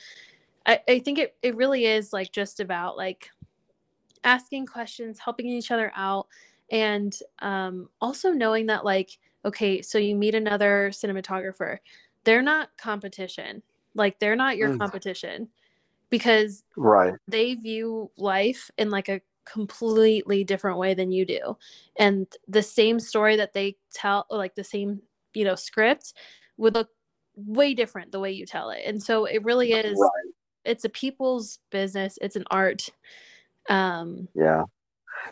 i, 0.65 0.79
I 0.87 0.99
think 0.99 1.19
it, 1.19 1.35
it 1.41 1.55
really 1.55 1.85
is 1.85 2.13
like 2.13 2.31
just 2.31 2.59
about 2.59 2.97
like 2.97 3.29
asking 4.23 4.65
questions, 4.65 5.19
helping 5.19 5.47
each 5.47 5.71
other 5.71 5.91
out, 5.95 6.27
and 6.71 7.17
um, 7.39 7.89
also 8.01 8.31
knowing 8.31 8.65
that, 8.67 8.85
like, 8.85 9.17
okay, 9.45 9.81
so 9.81 9.97
you 9.97 10.15
meet 10.15 10.35
another 10.35 10.89
cinematographer, 10.91 11.77
they're 12.23 12.41
not 12.41 12.69
competition. 12.77 13.61
Like, 13.95 14.19
they're 14.19 14.35
not 14.35 14.57
your 14.57 14.69
mm. 14.69 14.79
competition 14.79 15.49
because 16.09 16.63
right 16.75 17.13
they 17.27 17.55
view 17.55 18.09
life 18.17 18.71
in 18.77 18.89
like 18.89 19.09
a 19.09 19.21
completely 19.45 20.43
different 20.43 20.77
way 20.77 20.93
than 20.93 21.11
you 21.11 21.25
do 21.25 21.57
and 21.97 22.27
the 22.47 22.61
same 22.61 22.99
story 22.99 23.37
that 23.37 23.53
they 23.53 23.75
tell 23.93 24.25
like 24.29 24.55
the 24.55 24.63
same 24.63 25.01
you 25.33 25.45
know 25.45 25.55
script 25.55 26.13
would 26.57 26.73
look 26.73 26.89
way 27.35 27.73
different 27.73 28.11
the 28.11 28.19
way 28.19 28.31
you 28.31 28.45
tell 28.45 28.69
it 28.69 28.81
and 28.85 29.01
so 29.01 29.25
it 29.25 29.43
really 29.43 29.71
is 29.71 29.97
right. 29.97 30.33
it's 30.65 30.83
a 30.83 30.89
people's 30.89 31.59
business 31.69 32.17
it's 32.21 32.35
an 32.35 32.43
art 32.51 32.89
um 33.69 34.27
yeah 34.35 34.63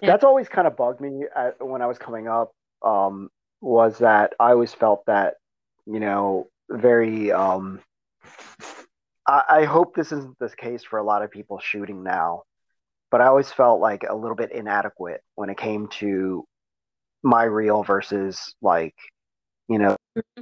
and- 0.02 0.10
that's 0.10 0.24
always 0.24 0.48
kind 0.48 0.68
of 0.68 0.76
bugged 0.76 1.02
me 1.02 1.26
at, 1.36 1.66
when 1.66 1.82
i 1.82 1.88
was 1.88 1.98
coming 1.98 2.28
up 2.28 2.52
um 2.82 3.30
was 3.62 3.98
that 4.00 4.34
i 4.40 4.52
always 4.52 4.74
felt 4.74 5.06
that 5.06 5.36
you 5.86 6.00
know 6.00 6.48
very 6.70 7.32
um 7.32 7.80
I, 9.28 9.44
I 9.50 9.66
hope 9.66 9.96
this 9.96 10.12
isn't 10.12 10.38
the 10.40 10.50
case 10.50 10.84
for 10.84 11.00
a 11.00 11.04
lot 11.04 11.24
of 11.24 11.32
people 11.32 11.60
shooting 11.60 12.04
now 12.04 12.44
but 13.12 13.22
i 13.22 13.28
always 13.28 13.52
felt 13.52 13.80
like 13.80 14.04
a 14.08 14.16
little 14.16 14.36
bit 14.36 14.52
inadequate 14.52 15.22
when 15.36 15.50
it 15.50 15.58
came 15.58 15.88
to 15.88 16.46
my 17.24 17.44
reel 17.44 17.84
versus 17.84 18.54
like 18.62 18.96
you 19.68 19.80
know 19.80 19.96
mm-hmm. 20.18 20.42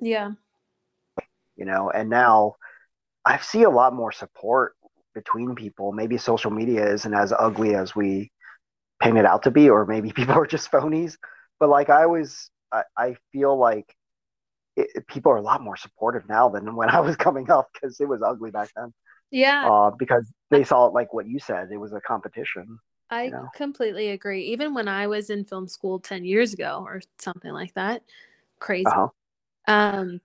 yeah 0.00 0.32
you 1.56 1.64
know 1.64 1.90
and 1.90 2.08
now 2.08 2.54
i 3.24 3.38
see 3.38 3.64
a 3.64 3.70
lot 3.70 3.92
more 3.92 4.12
support 4.12 4.74
between 5.20 5.54
people 5.54 5.92
maybe 5.92 6.16
social 6.16 6.50
media 6.50 6.84
isn't 6.94 7.14
as 7.14 7.32
ugly 7.46 7.74
as 7.74 7.94
we 7.94 8.30
paint 9.02 9.18
it 9.18 9.26
out 9.26 9.42
to 9.42 9.50
be 9.50 9.68
or 9.68 9.86
maybe 9.86 10.12
people 10.18 10.34
are 10.34 10.46
just 10.46 10.70
phonies 10.70 11.16
but 11.60 11.68
like 11.68 11.90
i 11.90 12.02
always 12.02 12.50
i, 12.72 12.82
I 12.96 13.16
feel 13.32 13.56
like 13.56 13.94
it, 14.78 15.06
people 15.08 15.32
are 15.32 15.36
a 15.36 15.42
lot 15.42 15.62
more 15.62 15.76
supportive 15.76 16.28
now 16.28 16.48
than 16.48 16.74
when 16.76 16.88
I 16.88 17.00
was 17.00 17.16
coming 17.16 17.50
up 17.50 17.68
because 17.72 18.00
it 18.00 18.08
was 18.08 18.22
ugly 18.22 18.50
back 18.50 18.70
then. 18.76 18.94
Yeah. 19.30 19.68
Uh, 19.70 19.90
because 19.90 20.30
they 20.50 20.64
saw 20.64 20.86
it 20.86 20.94
like 20.94 21.12
what 21.12 21.26
you 21.26 21.38
said, 21.38 21.68
it 21.70 21.76
was 21.76 21.92
a 21.92 22.00
competition. 22.00 22.78
I 23.10 23.24
you 23.24 23.30
know? 23.30 23.48
completely 23.54 24.10
agree. 24.10 24.44
Even 24.44 24.74
when 24.74 24.88
I 24.88 25.06
was 25.06 25.30
in 25.30 25.44
film 25.44 25.68
school 25.68 25.98
10 25.98 26.24
years 26.24 26.52
ago 26.52 26.82
or 26.86 27.02
something 27.18 27.52
like 27.52 27.74
that, 27.74 28.02
crazy. 28.58 28.86
Uh-huh. 28.86 29.08
Um, 29.66 30.20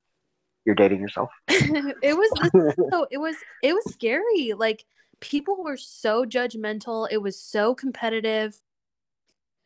You're 0.65 0.75
dating 0.75 1.01
yourself. 1.01 1.29
it 1.47 2.17
was 2.17 2.51
so 2.91 3.07
it 3.11 3.17
was 3.17 3.35
it 3.61 3.73
was 3.73 3.83
scary. 3.91 4.53
Like 4.55 4.85
people 5.19 5.63
were 5.63 5.77
so 5.77 6.25
judgmental. 6.25 7.07
It 7.11 7.21
was 7.21 7.39
so 7.39 7.75
competitive. 7.75 8.59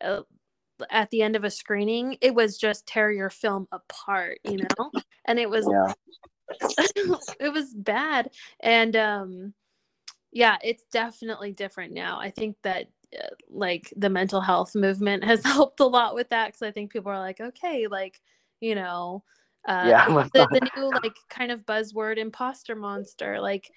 Uh, 0.02 0.22
at 0.92 1.10
the 1.10 1.24
end 1.24 1.36
of 1.36 1.44
a 1.44 1.50
screening, 1.50 2.18
it 2.22 2.36
was 2.36 2.58
just 2.58 2.86
tear 2.86 3.12
your 3.12 3.30
film 3.32 3.68
apart, 3.72 4.40
you 4.44 4.58
know? 4.58 4.92
And 5.26 5.40
it 5.40 5.50
was 5.50 5.68
yeah. 5.70 5.94
it 7.40 7.52
was 7.52 7.74
bad. 7.74 8.30
And 8.60 8.96
um 8.96 9.54
yeah, 10.32 10.58
it's 10.64 10.84
definitely 10.92 11.52
different 11.52 11.94
now. 11.94 12.20
I 12.20 12.30
think 12.30 12.58
that 12.64 12.90
uh, 13.18 13.28
like 13.50 13.92
the 13.96 14.10
mental 14.10 14.42
health 14.42 14.76
movement 14.76 15.24
has 15.24 15.44
helped 15.44 15.80
a 15.80 15.86
lot 15.86 16.16
with 16.16 16.30
that 16.30 16.54
cuz 16.54 16.62
I 16.62 16.72
think 16.72 16.92
people 16.92 17.12
are 17.12 17.20
like, 17.20 17.42
okay, 17.42 17.88
like, 17.88 18.22
you 18.60 18.76
know, 18.76 19.24
uh 19.68 19.86
yeah, 19.88 20.08
the, 20.34 20.48
the 20.52 20.70
new 20.76 20.90
like 21.04 21.16
kind 21.30 21.52
of 21.52 21.66
buzzword 21.66 22.18
imposter 22.18 22.76
monster 22.76 23.40
like 23.40 23.72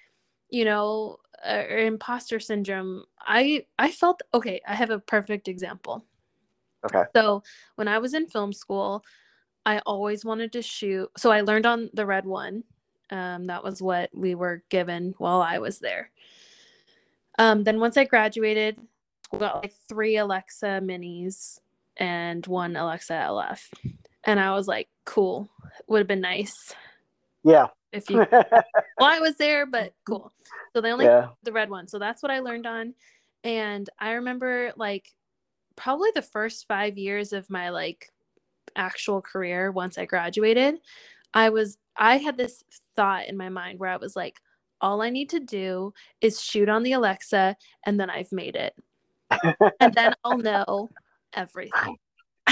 you 0.49 0.65
know 0.65 1.17
uh, 1.47 1.63
imposter 1.69 2.39
syndrome 2.39 3.03
i 3.21 3.65
i 3.79 3.89
felt 3.89 4.21
okay 4.33 4.61
i 4.67 4.75
have 4.75 4.89
a 4.89 4.99
perfect 4.99 5.47
example 5.47 6.05
Okay. 6.85 7.03
So 7.15 7.43
when 7.75 7.87
I 7.87 7.99
was 7.99 8.13
in 8.13 8.27
film 8.27 8.53
school, 8.53 9.03
I 9.65 9.79
always 9.79 10.25
wanted 10.25 10.51
to 10.53 10.61
shoot. 10.61 11.09
So 11.17 11.31
I 11.31 11.41
learned 11.41 11.65
on 11.65 11.89
the 11.93 12.05
red 12.05 12.25
one. 12.25 12.63
Um, 13.11 13.45
that 13.45 13.63
was 13.63 13.81
what 13.81 14.09
we 14.13 14.35
were 14.35 14.63
given 14.69 15.13
while 15.17 15.41
I 15.41 15.59
was 15.59 15.79
there. 15.79 16.11
Um, 17.37 17.63
then 17.63 17.79
once 17.79 17.97
I 17.97 18.05
graduated, 18.05 18.79
we 19.31 19.39
got 19.39 19.61
like 19.61 19.73
three 19.87 20.17
Alexa 20.17 20.81
minis 20.83 21.59
and 21.97 22.45
one 22.47 22.75
Alexa 22.75 23.13
LF. 23.13 23.67
And 24.23 24.39
I 24.39 24.53
was 24.53 24.67
like, 24.67 24.87
cool. 25.05 25.49
Would 25.87 25.99
have 25.99 26.07
been 26.07 26.21
nice. 26.21 26.73
Yeah. 27.43 27.67
If 27.91 28.09
you 28.09 28.17
well, 28.17 28.41
I 28.99 29.19
was 29.19 29.35
there, 29.37 29.65
but 29.65 29.93
cool. 30.05 30.31
So 30.73 30.81
they 30.81 30.91
only 30.91 31.05
yeah. 31.05 31.29
the 31.43 31.51
red 31.51 31.69
one. 31.69 31.87
So 31.87 31.99
that's 31.99 32.21
what 32.21 32.31
I 32.31 32.39
learned 32.39 32.65
on. 32.65 32.93
And 33.43 33.89
I 33.99 34.13
remember 34.13 34.71
like 34.75 35.11
probably 35.75 36.11
the 36.13 36.21
first 36.21 36.67
five 36.67 36.97
years 36.97 37.33
of 37.33 37.49
my 37.49 37.69
like 37.69 38.09
actual 38.75 39.21
career 39.21 39.71
once 39.71 39.97
I 39.97 40.05
graduated, 40.05 40.79
I 41.33 41.49
was 41.49 41.77
I 41.97 42.17
had 42.17 42.37
this 42.37 42.63
thought 42.95 43.27
in 43.27 43.37
my 43.37 43.49
mind 43.49 43.79
where 43.79 43.89
I 43.89 43.97
was 43.97 44.15
like, 44.15 44.39
all 44.79 45.01
I 45.01 45.09
need 45.09 45.29
to 45.29 45.39
do 45.39 45.93
is 46.21 46.41
shoot 46.41 46.69
on 46.69 46.83
the 46.83 46.93
Alexa 46.93 47.55
and 47.85 47.99
then 47.99 48.09
I've 48.09 48.31
made 48.31 48.55
it. 48.55 48.75
and 49.79 49.93
then 49.93 50.13
I'll 50.23 50.37
know 50.37 50.89
everything. 51.33 51.97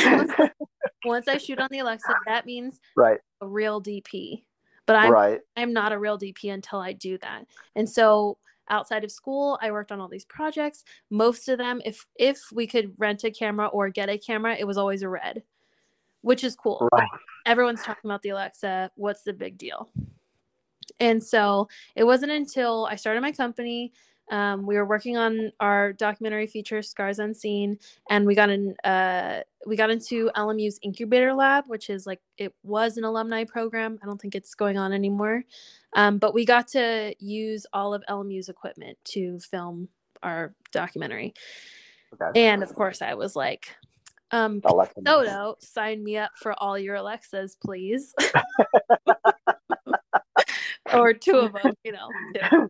once 1.05 1.27
I 1.27 1.37
shoot 1.37 1.59
on 1.59 1.67
the 1.71 1.79
Alexa, 1.79 2.13
that 2.25 2.45
means 2.45 2.79
right 2.95 3.19
a 3.41 3.47
real 3.47 3.81
DP. 3.81 4.43
But 4.85 4.95
I'm 4.95 5.11
right. 5.11 5.39
I'm 5.55 5.73
not 5.73 5.91
a 5.91 5.99
real 5.99 6.17
DP 6.17 6.51
until 6.51 6.79
I 6.79 6.93
do 6.93 7.17
that. 7.19 7.45
And 7.75 7.87
so 7.87 8.37
outside 8.69 9.03
of 9.03 9.11
school 9.11 9.57
i 9.61 9.71
worked 9.71 9.91
on 9.91 9.99
all 9.99 10.07
these 10.07 10.25
projects 10.25 10.83
most 11.09 11.49
of 11.49 11.57
them 11.57 11.81
if 11.85 12.05
if 12.15 12.39
we 12.53 12.67
could 12.67 12.93
rent 12.97 13.23
a 13.23 13.31
camera 13.31 13.67
or 13.67 13.89
get 13.89 14.09
a 14.09 14.17
camera 14.17 14.55
it 14.57 14.65
was 14.65 14.77
always 14.77 15.01
a 15.01 15.09
red 15.09 15.43
which 16.21 16.43
is 16.43 16.55
cool 16.55 16.87
right. 16.93 17.07
everyone's 17.45 17.81
talking 17.81 18.09
about 18.09 18.21
the 18.21 18.29
alexa 18.29 18.91
what's 18.95 19.23
the 19.23 19.33
big 19.33 19.57
deal 19.57 19.89
and 20.99 21.23
so 21.23 21.67
it 21.95 22.03
wasn't 22.03 22.31
until 22.31 22.85
i 22.85 22.95
started 22.95 23.21
my 23.21 23.31
company 23.31 23.91
um, 24.29 24.65
we 24.65 24.75
were 24.75 24.85
working 24.85 25.17
on 25.17 25.51
our 25.59 25.93
documentary 25.93 26.47
feature 26.47 26.81
Scars 26.81 27.19
Unseen, 27.19 27.77
and 28.09 28.25
we 28.25 28.35
got 28.35 28.49
in 28.49 28.75
uh, 28.83 29.41
we 29.65 29.75
got 29.75 29.89
into 29.89 30.29
LMU's 30.35 30.79
incubator 30.81 31.33
lab, 31.33 31.65
which 31.67 31.89
is 31.89 32.05
like 32.05 32.19
it 32.37 32.53
was 32.63 32.97
an 32.97 33.03
alumni 33.03 33.43
program. 33.43 33.99
I 34.01 34.05
don't 34.05 34.21
think 34.21 34.35
it's 34.35 34.53
going 34.55 34.77
on 34.77 34.93
anymore, 34.93 35.43
um, 35.95 36.17
but 36.17 36.33
we 36.33 36.45
got 36.45 36.67
to 36.69 37.15
use 37.19 37.65
all 37.73 37.93
of 37.93 38.03
LMU's 38.09 38.49
equipment 38.49 38.97
to 39.05 39.39
film 39.39 39.89
our 40.21 40.53
documentary. 40.71 41.33
Okay. 42.13 42.45
And 42.45 42.63
of 42.63 42.73
course, 42.73 43.01
I 43.01 43.13
was 43.13 43.35
like, 43.35 43.75
um, 44.31 44.61
Soto, 45.05 45.55
sign 45.59 46.03
me 46.03 46.17
up 46.17 46.31
for 46.35 46.53
all 46.61 46.77
your 46.77 46.95
Alexas, 46.95 47.55
please. 47.55 48.13
or 50.93 51.13
two 51.13 51.37
of 51.37 51.53
them, 51.53 51.73
you 51.83 51.91
know. 51.91 52.09
Two 52.35 52.69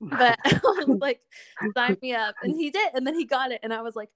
but 0.00 0.38
I 0.44 0.60
was 0.86 0.98
like, 1.00 1.20
sign 1.76 1.96
me 2.02 2.14
up. 2.14 2.34
And 2.42 2.54
he 2.54 2.70
did. 2.70 2.94
And 2.94 3.06
then 3.06 3.14
he 3.14 3.24
got 3.24 3.52
it. 3.52 3.60
And 3.62 3.72
I 3.72 3.82
was 3.82 3.96
like, 3.96 4.10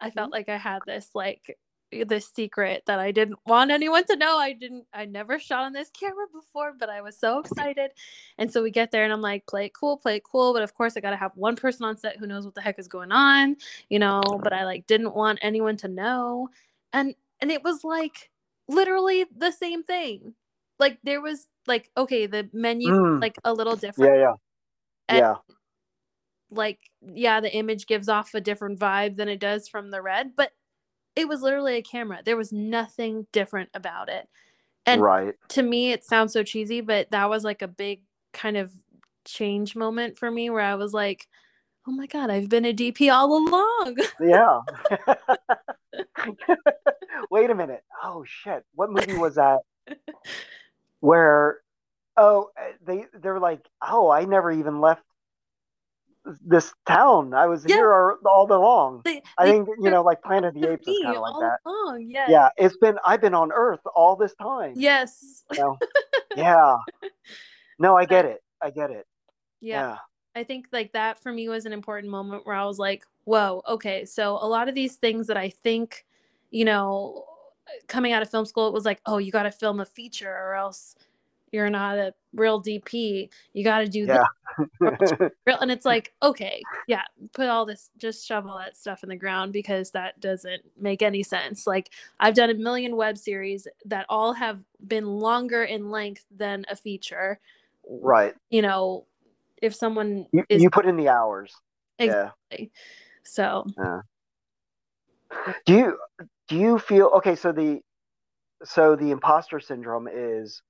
I 0.00 0.10
felt 0.10 0.26
mm-hmm. 0.26 0.34
like 0.34 0.48
I 0.48 0.56
had 0.56 0.80
this 0.86 1.10
like 1.14 1.56
this 2.06 2.28
secret 2.28 2.82
that 2.86 2.98
I 2.98 3.12
didn't 3.12 3.38
want 3.46 3.70
anyone 3.70 4.04
to 4.06 4.16
know. 4.16 4.38
I 4.38 4.52
didn't 4.52 4.84
I 4.92 5.06
never 5.06 5.38
shot 5.38 5.64
on 5.64 5.72
this 5.72 5.90
camera 5.90 6.26
before, 6.32 6.74
but 6.78 6.90
I 6.90 7.00
was 7.00 7.18
so 7.18 7.38
excited. 7.38 7.92
And 8.36 8.52
so 8.52 8.62
we 8.62 8.70
get 8.70 8.90
there 8.90 9.04
and 9.04 9.12
I'm 9.12 9.22
like, 9.22 9.46
play 9.46 9.66
it 9.66 9.74
cool, 9.74 9.96
play 9.96 10.16
it 10.16 10.24
cool. 10.24 10.52
But 10.52 10.62
of 10.62 10.74
course 10.74 10.96
I 10.96 11.00
gotta 11.00 11.16
have 11.16 11.32
one 11.34 11.56
person 11.56 11.84
on 11.84 11.96
set 11.96 12.18
who 12.18 12.26
knows 12.26 12.44
what 12.44 12.54
the 12.54 12.60
heck 12.60 12.78
is 12.78 12.88
going 12.88 13.12
on, 13.12 13.56
you 13.88 13.98
know, 13.98 14.20
but 14.42 14.52
I 14.52 14.64
like 14.64 14.86
didn't 14.86 15.14
want 15.14 15.38
anyone 15.42 15.76
to 15.78 15.88
know. 15.88 16.48
And 16.92 17.14
and 17.40 17.50
it 17.50 17.64
was 17.64 17.84
like 17.84 18.30
literally 18.68 19.24
the 19.36 19.50
same 19.50 19.82
thing. 19.82 20.34
Like 20.78 20.98
there 21.02 21.22
was 21.22 21.46
like 21.66 21.90
okay, 21.96 22.26
the 22.26 22.48
menu 22.52 22.90
mm. 22.90 23.20
like 23.20 23.36
a 23.44 23.52
little 23.52 23.76
different. 23.76 24.14
Yeah, 24.14 24.20
yeah. 24.20 24.34
And 25.08 25.18
yeah. 25.18 25.34
Like, 26.50 26.78
yeah, 27.02 27.40
the 27.40 27.54
image 27.54 27.86
gives 27.86 28.08
off 28.08 28.34
a 28.34 28.40
different 28.40 28.78
vibe 28.78 29.16
than 29.16 29.28
it 29.28 29.40
does 29.40 29.68
from 29.68 29.90
the 29.90 30.00
red, 30.00 30.32
but 30.34 30.52
it 31.14 31.28
was 31.28 31.42
literally 31.42 31.76
a 31.76 31.82
camera. 31.82 32.20
There 32.24 32.36
was 32.36 32.52
nothing 32.52 33.26
different 33.32 33.68
about 33.74 34.08
it. 34.08 34.28
And 34.86 35.02
right. 35.02 35.34
to 35.48 35.62
me, 35.62 35.92
it 35.92 36.04
sounds 36.04 36.32
so 36.32 36.42
cheesy, 36.42 36.80
but 36.80 37.10
that 37.10 37.28
was 37.28 37.44
like 37.44 37.60
a 37.60 37.68
big 37.68 38.00
kind 38.32 38.56
of 38.56 38.72
change 39.26 39.76
moment 39.76 40.16
for 40.16 40.30
me 40.30 40.48
where 40.48 40.62
I 40.62 40.76
was 40.76 40.94
like, 40.94 41.28
oh 41.86 41.92
my 41.92 42.06
God, 42.06 42.30
I've 42.30 42.48
been 42.48 42.64
a 42.64 42.72
DP 42.72 43.12
all 43.12 43.36
along. 43.36 43.96
yeah. 44.20 44.60
Wait 47.30 47.50
a 47.50 47.54
minute. 47.54 47.82
Oh, 48.02 48.24
shit. 48.26 48.64
What 48.74 48.90
movie 48.90 49.16
was 49.16 49.36
that? 49.36 49.60
Where 51.00 51.60
oh, 52.18 52.50
uh, 52.58 52.72
they 52.84 53.06
they're 53.14 53.40
like, 53.40 53.66
oh, 53.80 54.10
I 54.10 54.24
never 54.24 54.50
even 54.50 54.80
left 54.80 55.02
this 56.44 56.72
town. 56.86 57.32
I 57.34 57.46
was 57.46 57.64
yeah. 57.66 57.76
here 57.76 58.16
all, 58.26 58.46
the 58.46 58.58
long. 58.58 59.02
They, 59.04 59.22
I 59.38 59.46
they, 59.46 59.52
think 59.52 59.68
you 59.80 59.90
know, 59.90 60.02
like 60.02 60.22
Planet 60.22 60.56
of 60.56 60.60
the 60.60 60.72
Apes 60.72 60.86
is 60.86 60.98
kind 61.02 61.16
of 61.16 61.22
like 61.22 61.40
that. 61.40 61.58
Oh, 61.64 61.96
yeah. 61.98 62.26
Yeah, 62.28 62.48
it's 62.56 62.76
been 62.76 62.98
I've 63.06 63.20
been 63.20 63.34
on 63.34 63.52
Earth 63.52 63.80
all 63.94 64.16
this 64.16 64.34
time. 64.34 64.74
Yes. 64.76 65.44
You 65.52 65.58
know? 65.58 65.78
yeah. 66.36 66.76
No, 67.78 67.96
I 67.96 68.04
get 68.04 68.24
it. 68.24 68.42
I 68.60 68.70
get 68.70 68.90
it. 68.90 69.06
Yeah. 69.60 69.90
yeah. 69.90 69.96
I 70.34 70.44
think 70.44 70.66
like 70.72 70.92
that 70.92 71.20
for 71.22 71.32
me 71.32 71.48
was 71.48 71.64
an 71.64 71.72
important 71.72 72.10
moment 72.10 72.46
where 72.46 72.56
I 72.56 72.64
was 72.66 72.78
like, 72.78 73.04
whoa, 73.24 73.62
okay. 73.66 74.04
So 74.04 74.38
a 74.40 74.46
lot 74.46 74.68
of 74.68 74.74
these 74.74 74.96
things 74.96 75.26
that 75.28 75.36
I 75.36 75.48
think, 75.48 76.04
you 76.50 76.64
know, 76.64 77.24
coming 77.86 78.12
out 78.12 78.22
of 78.22 78.30
film 78.30 78.46
school, 78.46 78.68
it 78.68 78.74
was 78.74 78.84
like, 78.84 79.00
oh, 79.06 79.18
you 79.18 79.32
got 79.32 79.44
to 79.44 79.50
film 79.50 79.80
a 79.80 79.84
feature 79.84 80.30
or 80.30 80.54
else 80.54 80.94
you're 81.52 81.70
not 81.70 81.98
a 81.98 82.14
real 82.34 82.62
DP. 82.62 83.30
You 83.52 83.64
got 83.64 83.80
to 83.80 83.88
do 83.88 84.06
Yeah. 84.06 84.24
that. 84.80 85.30
And 85.60 85.70
it's 85.70 85.86
like, 85.86 86.12
okay, 86.22 86.62
yeah, 86.86 87.02
put 87.32 87.48
all 87.48 87.64
this, 87.64 87.90
just 87.96 88.26
shove 88.26 88.46
all 88.46 88.58
that 88.58 88.76
stuff 88.76 89.02
in 89.02 89.08
the 89.08 89.16
ground 89.16 89.52
because 89.52 89.90
that 89.92 90.20
doesn't 90.20 90.62
make 90.78 91.00
any 91.02 91.22
sense. 91.22 91.66
Like, 91.66 91.90
I've 92.20 92.34
done 92.34 92.50
a 92.50 92.54
million 92.54 92.96
web 92.96 93.16
series 93.16 93.66
that 93.86 94.04
all 94.08 94.34
have 94.34 94.60
been 94.86 95.06
longer 95.06 95.64
in 95.64 95.90
length 95.90 96.26
than 96.30 96.64
a 96.70 96.76
feature. 96.76 97.40
right. 97.88 98.34
You 98.50 98.62
know, 98.62 99.06
if 99.62 99.74
someone 99.74 100.26
You, 100.32 100.44
is 100.48 100.62
you 100.62 100.70
put 100.70 100.86
in 100.86 100.96
the 100.96 101.08
hours. 101.08 101.54
Yeah. 101.98 102.30
exactly. 102.50 102.70
So, 103.24 103.66
Do 105.66 105.74
you 105.74 105.98
do 106.48 106.56
you 106.56 106.78
feel 106.78 107.06
okay? 107.16 107.36
So 107.36 107.52
the 107.52 107.80
so 108.64 108.96
the 108.96 109.10
imposter 109.10 109.60
syndrome 109.60 110.08
is 110.10 110.62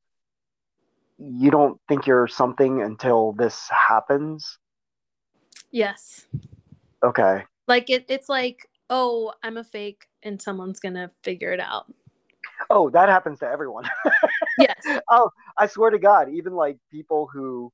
you 1.19 1.51
don't 1.51 1.81
think 1.89 2.07
you're 2.07 2.29
something 2.29 2.83
until 2.83 3.33
this 3.33 3.69
happens. 3.71 4.59
yes. 5.71 6.27
Okay. 7.03 7.45
Like, 7.67 7.91
it, 7.91 8.07
it's 8.09 8.29
like, 8.29 8.69
oh, 8.91 9.33
I'm 9.43 9.57
a 9.57 9.65
fake 9.65 10.07
and 10.23 10.41
someone's 10.41 10.81
going 10.81 10.95
to 10.95 11.11
figure 11.23 11.53
it 11.53 11.61
out. 11.61 11.93
Oh, 12.71 12.91
that 12.91 13.09
happens 13.09 13.39
to 13.41 13.49
everyone. 13.49 13.89
Yes. 14.59 14.85
oh, 15.09 15.31
I 15.57 15.69
swear 15.69 15.91
to 15.91 16.01
God, 16.01 16.31
even 16.33 16.53
like 16.53 16.79
people 16.91 17.29
who 17.33 17.73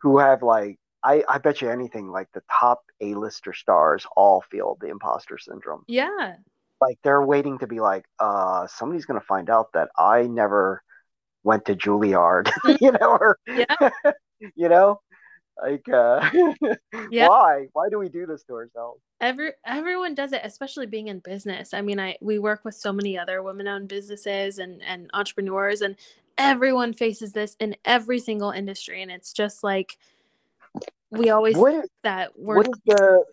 who 0.00 0.18
have 0.18 0.42
like 0.42 0.78
I, 1.04 1.22
I 1.28 1.36
bet 1.36 1.60
you 1.60 1.68
anything 1.68 2.08
like 2.08 2.28
the 2.32 2.42
top 2.50 2.82
A-lister 3.02 3.52
stars 3.52 4.06
all 4.16 4.42
feel 4.50 4.78
the 4.80 4.88
imposter 4.88 5.36
syndrome. 5.36 5.84
Yeah. 5.86 6.36
Like 6.80 6.98
they're 7.04 7.24
waiting 7.24 7.58
to 7.58 7.66
be 7.66 7.80
like, 7.80 8.06
uh, 8.18 8.66
somebody's 8.68 9.04
gonna 9.04 9.20
find 9.20 9.50
out 9.50 9.72
that 9.74 9.90
I 9.98 10.22
never 10.22 10.82
went 11.42 11.64
to 11.66 11.74
Juilliard, 11.74 12.50
you 12.80 12.92
know, 12.92 13.16
or 13.20 13.38
Yeah. 13.46 13.90
you 14.54 14.68
know, 14.68 15.00
like 15.60 15.88
uh, 15.92 16.28
Yeah. 17.10 17.28
why? 17.28 17.66
Why 17.72 17.88
do 17.88 17.98
we 17.98 18.08
do 18.08 18.26
this 18.26 18.42
to 18.44 18.54
ourselves? 18.54 19.00
Every 19.20 19.52
everyone 19.64 20.14
does 20.14 20.32
it, 20.32 20.40
especially 20.44 20.86
being 20.86 21.08
in 21.08 21.18
business. 21.18 21.74
I 21.74 21.82
mean, 21.82 22.00
I 22.00 22.16
we 22.20 22.38
work 22.38 22.64
with 22.64 22.74
so 22.74 22.92
many 22.92 23.18
other 23.18 23.42
women-owned 23.42 23.88
businesses 23.88 24.58
and 24.58 24.82
and 24.82 25.10
entrepreneurs, 25.12 25.82
and 25.82 25.96
everyone 26.38 26.94
faces 26.94 27.32
this 27.32 27.56
in 27.60 27.76
every 27.84 28.18
single 28.18 28.50
industry. 28.50 29.02
And 29.02 29.10
it's 29.10 29.32
just 29.32 29.62
like 29.62 29.98
we 31.10 31.30
always 31.30 31.56
What 31.56 31.72
think 31.72 31.84
is, 31.84 31.90
that 32.02 32.38
we're 32.38 32.56
what 32.56 32.66
is 32.68 32.80
the 32.86 33.24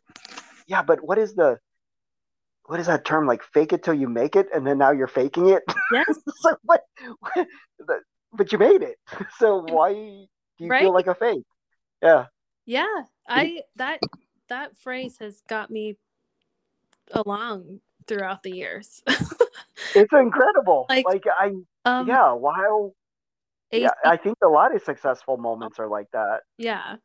yeah, 0.68 0.82
but 0.82 1.02
what 1.02 1.18
is 1.18 1.34
the 1.36 1.58
what 2.68 2.80
is 2.80 2.88
that 2.88 3.06
term 3.06 3.26
like 3.26 3.44
fake 3.44 3.74
it 3.74 3.84
till 3.84 3.94
you 3.94 4.08
make 4.08 4.36
it 4.36 4.48
and 4.54 4.68
then 4.68 4.78
now 4.78 4.92
you're 4.92 5.08
faking 5.08 5.50
it? 5.50 5.64
yes, 5.94 6.20
like 6.44 6.58
what, 6.64 6.82
what 7.20 7.48
but 8.34 8.52
you 8.52 8.58
made 8.58 8.84
it. 8.84 8.98
So 9.40 9.64
why 9.68 9.94
do 9.94 10.28
you 10.60 10.70
Right? 10.70 10.82
feel 10.82 10.94
like 10.94 11.08
a 11.08 11.16
fake? 11.16 11.44
Yeah. 12.02 12.26
yeah. 12.66 13.04
I 13.28 13.62
that 13.78 14.02
that 14.50 14.78
phrase 14.78 15.18
has 15.20 15.42
got 15.48 15.70
me 15.72 15.98
along 17.12 17.80
throughout 18.08 18.44
the 18.44 18.52
years. 18.52 19.02
It's 19.96 20.14
incredible. 20.14 20.86
Like, 20.90 21.06
Like, 21.06 21.24
I 21.28 21.52
um, 21.86 22.08
yeah, 22.08 22.32
wow. 22.34 22.92
Yeah, 23.72 23.90
I 24.06 24.18
think 24.18 24.38
a 24.44 24.48
lot 24.48 24.76
of 24.76 24.82
successful 24.84 25.38
moments 25.38 25.80
are 25.80 25.88
like 25.88 26.08
that. 26.14 26.42
yeah. 26.58 26.98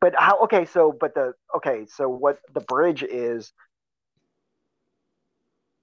But 0.00 0.14
how 0.16 0.38
okay, 0.44 0.64
so 0.64 0.92
but 0.98 1.14
the 1.14 1.34
okay, 1.56 1.86
so 1.88 2.08
what 2.08 2.40
the 2.52 2.60
bridge 2.60 3.02
is 3.02 3.52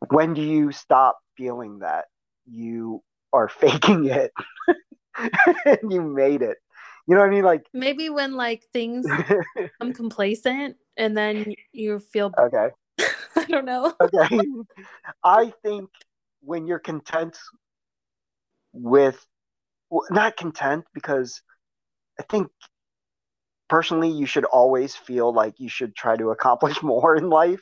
when 0.09 0.33
do 0.33 0.41
you 0.41 0.71
stop 0.71 1.19
feeling 1.37 1.79
that 1.79 2.05
you 2.45 3.01
are 3.31 3.47
faking 3.59 4.05
it 4.05 4.31
and 5.65 5.91
you 5.91 6.01
made 6.01 6.41
it? 6.41 6.57
You 7.07 7.15
know 7.15 7.21
what 7.21 7.27
I 7.27 7.31
mean? 7.31 7.43
Like 7.43 7.65
Maybe 7.73 8.09
when 8.09 8.33
like 8.33 8.63
things 8.71 9.05
become 9.55 9.93
complacent 9.93 10.77
and 10.95 11.17
then 11.17 11.53
you 11.71 11.99
feel 11.99 12.31
okay. 12.39 12.69
I 13.35 13.45
don't 13.45 13.65
know. 13.65 13.93
Okay. 14.01 14.39
I 15.23 15.53
think 15.63 15.89
when 16.41 16.67
you're 16.67 16.79
content 16.79 17.37
with, 18.73 19.25
well, 19.89 20.05
not 20.09 20.37
content 20.37 20.85
because 20.93 21.41
I 22.19 22.23
think 22.23 22.49
personally 23.69 24.09
you 24.09 24.25
should 24.25 24.45
always 24.45 24.95
feel 24.95 25.33
like 25.33 25.55
you 25.59 25.69
should 25.69 25.95
try 25.95 26.15
to 26.17 26.31
accomplish 26.35 26.81
more 26.83 27.15
in 27.15 27.29
life, 27.29 27.61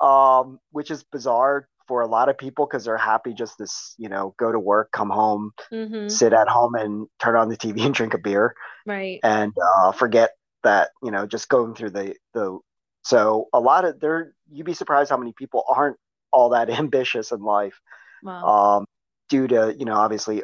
um, 0.00 0.58
which 0.72 0.90
is 0.90 1.04
bizarre 1.04 1.68
for 1.88 2.02
a 2.02 2.06
lot 2.08 2.28
of 2.28 2.38
people 2.38 2.66
because 2.66 2.84
they're 2.84 2.96
happy 2.96 3.34
just 3.34 3.58
to, 3.58 3.66
you 3.98 4.08
know, 4.08 4.34
go 4.38 4.52
to 4.52 4.58
work, 4.58 4.90
come 4.92 5.10
home, 5.10 5.52
hmm 5.70 6.08
sit 6.08 6.32
at 6.32 6.48
home 6.48 6.74
and 6.74 7.06
turn 7.20 7.36
on 7.36 7.48
the 7.48 7.56
TV 7.56 7.82
and 7.84 7.94
drink 7.94 8.14
a 8.14 8.18
beer 8.18 8.54
Right. 8.86 9.24
and 9.24 9.52
uh, 9.78 9.92
forget 9.92 10.30
that 10.62 10.90
you 11.02 11.10
know 11.10 11.26
just 11.26 11.48
going 11.48 11.74
through 11.74 11.90
the 11.90 12.14
the 12.34 12.58
so 13.02 13.48
a 13.52 13.60
lot 13.60 13.84
of 13.84 14.00
there 14.00 14.32
you'd 14.50 14.66
be 14.66 14.74
surprised 14.74 15.10
how 15.10 15.16
many 15.16 15.32
people 15.36 15.64
aren't 15.68 15.96
all 16.32 16.50
that 16.50 16.70
ambitious 16.78 17.32
in 17.32 17.40
life 17.42 17.80
Wow. 18.22 18.46
um, 18.46 18.86
due 19.28 19.46
to 19.48 19.74
you 19.78 19.84
know 19.84 19.94
obviously 19.94 20.42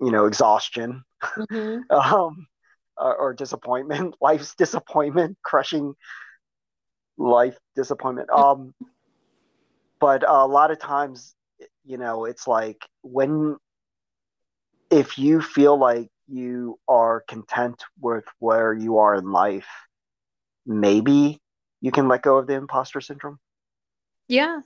you 0.00 0.10
know 0.10 0.26
exhaustion 0.26 1.02
hmm 1.36 1.84
um, 1.90 2.46
or, 3.02 3.16
or 3.16 3.34
disappointment 3.34 4.14
life's 4.20 4.54
disappointment 4.54 5.36
crushing 5.42 5.94
life 7.18 7.58
disappointment. 7.76 8.30
Um, 8.30 8.74
but 10.00 10.28
a 10.28 10.46
lot 10.46 10.70
of 10.70 10.78
times 10.78 11.34
you 11.84 11.98
know 11.98 12.24
it's 12.24 12.46
like 12.46 12.86
when 13.02 13.56
if 14.90 15.18
you 15.18 15.40
feel 15.40 15.76
like 15.78 16.08
you 16.28 16.78
are 16.88 17.24
content 17.28 17.82
with 18.00 18.24
where 18.38 18.72
you 18.72 18.98
are 18.98 19.14
in 19.14 19.30
life 19.32 19.66
maybe 20.66 21.40
you 21.80 21.90
can 21.90 22.08
let 22.08 22.22
go 22.22 22.36
of 22.38 22.46
the 22.46 22.54
imposter 22.54 23.00
syndrome. 23.00 23.38
Yeah. 24.28 24.60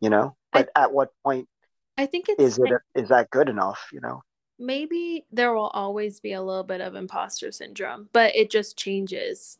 you 0.00 0.10
know 0.10 0.36
I- 0.52 0.62
but 0.64 0.70
at 0.76 0.92
what 0.92 1.10
point 1.24 1.48
I 1.96 2.06
think 2.06 2.28
it's 2.28 2.42
is 2.42 2.58
it 2.58 2.72
is 2.94 3.08
that 3.10 3.30
good 3.30 3.48
enough 3.48 3.88
you 3.92 4.00
know 4.00 4.22
maybe 4.58 5.24
there 5.32 5.52
will 5.54 5.68
always 5.68 6.20
be 6.20 6.32
a 6.32 6.42
little 6.42 6.64
bit 6.64 6.80
of 6.80 6.94
imposter 6.94 7.50
syndrome, 7.52 8.08
but 8.12 8.34
it 8.36 8.50
just 8.50 8.76
changes 8.76 9.58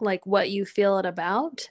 like 0.00 0.24
what 0.26 0.50
you 0.50 0.64
feel 0.64 0.98
it 0.98 1.06
about. 1.06 1.70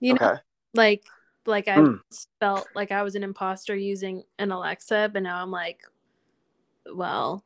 You 0.00 0.14
know, 0.14 0.38
like 0.74 1.04
like 1.46 1.68
I 1.68 1.78
Mm. 1.78 2.00
felt 2.40 2.68
like 2.74 2.92
I 2.92 3.02
was 3.02 3.14
an 3.14 3.24
imposter 3.24 3.74
using 3.74 4.22
an 4.38 4.52
Alexa, 4.52 5.10
but 5.12 5.22
now 5.22 5.42
I'm 5.42 5.50
like, 5.50 5.80
well, 6.94 7.44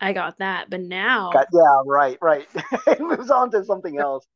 I 0.00 0.12
got 0.12 0.38
that, 0.38 0.68
but 0.70 0.80
now 0.80 1.30
Got- 1.32 1.46
yeah 1.52 1.82
right 1.86 2.18
right. 2.20 2.46
It 2.86 3.00
moves 3.00 3.30
on 3.30 3.50
to 3.52 3.64
something 3.64 3.98
else. 4.00 4.26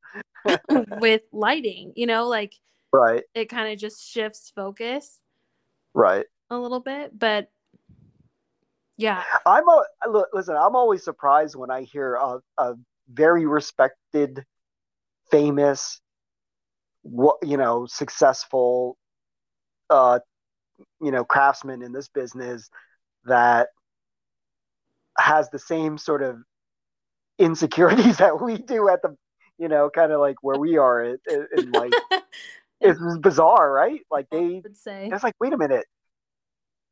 With 1.01 1.23
lighting, 1.33 1.93
you 1.97 2.07
know, 2.07 2.27
like 2.29 2.55
right. 2.93 3.23
it 3.35 3.47
kind 3.47 3.73
of 3.73 3.79
just 3.79 4.07
shifts 4.07 4.53
focus. 4.55 5.21
Right 5.95 6.27
a 6.51 6.59
little 6.59 6.81
bit, 6.81 7.19
but 7.19 7.51
yeah, 8.97 9.23
i'm 9.45 9.69
a 9.69 9.83
look, 10.09 10.29
listen 10.33 10.55
i'm 10.57 10.77
always 10.77 11.03
surprised 11.03 11.57
when 11.57 11.71
i 11.71 11.83
hear 11.83 12.15
a, 12.15 12.39
a 12.59 12.75
very 13.13 13.45
respected 13.45 14.45
famous 15.31 16.01
what 17.03 17.37
you 17.43 17.57
know 17.57 17.87
successful 17.87 18.97
uh 19.91 20.19
you 21.01 21.11
know 21.11 21.25
craftsman 21.25 21.83
in 21.83 21.93
this 21.93 22.09
business 22.09 22.71
that 23.25 23.69
has 25.19 25.51
the 25.51 25.59
same 25.59 25.99
sort 25.99 26.23
of 26.23 26.39
insecurities 27.39 28.17
that 28.19 28.41
we 28.41 28.57
do 28.57 28.89
at 28.89 29.03
the 29.03 29.17
you 29.59 29.69
know 29.69 29.91
kind 29.91 30.13
of 30.13 30.21
like 30.21 30.37
where 30.43 30.59
we 30.59 30.77
are 30.77 31.05
in, 31.05 31.19
in 31.57 31.71
life. 31.73 31.93
It's 32.81 33.01
bizarre 33.19 33.73
right? 33.73 34.01
Like 34.11 34.29
they 34.31 34.61
would 34.63 34.77
say, 34.77 35.09
it's 35.11 35.25
like 35.25 35.35
wait 35.41 35.55
a 35.55 35.57
minute 35.57 35.87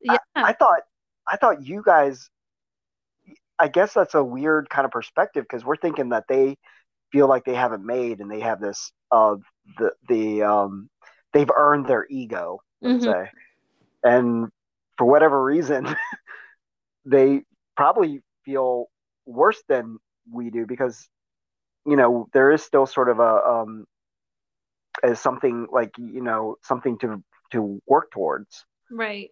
yeah, 0.03 0.19
i 0.43 0.53
thought 0.53 0.81
i 1.31 1.37
thought 1.37 1.65
you 1.67 1.83
guys 1.85 2.31
i 3.59 3.69
guess 3.69 3.93
that's 3.95 4.15
a 4.15 4.23
weird 4.23 4.69
kind 4.69 4.85
of 4.85 4.91
perspective 4.91 5.45
because 5.45 5.65
we're 5.65 5.77
thinking 5.77 6.11
that 6.11 6.25
they 6.29 6.57
feel 7.13 7.29
like 7.29 7.45
they 7.45 7.55
haven't 7.55 7.85
made 7.85 8.21
and 8.21 8.31
they 8.31 8.41
have 8.41 8.61
this 8.61 8.93
uh 9.11 9.35
the 9.79 9.93
the 10.09 10.43
um 10.43 10.89
they've 11.33 11.51
earned 11.57 11.87
their 11.87 12.07
ego 12.11 12.59
let's 12.83 13.03
Mhm. 13.03 13.05
say 13.05 13.31
and 14.05 14.49
for 14.97 15.07
whatever 15.07 15.43
reason 15.43 15.87
they 17.05 17.43
probably 17.77 18.21
feel 18.45 18.87
worse 19.27 19.63
than 19.69 19.99
we 20.31 20.51
do 20.51 20.67
because 20.67 21.09
you 21.87 21.97
know 21.97 22.27
there 22.33 22.51
is 22.51 22.63
still 22.63 22.87
sort 22.87 23.09
of 23.09 23.19
a 23.19 23.23
um 23.47 23.87
as 25.03 25.21
something 25.21 25.67
like 25.73 25.91
you 25.99 26.23
know 26.23 26.57
something 26.63 26.99
to 26.99 27.23
to 27.51 27.81
work 27.87 28.11
towards 28.11 28.65
right. 28.91 29.31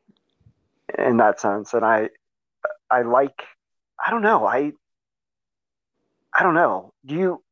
In 0.98 1.18
that 1.18 1.40
sense. 1.40 1.74
And 1.74 1.84
i 1.84 2.08
i 2.90 3.02
like 3.02 3.42
i 4.04 4.10
don't 4.10 4.22
know. 4.22 4.46
I 4.46 4.72
i 6.34 6.42
don't 6.42 6.54
know. 6.54 6.92
Do 7.06 7.14
you 7.14 7.42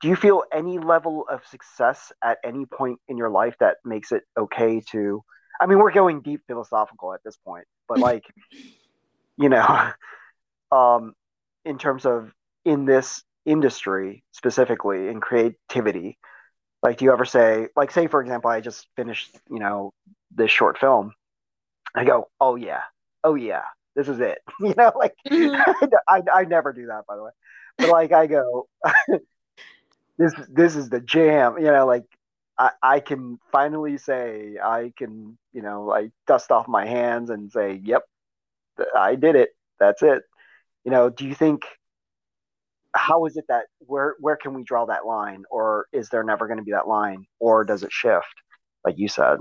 do 0.00 0.08
you 0.08 0.16
feel 0.16 0.42
any 0.52 0.78
level 0.78 1.24
of 1.30 1.46
success 1.46 2.12
at 2.22 2.38
any 2.44 2.66
point 2.66 3.00
in 3.08 3.16
your 3.16 3.30
life 3.30 3.54
that 3.60 3.78
makes 3.84 4.12
it 4.12 4.22
okay 4.36 4.82
to 4.90 5.24
I 5.60 5.66
mean, 5.66 5.78
we're 5.78 5.92
going 5.92 6.20
deep 6.20 6.42
philosophical 6.46 7.14
at 7.14 7.22
this 7.24 7.36
point, 7.36 7.66
but 7.88 7.98
like, 8.10 8.24
you 9.36 9.48
know, 9.48 9.92
um, 10.72 11.14
in 11.64 11.78
terms 11.78 12.06
of 12.06 12.32
in 12.64 12.84
this 12.84 13.22
industry 13.46 14.24
specifically 14.32 15.08
in 15.08 15.20
creativity, 15.20 16.18
like, 16.82 16.98
do 16.98 17.06
you 17.06 17.12
ever 17.12 17.24
say, 17.24 17.68
like, 17.76 17.90
say 17.90 18.06
for 18.06 18.20
example, 18.20 18.50
I 18.50 18.60
just 18.60 18.86
finished, 18.96 19.34
you 19.50 19.58
know, 19.58 19.92
this 20.34 20.50
short 20.50 20.78
film. 20.78 21.12
I 21.94 22.04
go, 22.04 22.28
oh 22.40 22.56
yeah, 22.56 22.82
oh 23.22 23.34
yeah, 23.34 23.64
this 23.94 24.08
is 24.08 24.20
it. 24.20 24.38
You 24.60 24.74
know, 24.76 24.92
like, 24.96 25.14
mm-hmm. 25.28 25.86
I, 26.08 26.22
I 26.32 26.44
never 26.44 26.72
do 26.72 26.86
that 26.86 27.06
by 27.06 27.16
the 27.16 27.22
way, 27.22 27.30
but 27.78 27.88
like 27.88 28.12
I 28.12 28.26
go, 28.26 28.68
this 30.18 30.34
this 30.48 30.76
is 30.76 30.88
the 30.88 31.00
jam. 31.00 31.58
You 31.58 31.66
know, 31.66 31.86
like 31.86 32.04
I, 32.58 32.70
I 32.82 33.00
can 33.00 33.38
finally 33.52 33.98
say 33.98 34.56
I 34.62 34.92
can, 34.96 35.38
you 35.52 35.62
know, 35.62 35.92
I 35.92 36.10
dust 36.26 36.50
off 36.50 36.68
my 36.68 36.86
hands 36.86 37.30
and 37.30 37.50
say, 37.50 37.80
yep, 37.84 38.02
I 38.96 39.16
did 39.16 39.36
it. 39.36 39.50
That's 39.80 40.02
it. 40.02 40.22
You 40.84 40.90
know, 40.90 41.10
do 41.10 41.26
you 41.26 41.34
think 41.34 41.64
how 42.94 43.26
is 43.26 43.36
it 43.36 43.44
that 43.48 43.66
where 43.80 44.14
where 44.20 44.36
can 44.36 44.54
we 44.54 44.62
draw 44.62 44.86
that 44.86 45.04
line 45.06 45.44
or 45.50 45.86
is 45.92 46.08
there 46.10 46.22
never 46.22 46.46
going 46.46 46.58
to 46.58 46.64
be 46.64 46.72
that 46.72 46.86
line 46.86 47.26
or 47.40 47.64
does 47.64 47.82
it 47.82 47.92
shift 47.92 48.26
like 48.84 48.98
you 48.98 49.08
said? 49.08 49.38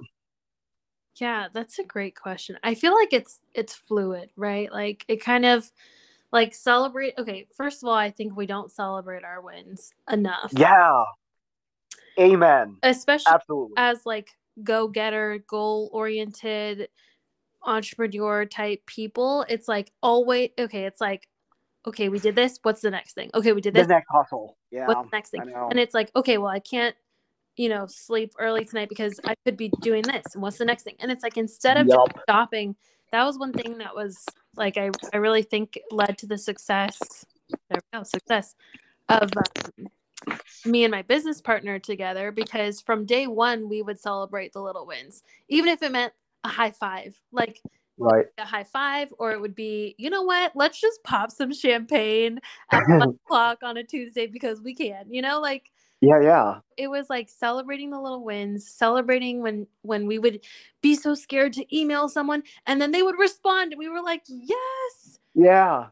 Yeah, 1.15 1.47
that's 1.53 1.79
a 1.79 1.83
great 1.83 2.15
question. 2.15 2.57
I 2.63 2.73
feel 2.73 2.93
like 2.93 3.13
it's 3.13 3.39
it's 3.53 3.73
fluid, 3.73 4.31
right? 4.35 4.71
Like 4.71 5.05
it 5.07 5.17
kind 5.23 5.45
of 5.45 5.71
like 6.31 6.55
celebrate 6.55 7.13
okay, 7.17 7.47
first 7.55 7.83
of 7.83 7.89
all, 7.89 7.95
I 7.95 8.09
think 8.11 8.35
we 8.35 8.45
don't 8.45 8.71
celebrate 8.71 9.23
our 9.23 9.41
wins 9.41 9.93
enough. 10.11 10.51
Yeah. 10.55 11.03
Amen. 12.19 12.77
Especially 12.83 13.33
Absolutely. 13.33 13.73
as 13.77 14.05
like 14.05 14.29
go 14.63 14.87
getter, 14.87 15.43
goal 15.47 15.89
oriented, 15.93 16.89
entrepreneur 17.63 18.45
type 18.45 18.85
people. 18.85 19.45
It's 19.49 19.67
like 19.67 19.91
always 20.01 20.49
okay, 20.59 20.85
it's 20.85 21.01
like, 21.01 21.27
okay, 21.85 22.09
we 22.09 22.19
did 22.19 22.35
this. 22.35 22.59
What's 22.61 22.81
the 22.81 22.91
next 22.91 23.13
thing? 23.13 23.29
Okay, 23.33 23.51
we 23.53 23.61
did 23.61 23.73
this. 23.73 23.87
The 23.87 23.93
next 23.93 24.07
hustle. 24.09 24.57
Yeah. 24.71 24.87
What's 24.87 25.09
the 25.09 25.15
next 25.15 25.29
thing? 25.29 25.53
And 25.69 25.79
it's 25.79 25.93
like, 25.93 26.11
okay, 26.15 26.37
well, 26.37 26.49
I 26.49 26.59
can't, 26.59 26.95
you 27.55 27.69
know, 27.69 27.85
sleep 27.87 28.33
early 28.39 28.65
tonight 28.65 28.89
because 28.89 29.19
I 29.25 29.35
could 29.45 29.57
be 29.57 29.69
doing 29.81 30.01
this. 30.01 30.23
And 30.33 30.41
what's 30.41 30.57
the 30.57 30.65
next 30.65 30.83
thing? 30.83 30.95
And 30.99 31.11
it's 31.11 31.23
like 31.23 31.37
instead 31.37 31.77
of 31.77 31.87
yep. 31.87 31.99
stopping, 32.23 32.75
that 33.11 33.23
was 33.23 33.37
one 33.37 33.53
thing 33.53 33.77
that 33.77 33.95
was 33.95 34.25
like 34.55 34.77
I, 34.77 34.89
I 35.13 35.17
really 35.17 35.43
think 35.43 35.79
led 35.91 36.17
to 36.19 36.27
the 36.27 36.37
success. 36.37 37.25
There 37.69 37.79
we 37.93 37.97
go, 37.99 38.03
success 38.03 38.55
of 39.09 39.29
um, 39.37 39.87
me 40.65 40.83
and 40.83 40.91
my 40.91 41.01
business 41.01 41.41
partner 41.41 41.79
together 41.79 42.31
because 42.31 42.81
from 42.81 43.05
day 43.05 43.27
one 43.27 43.69
we 43.69 43.81
would 43.81 43.99
celebrate 43.99 44.53
the 44.53 44.61
little 44.61 44.85
wins 44.85 45.23
even 45.49 45.69
if 45.69 45.83
it 45.83 45.91
meant 45.91 46.13
a 46.43 46.47
high 46.47 46.71
five 46.71 47.19
like 47.31 47.59
right 47.97 48.27
a 48.37 48.45
high 48.45 48.63
five 48.63 49.13
or 49.19 49.31
it 49.31 49.41
would 49.41 49.55
be 49.55 49.93
you 49.97 50.09
know 50.09 50.21
what 50.21 50.51
let's 50.55 50.79
just 50.79 51.03
pop 51.03 51.31
some 51.31 51.53
champagne 51.53 52.39
at 52.71 52.83
one 52.87 53.17
o'clock 53.25 53.59
on 53.63 53.77
a 53.77 53.83
tuesday 53.83 54.25
because 54.25 54.61
we 54.61 54.73
can 54.73 55.05
you 55.09 55.21
know 55.21 55.39
like 55.39 55.71
yeah 56.03 56.21
yeah. 56.21 56.59
It 56.75 56.89
was 56.89 57.09
like 57.09 57.29
celebrating 57.29 57.91
the 57.91 57.99
little 57.99 58.23
wins 58.23 58.67
celebrating 58.67 59.41
when 59.41 59.67
when 59.83 60.05
we 60.05 60.19
would 60.19 60.41
be 60.81 60.95
so 60.95 61.15
scared 61.15 61.53
to 61.53 61.75
email 61.75 62.09
someone 62.09 62.43
and 62.65 62.81
then 62.81 62.91
they 62.91 63.03
would 63.03 63.17
respond 63.17 63.71
and 63.71 63.79
we 63.79 63.89
were 63.89 64.01
like 64.01 64.23
yes! 64.27 65.19
Yeah. 65.33 65.87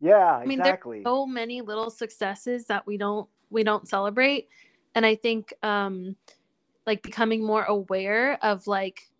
Yeah 0.00 0.36
i 0.36 0.46
mean 0.46 0.60
exactly. 0.60 0.98
there's 0.98 1.04
so 1.04 1.26
many 1.26 1.60
little 1.60 1.90
successes 1.90 2.66
that 2.66 2.86
we 2.86 2.96
don't 2.96 3.28
we 3.50 3.62
don't 3.62 3.86
celebrate 3.86 4.48
and 4.94 5.04
i 5.04 5.14
think 5.14 5.52
um 5.62 6.16
like 6.86 7.02
becoming 7.02 7.44
more 7.44 7.64
aware 7.64 8.38
of 8.42 8.66
like 8.66 9.10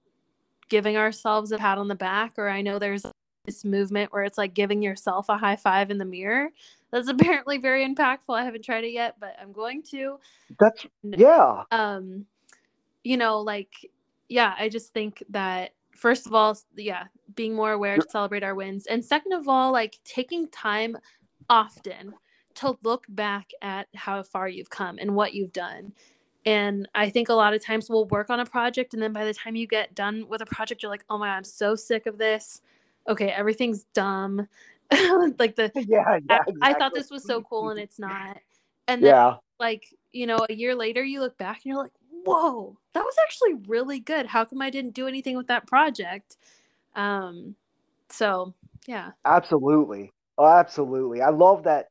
giving 0.71 0.97
ourselves 0.97 1.53
a 1.53 1.59
pat 1.59 1.77
on 1.77 1.89
the 1.89 1.95
back 1.95 2.35
or 2.39 2.49
i 2.49 2.63
know 2.63 2.79
there's 2.79 3.05
this 3.45 3.65
movement 3.65 4.13
where 4.13 4.23
it's 4.23 4.39
like 4.39 4.55
giving 4.55 4.83
yourself 4.83 5.29
a 5.29 5.37
high 5.37 5.57
five 5.57 5.91
in 5.91 5.99
the 5.99 6.05
mirror 6.05 6.51
that's 6.91 7.09
apparently 7.09 7.59
very 7.59 7.87
impactful. 7.87 8.39
I 8.39 8.45
haven't 8.45 8.65
tried 8.65 8.85
it 8.85 8.93
yet 8.93 9.17
but 9.21 9.37
i'm 9.41 9.53
going 9.53 9.83
to. 9.91 10.19
That's 10.59 10.87
yeah. 11.03 11.65
um 11.71 12.27
you 13.03 13.17
know 13.17 13.41
like 13.41 13.91
yeah 14.29 14.55
i 14.59 14.69
just 14.69 14.93
think 14.93 15.23
that 15.31 15.71
first 15.97 16.27
of 16.27 16.35
all 16.35 16.57
yeah 16.77 17.05
being 17.35 17.55
more 17.55 17.73
aware 17.73 17.97
to 17.97 18.07
celebrate 18.09 18.43
our 18.43 18.55
wins. 18.55 18.87
And 18.87 19.05
second 19.05 19.33
of 19.33 19.49
all 19.49 19.73
like 19.73 19.99
taking 20.05 20.49
time 20.49 20.97
often 21.49 22.15
to 22.57 22.77
look 22.83 23.07
back 23.09 23.51
at 23.63 23.89
how 23.95 24.23
far 24.23 24.49
you've 24.49 24.71
come 24.71 24.99
and 25.01 25.15
what 25.15 25.35
you've 25.35 25.53
done. 25.53 25.93
And 26.47 26.89
I 26.95 27.11
think 27.11 27.29
a 27.29 27.35
lot 27.35 27.55
of 27.55 27.65
times 27.65 27.91
we'll 27.91 28.07
work 28.07 28.31
on 28.31 28.41
a 28.41 28.47
project, 28.47 28.95
and 28.95 29.03
then 29.03 29.13
by 29.13 29.27
the 29.27 29.35
time 29.35 29.57
you 29.57 29.67
get 29.67 29.95
done 29.95 30.27
with 30.27 30.41
a 30.41 30.47
project, 30.47 30.83
you're 30.83 30.91
like, 30.91 31.05
oh 31.11 31.19
my 31.19 31.27
God, 31.27 31.37
I'm 31.37 31.45
so 31.45 31.75
sick 31.75 32.07
of 32.07 32.17
this. 32.17 32.63
Okay, 33.09 33.29
everything's 33.29 33.85
dumb. 33.95 34.47
like 35.39 35.57
the, 35.57 35.71
yeah, 35.75 35.83
yeah 35.85 36.17
exactly. 36.17 36.55
I, 36.63 36.71
I, 36.71 36.75
thought 36.75 36.93
this 36.95 37.11
was 37.11 37.25
so 37.25 37.43
cool, 37.43 37.71
and 37.71 37.79
it's 37.79 37.99
not. 37.99 38.39
And 38.89 39.03
then, 39.03 39.11
yeah. 39.11 39.35
like, 39.59 39.85
you 40.13 40.27
know, 40.27 40.47
a 40.49 40.53
year 40.53 40.75
later, 40.75 41.03
you 41.03 41.21
look 41.21 41.39
back 41.39 41.59
and 41.59 41.67
you're 41.67 41.83
like, 41.83 41.93
whoa, 42.25 42.77
that 42.93 43.01
was 43.03 43.15
actually 43.23 43.55
really 43.67 44.01
good. 44.01 44.27
How 44.27 44.45
come 44.45 44.61
I 44.63 44.71
didn't 44.71 44.95
do 44.95 45.07
anything 45.07 45.37
with 45.37 45.47
that 45.49 45.67
project? 45.67 46.37
Um, 46.95 47.55
so 48.09 48.55
yeah. 48.87 49.13
Absolutely. 49.25 50.13
Oh, 50.39 50.47
absolutely. 50.47 51.23
I 51.23 51.31
love 51.31 51.65
that 51.65 51.87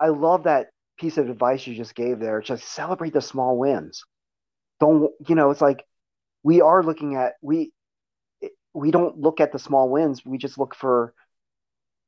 I 0.00 0.08
love 0.08 0.44
that 0.44 0.68
piece 0.98 1.18
of 1.18 1.28
advice 1.28 1.66
you 1.66 1.74
just 1.74 1.94
gave 1.94 2.18
there. 2.18 2.40
Just 2.40 2.64
celebrate 2.64 3.12
the 3.12 3.20
small 3.20 3.58
wins. 3.58 4.04
Don't 4.80 5.10
you 5.28 5.34
know? 5.34 5.50
It's 5.50 5.60
like 5.60 5.84
we 6.42 6.60
are 6.60 6.82
looking 6.82 7.16
at 7.16 7.34
we 7.42 7.72
we 8.74 8.90
don't 8.90 9.18
look 9.18 9.40
at 9.40 9.52
the 9.52 9.58
small 9.58 9.88
wins. 9.88 10.24
We 10.24 10.38
just 10.38 10.58
look 10.58 10.74
for 10.74 11.14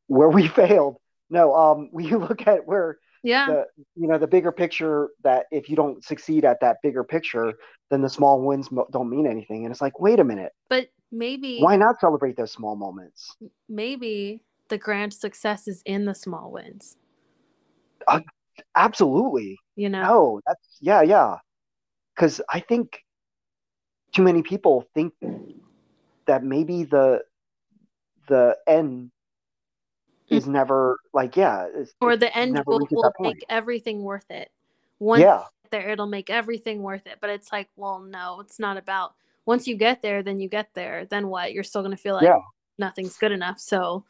where 0.07 0.28
we 0.28 0.49
failed. 0.62 0.97
No, 1.28 1.55
um, 1.55 1.91
we 1.93 2.15
look 2.15 2.47
at 2.47 2.66
where 2.66 2.99
yeah 3.23 3.47
the, 3.47 3.65
you 3.97 4.09
know 4.09 4.16
the 4.19 4.27
bigger 4.27 4.51
picture 4.51 5.11
that 5.23 5.47
if 5.51 5.69
you 5.69 5.77
don't 5.77 6.03
succeed 6.03 6.45
at 6.45 6.59
that 6.62 6.78
bigger 6.82 7.05
picture 7.05 7.53
then 7.91 8.01
the 8.01 8.09
small 8.09 8.41
wins 8.41 8.70
don't 8.91 9.11
mean 9.11 9.27
anything 9.27 9.66
and 9.66 9.70
it's 9.70 9.82
like 9.82 10.01
wait 10.01 10.19
a 10.19 10.24
minute 10.24 10.53
but 10.70 10.89
maybe 11.12 11.59
why 11.59 11.77
not 11.77 12.01
celebrate 12.01 12.35
those 12.39 12.51
small 12.51 12.77
moments 12.77 13.37
maybe 13.69 14.41
the 14.69 14.78
grand 14.78 15.12
success 15.12 15.69
is 15.69 15.82
in 15.85 16.07
the 16.07 16.15
small 16.15 16.51
wins 16.51 16.97
uh, 18.09 18.20
absolutely. 18.77 19.59
You 19.77 19.89
know. 19.89 20.03
No, 20.03 20.41
that's 20.47 20.78
yeah, 20.81 21.03
yeah. 21.03 21.37
Because 22.15 22.41
I 22.49 22.61
think 22.61 22.99
too 24.12 24.23
many 24.23 24.43
people 24.43 24.85
think 24.95 25.15
that 26.31 26.44
maybe 26.44 26.85
the 26.85 27.23
the 28.28 28.57
end 28.66 29.11
is 30.28 30.44
mm-hmm. 30.44 30.52
never 30.52 30.98
like 31.12 31.36
yeah 31.36 31.66
or 32.01 32.16
the 32.16 32.35
end 32.36 32.62
will, 32.66 32.81
will 32.90 33.12
make 33.19 33.44
everything 33.48 34.02
worth 34.02 34.31
it 34.31 34.51
once 35.01 35.23
yeah. 35.23 35.43
there 35.70 35.89
it'll 35.90 36.07
make 36.07 36.31
everything 36.31 36.82
worth 36.82 37.07
it 37.07 37.19
but 37.20 37.31
it's 37.31 37.51
like 37.51 37.69
well 37.77 37.98
no 37.98 38.40
it's 38.40 38.59
not 38.59 38.77
about 38.77 39.15
once 39.44 39.66
you 39.66 39.77
get 39.77 40.02
there 40.02 40.23
then 40.23 40.39
you 40.39 40.48
get 40.48 40.69
there 40.74 41.05
then 41.07 41.28
what 41.28 41.52
you're 41.52 41.65
still 41.65 41.82
going 41.82 41.90
to 41.90 42.01
feel 42.01 42.15
like 42.15 42.24
yeah. 42.24 42.39
nothing's 42.78 43.16
good 43.16 43.32
enough 43.32 43.59
so 43.59 44.05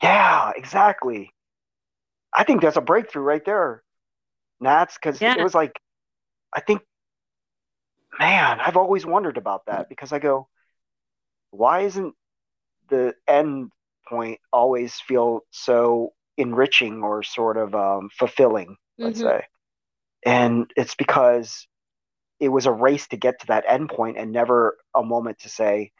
yeah 0.00 0.52
exactly 0.54 1.32
I 2.36 2.44
think 2.44 2.60
that's 2.60 2.76
a 2.76 2.82
breakthrough 2.82 3.22
right 3.22 3.44
there, 3.44 3.82
Nats, 4.60 4.98
because 5.00 5.20
yeah. 5.20 5.36
it 5.38 5.42
was 5.42 5.54
like, 5.54 5.80
I 6.52 6.60
think, 6.60 6.82
man, 8.18 8.60
I've 8.60 8.76
always 8.76 9.06
wondered 9.06 9.38
about 9.38 9.66
that 9.66 9.88
because 9.88 10.12
I 10.12 10.18
go, 10.18 10.48
why 11.50 11.80
isn't 11.80 12.14
the 12.88 13.14
end 13.26 13.70
point 14.08 14.40
always 14.52 14.94
feel 14.94 15.40
so 15.50 16.12
enriching 16.36 17.02
or 17.02 17.22
sort 17.22 17.56
of 17.56 17.74
um, 17.74 18.10
fulfilling, 18.16 18.76
let's 18.98 19.20
mm-hmm. 19.20 19.28
say? 19.28 19.44
And 20.24 20.70
it's 20.76 20.94
because 20.94 21.66
it 22.40 22.48
was 22.48 22.66
a 22.66 22.72
race 22.72 23.08
to 23.08 23.16
get 23.16 23.40
to 23.40 23.46
that 23.46 23.64
end 23.68 23.88
point 23.88 24.18
and 24.18 24.32
never 24.32 24.76
a 24.94 25.02
moment 25.02 25.38
to 25.40 25.48
say 25.48 25.92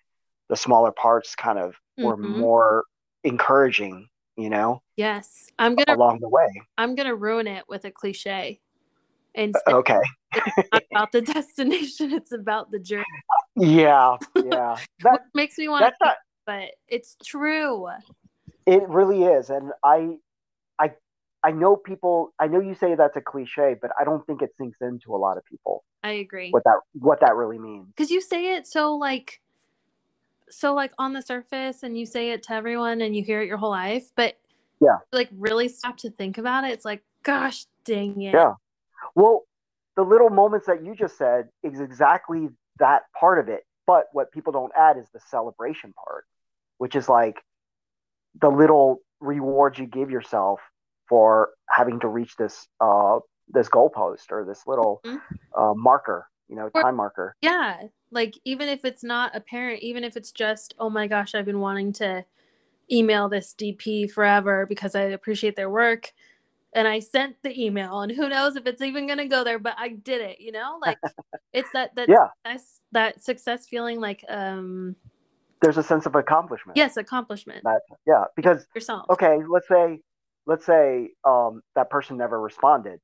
the 0.48 0.56
smaller 0.56 0.92
parts 0.92 1.34
kind 1.34 1.58
of 1.58 1.70
mm-hmm. 1.70 2.04
were 2.04 2.16
more 2.16 2.84
encouraging 3.24 4.08
you 4.36 4.50
know 4.50 4.82
yes 4.96 5.48
i'm 5.58 5.74
gonna 5.74 5.96
along 5.96 6.20
the 6.20 6.28
way 6.28 6.46
i'm 6.78 6.94
gonna 6.94 7.14
ruin 7.14 7.46
it 7.46 7.64
with 7.68 7.84
a 7.84 7.90
cliche 7.90 8.60
and 9.34 9.54
okay 9.68 10.00
it's 10.34 10.68
not 10.72 10.82
about 10.92 11.12
the 11.12 11.20
destination 11.34 12.12
it's 12.12 12.32
about 12.32 12.70
the 12.70 12.78
journey 12.78 13.04
yeah 13.56 14.16
yeah 14.36 14.76
that 15.00 15.22
makes 15.34 15.58
me 15.58 15.68
want 15.68 15.84
to 15.84 15.92
not, 16.04 16.16
but 16.44 16.70
it's 16.88 17.16
true 17.24 17.88
it 18.66 18.86
really 18.88 19.24
is 19.24 19.50
and 19.50 19.72
i 19.84 20.16
i 20.78 20.90
i 21.42 21.50
know 21.50 21.76
people 21.76 22.32
i 22.38 22.46
know 22.46 22.60
you 22.60 22.74
say 22.74 22.94
that's 22.94 23.16
a 23.16 23.20
cliche 23.20 23.74
but 23.80 23.90
i 23.98 24.04
don't 24.04 24.26
think 24.26 24.42
it 24.42 24.50
sinks 24.58 24.78
into 24.80 25.14
a 25.14 25.18
lot 25.18 25.36
of 25.36 25.44
people 25.44 25.84
i 26.02 26.10
agree 26.10 26.50
what 26.50 26.64
that 26.64 26.78
what 26.94 27.20
that 27.20 27.34
really 27.34 27.58
means 27.58 27.86
because 27.88 28.10
you 28.10 28.20
say 28.20 28.54
it 28.54 28.66
so 28.66 28.94
like 28.94 29.40
so 30.50 30.74
like 30.74 30.92
on 30.98 31.12
the 31.12 31.22
surface 31.22 31.82
and 31.82 31.98
you 31.98 32.06
say 32.06 32.30
it 32.30 32.42
to 32.44 32.52
everyone 32.52 33.00
and 33.00 33.16
you 33.16 33.22
hear 33.22 33.42
it 33.42 33.48
your 33.48 33.56
whole 33.56 33.70
life, 33.70 34.10
but 34.14 34.38
yeah, 34.80 34.98
like 35.12 35.28
really 35.32 35.68
stop 35.68 35.96
to 35.98 36.10
think 36.10 36.38
about 36.38 36.64
it. 36.64 36.72
It's 36.72 36.84
like, 36.84 37.02
gosh 37.22 37.66
dang 37.84 38.20
it. 38.22 38.34
Yeah. 38.34 38.54
Well, 39.14 39.44
the 39.96 40.02
little 40.02 40.30
moments 40.30 40.66
that 40.66 40.84
you 40.84 40.94
just 40.94 41.16
said 41.16 41.48
is 41.62 41.80
exactly 41.80 42.48
that 42.78 43.02
part 43.18 43.38
of 43.38 43.48
it. 43.48 43.64
but 43.86 44.06
what 44.12 44.32
people 44.32 44.52
don't 44.52 44.72
add 44.76 44.96
is 44.98 45.06
the 45.12 45.20
celebration 45.30 45.92
part, 45.92 46.24
which 46.78 46.96
is 46.96 47.08
like 47.08 47.36
the 48.40 48.48
little 48.48 49.00
rewards 49.20 49.78
you 49.78 49.86
give 49.86 50.10
yourself 50.10 50.60
for 51.08 51.50
having 51.70 52.00
to 52.00 52.08
reach 52.08 52.36
this 52.36 52.66
uh 52.80 53.18
this 53.48 53.68
goalpost 53.68 54.30
or 54.30 54.44
this 54.44 54.66
little 54.66 55.00
mm-hmm. 55.04 55.16
uh, 55.60 55.74
marker, 55.74 56.28
you 56.48 56.56
know, 56.56 56.68
time 56.70 56.96
marker. 56.96 57.36
Yeah, 57.42 57.84
like 58.10 58.34
even 58.44 58.68
if 58.68 58.84
it's 58.84 59.04
not 59.04 59.34
apparent, 59.34 59.82
even 59.82 60.04
if 60.04 60.16
it's 60.16 60.32
just, 60.32 60.74
oh 60.78 60.90
my 60.90 61.06
gosh, 61.06 61.34
I've 61.34 61.44
been 61.44 61.60
wanting 61.60 61.92
to 61.94 62.24
email 62.90 63.28
this 63.28 63.54
DP 63.56 64.10
forever 64.10 64.66
because 64.66 64.94
I 64.94 65.02
appreciate 65.02 65.56
their 65.56 65.70
work. 65.70 66.12
And 66.76 66.86
I 66.86 67.00
sent 67.00 67.36
the 67.42 67.64
email, 67.64 68.02
and 68.02 68.12
who 68.12 68.28
knows 68.28 68.54
if 68.54 68.66
it's 68.66 68.82
even 68.82 69.06
gonna 69.06 69.26
go 69.26 69.42
there, 69.44 69.58
but 69.58 69.74
I 69.78 69.88
did 69.88 70.20
it, 70.20 70.40
you 70.40 70.52
know? 70.52 70.78
Like 70.80 70.98
it's 71.54 71.70
that 71.72 71.96
that 71.96 72.08
yeah. 72.08 72.28
success, 72.44 72.80
that 72.92 73.24
success 73.24 73.66
feeling 73.66 73.98
like 73.98 74.22
um 74.28 74.94
there's 75.62 75.78
a 75.78 75.82
sense 75.82 76.04
of 76.04 76.14
accomplishment. 76.14 76.76
Yes, 76.76 76.98
accomplishment. 76.98 77.64
That, 77.64 77.80
yeah, 78.06 78.24
because 78.36 78.66
yourself. 78.74 79.06
Okay, 79.08 79.38
let's 79.50 79.66
say 79.66 80.00
let's 80.44 80.66
say 80.66 81.08
um 81.24 81.62
that 81.74 81.88
person 81.88 82.18
never 82.18 82.38
responded. 82.38 83.00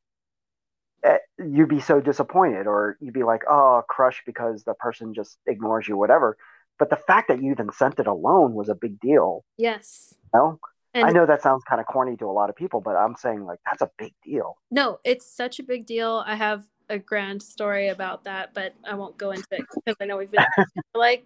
Eh, 1.02 1.16
you'd 1.38 1.70
be 1.70 1.80
so 1.80 1.98
disappointed, 1.98 2.66
or 2.66 2.98
you'd 3.00 3.14
be 3.14 3.24
like, 3.24 3.42
oh, 3.48 3.82
crush 3.88 4.22
because 4.26 4.64
the 4.64 4.74
person 4.74 5.14
just 5.14 5.38
ignores 5.46 5.88
you, 5.88 5.96
whatever. 5.96 6.36
But 6.78 6.90
the 6.90 6.96
fact 6.96 7.28
that 7.28 7.42
you 7.42 7.52
even 7.52 7.70
sent 7.72 7.98
it 7.98 8.06
alone 8.06 8.52
was 8.52 8.68
a 8.68 8.74
big 8.74 9.00
deal. 9.00 9.44
Yes. 9.56 10.14
You 10.34 10.40
know? 10.40 10.60
And 10.94 11.06
I 11.06 11.10
know 11.10 11.24
that 11.24 11.42
sounds 11.42 11.64
kind 11.64 11.80
of 11.80 11.86
corny 11.86 12.16
to 12.18 12.26
a 12.26 12.32
lot 12.32 12.50
of 12.50 12.56
people, 12.56 12.80
but 12.80 12.96
I'm 12.96 13.14
saying 13.16 13.44
like 13.44 13.60
that's 13.64 13.82
a 13.82 13.90
big 13.98 14.12
deal. 14.24 14.58
No, 14.70 14.98
it's 15.04 15.26
such 15.26 15.58
a 15.58 15.62
big 15.62 15.86
deal. 15.86 16.22
I 16.26 16.34
have 16.34 16.64
a 16.90 16.98
grand 16.98 17.42
story 17.42 17.88
about 17.88 18.24
that, 18.24 18.52
but 18.52 18.74
I 18.84 18.94
won't 18.94 19.16
go 19.16 19.30
into 19.30 19.46
it 19.50 19.62
because 19.74 19.96
I 20.00 20.04
know 20.04 20.18
we've 20.18 20.30
been 20.30 20.44
like 20.94 21.24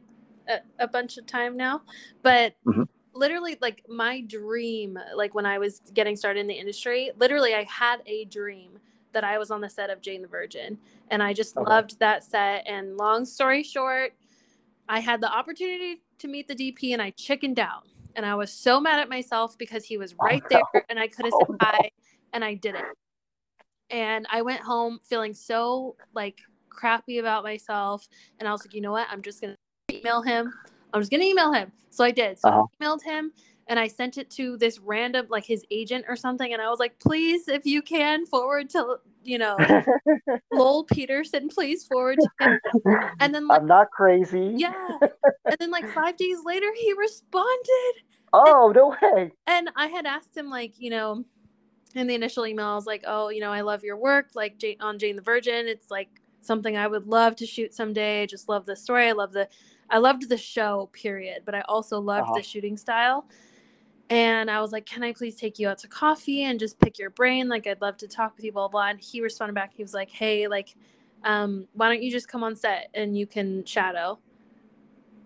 a, 0.49 0.59
a, 0.79 0.87
bunch 0.87 1.19
of 1.19 1.27
time 1.27 1.57
now. 1.57 1.83
But 2.23 2.55
mm-hmm. 2.65 2.85
literally, 3.13 3.59
like 3.61 3.83
my 3.89 4.21
dream, 4.21 4.99
like 5.15 5.35
when 5.35 5.47
I 5.47 5.59
was 5.59 5.81
getting 5.93 6.15
started 6.15 6.41
in 6.41 6.47
the 6.47 6.55
industry, 6.55 7.11
literally, 7.19 7.55
I 7.55 7.65
had 7.65 8.03
a 8.07 8.25
dream 8.27 8.79
that 9.13 9.25
I 9.25 9.39
was 9.39 9.51
on 9.51 9.61
the 9.61 9.69
set 9.69 9.91
of 9.91 10.01
Jane 10.01 10.23
the 10.23 10.29
Virgin, 10.29 10.79
and 11.11 11.23
I 11.23 11.33
just 11.33 11.57
okay. 11.57 11.69
loved 11.69 11.99
that 11.99 12.23
set. 12.23 12.69
And 12.69 12.97
long 12.97 13.25
story 13.25 13.65
short, 13.65 14.13
I 14.89 15.01
had 15.01 15.21
the 15.21 15.33
opportunity 15.33 16.03
to 16.19 16.29
meet 16.29 16.47
the 16.47 16.55
DP, 16.55 16.93
and 16.93 17.03
I 17.03 17.11
chickened 17.11 17.59
out 17.59 17.85
and 18.17 18.27
I 18.27 18.35
was 18.35 18.53
so 18.53 18.81
mad 18.81 18.99
at 18.99 19.09
myself 19.09 19.57
because 19.57 19.85
he 19.85 19.99
was 19.99 20.15
right 20.21 20.43
there 20.51 20.63
and 20.89 20.99
I 20.99 21.07
could 21.07 21.27
have 21.27 21.35
said 21.39 21.49
oh, 21.51 21.57
hi 21.61 21.91
and 22.33 22.45
I 22.45 22.55
didn't. 22.55 22.87
And 23.91 24.27
I 24.31 24.43
went 24.43 24.63
home 24.63 24.99
feeling 25.05 25.35
so 25.35 25.97
like 26.15 26.41
crappy 26.69 27.19
about 27.19 27.45
myself 27.45 28.09
and 28.41 28.49
I 28.49 28.53
was 28.53 28.65
like, 28.65 28.75
you 28.75 28.81
know 28.81 28.93
what? 28.93 29.07
I'm 29.11 29.23
just 29.23 29.41
gonna 29.41 29.57
email 29.93 30.23
him. 30.23 30.53
I'm 30.93 31.01
just 31.01 31.11
gonna 31.11 31.25
email 31.25 31.53
him. 31.53 31.71
So 31.91 32.03
I 32.03 32.11
did. 32.11 32.39
So 32.41 32.49
uh-huh. 32.49 32.65
I 32.81 32.85
emailed 32.85 33.03
him 33.05 33.33
and 33.69 33.79
I 33.79 33.89
sent 33.89 34.19
it 34.19 34.31
to 34.31 34.57
this 34.57 34.79
random 34.79 35.27
like 35.29 35.45
his 35.45 35.65
agent 35.71 36.05
or 36.09 36.17
something 36.17 36.53
and 36.53 36.63
I 36.63 36.69
was 36.69 36.79
like, 36.79 36.99
please, 36.99 37.49
if 37.49 37.67
you 37.67 37.83
can 37.83 38.27
forward 38.27 38.71
to 38.71 38.99
you 39.27 39.39
know, 39.39 39.57
Lowell 40.53 40.85
Peterson, 40.85 41.49
please 41.49 41.85
forward 41.85 42.19
to 42.21 42.31
him. 42.41 42.61
And 43.21 43.35
then 43.35 43.47
like, 43.49 43.61
I'm 43.61 43.67
not 43.67 43.91
crazy. 43.91 44.55
Yeah. 44.57 44.73
And 45.45 45.57
then 45.59 45.71
like 45.71 45.89
five 45.91 46.17
days 46.17 46.39
later, 46.45 46.69
he 46.77 46.93
responded. 46.93 47.93
Oh, 48.33 48.67
and, 48.67 48.77
no 48.77 48.97
way. 49.03 49.33
And 49.47 49.71
I 49.77 49.87
had 49.87 50.07
asked 50.07 50.37
him, 50.37 50.49
like, 50.49 50.75
you 50.79 50.91
know, 50.91 51.25
in 51.95 52.07
the 52.07 52.15
initial 52.15 52.47
email, 52.47 52.67
I 52.67 52.75
was 52.75 52.87
like, 52.87 53.05
oh, 53.07 53.29
you 53.29 53.41
know, 53.41 53.53
I 53.53 53.63
love 53.63 53.83
your 53.83 53.97
work, 53.97 54.31
like 54.35 54.59
Jane, 54.59 54.77
on 54.81 54.99
Jane 54.99 55.17
the 55.17 55.23
Virgin. 55.23 55.67
It's 55.67 55.91
like 55.91 56.09
something 56.43 56.77
I 56.77 56.87
would 56.87 57.07
love 57.07 57.37
to 57.37 57.47
shoot 57.47 57.75
someday. 57.75 58.23
I 58.23 58.27
just 58.27 58.49
love 58.49 58.67
the 58.67 58.77
story. 58.77 59.09
I 59.09 59.13
love 59.13 59.33
the, 59.33 59.49
I 59.91 59.99
loved 59.99 60.29
the 60.29 60.37
show, 60.37 60.91
period. 60.93 61.43
But 61.45 61.55
I 61.55 61.63
also 61.63 62.01
loved 62.01 62.25
uh-huh. 62.25 62.35
the 62.37 62.43
shooting 62.43 62.77
style 62.77 63.27
and 64.11 64.51
I 64.51 64.61
was 64.61 64.73
like, 64.73 64.87
"Can 64.87 65.03
I 65.03 65.13
please 65.13 65.37
take 65.37 65.59
you 65.59 65.69
out 65.69 65.79
to 65.79 65.89
coffee 65.89 66.45
and 66.45 66.59
just 66.61 66.79
pick 66.79 66.99
your 66.99 67.11
brain? 67.11 67.49
Like, 67.49 67.67
I'd 67.67 67.81
love 67.81 67.97
to 67.99 68.09
talk 68.09 68.37
with 68.37 68.45
you." 68.45 68.53
Blah 68.53 68.69
blah. 68.69 68.89
And 68.89 69.01
he 69.01 69.21
responded 69.21 69.55
back. 69.55 69.73
He 69.75 69.83
was 69.83 69.95
like, 69.95 70.11
"Hey, 70.11 70.49
like, 70.49 70.77
um, 71.25 71.67
why 71.75 71.89
don't 71.89 72.03
you 72.03 72.11
just 72.11 72.29
come 72.29 72.45
on 72.45 72.57
set 72.57 72.89
and 72.95 73.17
you 73.17 73.27
can 73.27 73.65
shadow?" 73.65 74.19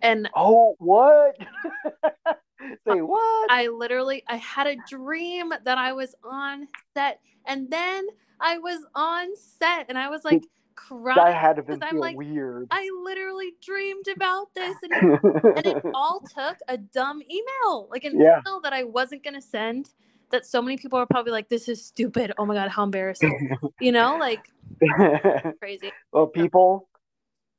And 0.02 0.28
oh, 0.34 0.76
what? 0.78 1.36
Say 2.86 3.00
what? 3.00 3.50
I 3.50 3.68
literally, 3.68 4.22
I 4.28 4.36
had 4.36 4.66
a 4.66 4.76
dream 4.88 5.52
that 5.64 5.78
I 5.78 5.92
was 5.92 6.14
on 6.24 6.68
set, 6.94 7.20
and 7.46 7.70
then 7.70 8.06
I 8.40 8.58
was 8.58 8.84
on 8.94 9.28
set, 9.36 9.86
and 9.88 9.98
I 9.98 10.08
was 10.08 10.24
like 10.24 10.42
crying. 10.86 11.16
That 11.16 11.34
had 11.34 11.56
to 11.56 11.62
been 11.62 11.80
like, 11.98 12.16
weird. 12.16 12.68
I 12.70 12.88
literally 13.02 13.52
dreamed 13.62 14.06
about 14.14 14.48
this, 14.54 14.76
and, 14.82 14.92
and 15.56 15.66
it 15.66 15.82
all 15.94 16.22
took 16.34 16.56
a 16.68 16.76
dumb 16.78 17.22
email, 17.22 17.88
like 17.90 18.04
an 18.04 18.20
yeah. 18.20 18.40
email 18.40 18.60
that 18.62 18.72
I 18.72 18.84
wasn't 18.84 19.24
gonna 19.24 19.42
send. 19.42 19.90
That 20.30 20.46
so 20.46 20.62
many 20.62 20.76
people 20.76 20.98
are 20.98 21.06
probably 21.06 21.32
like, 21.32 21.48
"This 21.48 21.68
is 21.68 21.84
stupid." 21.84 22.32
Oh 22.38 22.46
my 22.46 22.54
god, 22.54 22.68
how 22.70 22.84
embarrassing! 22.84 23.56
you 23.80 23.92
know, 23.92 24.16
like 24.16 24.44
crazy. 25.58 25.92
Well, 26.12 26.28
people, 26.28 26.88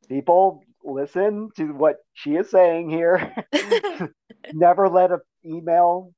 people, 0.08 0.64
listen 0.84 1.50
to 1.58 1.74
what 1.74 1.98
she 2.14 2.36
is 2.36 2.50
saying 2.50 2.90
here. 2.90 3.36
Never 4.54 4.90
let 4.90 5.12
an 5.12 5.20
email 5.46 6.14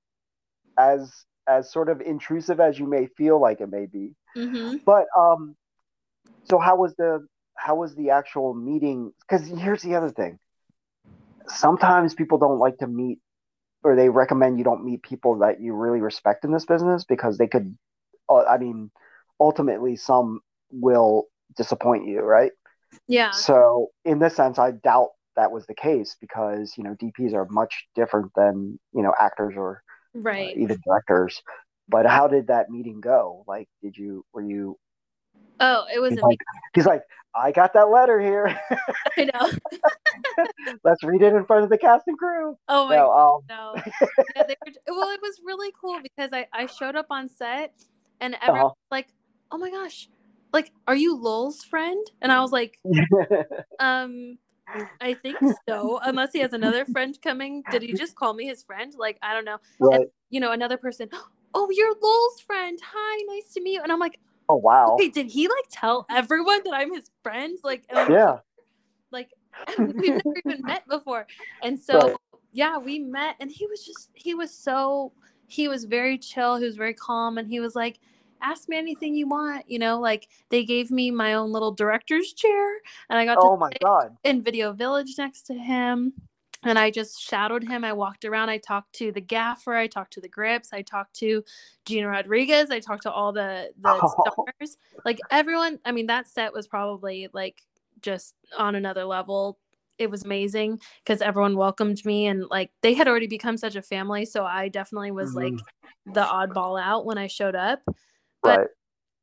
as 0.77 1.11
as 1.47 1.71
sort 1.71 1.89
of 1.89 2.01
intrusive 2.01 2.59
as 2.59 2.79
you 2.79 2.87
may 2.87 3.07
feel 3.17 3.39
like 3.41 3.61
it 3.61 3.69
may 3.69 3.85
be. 3.85 4.15
Mm-hmm. 4.37 4.77
But 4.85 5.05
um, 5.17 5.55
so 6.45 6.59
how 6.59 6.75
was 6.77 6.95
the 6.95 7.27
how 7.55 7.75
was 7.75 7.95
the 7.95 8.11
actual 8.11 8.53
meeting? 8.53 9.11
Because 9.21 9.47
here's 9.47 9.81
the 9.81 9.95
other 9.95 10.09
thing. 10.09 10.39
Sometimes 11.47 12.13
people 12.13 12.37
don't 12.37 12.59
like 12.59 12.77
to 12.79 12.87
meet, 12.87 13.19
or 13.83 13.95
they 13.95 14.09
recommend 14.09 14.57
you 14.57 14.63
don't 14.63 14.85
meet 14.85 15.03
people 15.03 15.39
that 15.39 15.61
you 15.61 15.73
really 15.73 16.01
respect 16.01 16.45
in 16.45 16.51
this 16.51 16.65
business 16.65 17.03
because 17.05 17.37
they 17.37 17.47
could. 17.47 17.75
Uh, 18.29 18.43
I 18.43 18.57
mean, 18.57 18.91
ultimately, 19.39 19.95
some 19.95 20.41
will 20.71 21.25
disappoint 21.55 22.07
you, 22.07 22.21
right? 22.21 22.51
Yeah. 23.07 23.31
So 23.31 23.89
in 24.05 24.19
this 24.19 24.35
sense, 24.35 24.57
I 24.59 24.71
doubt 24.71 25.09
that 25.35 25.51
was 25.51 25.65
the 25.65 25.75
case 25.75 26.15
because 26.21 26.73
you 26.77 26.83
know 26.83 26.95
DPs 26.95 27.33
are 27.33 27.47
much 27.49 27.87
different 27.95 28.31
than 28.35 28.79
you 28.93 29.03
know 29.03 29.13
actors 29.19 29.53
or 29.57 29.83
uh, 30.15 30.19
right 30.21 30.55
uh, 30.55 30.59
even 30.59 30.77
directors. 30.85 31.41
But 31.89 32.05
how 32.05 32.27
did 32.27 32.47
that 32.47 32.69
meeting 32.69 33.01
go? 33.01 33.43
Like, 33.47 33.67
did 33.81 33.97
you 33.97 34.25
were 34.33 34.41
you 34.43 34.77
Oh, 35.63 35.85
it 35.93 35.99
was. 35.99 36.11
He's 36.11 36.21
like, 36.21 36.39
he's 36.75 36.85
like, 36.85 37.03
I 37.33 37.51
got 37.51 37.73
that 37.73 37.89
letter 37.89 38.19
here. 38.19 38.59
I 39.17 39.29
know. 39.33 40.45
Let's 40.83 41.03
read 41.03 41.21
it 41.21 41.33
in 41.33 41.45
front 41.45 41.63
of 41.63 41.69
the 41.69 41.77
cast 41.77 42.03
and 42.07 42.17
crew. 42.17 42.57
Oh 42.67 42.87
my 42.87 42.97
no, 42.97 43.11
um... 43.11 43.41
no. 43.49 43.75
Yeah, 44.35 44.43
were, 44.43 44.95
well, 44.95 45.09
it 45.09 45.21
was 45.21 45.39
really 45.43 45.71
cool 45.79 45.99
because 46.01 46.31
I 46.33 46.47
I 46.51 46.65
showed 46.65 46.97
up 46.97 47.07
on 47.09 47.29
set 47.29 47.73
and 48.19 48.35
everyone 48.41 48.65
uh-huh. 48.65 48.73
like, 48.91 49.07
oh 49.51 49.57
my 49.57 49.71
gosh, 49.71 50.09
like, 50.51 50.71
are 50.85 50.95
you 50.95 51.15
Lowell's 51.15 51.63
friend? 51.63 52.05
And 52.21 52.31
I 52.31 52.41
was 52.41 52.51
like, 52.51 52.77
um. 53.79 54.37
I 55.01 55.13
think 55.13 55.37
so, 55.67 55.99
unless 56.03 56.31
he 56.31 56.39
has 56.39 56.53
another 56.53 56.85
friend 56.85 57.15
coming. 57.21 57.63
Did 57.69 57.81
he 57.81 57.93
just 57.93 58.15
call 58.15 58.33
me 58.33 58.45
his 58.47 58.63
friend? 58.63 58.93
Like, 58.97 59.19
I 59.21 59.33
don't 59.33 59.43
know. 59.43 59.57
Right. 59.77 59.99
And, 59.99 60.09
you 60.29 60.39
know, 60.39 60.51
another 60.53 60.77
person, 60.77 61.09
oh, 61.53 61.69
you're 61.69 61.93
Lowell's 62.01 62.39
friend. 62.39 62.79
Hi, 62.81 63.23
nice 63.27 63.53
to 63.53 63.61
meet 63.61 63.73
you. 63.73 63.83
And 63.83 63.91
I'm 63.91 63.99
like, 63.99 64.19
Oh 64.49 64.55
wow. 64.55 64.93
Okay, 64.93 65.09
did 65.09 65.27
he 65.27 65.47
like 65.47 65.65
tell 65.71 66.05
everyone 66.09 66.61
that 66.65 66.73
I'm 66.73 66.93
his 66.93 67.09
friend? 67.21 67.57
Like, 67.63 67.85
yeah. 67.91 68.39
Like 69.11 69.29
we've 69.77 69.95
never 69.95 70.33
even 70.45 70.61
met 70.63 70.87
before. 70.87 71.27
And 71.61 71.79
so 71.79 71.99
right. 71.99 72.15
yeah, 72.51 72.77
we 72.77 72.99
met 72.99 73.35
and 73.39 73.51
he 73.51 73.67
was 73.67 73.85
just 73.85 74.09
he 74.13 74.33
was 74.33 74.55
so 74.55 75.13
he 75.47 75.67
was 75.67 75.85
very 75.85 76.17
chill, 76.17 76.57
he 76.57 76.65
was 76.65 76.75
very 76.75 76.93
calm, 76.93 77.37
and 77.37 77.47
he 77.47 77.59
was 77.59 77.75
like, 77.75 77.99
ask 78.41 78.67
me 78.67 78.77
anything 78.77 79.15
you 79.15 79.27
want, 79.27 79.69
you 79.69 79.79
know, 79.79 79.99
like 79.99 80.27
they 80.49 80.65
gave 80.65 80.91
me 80.91 81.11
my 81.11 81.33
own 81.33 81.51
little 81.51 81.71
director's 81.71 82.33
chair 82.33 82.75
and 83.09 83.17
I 83.17 83.25
got 83.25 83.37
oh 83.41 83.57
my 83.57 83.71
god 83.81 84.15
in 84.23 84.43
Video 84.43 84.73
Village 84.73 85.15
next 85.17 85.43
to 85.43 85.53
him 85.53 86.13
and 86.63 86.79
I 86.79 86.89
just 86.89 87.21
shadowed 87.21 87.63
him. 87.63 87.83
I 87.83 87.93
walked 87.93 88.25
around. 88.25 88.49
I 88.49 88.57
talked 88.57 88.93
to 88.93 89.11
the 89.11 89.21
gaffer. 89.21 89.73
I 89.73 89.87
talked 89.87 90.13
to 90.13 90.21
the 90.21 90.29
grips. 90.29 90.73
I 90.73 90.81
talked 90.81 91.15
to 91.17 91.43
Gina 91.85 92.07
Rodriguez. 92.07 92.71
I 92.71 92.79
talked 92.79 93.03
to 93.03 93.11
all 93.11 93.31
the 93.31 93.71
the 93.81 93.99
oh. 94.01 94.33
stars. 94.35 94.77
Like 95.05 95.19
everyone. 95.31 95.79
I 95.85 95.91
mean, 95.91 96.07
that 96.07 96.27
set 96.27 96.53
was 96.53 96.67
probably 96.67 97.29
like 97.33 97.61
just 98.01 98.35
on 98.57 98.75
another 98.75 99.05
level. 99.05 99.59
It 99.99 100.09
was 100.09 100.23
amazing 100.23 100.79
because 101.03 101.21
everyone 101.21 101.55
welcomed 101.55 102.03
me 102.03 102.25
and 102.27 102.45
like 102.49 102.71
they 102.81 102.93
had 102.93 103.07
already 103.07 103.27
become 103.27 103.57
such 103.57 103.75
a 103.75 103.81
family. 103.81 104.25
So 104.25 104.43
I 104.43 104.69
definitely 104.69 105.11
was 105.11 105.35
mm-hmm. 105.35 105.55
like 105.55 105.65
the 106.05 106.23
oddball 106.23 106.81
out 106.81 107.05
when 107.05 107.17
I 107.17 107.27
showed 107.27 107.55
up. 107.55 107.81
But 108.41 108.59
right. 108.59 108.67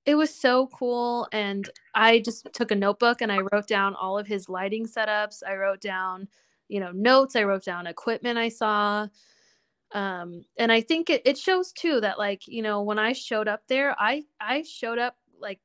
it 0.06 0.14
was 0.14 0.34
so 0.34 0.68
cool. 0.68 1.28
And 1.32 1.68
I 1.94 2.20
just 2.20 2.46
took 2.52 2.70
a 2.70 2.76
notebook 2.76 3.20
and 3.20 3.32
I 3.32 3.40
wrote 3.52 3.66
down 3.66 3.94
all 3.94 4.16
of 4.16 4.26
his 4.26 4.48
lighting 4.48 4.86
setups. 4.86 5.42
I 5.46 5.56
wrote 5.56 5.80
down 5.80 6.28
you 6.70 6.80
know 6.80 6.92
notes 6.92 7.36
i 7.36 7.42
wrote 7.42 7.64
down 7.64 7.86
equipment 7.86 8.38
i 8.38 8.48
saw 8.48 9.06
um 9.92 10.44
and 10.56 10.70
i 10.70 10.80
think 10.80 11.10
it, 11.10 11.20
it 11.24 11.36
shows 11.36 11.72
too 11.72 12.01
that 12.01 12.18
like 12.18 12.47
you 12.47 12.62
know 12.62 12.80
when 12.82 12.98
i 12.98 13.12
showed 13.12 13.48
up 13.48 13.62
there 13.68 13.94
i 13.98 14.22
i 14.40 14.62
showed 14.62 14.98
up 14.98 15.16
like 15.40 15.60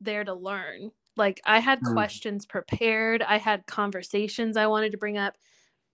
there 0.00 0.24
to 0.24 0.32
learn 0.34 0.90
Like 1.16 1.40
I 1.44 1.58
had 1.58 1.80
Mm. 1.82 1.94
questions 1.94 2.46
prepared. 2.46 3.22
I 3.22 3.38
had 3.38 3.66
conversations 3.66 4.56
I 4.56 4.68
wanted 4.68 4.92
to 4.92 4.98
bring 4.98 5.18
up. 5.18 5.34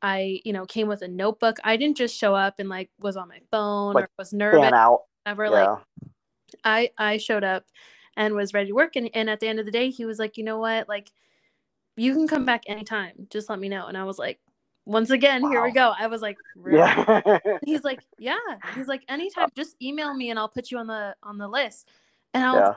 I, 0.03 0.43
you 0.45 0.53
know, 0.53 0.67
came 0.67 0.87
with 0.87 1.01
a 1.01 1.09
notebook. 1.09 1.57
I 1.65 1.79
didn't 1.79 1.97
just 1.97 2.15
show 2.15 2.35
up 2.35 2.61
and 2.61 2.69
like 2.69 2.91
was 3.01 3.17
on 3.17 3.29
my 3.29 3.41
phone 3.51 3.95
Like, 3.95 4.05
or 4.05 4.11
was 4.19 4.35
nervous. 4.35 4.71
Out. 4.75 5.05
Whatever. 5.25 5.45
Yeah. 5.47 5.51
Like 5.51 5.79
I 6.63 6.91
I 6.99 7.17
showed 7.17 7.43
up 7.45 7.65
and 8.19 8.35
was 8.35 8.53
ready 8.53 8.69
to 8.69 8.75
work 8.75 8.97
and, 8.97 9.09
and 9.15 9.31
at 9.31 9.41
the 9.41 9.49
end 9.49 9.59
of 9.59 9.65
the 9.65 9.73
day 9.73 9.89
he 9.89 10.05
was 10.05 10.19
like, 10.19 10.37
you 10.37 10.45
know 10.45 10.59
what? 10.59 10.89
Like 10.91 11.11
you 11.97 12.13
can 12.13 12.29
come 12.29 12.45
back 12.45 12.65
anytime. 12.67 13.27
Just 13.31 13.49
let 13.49 13.59
me 13.59 13.71
know. 13.71 13.87
And 13.87 13.97
I 13.97 14.05
was 14.05 14.19
like, 14.19 14.41
once 14.87 15.11
again, 15.11 15.43
here 15.51 15.63
we 15.63 15.73
go. 15.73 15.93
I 15.99 16.07
was 16.07 16.21
like, 16.23 16.37
really? 16.57 16.79
yeah. 16.79 17.39
He's 17.65 17.85
like, 17.85 18.01
yeah. 18.19 18.37
He's 18.75 18.87
like, 18.87 19.03
anytime, 19.09 19.49
just 19.57 19.77
email 19.83 20.13
me 20.15 20.31
and 20.31 20.39
I'll 20.39 20.49
put 20.49 20.71
you 20.71 20.79
on 20.79 20.87
the 20.87 21.17
on 21.23 21.39
the 21.39 21.49
list. 21.49 21.89
And 22.35 22.45
I 22.45 22.53
was 22.53 22.61
yeah. 22.61 22.75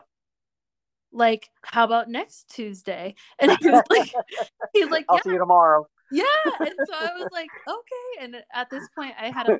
like, 1.11 1.49
how 1.63 1.83
about 1.83 2.09
next 2.09 2.49
Tuesday? 2.49 3.15
And 3.39 3.51
he 3.59 3.69
was 3.69 3.83
like, 3.89 4.13
he's 4.73 4.89
like, 4.89 5.05
I'll 5.09 5.17
yeah, 5.17 5.21
see 5.23 5.31
you 5.31 5.39
tomorrow. 5.39 5.87
yeah. 6.11 6.23
And 6.59 6.73
so 6.87 6.93
I 6.93 7.11
was 7.17 7.29
like, 7.33 7.49
okay. 7.67 8.23
And 8.23 8.37
at 8.53 8.69
this 8.69 8.87
point, 8.95 9.13
I 9.19 9.29
had 9.29 9.49
a 9.49 9.57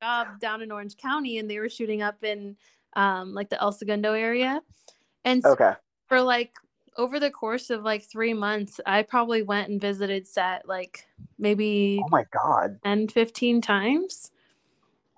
job 0.00 0.38
down 0.40 0.62
in 0.62 0.70
Orange 0.70 0.96
County, 0.96 1.38
and 1.38 1.50
they 1.50 1.58
were 1.58 1.68
shooting 1.68 2.02
up 2.02 2.22
in 2.22 2.56
um 2.94 3.34
like 3.34 3.48
the 3.50 3.60
El 3.60 3.72
Segundo 3.72 4.12
area. 4.12 4.62
And 5.24 5.42
so 5.42 5.50
Okay. 5.50 5.72
for 6.06 6.22
like 6.22 6.52
over 6.98 7.20
the 7.20 7.30
course 7.30 7.70
of 7.70 7.82
like 7.82 8.02
three 8.04 8.34
months, 8.34 8.80
I 8.84 9.02
probably 9.02 9.42
went 9.42 9.70
and 9.70 9.80
visited 9.80 10.26
set 10.26 10.68
like 10.68 11.06
maybe 11.38 12.00
Oh 12.04 12.08
my 12.10 12.24
god. 12.32 12.78
and 12.84 13.10
15 13.10 13.60
times. 13.62 14.32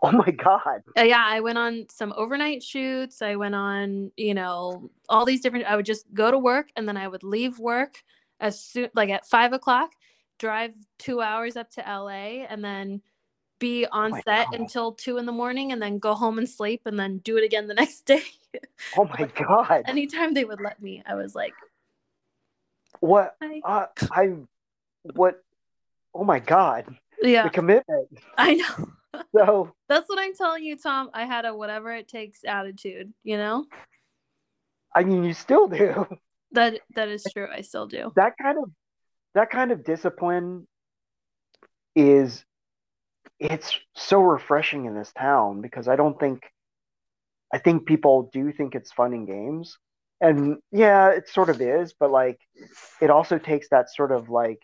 Oh 0.02 0.12
my 0.12 0.30
god. 0.30 0.82
Uh, 0.96 1.02
yeah, 1.02 1.24
I 1.26 1.40
went 1.40 1.58
on 1.58 1.86
some 1.90 2.14
overnight 2.16 2.62
shoots. 2.62 3.20
I 3.22 3.36
went 3.36 3.54
on, 3.54 4.12
you 4.16 4.34
know, 4.34 4.90
all 5.08 5.24
these 5.24 5.40
different. 5.40 5.66
I 5.66 5.76
would 5.76 5.84
just 5.86 6.06
go 6.14 6.30
to 6.30 6.38
work 6.38 6.68
and 6.76 6.88
then 6.88 6.96
I 6.96 7.08
would 7.08 7.22
leave 7.22 7.58
work 7.58 8.02
as 8.40 8.58
soon, 8.58 8.88
like 8.94 9.10
at 9.10 9.26
five 9.26 9.52
o'clock, 9.52 9.90
drive 10.38 10.72
two 10.98 11.20
hours 11.20 11.56
up 11.56 11.70
to 11.72 11.82
LA, 11.82 12.44
and 12.48 12.64
then 12.64 13.02
be 13.58 13.86
on 13.92 14.12
my 14.12 14.22
set 14.22 14.48
God. 14.50 14.60
until 14.60 14.92
two 14.92 15.18
in 15.18 15.26
the 15.26 15.32
morning, 15.32 15.72
and 15.72 15.82
then 15.82 15.98
go 15.98 16.14
home 16.14 16.38
and 16.38 16.48
sleep, 16.48 16.80
and 16.86 16.98
then 16.98 17.18
do 17.18 17.36
it 17.36 17.44
again 17.44 17.66
the 17.66 17.74
next 17.82 18.06
day. 18.06 18.22
Oh 18.96 19.04
my 19.04 19.26
god. 19.38 19.84
Anytime 19.86 20.32
they 20.32 20.46
would 20.46 20.60
let 20.62 20.80
me, 20.80 21.02
I 21.06 21.14
was 21.14 21.34
like, 21.34 21.52
What? 23.00 23.36
Uh, 23.64 23.86
I. 24.10 24.34
What? 25.14 25.42
Oh 26.14 26.24
my 26.24 26.38
god. 26.38 26.96
yeah, 27.22 27.44
The 27.44 27.50
commitment. 27.50 28.08
I 28.38 28.54
know. 28.54 28.88
So 29.34 29.72
That's 29.88 30.08
what 30.08 30.20
I'm 30.20 30.34
telling 30.36 30.62
you, 30.62 30.76
Tom. 30.78 31.10
I 31.12 31.24
had 31.24 31.44
a 31.44 31.52
whatever 31.54 31.92
it 31.92 32.06
takes 32.06 32.44
attitude. 32.44 33.12
You 33.24 33.38
know 33.38 33.66
I 34.94 35.04
mean, 35.04 35.24
you 35.24 35.34
still 35.34 35.68
do 35.68 36.06
that 36.52 36.80
that 36.94 37.08
is 37.08 37.24
true. 37.32 37.48
I 37.52 37.62
still 37.62 37.86
do. 37.86 38.12
that 38.16 38.34
kind 38.40 38.58
of 38.58 38.70
that 39.34 39.50
kind 39.50 39.72
of 39.72 39.84
discipline 39.84 40.66
is 41.94 42.44
it's 43.38 43.78
so 43.94 44.20
refreshing 44.20 44.84
in 44.86 44.94
this 44.94 45.12
town 45.12 45.60
because 45.60 45.88
I 45.88 45.96
don't 45.96 46.18
think 46.18 46.42
I 47.52 47.58
think 47.58 47.86
people 47.86 48.30
do 48.32 48.52
think 48.52 48.74
it's 48.74 48.92
fun 48.92 49.12
and 49.12 49.26
games. 49.26 49.76
And 50.20 50.58
yeah, 50.70 51.10
it 51.10 51.28
sort 51.28 51.48
of 51.48 51.60
is, 51.60 51.94
but 51.98 52.10
like 52.10 52.38
it 53.00 53.10
also 53.10 53.38
takes 53.38 53.68
that 53.70 53.90
sort 53.90 54.12
of 54.12 54.28
like 54.28 54.60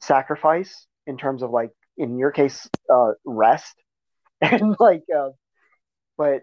sacrifice 0.00 0.86
in 1.06 1.16
terms 1.16 1.42
of 1.42 1.50
like 1.50 1.70
in 1.96 2.18
your 2.18 2.30
case 2.30 2.68
uh 2.92 3.12
rest. 3.24 3.74
And 4.42 4.76
like 4.78 5.04
uh 5.16 5.30
but 6.18 6.42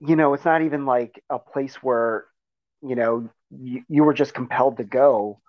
you 0.00 0.16
know, 0.16 0.34
it's 0.34 0.44
not 0.44 0.62
even 0.62 0.86
like 0.86 1.22
a 1.30 1.38
place 1.38 1.76
where 1.76 2.24
you 2.82 2.96
know 2.96 3.28
you, 3.50 3.82
you 3.88 4.04
were 4.04 4.14
just 4.14 4.34
compelled 4.34 4.78
to 4.78 4.84
go 4.84 5.40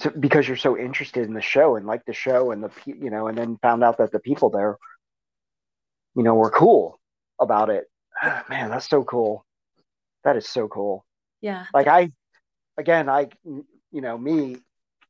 to, 0.00 0.10
because 0.10 0.46
you're 0.48 0.56
so 0.56 0.78
interested 0.78 1.26
in 1.26 1.34
the 1.34 1.42
show 1.42 1.76
and 1.76 1.86
like 1.86 2.04
the 2.06 2.12
show 2.14 2.50
and 2.50 2.62
the 2.62 2.70
you 2.86 3.10
know 3.10 3.26
and 3.26 3.36
then 3.36 3.58
found 3.62 3.84
out 3.84 3.98
that 3.98 4.12
the 4.12 4.18
people 4.20 4.50
there 4.50 4.76
you 6.16 6.22
know 6.22 6.34
were 6.34 6.50
cool 6.50 6.98
about 7.40 7.70
it 7.70 7.84
Ah, 8.26 8.42
man 8.48 8.70
that's 8.70 8.88
so 8.88 9.04
cool 9.04 9.44
that 10.24 10.36
is 10.36 10.48
so 10.48 10.66
cool 10.66 11.04
Yeah. 11.42 11.66
like 11.74 11.86
i 11.86 12.10
again 12.78 13.08
i 13.08 13.28
you 13.44 14.00
know 14.00 14.16
me 14.16 14.56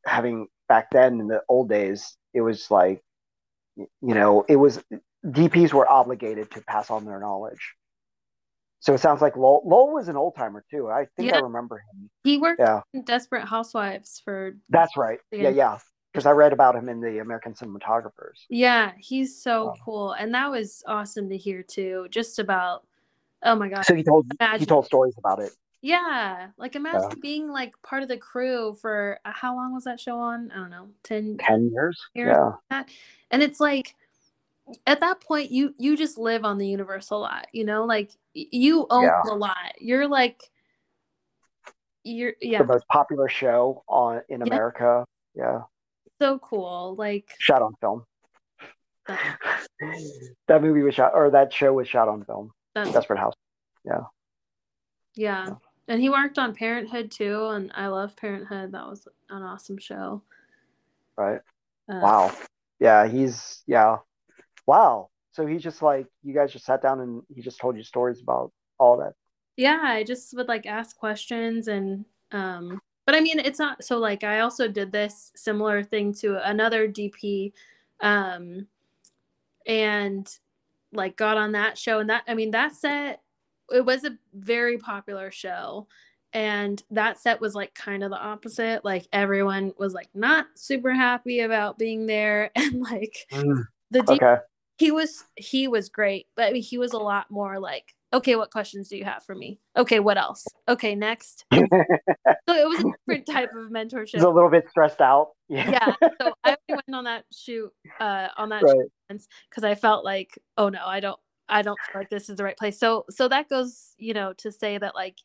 having 0.05 0.49
back 0.69 0.91
then 0.91 1.21
in 1.21 1.29
the 1.29 1.41
old 1.49 1.69
days 1.69 2.17
it 2.33 2.41
was 2.41 2.71
like 2.73 3.01
you 3.77 3.89
know 4.03 4.45
it 4.49 4.57
was 4.57 4.83
dps 5.25 5.73
were 5.73 5.89
obligated 5.89 6.51
to 6.51 6.61
pass 6.63 6.91
on 6.91 7.05
their 7.05 7.21
knowledge 7.21 7.75
so 8.81 8.93
it 8.95 8.99
sounds 8.99 9.23
like 9.23 9.37
lowell, 9.37 9.63
lowell 9.65 9.95
was 9.95 10.09
an 10.09 10.17
old 10.17 10.35
timer 10.35 10.65
too 10.69 10.89
i 10.91 11.07
think 11.17 11.33
i 11.33 11.37
remember 11.39 11.77
him 11.79 12.11
He 12.25 12.39
worked 12.39 12.61
yeah 12.61 12.81
in 12.93 13.05
Desperate 13.05 13.45
Housewives 13.47 14.21
for 14.25 14.57
that's 14.71 14.97
right 14.97 15.21
yeah 15.31 15.43
Yeah. 15.43 15.49
yeah 15.51 15.79
because 16.13 16.27
i 16.27 16.33
read 16.33 16.53
about 16.53 16.75
him 16.75 16.89
in 16.89 17.01
the 17.01 17.19
american 17.21 17.55
cinematographers 17.55 18.47
yeah, 18.49 18.93
he's 18.99 19.41
so 19.43 19.67
Wow. 19.67 19.75
cool. 19.85 20.13
And 20.13 20.35
that 20.35 20.51
was 20.51 20.83
awesome 20.87 21.29
to 21.31 21.37
hear 21.37 21.63
too. 21.63 22.07
Just 22.11 22.39
about 22.39 22.87
oh 23.45 23.55
my 23.55 23.69
god. 23.69 23.85
so 23.85 23.95
he 23.95 24.03
told 24.03 24.27
he 24.59 24.67
told 24.67 24.87
stories 24.87 25.15
about 25.19 25.41
it 25.41 25.53
Yeah. 25.83 26.49
Like 26.57 26.77
imagine 26.77 27.21
being 27.21 27.49
like 27.49 27.75
part 27.83 28.03
of 28.03 28.09
the 28.09 28.17
crew 28.17 28.75
for 28.81 29.19
uh, 29.25 29.33
how 29.33 29.55
long 29.55 29.75
was 29.75 29.85
that 29.85 30.01
show 30.01 30.19
on? 30.19 30.51
I 30.51 30.57
don't 30.57 30.71
know, 30.71 30.89
10 31.05 31.37
10 31.39 31.71
years 31.73 32.01
Years. 32.15 32.35
yeah 32.71 32.83
and 33.31 33.43
it's 33.43 33.61
like 33.61 33.95
at 34.87 35.01
that 35.01 35.21
point 35.21 35.51
you 35.51 35.75
you 35.79 35.95
just 35.97 36.17
live 36.17 36.45
on 36.45 36.57
the 36.59 36.67
universal 36.67 37.21
lot, 37.21 37.47
you 37.53 37.65
know? 37.65 37.85
Like 37.85 38.11
you 38.33 38.87
own 38.91 39.05
Yeah. 39.05 39.21
the 39.25 39.35
lot. 39.35 39.75
You're 39.79 40.09
like 40.09 40.41
you're 42.03 42.33
yeah, 42.41 42.59
the 42.59 42.65
most 42.67 42.87
popular 42.89 43.29
show 43.29 43.83
on 43.89 44.21
in 44.29 44.41
Yeah. 44.41 44.47
america 44.47 45.05
yeah 45.35 45.61
so 46.21 46.39
cool. 46.39 46.95
Like 46.97 47.29
shot 47.39 47.61
on 47.63 47.75
film 47.81 48.05
that 50.49 50.63
movie 50.63 50.83
was 50.83 50.95
shot 50.95 51.13
or 51.15 51.31
that 51.31 51.53
show 51.53 51.73
was 51.75 51.89
shot 51.89 52.09
on 52.09 52.25
film 52.25 52.53
that's 52.75 52.91
desperate 52.93 53.19
house 53.19 53.34
Yeah. 53.85 54.05
Yeah. 55.15 55.55
And 55.87 56.01
he 56.01 56.09
worked 56.09 56.39
on 56.39 56.55
Parenthood 56.55 57.11
too, 57.11 57.47
and 57.47 57.71
I 57.75 57.89
love 57.89 58.17
Parenthood. 58.17 58.73
That 58.73 58.87
was 58.87 59.07
an 59.29 59.43
awesome 59.43 59.79
show. 59.79 60.23
right 61.17 61.41
Uh, 61.89 62.01
wow 62.01 62.33
yeah 62.81 63.07
he's 63.07 63.63
yeah 63.67 63.99
wow 64.67 65.09
so 65.33 65.47
he 65.47 65.59
just 65.59 65.83
like 65.83 66.07
you 66.23 66.35
guys 66.35 66.53
just 66.53 66.65
sat 66.65 66.83
down 66.83 67.01
and 67.01 67.23
he 67.35 67.43
just 67.43 67.61
told 67.61 67.77
you 67.77 67.83
stories 67.83 68.21
about 68.23 68.53
all 68.79 68.97
that 68.97 69.13
Yeah, 69.57 69.81
I 69.83 70.03
just 70.05 70.35
would 70.35 70.49
like 70.49 70.67
ask 70.67 70.97
questions 70.97 71.69
and 71.69 72.05
um 72.33 72.81
but 73.07 73.15
I 73.15 73.21
mean 73.21 73.39
it's 73.39 73.59
not 73.59 73.85
so 73.85 73.99
like 73.99 74.25
I 74.25 74.41
also 74.41 74.69
did 74.69 74.93
this 74.93 75.33
similar 75.37 75.83
thing 75.83 76.13
to 76.15 76.47
another 76.49 76.89
DP 76.89 77.53
um 78.01 78.67
and 79.67 80.29
like 80.93 81.17
got 81.17 81.37
on 81.37 81.53
that 81.53 81.79
show 81.79 82.01
and 82.01 82.11
that 82.11 82.25
I 82.27 82.35
mean 82.35 82.51
that 82.53 82.73
set 82.75 83.23
it 83.71 83.85
was 83.85 84.05
a 84.05 84.17
very 84.33 84.79
popular 84.79 85.31
show 85.31 85.87
and 86.35 86.83
that 86.91 87.19
set 87.19 87.41
was 87.41 87.55
like 87.55 87.75
kind 87.75 88.03
of 88.03 88.11
the 88.11 88.19
opposite 88.19 88.85
like 88.85 89.07
everyone 89.13 89.73
was 89.79 89.95
like 89.95 90.09
not 90.15 90.47
super 90.57 90.93
happy 90.93 91.41
about 91.41 91.79
being 91.79 92.07
there 92.07 92.51
and 92.57 92.83
like 92.83 93.17
the 93.31 94.01
DP 94.01 94.11
okay. 94.11 94.37
he 94.77 94.91
was 94.91 95.25
he 95.37 95.69
was 95.69 95.89
great 95.89 96.27
but 96.37 96.49
I 96.49 96.53
mean, 96.53 96.63
he 96.63 96.77
was 96.77 96.93
a 96.93 96.99
lot 96.99 97.31
more 97.31 97.59
like 97.59 97.95
okay 98.13 98.37
what 98.37 98.51
questions 98.51 98.89
do 98.89 98.97
you 98.97 99.05
have 99.05 99.25
for 99.25 99.35
me? 99.35 99.61
Okay 99.77 100.01
what 100.01 100.19
else? 100.19 100.45
Okay 100.69 100.95
next. 100.95 101.45
So 102.47 102.55
it 102.55 102.69
was 102.69 102.81
a 102.81 102.93
different 103.07 103.27
type 103.27 103.51
of 103.57 103.71
mentorship. 103.71 104.11
he's 104.13 104.23
a 104.23 104.29
little 104.29 104.51
bit 104.51 104.69
stressed 104.69 105.01
out. 105.01 105.31
Yeah. 105.49 105.71
Yeah 105.71 106.09
so 106.21 106.33
i 106.43 106.57
went 106.69 106.83
on 106.93 107.05
that 107.05 107.25
shoot 107.31 107.71
uh 108.01 108.29
on 108.39 108.49
that 108.49 108.63
right. 108.63 109.21
because 109.51 109.63
i 109.63 109.75
felt 109.75 110.03
like 110.03 110.39
oh 110.57 110.71
no 110.71 110.81
i 110.87 111.01
don't 111.01 111.19
i 111.49 111.63
don't 111.63 111.79
feel 111.91 112.01
like 112.01 112.11
this 112.11 112.29
is 112.29 112.37
the 112.37 112.45
right 112.45 112.57
place 112.57 112.79
so 112.79 113.05
so 113.11 113.29
that 113.29 113.49
goes 113.49 113.95
you 113.99 114.15
know 114.15 114.33
to 114.33 114.51
say 114.51 114.79
that 114.79 114.95
like 114.95 115.17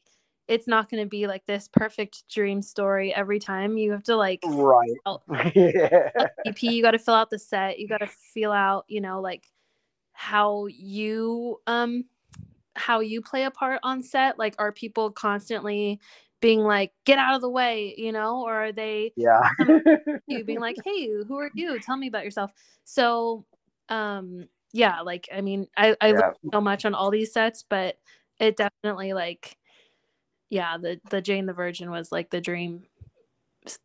it's 0.48 0.68
not 0.68 0.90
going 0.90 1.02
to 1.02 1.08
be 1.08 1.28
like 1.28 1.46
this 1.46 1.70
perfect 1.72 2.28
dream 2.28 2.62
story 2.62 3.14
every 3.14 3.38
time 3.38 3.78
you 3.78 3.92
have 3.92 4.04
to 4.04 4.16
like 4.16 4.40
right 4.48 4.90
Oh. 5.06 5.22
yeah 5.56 6.10
EP, 6.46 6.64
you 6.64 6.82
got 6.82 6.92
to 6.92 7.00
fill 7.00 7.14
out 7.14 7.30
the 7.30 7.38
set. 7.38 7.80
You 7.80 7.88
got 7.88 8.00
to 8.00 8.08
feel 8.08 8.52
out, 8.52 8.86
you 8.88 9.00
know, 9.00 9.22
like 9.22 9.48
how 10.12 10.66
you 10.66 11.62
um 11.68 12.04
how 12.76 13.00
you 13.00 13.22
play 13.22 13.44
a 13.44 13.52
part 13.52 13.80
on 13.84 14.02
set. 14.02 14.40
Like, 14.40 14.56
are 14.58 14.72
people 14.72 15.12
constantly 15.12 16.00
being 16.42 16.62
like, 16.62 16.94
"Get 17.06 17.20
out 17.20 17.36
of 17.36 17.42
the 17.42 17.50
way," 17.50 17.94
you 17.98 18.12
know, 18.12 18.42
or 18.42 18.54
are 18.54 18.72
they 18.72 19.14
yeah 19.16 19.50
you 20.28 20.44
being 20.44 20.60
like, 20.68 20.78
"Hey, 20.84 21.10
who 21.28 21.38
are 21.38 21.52
you? 21.54 21.80
Tell 21.80 21.98
me 21.98 22.08
about 22.08 22.24
yourself." 22.24 22.52
So, 22.86 23.46
um, 23.90 24.48
yeah, 24.74 25.02
like 25.02 25.28
I 25.34 25.42
mean, 25.42 25.68
I 25.78 25.96
I 26.02 26.12
Yeah. 26.12 26.14
learned 26.14 26.36
so 26.54 26.62
much 26.62 26.86
on 26.86 26.96
all 26.96 27.12
these 27.12 27.34
sets, 27.34 27.64
but 27.68 27.98
it 28.40 28.58
definitely 28.58 29.14
like, 29.14 29.58
yeah, 30.50 30.78
the 30.78 31.00
the 31.10 31.22
Jane 31.22 31.46
the 31.46 31.54
Virgin 31.54 31.92
was 31.92 32.12
like 32.12 32.30
the 32.32 32.42
dream 32.42 32.84
s- 33.66 33.80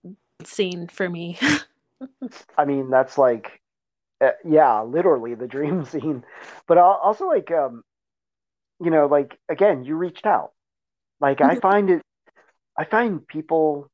scene 0.45 0.89
for 0.89 1.09
me. 1.09 1.39
I 2.59 2.65
mean, 2.65 2.91
that's 2.91 3.19
like, 3.19 3.61
uh, 4.21 4.31
yeah, 4.45 4.83
literally 4.83 5.35
the 5.35 5.47
dream 5.47 5.85
scene. 5.87 6.25
But 6.67 6.79
also, 6.79 7.27
like, 7.29 7.51
um, 7.51 7.83
you 8.81 8.91
know, 8.91 9.07
like 9.07 9.39
again, 9.49 9.85
you 9.85 9.97
reached 9.97 10.27
out. 10.27 10.53
Like 11.21 11.41
I 11.41 11.57
find 11.57 11.91
it, 11.91 12.03
I 12.79 12.85
find 12.85 13.27
people 13.27 13.89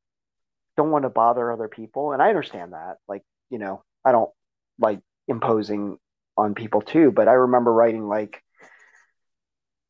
don't 0.76 0.90
want 0.90 1.04
to 1.04 1.10
bother 1.10 1.52
other 1.52 1.68
people, 1.68 2.12
and 2.12 2.22
I 2.22 2.28
understand 2.28 2.72
that. 2.72 2.98
Like 3.08 3.22
you 3.50 3.58
know, 3.58 3.82
I 4.04 4.12
don't 4.12 4.30
like 4.78 5.00
imposing 5.28 5.98
on 6.40 6.54
people 6.54 6.82
too, 6.82 7.12
but 7.12 7.28
I 7.28 7.32
remember 7.32 7.72
writing 7.72 8.08
like 8.08 8.42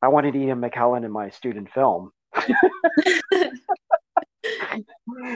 I 0.01 0.07
wanted 0.07 0.35
Ian 0.35 0.61
McKellen 0.61 1.05
in 1.05 1.11
my 1.11 1.29
student 1.29 1.71
film. 1.71 2.11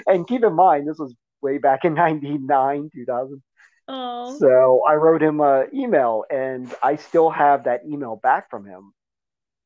and 0.07 0.27
keep 0.27 0.43
in 0.43 0.53
mind, 0.53 0.87
this 0.87 0.97
was 0.97 1.13
way 1.41 1.57
back 1.59 1.85
in 1.85 1.93
99, 1.93 2.89
2000. 2.93 3.43
Oh. 3.87 4.37
So 4.39 4.81
I 4.87 4.95
wrote 4.95 5.21
him 5.21 5.39
an 5.41 5.67
email, 5.73 6.25
and 6.31 6.73
I 6.81 6.95
still 6.95 7.29
have 7.29 7.65
that 7.65 7.81
email 7.87 8.19
back 8.21 8.49
from 8.49 8.65
him, 8.65 8.93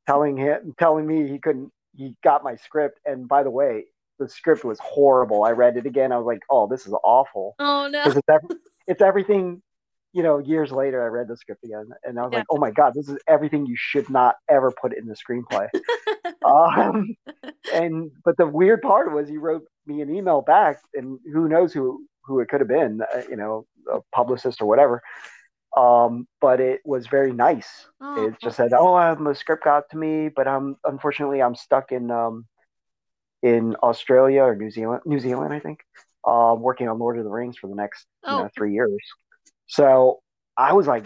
telling 0.07 0.35
him, 0.35 0.73
telling 0.77 1.07
me 1.07 1.29
he 1.29 1.39
couldn't, 1.39 1.71
he 1.95 2.15
got 2.23 2.43
my 2.43 2.57
script. 2.57 2.99
And 3.05 3.27
by 3.27 3.43
the 3.43 3.49
way, 3.49 3.85
the 4.19 4.27
script 4.27 4.65
was 4.65 4.77
horrible. 4.79 5.43
I 5.45 5.51
read 5.51 5.77
it 5.77 5.85
again. 5.85 6.11
I 6.11 6.17
was 6.17 6.25
like, 6.25 6.41
oh, 6.49 6.67
this 6.67 6.85
is 6.85 6.93
awful. 7.03 7.55
Oh 7.59 7.87
no. 7.89 8.03
It's, 8.03 8.19
every, 8.29 8.49
it's 8.87 9.01
everything. 9.01 9.61
You 10.13 10.23
know, 10.23 10.39
years 10.39 10.71
later, 10.71 11.03
I 11.03 11.07
read 11.07 11.27
the 11.27 11.37
script 11.37 11.63
again, 11.63 11.89
and 12.03 12.19
I 12.19 12.23
was 12.23 12.31
Yeah. 12.31 12.39
like, 12.39 12.47
"Oh 12.49 12.57
my 12.57 12.71
god, 12.71 12.93
this 12.95 13.07
is 13.09 13.17
everything 13.27 13.65
you 13.67 13.75
should 13.77 14.09
not 14.09 14.35
ever 14.49 14.71
put 14.71 14.93
in 14.97 15.05
the 15.07 15.15
screenplay." 15.15 15.67
um, 16.45 17.15
and 17.73 18.11
but 18.25 18.37
the 18.37 18.47
weird 18.47 18.81
part 18.81 19.13
was 19.13 19.29
he 19.29 19.37
wrote 19.37 19.63
me 19.85 20.01
an 20.01 20.13
email 20.13 20.41
back, 20.41 20.81
and 20.95 21.19
who 21.31 21.47
knows 21.47 21.73
who 21.73 22.05
who 22.23 22.39
it 22.39 22.47
could 22.49 22.61
have 22.61 22.67
been, 22.69 23.01
uh, 23.01 23.21
you 23.29 23.35
know, 23.35 23.65
a 23.91 23.99
publicist 24.13 24.61
or 24.61 24.65
whatever. 24.67 25.01
Um, 25.77 26.27
but 26.41 26.59
it 26.59 26.81
was 26.85 27.07
very 27.07 27.31
nice. 27.33 27.87
Oh, 28.01 28.27
It 28.27 28.35
just 28.41 28.57
said, 28.57 28.71
"Oh, 28.73 28.95
um, 28.97 29.23
the 29.23 29.35
script 29.35 29.63
got 29.63 29.83
to 29.91 29.97
me, 29.97 30.29
but 30.29 30.47
I'm 30.47 30.77
unfortunately 30.85 31.41
I'm 31.41 31.55
stuck 31.55 31.91
in 31.91 32.09
um 32.11 32.45
in 33.43 33.75
Australia 33.83 34.43
or 34.43 34.55
New 34.55 34.71
Zealand, 34.71 35.01
New 35.05 35.19
Zealand, 35.19 35.53
I 35.53 35.59
think, 35.59 35.79
uh, 36.25 36.55
working 36.57 36.87
on 36.89 36.99
Lord 36.99 37.17
of 37.17 37.23
the 37.23 37.29
Rings 37.29 37.57
for 37.57 37.67
the 37.67 37.75
next 37.75 38.07
you 38.25 38.37
Oh. 38.37 38.43
know 38.43 38.49
three 38.55 38.73
years." 38.73 38.97
So 39.69 40.19
I 40.57 40.73
was 40.73 40.87
like, 40.87 41.05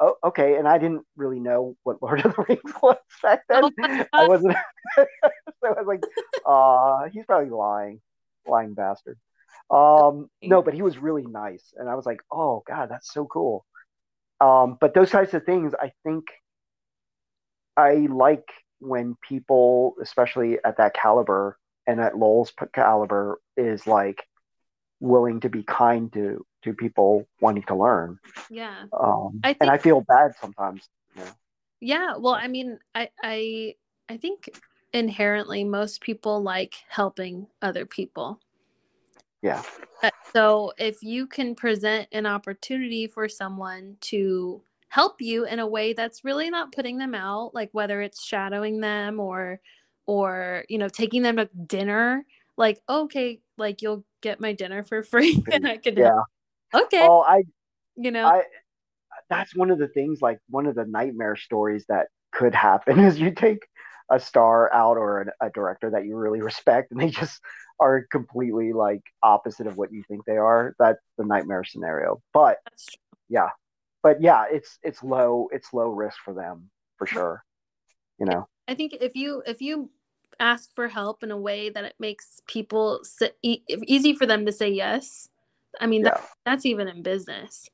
"Oh, 0.00 0.16
okay," 0.24 0.56
and 0.56 0.68
I 0.68 0.78
didn't 0.78 1.06
really 1.16 1.40
know 1.40 1.76
what 1.84 2.02
Lord 2.02 2.24
of 2.24 2.34
the 2.34 2.44
Rings 2.48 2.74
was 2.82 2.98
back 3.22 3.42
then. 3.48 3.64
Oh 3.64 4.04
I 4.12 4.28
wasn't. 4.28 4.56
so 4.96 5.06
I 5.64 5.70
was 5.70 5.86
like, 5.86 6.02
uh, 6.44 7.08
he's 7.10 7.24
probably 7.24 7.50
lying, 7.50 8.00
lying 8.46 8.74
bastard. 8.74 9.18
Um, 9.70 10.28
no, 10.42 10.60
but 10.60 10.74
he 10.74 10.82
was 10.82 10.98
really 10.98 11.24
nice, 11.24 11.72
and 11.76 11.88
I 11.88 11.94
was 11.94 12.04
like, 12.04 12.20
oh 12.32 12.62
god, 12.66 12.90
that's 12.90 13.12
so 13.12 13.26
cool. 13.26 13.64
Um, 14.40 14.76
but 14.80 14.92
those 14.92 15.10
types 15.10 15.32
of 15.32 15.44
things, 15.44 15.72
I 15.80 15.92
think, 16.04 16.24
I 17.76 18.08
like 18.10 18.48
when 18.80 19.16
people, 19.26 19.94
especially 20.02 20.58
at 20.64 20.78
that 20.78 20.94
caliber 20.94 21.56
and 21.86 22.00
at 22.00 22.18
Lowell's 22.18 22.52
caliber, 22.74 23.38
is 23.56 23.86
like 23.86 24.22
willing 24.98 25.40
to 25.40 25.48
be 25.48 25.62
kind 25.62 26.12
to 26.12 26.44
to 26.64 26.72
people 26.72 27.26
wanting 27.40 27.62
to 27.64 27.74
learn. 27.74 28.18
yeah. 28.50 28.84
Um, 28.98 29.40
I 29.44 29.56
and 29.60 29.70
I 29.70 29.78
feel 29.78 30.00
bad 30.02 30.32
sometimes. 30.40 30.88
You 31.16 31.24
know? 31.24 31.30
Yeah, 31.80 32.16
well, 32.16 32.34
I 32.34 32.48
mean, 32.48 32.78
I 32.94 33.10
I 33.22 33.74
I 34.08 34.16
think 34.16 34.50
inherently 34.92 35.64
most 35.64 36.00
people 36.00 36.42
like 36.42 36.74
helping 36.88 37.46
other 37.62 37.84
people. 37.86 38.40
Yeah. 39.42 39.62
Uh, 40.02 40.10
So 40.32 40.72
if 40.78 41.02
you 41.02 41.26
can 41.26 41.54
present 41.54 42.08
an 42.12 42.26
opportunity 42.26 43.06
for 43.06 43.28
someone 43.28 43.96
to 44.02 44.62
help 44.88 45.20
you 45.20 45.44
in 45.44 45.58
a 45.58 45.66
way 45.66 45.92
that's 45.92 46.24
really 46.24 46.48
not 46.50 46.72
putting 46.72 46.98
them 46.98 47.14
out, 47.14 47.54
like 47.54 47.68
whether 47.72 48.00
it's 48.00 48.24
shadowing 48.24 48.80
them 48.80 49.20
or 49.20 49.60
or 50.06 50.64
you 50.68 50.78
know 50.78 50.88
taking 50.88 51.22
them 51.22 51.36
to 51.36 51.48
dinner, 51.66 52.24
like 52.56 52.80
okay, 52.88 53.40
like 53.58 53.82
you'll 53.82 54.04
get 54.22 54.40
my 54.40 54.52
dinner 54.52 54.82
for 54.82 55.02
free 55.02 55.42
and 55.52 55.66
I 55.66 55.76
could 55.76 55.98
Yeah. 55.98 56.22
Okay, 56.74 57.00
Oh, 57.00 57.20
I 57.26 57.42
you 57.96 58.10
know? 58.10 58.26
I 58.26 58.42
that's 59.30 59.54
one 59.54 59.70
of 59.70 59.78
the 59.78 59.88
things 59.88 60.20
like 60.20 60.38
one 60.48 60.66
of 60.66 60.74
the 60.74 60.84
nightmare 60.84 61.36
stories 61.36 61.84
that 61.88 62.08
could 62.32 62.54
happen 62.54 62.98
is 63.04 63.18
you 63.18 63.30
take 63.30 63.66
a 64.10 64.20
star 64.20 64.72
out 64.72 64.96
or 64.96 65.22
an, 65.22 65.30
a 65.40 65.50
director 65.50 65.90
that 65.90 66.04
you 66.04 66.16
really 66.16 66.42
respect 66.42 66.92
and 66.92 67.00
they 67.00 67.08
just 67.08 67.40
are 67.80 68.06
completely 68.10 68.72
like 68.72 69.00
opposite 69.22 69.66
of 69.66 69.76
what 69.76 69.92
you 69.92 70.02
think 70.08 70.24
they 70.24 70.36
are. 70.36 70.74
That's 70.78 71.00
the 71.18 71.24
nightmare 71.24 71.64
scenario. 71.64 72.20
But 72.32 72.58
that's 72.64 72.86
true. 72.86 73.00
yeah. 73.28 73.48
But 74.02 74.20
yeah 74.20 74.44
it's 74.50 74.78
it's 74.82 75.02
low 75.02 75.48
it's 75.50 75.72
low 75.72 75.88
risk 75.88 76.18
for 76.24 76.34
them 76.34 76.70
for 76.98 77.06
sure. 77.06 77.44
You 78.18 78.26
know? 78.26 78.48
I 78.68 78.74
think 78.74 78.96
if 79.00 79.16
you 79.16 79.42
if 79.46 79.60
you 79.60 79.90
ask 80.40 80.72
for 80.74 80.88
help 80.88 81.22
in 81.22 81.30
a 81.30 81.36
way 81.36 81.68
that 81.68 81.84
it 81.84 81.94
makes 81.98 82.40
people 82.46 83.02
e- 83.42 83.62
easy 83.68 84.14
for 84.14 84.26
them 84.26 84.46
to 84.46 84.52
say 84.52 84.70
yes, 84.70 85.28
I 85.80 85.86
mean 85.86 86.02
that, 86.02 86.18
yeah 86.20 86.26
that's 86.44 86.66
even 86.66 86.88
in 86.88 87.02
business. 87.02 87.68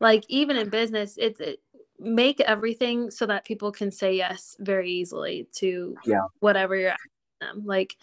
Like 0.00 0.24
even 0.28 0.56
in 0.56 0.68
business, 0.68 1.16
it's 1.18 1.40
it, 1.40 1.60
make 1.98 2.40
everything 2.40 3.10
so 3.10 3.24
that 3.26 3.44
people 3.46 3.72
can 3.72 3.90
say 3.90 4.14
yes 4.16 4.56
very 4.58 4.90
easily 4.90 5.48
to 5.54 5.96
Yeah. 6.04 6.26
whatever 6.40 6.76
you're 6.76 6.90
asking 6.90 7.08
them. 7.40 7.62
Like 7.66 7.96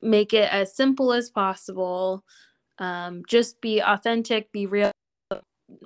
make 0.00 0.32
it 0.32 0.50
as 0.52 0.74
simple 0.74 1.12
as 1.12 1.30
possible. 1.30 2.24
Um, 2.78 3.22
just 3.28 3.60
be 3.60 3.80
authentic, 3.80 4.50
be 4.52 4.66
real, 4.66 4.90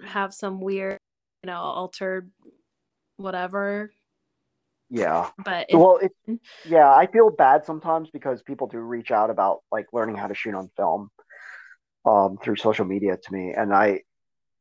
have 0.05 0.33
some 0.33 0.61
weird, 0.61 0.99
you 1.43 1.49
know, 1.49 1.59
altered 1.61 2.31
whatever. 3.17 3.91
yeah 4.91 5.31
But 5.45 5.67
it, 5.69 5.77
well 5.77 5.99
it 6.01 6.13
yeah 6.65 6.91
i 6.95 7.07
feel 7.07 7.31
bad 7.31 7.65
sometimes 7.65 8.09
because 8.11 8.41
people 8.43 8.67
do 8.67 8.79
reach 8.79 9.11
out 9.11 9.29
about 9.31 9.63
like 9.71 9.87
learning 9.93 10.17
how 10.17 10.27
to 10.27 10.35
shoot 10.35 10.55
on 10.55 10.71
film 10.77 11.11
um 12.09 12.39
through 12.43 12.57
social 12.57 12.87
media 12.87 13.17
to 13.17 13.33
me. 13.33 13.53
And 13.53 13.75
i 13.75 14.03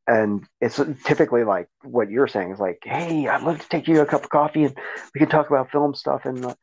and 0.08 0.46
it's 0.62 0.80
typically 1.06 1.44
like 1.44 1.68
what 1.84 2.10
you're 2.10 2.28
saying 2.30 2.52
is 2.52 2.60
like 2.60 2.80
hey 2.84 3.28
i'd 3.28 3.44
love 3.44 3.60
to 3.60 3.70
take 3.70 3.88
you 3.88 3.96
to 3.96 4.02
a 4.04 4.06
cup 4.06 4.24
of 4.24 4.30
coffee 4.30 4.64
and 4.66 4.78
we 5.14 5.20
can 5.20 5.30
talk 5.30 5.50
about 5.50 5.72
film 5.72 5.94
stuff. 5.96 6.26
And, 6.26 6.46
uh, 6.46 6.56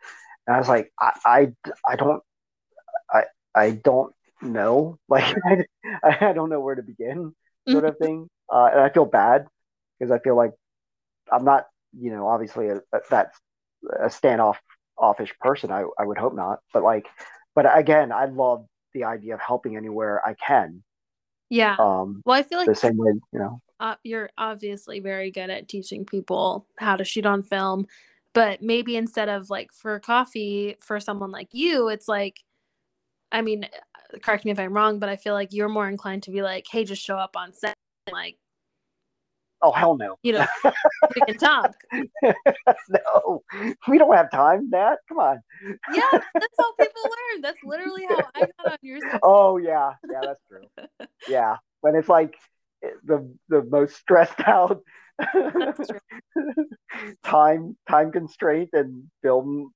and 0.46 0.56
i 0.56 0.58
was 0.58 0.68
like 0.68 0.92
i 1.00 1.12
i, 1.24 1.40
I 1.92 1.96
don't 1.96 2.22
i 3.12 3.24
i 3.54 3.70
don't 3.72 4.14
know. 4.42 4.98
Like 5.08 5.36
I, 5.44 6.28
I 6.30 6.32
don't 6.32 6.50
know 6.50 6.60
where 6.60 6.74
to 6.74 6.82
begin 6.82 7.34
sort 7.68 7.84
of 7.84 7.96
thing. 7.98 8.28
Uh, 8.52 8.68
and 8.72 8.80
i 8.80 8.90
feel 8.90 9.06
bad 9.06 9.46
because 9.98 10.10
i 10.12 10.18
feel 10.18 10.36
like 10.36 10.52
i'm 11.32 11.44
not 11.44 11.66
you 11.98 12.10
know 12.10 12.26
obviously 12.28 12.68
a, 12.68 12.76
a, 12.92 13.00
that's 13.10 13.38
a 14.00 14.08
standoff 14.08 14.56
offish 14.98 15.32
person. 15.40 15.70
I, 15.72 15.84
I 15.98 16.04
would 16.04 16.18
hope 16.18 16.34
not. 16.34 16.60
But 16.72 16.82
like 16.82 17.06
but 17.54 17.66
again 17.78 18.12
i 18.12 18.26
love 18.26 18.66
the 18.94 19.04
idea 19.04 19.34
of 19.34 19.40
helping 19.40 19.76
anywhere 19.76 20.26
i 20.26 20.34
can 20.34 20.82
yeah. 21.50 21.76
um 21.78 22.22
Well, 22.24 22.36
I 22.36 22.42
feel 22.42 22.58
like 22.58 22.66
the 22.66 22.74
same 22.74 22.96
way 22.96 23.12
you 23.32 23.38
know 23.38 23.60
uh, 23.80 23.96
you're 24.02 24.30
obviously 24.38 25.00
very 25.00 25.30
good 25.30 25.50
at 25.50 25.68
teaching 25.68 26.04
people 26.04 26.66
how 26.78 26.96
to 26.96 27.04
shoot 27.04 27.26
on 27.26 27.42
film, 27.42 27.86
but 28.32 28.62
maybe 28.62 28.96
instead 28.96 29.28
of 29.28 29.50
like 29.50 29.72
for 29.72 29.98
coffee 30.00 30.76
for 30.80 31.00
someone 31.00 31.30
like 31.30 31.48
you, 31.52 31.88
it's 31.88 32.08
like, 32.08 32.40
I 33.32 33.42
mean, 33.42 33.64
uh, 33.64 34.18
correct 34.22 34.44
me 34.44 34.52
if 34.52 34.58
I'm 34.58 34.72
wrong, 34.72 34.98
but 34.98 35.08
I 35.08 35.16
feel 35.16 35.34
like 35.34 35.52
you're 35.52 35.68
more 35.68 35.88
inclined 35.88 36.22
to 36.24 36.30
be 36.30 36.42
like, 36.42 36.66
hey, 36.70 36.84
just 36.84 37.02
show 37.02 37.16
up 37.16 37.36
on 37.36 37.52
set, 37.52 37.74
and, 38.06 38.14
like 38.14 38.36
oh 39.64 39.72
hell 39.72 39.96
no. 39.96 40.16
You 40.22 40.34
know, 40.34 40.46
we 40.64 41.22
can 41.26 41.38
talk. 41.38 41.74
no 42.22 43.42
we 43.88 43.98
don't 43.98 44.14
have 44.14 44.30
time 44.30 44.70
that 44.70 44.98
come 45.08 45.18
on. 45.18 45.40
Yeah, 45.92 46.02
that's 46.12 46.56
how 46.58 46.72
people 46.74 47.02
learn. 47.02 47.40
That's 47.42 47.58
literally 47.64 48.06
how 48.08 48.20
I 48.34 48.40
got 48.40 48.72
on 48.72 48.78
your 48.82 49.00
side. 49.00 49.20
oh 49.22 49.56
yeah. 49.56 49.92
Yeah 50.10 50.20
that's 50.22 50.40
true. 50.48 51.08
Yeah 51.28 51.56
when 51.80 51.94
it's 51.94 52.08
like 52.08 52.34
the 53.04 53.30
the 53.48 53.62
most 53.62 53.96
stressed 53.96 54.40
out 54.46 54.80
time 57.24 57.76
time 57.88 58.10
constraint 58.12 58.70
and 58.72 59.04
film 59.22 59.72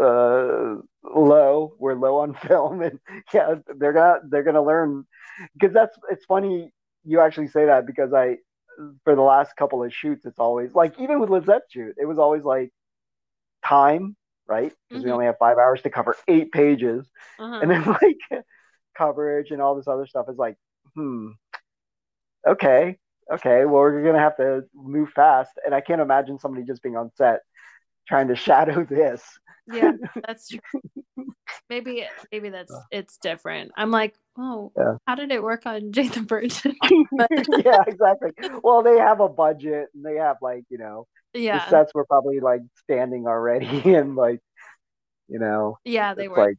uh 0.00 0.76
low. 1.02 1.72
We're 1.78 1.94
low 1.94 2.18
on 2.18 2.34
film 2.34 2.82
and 2.82 2.98
yeah 3.32 3.54
they're 3.78 3.92
gonna 3.92 4.20
they're 4.28 4.42
gonna 4.42 4.62
learn. 4.62 5.06
Because 5.54 5.72
that's 5.74 5.96
it's 6.10 6.24
funny 6.26 6.72
you 7.04 7.20
actually 7.20 7.48
say 7.48 7.64
that 7.64 7.86
because 7.86 8.12
i 8.12 8.36
for 9.04 9.14
the 9.14 9.22
last 9.22 9.56
couple 9.56 9.82
of 9.84 9.92
shoots 9.92 10.24
it's 10.26 10.38
always 10.38 10.74
like 10.74 10.98
even 10.98 11.20
with 11.20 11.30
lizette's 11.30 11.70
shoot 11.72 11.94
it 11.98 12.06
was 12.06 12.18
always 12.18 12.42
like 12.44 12.70
time 13.64 14.16
right 14.48 14.72
because 14.88 15.04
we 15.04 15.10
Mhm. 15.10 15.12
only 15.12 15.26
have 15.26 15.36
five 15.38 15.58
hours 15.58 15.82
to 15.82 15.90
cover 15.90 16.16
eight 16.28 16.52
pages 16.52 17.10
Uh-huh. 17.38 17.60
and 17.60 17.70
then 17.70 17.82
like 18.02 18.44
coverage 18.96 19.50
and 19.50 19.60
all 19.62 19.74
this 19.76 19.88
other 19.88 20.06
stuff 20.06 20.26
is 20.28 20.38
like 20.38 20.56
hmm 20.94 21.28
okay 22.46 22.96
okay 23.32 23.64
well 23.64 23.82
we're 23.82 24.02
gonna 24.04 24.18
have 24.18 24.36
to 24.36 24.62
move 24.74 25.08
fast 25.10 25.52
and 25.64 25.74
i 25.74 25.80
can't 25.80 26.00
imagine 26.00 26.38
somebody 26.38 26.64
just 26.64 26.82
being 26.82 26.96
on 26.96 27.10
set 27.16 27.40
trying 28.10 28.28
to 28.28 28.36
shadow 28.36 28.84
this 28.84 29.22
yeah, 29.72 29.92
that's 30.26 30.48
true. 30.48 30.58
Maybe 31.68 32.04
maybe 32.32 32.48
that's 32.50 32.74
it's 32.90 33.18
different. 33.18 33.70
I'm 33.76 33.92
like, 33.92 34.16
oh, 34.36 34.72
Yeah. 34.76 34.96
how 35.06 35.14
did 35.14 35.30
it 35.30 35.42
work 35.42 35.64
on 35.64 35.92
the 35.92 36.24
Virgin? 36.26 36.74
yeah 37.64 37.82
exactly 37.86 38.30
well 38.64 38.82
they 38.82 38.98
have 38.98 39.20
a 39.20 39.28
budget 39.28 39.88
and 39.94 40.04
they 40.04 40.16
have 40.16 40.38
like 40.42 40.64
you 40.70 40.78
know 40.78 41.06
yeah. 41.34 41.64
the 41.64 41.70
sets 41.70 41.94
were 41.94 42.04
probably 42.06 42.40
like 42.40 42.62
standing 42.82 43.28
already 43.28 43.68
and 43.94 44.16
like 44.16 44.40
You 45.28 45.38
know, 45.38 45.78
Yeah, 45.84 46.14
they 46.14 46.26
were. 46.26 46.36
like, 46.48 46.58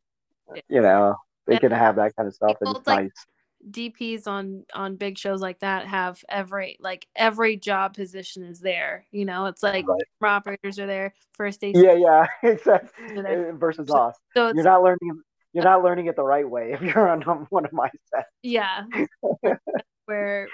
you 0.70 0.82
know, 0.82 1.16
they 1.48 1.56
And 1.56 1.62
can 1.62 1.72
have 1.72 1.98
that 1.98 2.16
kind 2.16 2.28
of 2.28 2.34
stuff, 2.34 2.56
and 2.62 2.76
it's 2.78 2.88
like, 2.88 3.12
nice. 3.12 3.26
DPs 3.70 4.28
on 4.28 4.66
on 4.74 4.96
big 4.96 5.18
shows 5.18 5.42
like 5.42 5.60
that 5.60 5.86
have 5.88 6.24
every 6.30 6.78
like 6.80 7.08
every 7.16 7.58
job 7.58 7.94
position 7.96 8.44
is 8.44 8.60
there. 8.60 9.06
You 9.12 9.26
know, 9.26 9.46
it's 9.46 9.62
like 9.64 9.86
Right. 9.88 10.02
operators 10.24 10.80
are 10.80 10.88
there, 10.88 11.14
first 11.34 11.64
aid. 11.64 11.76
Yeah, 11.78 11.94
yeah, 11.94 12.26
exactly. 12.50 13.18
Uh, 13.18 13.52
Versus 13.54 13.88
So- 13.88 13.98
us, 13.98 14.16
So 14.36 14.48
you're 14.54 14.64
not 14.64 14.84
learning. 14.84 15.22
You're 15.54 15.66
not 15.66 15.84
learning 15.84 16.06
it 16.06 16.16
the 16.16 16.24
right 16.24 16.50
way 16.50 16.72
if 16.72 16.82
you're 16.82 17.10
on 17.10 17.22
one 17.50 17.66
of 17.66 17.74
my 17.74 17.90
sets. 18.14 18.30
yeah, 18.42 18.86
where 20.06 20.48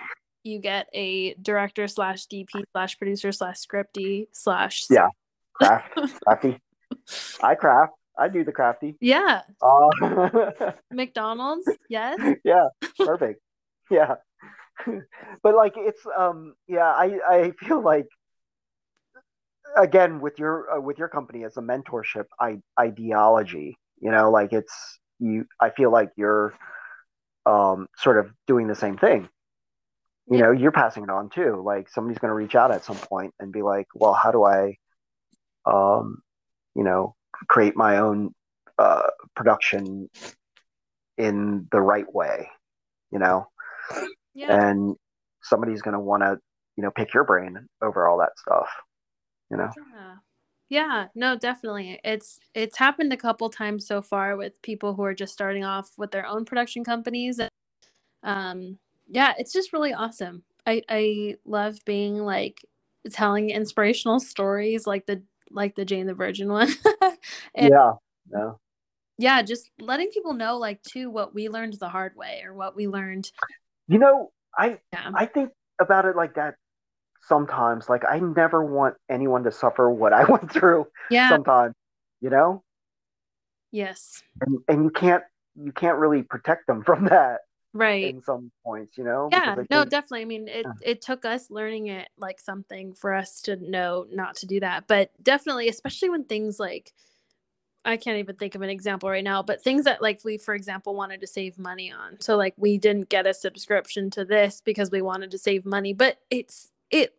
you 0.43 0.59
get 0.59 0.88
a 0.93 1.34
director 1.35 1.88
slash 1.88 2.25
DP 2.27 2.63
slash 2.71 2.97
producer 2.97 3.31
slash 3.31 3.57
scripty 3.65 4.27
slash 4.31 4.85
Yeah. 4.89 5.09
Craft, 5.53 5.93
crafty. 6.25 6.59
I 7.43 7.55
craft. 7.55 7.93
I 8.18 8.27
do 8.30 8.44
the 8.44 8.52
crafty. 8.52 8.95
yeah. 9.02 9.41
Uh, 9.61 10.72
McDonald's 10.91 11.69
yes. 11.89 12.19
Yeah, 12.44 12.68
perfect. 12.99 13.41
Yeah, 13.89 14.15
but 15.44 15.56
like 15.56 15.73
it's 15.77 16.02
um 16.18 16.53
yeah 16.68 16.91
I 16.91 17.19
I 17.27 17.52
feel 17.60 17.81
like 17.81 18.07
again 19.76 20.19
with 20.19 20.39
your 20.39 20.77
uh, 20.77 20.81
with 20.81 20.98
your 20.98 21.10
company 21.10 21.44
as 21.44 21.57
a 21.57 21.61
mentorship 21.61 22.26
I, 22.39 22.57
ideology 22.80 23.77
you 23.99 24.11
know 24.11 24.31
like 24.31 24.53
it's 24.53 24.99
you 25.19 25.45
I 25.60 25.69
feel 25.72 25.91
like 25.91 26.11
you're 26.15 26.53
um 27.45 27.88
sort 27.98 28.19
of 28.19 28.31
doing 28.48 28.68
the 28.68 28.76
same 28.76 28.98
thing. 28.98 29.30
You 30.30 30.39
know 30.39 30.52
you're 30.52 30.72
passing 30.72 31.03
it 31.03 31.10
on 31.10 31.30
too. 31.30 31.61
Like 31.65 31.89
somebody's 31.89 32.19
going 32.19 32.30
to 32.30 32.35
reach 32.35 32.56
out 32.56 32.72
at 32.72 32.84
some 32.84 32.98
point 32.98 33.34
and 33.39 33.52
be 33.52 33.61
like 33.61 33.88
well 33.95 34.14
how 34.14 34.31
do 34.31 34.44
I 34.44 34.77
um 35.65 36.22
you 36.76 36.84
know 36.84 37.15
create 37.47 37.76
my 37.76 37.97
own 37.97 38.34
uh 38.77 39.07
production 39.35 40.09
in 41.18 41.68
the 41.72 41.81
right 41.81 42.11
way 42.14 42.47
you 43.11 43.19
know 43.19 43.47
yeah 44.34 44.65
and 44.65 44.95
somebody's 45.41 45.81
going 45.81 45.93
to 45.93 45.99
want 45.99 46.22
to 46.22 46.38
you 46.76 46.84
know 46.84 46.91
pick 46.91 47.14
your 47.14 47.23
brain 47.23 47.68
over 47.81 48.07
all 48.07 48.18
that 48.18 48.38
stuff 48.38 48.69
you 49.49 49.57
know 49.57 49.69
Yeah. 49.93 50.15
Yeah, 50.69 51.07
no, 51.15 51.38
definitely. 51.38 51.99
It's 52.03 52.39
it's 52.53 52.77
happened 52.77 53.14
a 53.14 53.18
couple 53.18 53.49
times 53.49 53.88
so 53.88 54.01
far 54.01 54.35
with 54.35 54.61
people 54.61 54.93
who 54.93 55.03
are 55.03 55.14
just 55.14 55.31
starting 55.31 55.64
off 55.64 55.91
with 55.97 56.11
their 56.11 56.26
own 56.27 56.43
production 56.43 56.84
companies. 56.84 57.39
Um 58.23 58.77
yeah, 59.07 59.34
it's 59.38 59.53
just 59.53 59.72
really 59.73 59.93
awesome. 59.93 60.43
I 60.65 60.81
I 60.89 61.38
love 61.45 61.80
being 61.85 62.18
like 62.18 62.59
telling 63.11 63.49
inspirational 63.49 64.19
stories 64.19 64.85
like 64.85 65.05
the 65.05 65.23
like 65.52 65.76
the 65.76 65.86
Jane 65.86 66.06
the 66.07 66.14
Virgin 66.14 66.52
one. 66.52 66.69
and 67.56 67.69
yeah 67.72 67.94
yeah 68.32 68.52
yeah, 69.19 69.41
just 69.41 69.72
letting 69.80 70.11
people 70.11 70.34
know 70.36 70.57
like 70.57 70.82
too 70.84 71.10
what 71.10 71.34
we 71.34 71.49
learned 71.49 71.74
the 71.80 71.90
hard 71.90 72.15
way 72.15 72.44
or 72.45 72.53
what 72.53 72.76
we 72.76 72.88
learned. 72.88 73.32
you 73.88 73.98
know 73.99 74.32
i 74.57 74.78
Yeah. 74.94 75.11
i 75.15 75.26
think 75.26 75.49
about 75.80 76.06
it 76.06 76.15
like 76.15 76.36
that 76.36 76.56
sometimes 77.28 77.90
like 77.90 78.03
i 78.07 78.19
never 78.19 78.64
want 78.64 78.95
anyone 79.10 79.44
to 79.44 79.52
suffer 79.52 79.90
what 79.90 80.14
i 80.14 80.24
went 80.32 80.52
through 80.52 80.86
Yeah. 81.10 81.30
sometimes 81.30 81.74
you 82.22 82.30
know 82.30 82.64
yes. 83.72 84.22
and 84.41 84.57
and 84.68 84.84
you 84.84 84.90
can't 84.91 85.24
you 85.56 85.72
can't 85.72 85.98
really 85.98 86.22
protect 86.24 86.68
them 86.68 86.84
from 86.84 87.06
that 87.10 87.40
Right. 87.73 88.15
in 88.15 88.22
some 88.22 88.52
points 88.64 88.98
you 88.98 89.03
know 89.03 89.30
yeah 89.31 89.56
I 89.57 89.65
no 89.69 89.84
definitely 89.85 90.22
i 90.22 90.26
mean 90.26 90.48
it, 90.48 90.65
Yeah. 90.65 90.72
it 90.81 91.02
took 91.02 91.26
us 91.26 91.52
learning 91.52 91.88
it 91.88 92.10
like 92.18 92.39
something 92.39 92.94
for 92.94 93.14
us 93.14 93.41
to 93.41 93.56
know 93.57 94.06
not 94.11 94.35
to 94.38 94.45
do 94.45 94.60
that 94.61 94.88
but 94.88 95.11
definitely 95.22 95.68
especially 95.68 96.10
when 96.10 96.23
things 96.23 96.60
like 96.60 96.94
i 97.85 97.98
can't 97.98 98.18
even 98.18 98.35
think 98.35 98.56
of 98.56 98.61
an 98.61 98.69
example 98.69 99.10
right 99.10 99.23
now 99.23 99.44
but 99.44 99.61
things 99.64 99.84
that 99.84 100.02
like 100.02 100.22
we 100.23 100.38
for 100.38 100.56
example 100.56 100.95
wanted 100.95 101.22
to 101.22 101.27
save 101.27 101.60
money 101.60 101.91
on 101.91 102.19
so 102.19 102.35
like 102.35 102.53
we 102.57 102.77
didn't 102.77 103.10
get 103.10 103.27
a 103.27 103.34
subscription 103.34 104.10
to 104.10 104.26
this 104.26 104.61
because 104.64 104.89
we 104.89 105.02
wanted 105.02 105.30
to 105.30 105.38
save 105.38 105.65
money 105.65 105.94
but 105.94 106.18
it's 106.30 106.72
it 106.89 107.15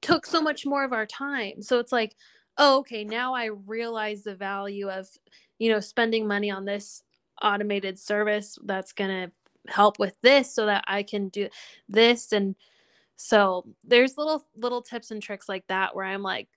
took 0.00 0.26
so 0.26 0.40
much 0.40 0.66
more 0.66 0.84
of 0.84 0.92
our 0.92 1.06
time 1.06 1.62
so 1.62 1.78
it's 1.78 1.92
like 1.92 2.16
oh 2.58 2.78
okay 2.78 3.04
now 3.04 3.34
i 3.34 3.44
realize 3.44 4.24
the 4.24 4.34
value 4.34 4.88
of 4.88 5.06
you 5.58 5.70
know 5.70 5.80
spending 5.80 6.26
money 6.26 6.50
on 6.50 6.64
this 6.64 7.02
automated 7.40 7.98
service 7.98 8.58
that's 8.64 8.92
going 8.92 9.10
to 9.10 9.32
help 9.68 9.98
with 9.98 10.16
this 10.22 10.54
so 10.54 10.66
that 10.66 10.84
I 10.86 11.02
can 11.02 11.28
do 11.28 11.48
this 11.88 12.32
and 12.32 12.56
so 13.16 13.64
there's 13.84 14.18
little 14.18 14.46
little 14.56 14.82
tips 14.82 15.10
and 15.10 15.22
tricks 15.22 15.48
like 15.48 15.66
that 15.68 15.94
where 15.94 16.06
I'm 16.06 16.22
like 16.22 16.48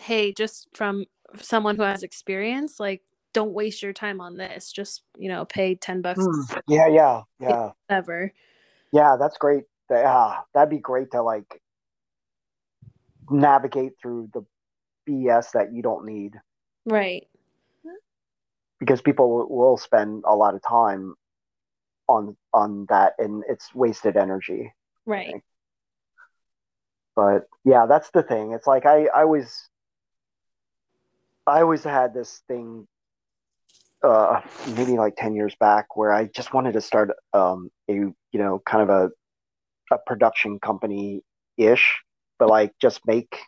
hey 0.00 0.32
just 0.32 0.68
from 0.74 1.04
someone 1.40 1.76
who 1.76 1.82
has 1.82 2.02
experience 2.02 2.78
like 2.80 3.02
don't 3.32 3.52
waste 3.52 3.82
your 3.82 3.92
time 3.92 4.20
on 4.20 4.36
this 4.36 4.70
just 4.72 5.02
you 5.18 5.28
know 5.28 5.44
pay 5.44 5.74
10 5.74 6.02
bucks 6.02 6.20
Hmm. 6.20 6.42
yeah 6.68 6.86
yeah 6.88 7.22
yeah 7.40 7.70
whatever 7.88 8.32
Yeah, 8.92 9.16
that's 9.18 9.38
great. 9.38 9.64
Yeah, 9.90 10.38
that'd 10.54 10.70
be 10.70 10.78
great 10.78 11.10
to 11.12 11.22
like 11.22 11.60
navigate 13.30 13.92
through 14.00 14.30
the 14.34 14.44
BS 15.08 15.52
that 15.52 15.72
you 15.72 15.82
don't 15.82 16.06
need 16.06 16.34
right 16.86 17.26
because 18.80 19.00
people 19.02 19.46
will 19.48 19.76
spend 19.76 20.24
a 20.26 20.34
lot 20.34 20.54
of 20.54 20.62
time 20.62 21.14
on 22.08 22.36
on 22.52 22.86
that 22.88 23.14
and 23.18 23.44
it's 23.48 23.74
wasted 23.74 24.16
energy. 24.16 24.72
right 25.06 25.42
But 27.14 27.46
yeah, 27.64 27.86
that's 27.86 28.10
the 28.10 28.22
thing. 28.22 28.52
It's 28.52 28.66
like 28.66 28.86
I 28.86 29.06
I 29.06 29.22
always 29.22 29.68
I 31.46 31.60
always 31.60 31.84
had 31.84 32.14
this 32.14 32.42
thing 32.48 32.86
uh 34.02 34.40
maybe 34.74 34.92
like 34.92 35.14
10 35.16 35.34
years 35.34 35.54
back 35.60 35.96
where 35.96 36.12
I 36.12 36.24
just 36.26 36.52
wanted 36.54 36.72
to 36.72 36.80
start 36.80 37.10
um 37.32 37.70
a 37.88 37.92
you 37.92 38.14
know 38.32 38.60
kind 38.66 38.82
of 38.82 38.90
a 38.90 39.10
a 39.94 39.98
production 40.06 40.58
company 40.58 41.22
ish 41.56 42.02
but 42.38 42.48
like 42.48 42.72
just 42.80 43.00
make 43.06 43.38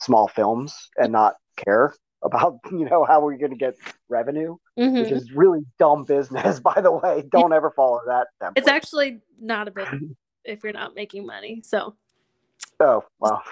small 0.00 0.28
films 0.28 0.90
and 0.96 1.12
not 1.12 1.36
care 1.56 1.94
about 2.24 2.58
you 2.70 2.84
know 2.88 3.04
how 3.04 3.20
we're 3.20 3.36
going 3.36 3.50
to 3.50 3.56
get 3.56 3.74
revenue 4.08 4.56
Mhm. 4.78 5.02
which 5.02 5.10
is 5.12 5.30
really 5.32 5.60
dumb 5.78 6.04
business 6.04 6.60
by 6.70 6.80
the 6.80 6.90
way. 6.92 7.24
Don't 7.30 7.52
ever 7.52 7.70
follow 7.70 8.00
that 8.06 8.28
template. 8.42 8.52
it's 8.56 8.68
actually 8.68 9.20
not 9.40 9.68
a 9.68 9.70
business 9.70 10.02
if 10.44 10.62
you're 10.64 10.72
not 10.72 10.94
making 10.94 11.26
money 11.26 11.60
so. 11.64 11.94
Oh 12.80 13.04
well. 13.20 13.42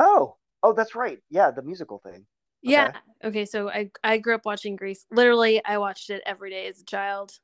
Oh, 0.00 0.36
oh, 0.62 0.72
that's 0.72 0.94
right. 0.94 1.18
Yeah, 1.30 1.50
the 1.50 1.62
musical 1.62 1.98
thing. 1.98 2.24
Yeah. 2.62 2.92
Okay. 3.22 3.44
So 3.44 3.68
I 3.68 3.90
I 4.02 4.18
grew 4.18 4.34
up 4.34 4.46
watching 4.46 4.74
Grease. 4.74 5.04
Literally, 5.10 5.62
I 5.64 5.78
watched 5.78 6.08
it 6.10 6.22
every 6.24 6.50
day 6.50 6.66
as 6.68 6.80
a 6.80 6.84
child. 6.84 7.38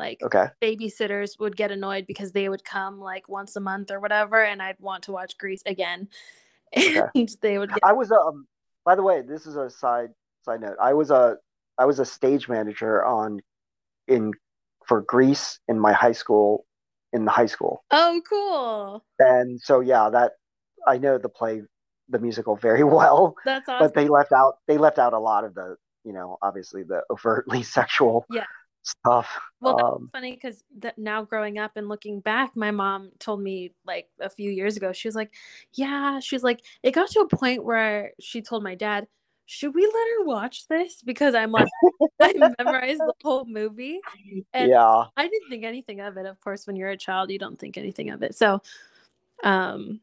Like 0.00 0.22
Okay. 0.22 0.46
babysitters 0.62 1.38
would 1.38 1.56
get 1.56 1.70
annoyed 1.70 2.06
because 2.06 2.32
they 2.32 2.48
would 2.48 2.64
come 2.64 2.98
like 3.00 3.28
once 3.28 3.54
a 3.54 3.60
month 3.60 3.90
or 3.90 4.00
whatever, 4.00 4.42
and 4.42 4.62
I'd 4.62 4.80
want 4.80 5.04
to 5.04 5.12
watch 5.12 5.36
Grease 5.36 5.62
again, 5.66 6.08
Okay. 6.76 7.00
and 7.14 7.28
they 7.42 7.58
would 7.58 7.68
get 7.70 7.80
I 7.84 7.92
was 7.92 8.10
um. 8.10 8.46
By 8.86 8.94
the 8.94 9.02
way, 9.02 9.20
this 9.20 9.46
is 9.46 9.56
a 9.56 9.68
side 9.68 10.08
side 10.42 10.62
note. 10.62 10.76
I 10.80 10.94
was 10.94 11.10
a 11.10 11.36
I 11.76 11.84
was 11.84 11.98
a 11.98 12.06
stage 12.06 12.48
manager 12.48 13.04
on 13.04 13.40
in 14.08 14.32
for 14.88 15.02
Grease 15.02 15.60
in 15.68 15.78
my 15.78 15.92
high 15.92 16.12
school 16.22 16.64
in 17.12 17.26
the 17.26 17.30
high 17.30 17.46
school, 17.54 17.84
oh 17.90 18.22
cool. 18.26 19.04
and 19.18 19.60
so 19.60 19.80
yeah, 19.80 20.08
that 20.08 20.32
I 20.86 20.96
know 20.96 21.18
the 21.18 21.28
play, 21.28 21.60
the 22.08 22.18
musical 22.18 22.56
very 22.56 22.84
well. 22.96 23.34
That's 23.44 23.68
awesome. 23.68 23.86
But 23.86 23.94
they 23.94 24.08
left 24.08 24.32
out 24.32 24.54
they 24.66 24.78
left 24.78 24.98
out 24.98 25.12
a 25.12 25.18
lot 25.18 25.44
of 25.44 25.54
the 25.54 25.76
you 26.04 26.14
know 26.14 26.38
obviously 26.40 26.84
the 26.84 27.02
overtly 27.10 27.62
sexual 27.78 28.24
Yeah. 28.30 28.46
Stuff. 28.82 29.28
Well, 29.60 29.76
that's 29.76 29.86
um, 29.88 30.08
funny 30.12 30.32
because 30.32 30.64
that 30.78 30.98
now 30.98 31.22
growing 31.22 31.58
up 31.58 31.72
and 31.76 31.88
looking 31.88 32.20
back, 32.20 32.56
my 32.56 32.70
mom 32.70 33.10
told 33.18 33.40
me 33.42 33.72
like 33.86 34.08
a 34.20 34.30
few 34.30 34.50
years 34.50 34.76
ago, 34.76 34.92
she 34.92 35.08
was 35.08 35.14
like, 35.14 35.32
Yeah, 35.74 36.20
she 36.20 36.34
was 36.34 36.42
like, 36.42 36.60
it 36.82 36.92
got 36.92 37.10
to 37.10 37.20
a 37.20 37.28
point 37.28 37.64
where 37.64 38.12
she 38.20 38.40
told 38.42 38.62
my 38.62 38.74
dad, 38.74 39.06
Should 39.46 39.74
we 39.74 39.82
let 39.82 39.92
her 40.18 40.24
watch 40.24 40.66
this? 40.68 41.02
Because 41.02 41.34
I'm 41.34 41.52
like, 41.52 41.68
I 42.20 42.32
memorized 42.58 43.00
the 43.00 43.12
whole 43.22 43.44
movie. 43.44 44.00
and- 44.54 44.70
yeah, 44.70 45.04
I 45.16 45.28
didn't 45.28 45.50
think 45.50 45.64
anything 45.64 46.00
of 46.00 46.16
it. 46.16 46.26
Of 46.26 46.40
course, 46.40 46.66
when 46.66 46.76
you're 46.76 46.90
a 46.90 46.96
child, 46.96 47.30
you 47.30 47.38
don't 47.38 47.58
think 47.58 47.76
anything 47.76 48.10
of 48.10 48.22
it. 48.22 48.34
So, 48.34 48.62
um, 49.44 50.00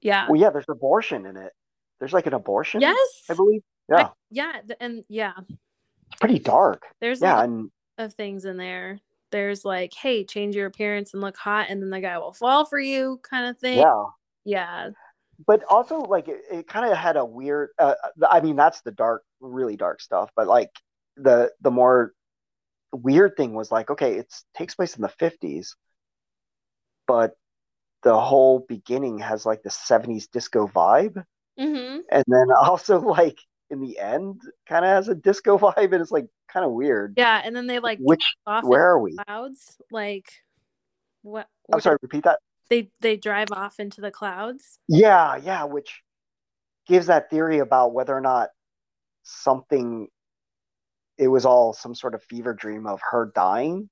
yeah. 0.00 0.26
well, 0.28 0.40
yeah. 0.40 0.50
There's 0.50 0.66
abortion 0.68 1.26
in 1.26 1.36
it. 1.36 1.52
There's 1.98 2.12
like 2.12 2.26
an 2.26 2.34
abortion. 2.34 2.80
yes. 2.80 2.98
I 3.30 3.34
believe. 3.34 3.62
I- 3.90 3.98
Yeah, 3.98 4.08
yeah. 4.30 4.52
th- 4.66 4.78
And 4.80 5.04
yeah, 5.08 5.32
it's 5.38 6.20
pretty 6.20 6.38
dark. 6.38 6.84
there's 7.00 7.20
Yeah, 7.20 7.36
lot 7.36 7.44
and 7.44 7.70
of 7.98 8.14
things 8.14 8.44
in 8.44 8.56
there. 8.56 9.00
There's 9.32 9.64
like, 9.64 9.92
hey, 9.94 10.24
change 10.24 10.54
your 10.56 10.66
appearance 10.66 11.12
and 11.12 11.20
look 11.22 11.36
hot, 11.36 11.66
and 11.68 11.82
then 11.82 11.90
the 11.90 12.00
guy 12.00 12.18
will 12.18 12.32
fall 12.32 12.64
for 12.64 12.78
you, 12.78 13.20
kind 13.28 13.46
of 13.46 13.58
thing. 13.58 13.78
yeah. 13.78 14.04
Yeah. 14.44 14.90
but 15.44 15.62
also 15.68 15.98
like 16.02 16.28
it, 16.28 16.40
it 16.50 16.68
kind 16.68 16.90
of 16.90 16.96
had 16.96 17.16
a 17.16 17.24
weird 17.24 17.70
uh, 17.80 17.94
i 18.30 18.40
mean 18.40 18.54
that's 18.56 18.80
the 18.82 18.92
dark 18.92 19.22
really 19.40 19.76
dark 19.76 20.00
stuff 20.00 20.30
but 20.36 20.46
like 20.46 20.70
the 21.16 21.50
the 21.60 21.70
more 21.72 22.12
weird 22.92 23.36
thing 23.36 23.52
was 23.54 23.72
like 23.72 23.90
okay 23.90 24.14
it 24.18 24.32
takes 24.56 24.76
place 24.76 24.94
in 24.94 25.02
the 25.02 25.08
50s 25.08 25.70
but 27.08 27.34
the 28.04 28.18
whole 28.18 28.64
beginning 28.68 29.18
has 29.18 29.44
like 29.44 29.62
the 29.62 29.70
70s 29.70 30.28
disco 30.30 30.66
vibe 30.68 31.22
Mm-hmm. 31.58 32.00
and 32.12 32.24
then 32.28 32.46
also 32.62 33.00
like 33.00 33.38
in 33.70 33.80
the 33.80 33.98
end 33.98 34.40
kind 34.68 34.84
of 34.84 34.90
has 34.90 35.08
a 35.08 35.14
disco 35.14 35.58
vibe 35.64 35.92
and 35.92 36.02
it's 36.02 36.12
like 36.12 36.26
kind 36.56 36.64
of 36.66 36.72
weird 36.72 37.14
Yeah, 37.16 37.40
and 37.44 37.54
then 37.54 37.66
they 37.66 37.78
like 37.78 37.98
which 38.00 38.24
off 38.46 38.64
where 38.64 38.88
are 38.88 38.98
we 39.00 39.14
clouds. 39.26 39.76
Like 39.90 40.30
what? 41.22 41.46
i'm 41.72 41.80
sorry 41.80 41.98
repeat 42.02 42.24
that 42.24 42.38
They 42.70 42.90
they 43.00 43.16
drive 43.16 43.48
off 43.52 43.78
into 43.78 44.00
the 44.00 44.10
clouds. 44.10 44.78
yeah 44.88 45.36
yeah 45.36 45.64
which 45.64 46.02
gives 46.86 47.06
that 47.08 47.28
theory 47.30 47.58
about 47.58 47.92
whether 47.92 48.16
or 48.16 48.20
not 48.20 48.48
something 49.24 50.08
it 51.18 51.28
was 51.28 51.44
all 51.44 51.72
some 51.72 51.94
sort 51.94 52.14
of 52.14 52.22
fever 52.24 52.54
dream 52.54 52.86
of 52.86 53.00
her 53.10 53.30
dying 53.34 53.88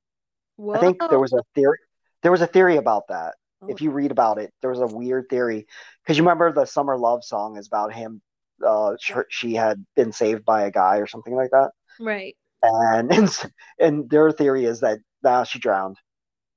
Whoa. 0.57 0.75
I 0.75 0.79
think 0.79 1.01
there 1.11 1.19
was 1.19 1.33
a 1.33 1.43
theory. 1.57 1.79
There 2.23 2.31
was 2.31 2.41
a 2.41 2.47
theory 2.47 2.77
about 2.77 3.09
that. 3.09 3.35
Oh. 3.61 3.67
If 3.67 3.83
you 3.83 3.91
read 3.91 4.13
about 4.13 4.39
it, 4.39 4.53
there 4.61 4.71
was 4.71 4.79
a 4.79 4.87
weird 4.87 5.25
theory 5.29 5.67
because 6.03 6.17
you 6.17 6.23
remember 6.23 6.53
the 6.53 6.65
"Summer 6.65 6.97
Love" 6.97 7.25
song 7.25 7.57
is 7.57 7.67
about 7.67 7.93
him. 7.93 8.23
Uh, 8.65 8.95
sh- 9.01 9.27
she 9.31 9.55
had 9.55 9.85
been 9.97 10.13
saved 10.13 10.45
by 10.45 10.63
a 10.63 10.71
guy 10.71 10.99
or 10.99 11.09
something 11.09 11.35
like 11.35 11.51
that, 11.51 11.73
right. 11.99 12.37
And 12.65 13.13
and, 13.13 13.43
and 13.79 14.11
their 14.11 14.31
theory 14.33 14.65
is 14.65 14.81
that 14.81 14.99
now 15.23 15.45
she 15.45 15.59
drowned, 15.59 15.97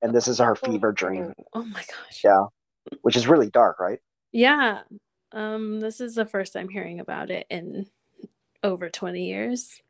and 0.02 0.14
this 0.14 0.28
is 0.28 0.40
her 0.40 0.56
fever 0.56 0.90
Oh, 0.90 0.92
dream, 0.94 1.34
Oh 1.54 1.64
my 1.64 1.82
gosh. 1.82 2.22
Yeah. 2.24 2.46
which 3.02 3.16
is 3.16 3.28
really 3.28 3.50
dark, 3.50 3.80
right? 3.80 4.00
Yeah. 4.32 4.82
Um, 5.34 5.80
this 5.80 6.00
is 6.00 6.16
the 6.16 6.26
first 6.26 6.54
time 6.54 6.70
hearing 6.70 7.00
about 7.00 7.30
it 7.30 7.46
in 7.50 7.88
over 8.64 8.90
20 8.90 9.26
years. 9.26 9.82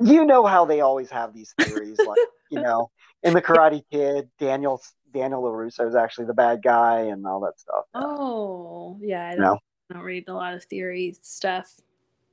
You 0.00 0.24
know 0.24 0.44
how 0.46 0.64
they 0.66 0.80
always 0.80 1.10
have 1.10 1.32
these 1.32 1.54
theories, 1.60 1.98
like 1.98 2.18
you 2.50 2.60
know, 2.62 2.90
in 3.22 3.32
the 3.34 3.42
Karate 3.42 3.82
Kid, 3.90 4.28
Daniel 4.38 4.82
Daniel 5.14 5.42
LaRusso 5.42 5.86
is 5.88 5.94
actually 5.94 6.26
the 6.26 6.34
bad 6.34 6.62
guy, 6.62 7.00
and 7.00 7.26
all 7.26 7.40
that 7.40 7.58
stuff. 7.60 7.84
Oh, 7.94 8.98
yeah. 9.00 9.28
I 9.28 9.34
don't, 9.34 9.40
No. 9.42 9.58
I 9.90 9.94
don't 9.94 10.02
read 10.04 10.24
a 10.28 10.34
lot 10.34 10.54
of 10.54 10.64
theory 10.64 11.14
stuff. 11.22 11.70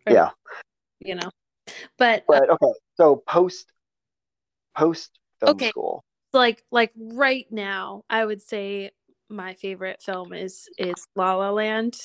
or, 0.07 0.13
Yeah. 0.13 0.29
You 0.99 1.15
know, 1.15 1.29
but, 1.97 2.21
uh, 2.21 2.23
But 2.27 2.49
okay, 2.51 2.73
so 2.99 3.15
post 3.15 3.71
post 4.75 5.17
film 5.39 5.51
Okay. 5.55 5.69
school. 5.69 6.03
like 6.33 6.63
like 6.71 6.91
right 6.97 7.45
now, 7.49 8.03
I 8.09 8.25
would 8.25 8.41
say 8.41 8.91
my 9.29 9.53
favorite 9.53 10.01
film 10.01 10.33
is 10.33 10.67
is 10.77 11.07
La 11.15 11.35
La 11.35 11.49
Land. 11.51 11.97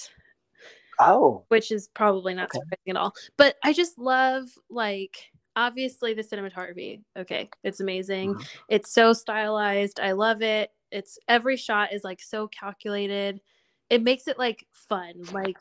Oh, 1.00 1.44
which 1.48 1.72
is 1.72 1.88
probably 1.88 2.34
not 2.34 2.44
Okay. 2.44 2.58
surprising 2.60 2.90
at 2.90 2.96
all. 2.96 3.12
But 3.36 3.56
I 3.64 3.72
just 3.72 3.98
love 3.98 4.44
like 4.70 5.16
obviously 5.56 6.14
the 6.14 6.22
cinematography. 6.22 7.02
Okay, 7.18 7.50
it's 7.64 7.80
amazing. 7.80 8.34
Mhm. 8.34 8.46
It's 8.68 8.92
so 8.92 9.12
stylized. 9.12 9.98
I 9.98 10.12
love 10.12 10.42
it. 10.42 10.70
It's 10.92 11.18
every 11.26 11.56
shot 11.56 11.92
is 11.92 12.04
like 12.04 12.22
so 12.22 12.46
calculated. 12.46 13.40
It 13.90 14.02
makes 14.02 14.28
it 14.28 14.38
like 14.38 14.64
fun. 14.70 15.14
Like 15.32 15.56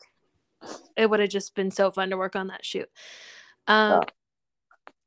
it 0.96 1.10
would 1.10 1.20
have 1.20 1.30
just 1.30 1.56
been 1.56 1.72
so 1.72 1.90
fun 1.90 2.12
to 2.12 2.18
work 2.18 2.36
on 2.36 2.48
that 2.48 2.64
shoot. 2.64 2.90
Um 3.68 4.02
Yeah. 4.04 4.10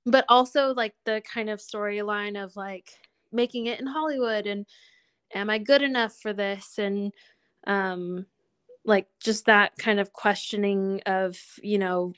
But 0.06 0.24
also 0.28 0.72
like 0.74 0.94
the 1.04 1.20
kind 1.32 1.50
of 1.50 1.58
storyline 1.60 2.42
of 2.42 2.56
like 2.56 2.92
making 3.32 3.66
it 3.66 3.80
in 3.80 3.86
Hollywood 3.86 4.46
and 4.46 4.64
am 5.34 5.50
I 5.50 5.58
good 5.58 5.82
enough 5.82 6.16
for 6.16 6.32
this? 6.32 6.78
And 6.78 7.12
um 7.66 8.26
like 8.84 9.08
just 9.20 9.46
that 9.46 9.76
kind 9.78 9.98
of 9.98 10.12
questioning 10.12 11.02
of 11.06 11.38
you 11.62 11.78
know 11.78 12.12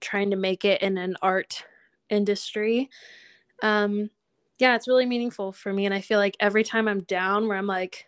trying 0.00 0.30
to 0.30 0.36
make 0.36 0.64
it 0.64 0.82
in 0.82 0.98
an 0.98 1.16
art 1.22 1.64
industry. 2.10 2.88
Um 3.62 4.10
yeah 4.58 4.74
it's 4.74 4.88
really 4.88 5.06
meaningful 5.06 5.52
for 5.52 5.72
me. 5.72 5.84
And 5.84 5.94
i 5.94 6.00
feel 6.00 6.18
like 6.18 6.36
every 6.40 6.64
time 6.64 6.88
i'm 6.88 7.02
down 7.02 7.46
where 7.48 7.58
i'm 7.58 7.66
like 7.66 8.06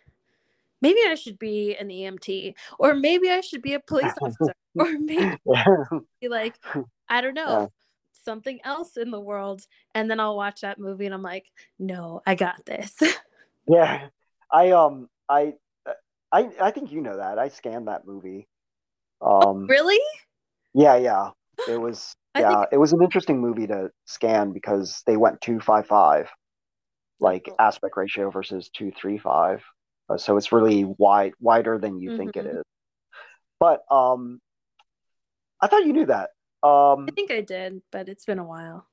maybe 0.81 0.99
i 1.07 1.15
should 1.15 1.37
be 1.37 1.75
an 1.75 1.89
emt 1.89 2.53
or 2.79 2.95
maybe 2.95 3.29
i 3.29 3.41
should 3.41 3.61
be 3.61 3.73
a 3.73 3.79
police 3.79 4.13
officer 4.21 4.53
or 4.75 4.97
maybe 4.99 5.37
like 6.29 6.55
i 7.09 7.21
don't 7.21 7.33
know. 7.35 7.69
Something 8.29 8.59
else 8.63 8.95
in 8.97 9.09
the 9.11 9.19
world 9.19 9.61
and 9.95 10.09
then 10.09 10.19
i'll 10.19 10.37
watch 10.37 10.61
that 10.61 10.77
movie 10.79 11.05
and 11.07 11.15
i'm 11.15 11.23
like 11.23 11.47
no 11.79 12.21
i 12.27 12.35
got 12.35 12.63
this 12.65 12.93
yeah. 13.67 14.07
I 14.51 14.71
um 14.71 15.09
I 15.27 15.53
I 16.31 16.49
I 16.67 16.71
think 16.71 16.91
you 16.91 17.01
know 17.01 17.17
that. 17.17 17.37
I 17.39 17.49
scanned 17.49 17.87
that 17.87 18.05
movie. 18.05 18.47
Um 19.21 19.67
really 19.67 19.99
yeah, 20.73 20.95
yeah. 20.97 21.31
It 21.67 21.77
was 21.79 22.15
yeah, 22.37 22.49
think- 22.61 22.73
it 22.73 22.77
was 22.77 22.93
an 22.93 23.01
interesting 23.03 23.39
movie 23.41 23.67
to 23.67 23.89
scan 24.05 24.53
because 24.53 25.03
they 25.07 25.17
went 25.17 25.41
255 25.41 26.29
like 27.19 27.45
Oh. 27.51 27.55
aspect 27.59 27.95
ratio 27.97 28.29
versus 28.31 28.69
235. 28.69 29.63
Uh, 30.09 30.17
so 30.17 30.37
it's 30.37 30.51
really 30.51 30.85
wide 30.97 31.33
wider 31.39 31.77
than 31.77 31.99
you 31.99 32.17
think 32.17 32.35
it 32.37 32.45
Mhm. 32.45 32.59
is. 32.59 32.63
But 33.59 33.81
um 33.91 34.39
I 35.61 35.67
thought 35.67 35.85
you 35.85 35.93
knew 35.93 36.05
that. 36.07 36.29
Um 36.63 37.05
i 37.07 37.11
think 37.15 37.31
i 37.31 37.41
did 37.41 37.81
but 37.91 38.09
it's 38.09 38.25
been 38.25 38.39
a 38.39 38.43
while 38.43 38.85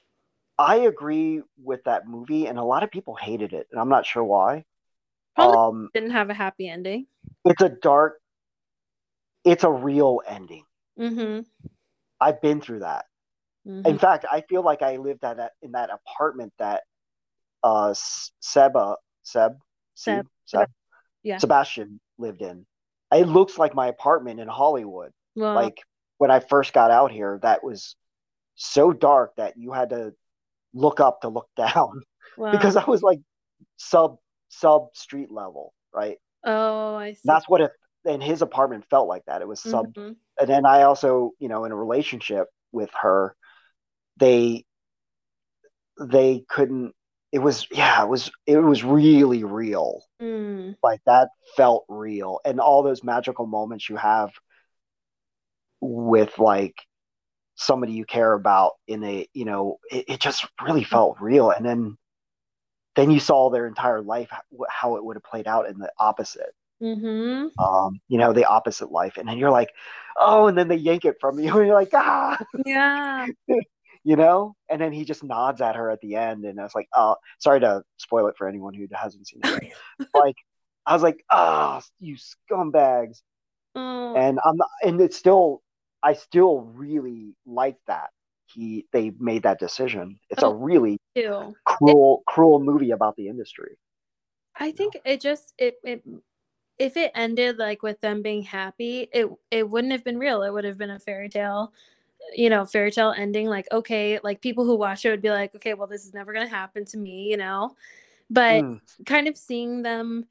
I 0.58 0.76
agree 0.76 1.42
with 1.62 1.84
that 1.84 2.08
movie, 2.08 2.46
and 2.46 2.58
a 2.58 2.64
lot 2.64 2.82
of 2.82 2.90
people 2.90 3.14
hated 3.14 3.52
it, 3.52 3.66
and 3.70 3.78
I'm 3.78 3.90
not 3.90 4.06
sure 4.06 4.24
why. 4.24 4.64
Probably 5.34 5.58
Um, 5.82 5.90
didn't 5.92 6.12
have 6.12 6.30
a 6.30 6.34
happy 6.34 6.66
ending 6.66 7.08
it's 7.44 7.60
a 7.62 7.68
dark, 7.68 8.20
it's 9.44 9.64
a 9.64 9.70
real 9.70 10.22
ending. 10.26 10.64
mm-hmm, 10.98 11.40
I've 12.20 12.40
been 12.40 12.60
through 12.60 12.80
that. 12.80 13.04
mm-hmm. 13.66 13.86
In 13.86 13.98
fact, 13.98 14.24
I 14.30 14.40
feel 14.48 14.62
like 14.62 14.80
I 14.82 14.96
lived 14.96 15.24
at 15.24 15.36
that 15.36 15.52
in 15.60 15.72
that 15.72 15.90
apartment 15.90 16.52
that 16.58 16.84
uh 17.62 17.92
Seba 17.94 18.96
Seb 19.22 19.58
Seb. 19.94 20.24
Seb, 20.24 20.26
Seb 20.46 20.70
Yeah. 21.22 21.38
Sebastian 21.38 22.00
lived 22.18 22.40
in. 22.42 22.66
It 23.12 23.28
looks 23.28 23.58
like 23.58 23.74
my 23.74 23.88
apartment 23.88 24.40
in 24.40 24.48
Hollywood. 24.48 25.12
well 25.34 25.54
Like 25.54 25.82
when 26.18 26.30
I 26.30 26.40
first 26.40 26.72
got 26.72 26.90
out 26.90 27.10
here, 27.12 27.38
that 27.42 27.62
was 27.64 27.96
so 28.54 28.92
dark 28.92 29.36
that 29.36 29.56
you 29.56 29.72
had 29.72 29.90
to 29.90 30.14
look 30.74 31.00
up 31.00 31.20
to 31.22 31.28
look 31.28 31.48
down. 31.56 32.02
well 32.36 32.52
because 32.52 32.76
I 32.76 32.84
was 32.84 33.02
like 33.02 33.20
sub 33.76 34.18
sub 34.48 34.88
street 34.94 35.30
level, 35.30 35.72
right? 35.94 36.18
oh 36.44 36.94
i 36.94 37.12
see 37.12 37.20
That's 37.24 37.48
what 37.48 37.60
it 37.60 37.72
and 38.04 38.22
his 38.22 38.42
apartment 38.42 38.84
felt 38.88 39.08
like 39.08 39.24
that. 39.26 39.42
It 39.42 39.48
was 39.48 39.60
sub 39.60 39.92
Mhm. 39.94 40.16
and 40.38 40.48
then 40.48 40.66
I 40.66 40.82
also, 40.82 41.32
you 41.38 41.48
know, 41.48 41.64
in 41.64 41.72
a 41.72 41.76
relationship 41.76 42.46
with 42.72 42.90
her, 43.00 43.34
they 44.18 44.64
they 46.00 46.44
couldn't 46.48 46.94
it 47.32 47.38
was 47.38 47.66
yeah 47.70 48.02
it 48.02 48.08
was 48.08 48.30
it 48.46 48.58
was 48.58 48.84
really 48.84 49.44
real 49.44 50.02
Mm. 50.20 50.76
like 50.82 51.00
that 51.04 51.28
felt 51.58 51.84
real 51.88 52.40
and 52.44 52.58
all 52.60 52.82
those 52.82 53.04
magical 53.04 53.46
moments 53.46 53.88
you 53.90 53.96
have 53.96 54.30
with 55.80 56.38
like 56.38 56.76
somebody 57.56 57.92
you 57.92 58.04
care 58.04 58.34
about 58.34 58.72
in 58.86 59.02
a 59.02 59.26
you 59.32 59.44
know 59.44 59.78
it, 59.90 60.04
it 60.08 60.20
just 60.20 60.46
really 60.62 60.84
felt 60.84 61.16
real. 61.20 61.50
And 61.50 61.64
then 61.64 61.96
then 62.94 63.10
you 63.10 63.20
saw 63.20 63.50
their 63.50 63.66
entire 63.66 64.00
life 64.00 64.30
how 64.70 64.96
it 64.96 65.04
would 65.04 65.16
have 65.16 65.24
played 65.24 65.46
out 65.46 65.68
in 65.68 65.78
the 65.78 65.90
opposite. 65.98 66.54
Mm-hmm. 66.82 67.58
um 67.58 67.98
you 68.06 68.18
know 68.18 68.34
the 68.34 68.44
opposite 68.44 68.92
life. 68.92 69.16
And 69.16 69.26
then 69.26 69.38
you're 69.38 69.50
like 69.50 69.70
oh 70.18 70.46
and 70.46 70.56
then 70.56 70.68
they 70.68 70.76
yank 70.76 71.04
it 71.06 71.16
from 71.20 71.38
you 71.38 71.48
and 71.56 71.66
you're 71.66 71.74
like 71.74 71.94
ah! 71.94 72.38
Yeah. 72.64 73.26
you 74.04 74.14
know? 74.14 74.54
And 74.68 74.80
then 74.80 74.92
he 74.92 75.04
just 75.04 75.24
nods 75.24 75.60
at 75.62 75.76
her 75.76 75.90
at 75.90 76.00
the 76.00 76.16
end 76.16 76.44
and 76.44 76.60
i 76.60 76.62
was 76.62 76.74
like 76.74 76.88
oh 76.94 77.16
sorry 77.38 77.60
to 77.60 77.82
spoil 77.96 78.26
it 78.26 78.36
for 78.36 78.46
anyone 78.46 78.74
who 78.74 78.86
hasn't 78.92 79.26
seen 79.26 79.40
it 79.42 79.72
like 80.14 80.36
i 80.84 80.92
was 80.92 81.02
like 81.02 81.24
ah 81.30 81.80
you 81.98 82.16
scumbags. 82.16 83.22
Oh. 83.74 84.14
and 84.14 84.38
i'm 84.44 84.56
not, 84.56 84.68
and 84.82 85.00
it's 85.00 85.16
still 85.16 85.62
i 86.06 86.12
still 86.12 86.60
really 86.60 87.34
like 87.44 87.76
that 87.86 88.10
he 88.46 88.86
they 88.92 89.10
made 89.18 89.42
that 89.42 89.58
decision 89.58 90.18
it's 90.30 90.42
a 90.42 90.46
Oh. 90.46 90.52
really 90.52 90.98
too. 91.16 91.54
cruel 91.64 92.22
cruel 92.26 92.60
movie 92.60 92.92
about 92.92 93.16
the 93.16 93.28
industry 93.28 93.76
I 94.58 94.72
think 94.72 94.96
it 95.04 95.20
just 95.20 95.52
it 95.58 95.74
it 95.84 96.02
if 96.78 96.96
it 96.96 97.12
ended 97.14 97.58
like 97.58 97.82
with 97.82 98.00
them 98.00 98.22
being 98.22 98.42
happy, 98.42 99.08
it 99.12 99.28
it 99.50 99.68
wouldn't 99.68 99.92
have 99.92 100.04
been 100.04 100.18
real. 100.18 100.42
It 100.42 100.52
would 100.52 100.64
have 100.64 100.78
been 100.78 100.90
a 100.90 100.98
fairy 100.98 101.28
tale, 101.28 101.72
you 102.34 102.50
know, 102.50 102.64
fairy 102.64 102.90
tale 102.90 103.14
ending. 103.16 103.48
Like 103.48 103.66
okay, 103.72 104.18
like 104.22 104.40
people 104.40 104.64
who 104.64 104.76
watch 104.76 105.04
it 105.04 105.10
would 105.10 105.22
be 105.22 105.30
like, 105.30 105.54
okay, 105.56 105.74
well, 105.74 105.86
this 105.88 106.06
is 106.06 106.14
never 106.14 106.32
gonna 106.32 106.48
happen 106.48 106.84
to 106.86 106.98
me, 106.98 107.30
you 107.30 107.36
know. 107.36 107.76
But 108.30 108.64
Mm. 108.64 108.80
kind 109.06 109.28
of 109.28 109.36
seeing 109.36 109.82
them, 109.82 110.26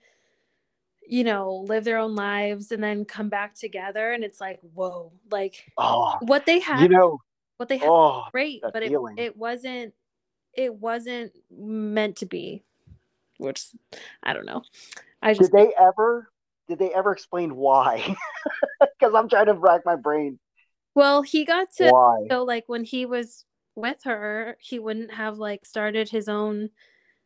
you 1.07 1.23
know, 1.23 1.65
live 1.67 1.83
their 1.83 1.97
own 1.97 2.15
lives 2.15 2.71
and 2.71 2.83
then 2.83 3.05
come 3.05 3.29
back 3.29 3.55
together, 3.55 4.11
and 4.11 4.23
it's 4.23 4.41
like, 4.41 4.59
whoa, 4.73 5.11
like 5.31 5.71
oh 5.77 6.17
what 6.21 6.45
they 6.45 6.59
had, 6.59 6.81
you 6.81 6.89
know 6.89 7.19
what 7.57 7.69
they 7.69 7.77
had, 7.77 7.89
oh 7.89 8.23
great, 8.31 8.61
but 8.61 8.83
it 8.83 8.93
it 9.17 9.37
wasn't 9.37 9.93
it 10.53 10.73
wasn't 10.73 11.31
meant 11.51 12.17
to 12.17 12.25
be, 12.25 12.63
which 13.37 13.65
I 14.23 14.33
don't 14.33 14.45
know. 14.45 14.63
I 15.21 15.33
just 15.33 15.51
did 15.51 15.59
they 15.59 15.73
ever 15.79 16.29
did 16.67 16.79
they 16.79 16.93
ever 16.93 17.11
explain 17.11 17.55
why 17.55 18.15
because 18.79 19.13
i'm 19.13 19.29
trying 19.29 19.45
to 19.45 19.53
rack 19.53 19.81
my 19.85 19.95
brain 19.95 20.39
well, 20.95 21.21
he 21.21 21.43
got 21.43 21.71
to 21.73 21.91
why 21.91 22.25
so 22.31 22.43
like 22.43 22.63
when 22.67 22.85
he 22.85 23.05
was 23.05 23.45
with 23.75 24.03
her, 24.05 24.57
he 24.61 24.79
wouldn't 24.79 25.13
have 25.13 25.37
like 25.37 25.65
started 25.65 26.09
his 26.09 26.29
own. 26.29 26.69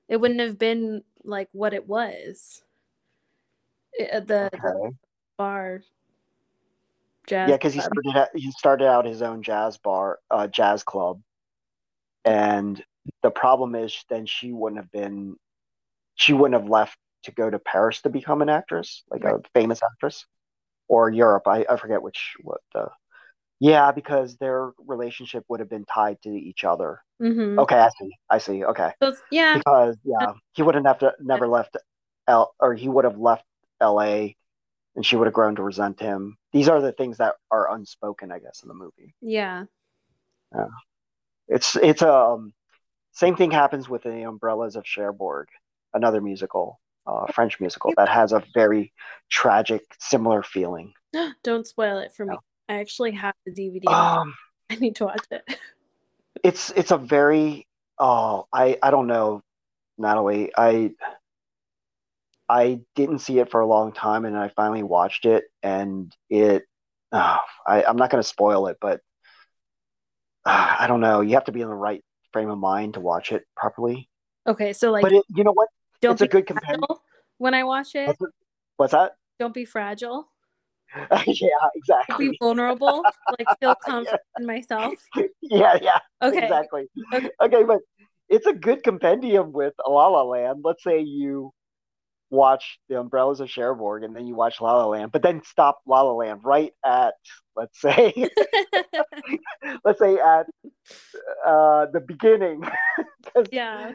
It 0.07 0.17
wouldn't 0.17 0.39
have 0.39 0.57
been 0.57 1.03
like 1.23 1.49
what 1.51 1.75
it 1.75 1.87
was. 1.87 2.63
I- 3.99 4.19
the, 4.21 4.49
okay 4.53 4.95
bar 5.37 5.81
jazz. 7.27 7.49
Yeah, 7.49 7.55
because 7.55 7.73
he 7.73 7.79
started 7.81 8.17
out, 8.17 8.27
he 8.35 8.51
started 8.51 8.87
out 8.87 9.05
his 9.05 9.21
own 9.21 9.43
jazz 9.43 9.77
bar, 9.77 10.19
uh, 10.31 10.47
jazz 10.47 10.83
club, 10.83 11.21
and 12.25 12.83
the 13.23 13.31
problem 13.31 13.75
is 13.75 14.03
then 14.09 14.25
she 14.25 14.51
wouldn't 14.51 14.81
have 14.81 14.91
been, 14.91 15.35
she 16.15 16.33
wouldn't 16.33 16.59
have 16.59 16.69
left 16.69 16.97
to 17.23 17.31
go 17.31 17.49
to 17.49 17.59
Paris 17.59 18.01
to 18.01 18.09
become 18.09 18.41
an 18.41 18.49
actress, 18.49 19.03
like 19.09 19.23
a 19.23 19.41
famous 19.53 19.81
actress, 19.83 20.25
or 20.87 21.09
Europe. 21.09 21.47
I, 21.47 21.65
I 21.69 21.77
forget 21.77 22.01
which 22.01 22.35
what 22.41 22.61
the. 22.73 22.89
Yeah, 23.61 23.91
because 23.91 24.37
their 24.37 24.71
relationship 24.87 25.43
would 25.49 25.59
have 25.59 25.69
been 25.69 25.83
tied 25.83 26.21
to 26.21 26.29
each 26.29 26.63
other. 26.63 27.01
Mhm. 27.21 27.59
Okay, 27.59 27.75
I 27.75 27.89
see. 27.99 28.11
I 28.29 28.37
see. 28.37 28.63
Okay, 28.63 28.93
So 29.03 29.13
yeah, 29.31 29.53
because 29.57 29.97
yeah, 30.05 30.31
he 30.53 30.61
wouldn't 30.63 30.87
have 30.87 30.99
to 30.99 31.13
never 31.19 31.47
left 31.47 31.75
L 32.27 32.55
or 32.59 32.73
he 32.73 32.87
would 32.87 33.03
have 33.03 33.17
left 33.17 33.43
L.A. 33.81 34.35
and 34.95 35.05
she 35.05 35.15
would 35.15 35.27
have 35.27 35.33
grown 35.33 35.55
to 35.55 35.63
resent 35.63 35.99
him. 35.99 36.37
These 36.51 36.67
are 36.69 36.81
the 36.81 36.91
things 36.91 37.17
that 37.17 37.35
are 37.51 37.73
unspoken, 37.73 38.31
I 38.31 38.39
guess, 38.39 38.61
in 38.63 38.67
the 38.67 38.73
movie. 38.73 39.15
yeah, 39.21 39.65
Yeah. 40.53 40.65
It's 41.47 41.75
it's 41.75 42.01
um 42.03 42.53
same 43.11 43.35
thing 43.35 43.51
happens 43.51 43.89
with 43.89 44.03
the 44.03 44.23
Umbrellas 44.27 44.75
of 44.75 44.85
Cherbourg, 44.85 45.47
another 45.93 46.21
musical, 46.21 46.79
uh, 47.07 47.25
French 47.33 47.59
musical 47.59 47.91
that 47.97 48.07
has 48.07 48.31
a 48.31 48.43
very 48.53 48.93
tragic, 49.29 49.83
similar 49.99 50.43
feeling. 50.43 50.93
don't 51.43 51.65
spoil 51.65 51.97
it 51.97 52.13
for 52.13 52.25
me. 52.25 52.37
I 52.69 52.75
actually 52.75 53.11
have 53.11 53.33
the 53.45 53.51
DVD. 53.51 53.87
Um, 53.91 54.35
I 54.69 54.75
need 54.75 54.95
to 54.97 55.05
watch 55.05 55.25
it. 55.31 55.43
it's 56.43 56.69
it's 56.71 56.91
a 56.91 56.97
very 56.97 57.67
oh 57.97 58.47
I 58.53 58.77
I 58.83 58.91
don't 58.91 59.07
know, 59.07 59.41
Natalie. 59.97 60.51
I 60.55 60.91
I 62.49 62.79
didn't 62.95 63.19
see 63.19 63.39
it 63.39 63.51
for 63.51 63.61
a 63.61 63.67
long 63.67 63.93
time, 63.93 64.25
and 64.25 64.35
I 64.37 64.49
finally 64.55 64.83
watched 64.83 65.25
it, 65.25 65.45
and 65.61 66.13
it. 66.29 66.63
Uh, 67.11 67.37
I 67.65 67.83
I'm 67.83 67.97
not 67.97 68.09
going 68.09 68.21
to 68.21 68.27
spoil 68.27 68.67
it, 68.67 68.77
but 68.81 69.01
uh, 70.45 70.75
I 70.79 70.87
don't 70.87 71.01
know. 71.01 71.21
You 71.21 71.35
have 71.35 71.45
to 71.45 71.51
be 71.51 71.61
in 71.61 71.69
the 71.69 71.75
right 71.75 72.03
frame 72.33 72.49
of 72.49 72.57
mind 72.57 72.95
to 72.95 72.99
watch 72.99 73.31
it 73.31 73.43
properly. 73.55 74.09
Okay, 74.47 74.73
so 74.73 74.91
like, 74.91 75.03
But 75.03 75.13
it, 75.13 75.23
you 75.29 75.43
know 75.43 75.51
what? 75.53 75.69
don't 76.01 76.13
it's 76.13 76.21
a 76.21 76.25
be 76.25 76.29
good 76.29 76.47
companion. 76.47 76.81
when 77.37 77.53
I 77.53 77.63
watch 77.63 77.93
it. 77.95 78.07
What's, 78.07 78.33
what's 78.77 78.91
that? 78.93 79.13
Don't 79.39 79.53
be 79.53 79.65
fragile. 79.65 80.27
yeah, 81.27 81.49
exactly. 81.75 82.29
Be 82.29 82.37
vulnerable. 82.41 83.03
Like 83.37 83.47
feel 83.59 83.75
confident 83.85 84.21
in 84.39 84.45
myself. 84.45 84.93
Yeah, 85.41 85.77
yeah, 85.81 85.99
Okay. 86.21 86.45
exactly. 86.45 86.85
Okay. 87.13 87.29
Okay, 87.41 87.63
but 87.63 87.79
it's 88.27 88.47
a 88.47 88.53
good 88.53 88.83
compendium 88.83 89.51
with 89.51 89.73
La 89.87 90.07
La 90.07 90.23
Land. 90.23 90.61
Let's 90.63 90.83
say 90.83 91.01
you 91.01 91.51
watch 92.29 92.79
The 92.89 92.99
Umbrellas 92.99 93.39
of 93.39 93.49
Cherbourg 93.49 94.03
and 94.03 94.15
then 94.15 94.27
you 94.27 94.35
watch 94.35 94.61
La 94.61 94.77
La 94.77 94.85
Land, 94.85 95.11
but 95.11 95.21
then 95.21 95.41
stop 95.43 95.79
La 95.85 96.01
La 96.01 96.13
Land 96.13 96.41
right 96.43 96.73
at 96.85 97.15
let's 97.55 97.79
say 97.79 98.13
let's 99.83 99.99
say 99.99 100.15
at 100.15 100.45
uh, 101.45 101.87
the 101.91 102.03
beginning. 102.05 102.63
yeah. 103.51 103.91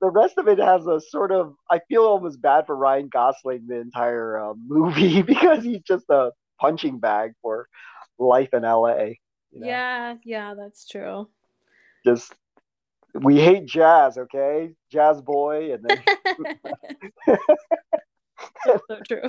the 0.00 0.10
rest 0.10 0.38
of 0.38 0.48
it 0.48 0.58
has 0.58 0.86
a 0.86 1.00
sort 1.00 1.32
of 1.32 1.54
I 1.70 1.80
feel 1.88 2.02
almost 2.02 2.40
bad 2.40 2.66
for 2.66 2.76
Ryan 2.76 3.08
Gosling 3.08 3.66
the 3.66 3.80
entire 3.80 4.38
uh, 4.38 4.54
movie 4.66 5.22
because 5.22 5.64
he's 5.64 5.82
just 5.82 6.04
a 6.10 6.32
punching 6.60 6.98
bag 6.98 7.32
for 7.42 7.68
life 8.18 8.50
in 8.52 8.62
LA. 8.62 8.96
you 9.50 9.60
know? 9.60 9.66
Yeah, 9.66 10.14
yeah, 10.24 10.54
that's 10.54 10.86
true. 10.86 11.28
just 12.04 12.34
we 13.22 13.38
hate 13.40 13.66
jazz, 13.66 14.18
okay? 14.18 14.72
Jazz 14.90 15.20
boy, 15.20 15.72
and 15.72 15.84
then 15.84 16.02
That's 18.64 18.82
so 18.88 19.00
true. 19.08 19.22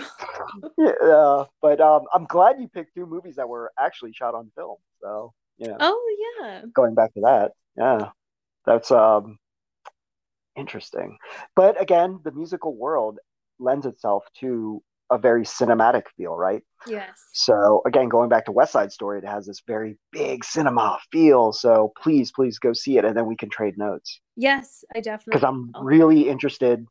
yeah. 0.78 1.44
But 1.62 1.82
um, 1.82 2.04
I'm 2.14 2.26
glad 2.26 2.60
you 2.60 2.68
picked 2.68 2.96
two 2.96 3.06
movies 3.06 3.36
that 3.36 3.50
were 3.50 3.72
actually 3.80 4.14
shot 4.14 4.36
on 4.36 4.52
film. 4.56 4.78
So 5.02 5.34
yeah. 5.58 5.78
Oh 5.80 6.16
yeah. 6.42 6.62
going 6.74 6.96
back 6.96 7.14
to 7.14 7.22
that, 7.22 7.52
yeah, 7.78 8.10
that's 8.66 8.92
um 8.92 9.38
interesting. 10.56 11.18
But 11.56 11.82
again, 11.82 12.20
the 12.24 12.32
musical 12.32 12.76
world 12.76 13.20
lends 13.60 13.86
itself 13.86 14.24
to 14.40 14.82
a 15.12 15.18
very 15.18 15.44
cinematic 15.44 16.04
feel, 16.16 16.36
right? 16.36 16.62
Yes. 16.88 17.20
So 17.34 17.82
again, 17.86 18.10
going 18.10 18.30
back 18.30 18.46
to 18.46 18.52
West 18.52 18.72
Side 18.72 18.92
Story, 18.92 19.20
it 19.20 19.26
has 19.26 19.46
this 19.46 19.62
very 19.68 19.98
big 20.12 20.44
cinema 20.46 20.98
feel. 21.12 21.52
So 21.52 21.92
please, 22.02 22.32
please 22.32 22.60
go 22.60 22.74
see 22.74 22.98
it, 22.98 23.06
and 23.06 23.16
then 23.18 23.26
we 23.26 23.36
can 23.36 23.50
trade 23.50 23.78
notes 23.78 24.20
Yes, 24.36 24.84
I 24.96 25.02
definitely. 25.02 25.32
because. 25.40 25.44
I'm 25.44 25.72
will. 25.74 25.84
really 25.84 26.30
interested. 26.30 26.86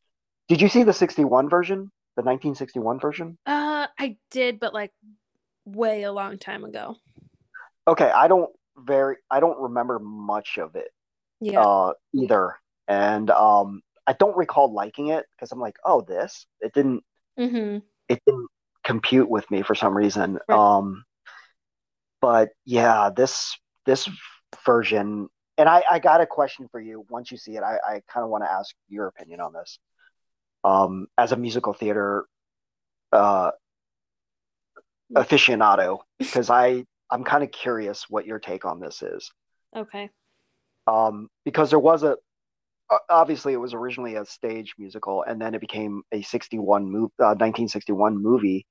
Did 0.49 0.61
you 0.61 0.69
see 0.69 0.83
the 0.83 0.93
'61 0.93 1.49
version, 1.49 1.91
the 2.17 2.23
1961 2.23 3.01
version? 3.01 3.39
Uh, 3.47 3.87
I 3.99 4.17
did, 4.31 4.59
but 4.61 4.75
like 4.75 4.93
way 5.65 6.03
a 6.03 6.13
long 6.13 6.39
time 6.39 6.65
ago. 6.65 6.97
Okay, 7.87 8.11
I 8.11 8.29
don't 8.29 8.51
very, 8.77 9.17
I 9.31 9.41
don't 9.41 9.59
remember 9.61 9.99
much 9.99 10.59
of 10.59 10.75
it 10.77 10.89
Yeah. 11.41 11.61
uh, 11.63 11.93
either, 12.15 12.57
and 12.87 13.31
um, 13.31 13.83
I 14.07 14.13
don't 14.15 14.37
recall 14.37 14.73
liking 14.73 15.09
it 15.09 15.27
because 15.37 15.53
I'm 15.53 15.61
like, 15.61 15.77
oh, 15.85 16.01
this 16.03 16.47
it 16.61 16.73
didn't, 16.75 17.03
mm-hmm. 17.39 17.79
It 18.09 18.21
didn't 18.27 18.49
compute 18.85 19.29
with 19.29 19.51
me 19.51 19.63
for 19.63 19.75
some 19.75 19.97
reason. 19.97 20.39
Right. 20.49 20.59
Um, 20.59 21.05
but 22.21 22.51
yeah, 22.65 23.11
this 23.15 23.57
this 23.87 24.09
version, 24.65 25.29
and 25.57 25.69
I 25.69 25.83
I 25.91 25.99
got 25.99 26.21
a 26.21 26.27
question 26.27 26.69
for 26.71 26.81
you. 26.81 27.05
Once 27.09 27.31
you 27.31 27.39
see 27.39 27.57
it, 27.57 27.63
I 27.63 27.79
I 27.87 28.03
kind 28.13 28.25
of 28.25 28.31
want 28.31 28.45
to 28.45 28.51
ask 28.51 28.75
your 28.89 29.07
opinion 29.07 29.41
on 29.41 29.53
this. 29.53 29.79
Um, 30.65 31.07
as 31.17 31.31
a 31.33 31.37
musical 31.37 31.73
theater 31.73 32.27
uh, 33.13 33.53
aficionado, 35.15 36.01
because 36.19 36.51
I 36.51 36.85
I'm 37.11 37.25
kind 37.25 37.45
of 37.45 37.51
curious 37.51 38.07
what 38.09 38.27
your 38.27 38.39
take 38.39 38.65
on 38.65 38.81
this 38.81 39.03
is. 39.03 39.31
Okay. 39.77 40.11
Um, 40.87 41.29
because 41.45 41.71
there 41.71 41.79
was 41.79 42.03
a 42.03 42.17
obviously 43.09 43.53
it 43.53 43.59
was 43.59 43.75
originally 43.75 44.15
a 44.15 44.25
stage 44.25 44.75
musical, 44.79 45.23
and 45.23 45.41
then 45.41 45.55
it 45.55 45.61
became 45.61 46.03
a 46.13 46.23
61 46.23 46.91
move, 46.91 47.11
uh, 47.21 47.35
1961 47.37 48.21
movie, 48.23 48.67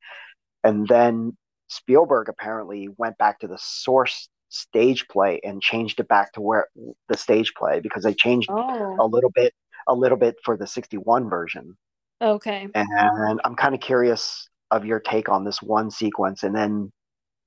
and 0.64 0.88
then 0.88 1.38
Spielberg 1.68 2.30
apparently 2.30 2.89
went 2.98 3.18
back 3.18 3.39
to 3.39 3.48
the 3.48 3.57
source 3.60 4.30
stage 4.49 5.07
play 5.10 5.39
and 5.44 5.61
changed 5.61 5.99
it 5.99 6.07
back 6.07 6.31
to 6.34 6.41
where 6.41 6.68
the 7.10 7.18
stage 7.18 7.53
play 7.53 7.80
because 7.81 8.03
they 8.03 8.14
changed 8.14 8.49
a 8.49 8.53
Oh. 8.53 9.06
little 9.11 9.30
bit 9.30 9.53
a 9.88 9.94
little 9.94 10.18
bit 10.18 10.35
for 10.44 10.57
the 10.57 10.68
61 10.68 11.30
version. 11.30 11.77
Okay. 12.22 12.68
And 12.73 13.39
I'm 13.44 13.56
kind 13.56 13.73
of 13.76 13.81
curious 13.81 14.49
of 14.72 14.85
your 14.85 14.99
take 14.99 15.30
on 15.30 15.45
this 15.45 15.61
one 15.61 15.91
sequence. 15.91 16.44
And 16.44 16.56
then 16.56 16.91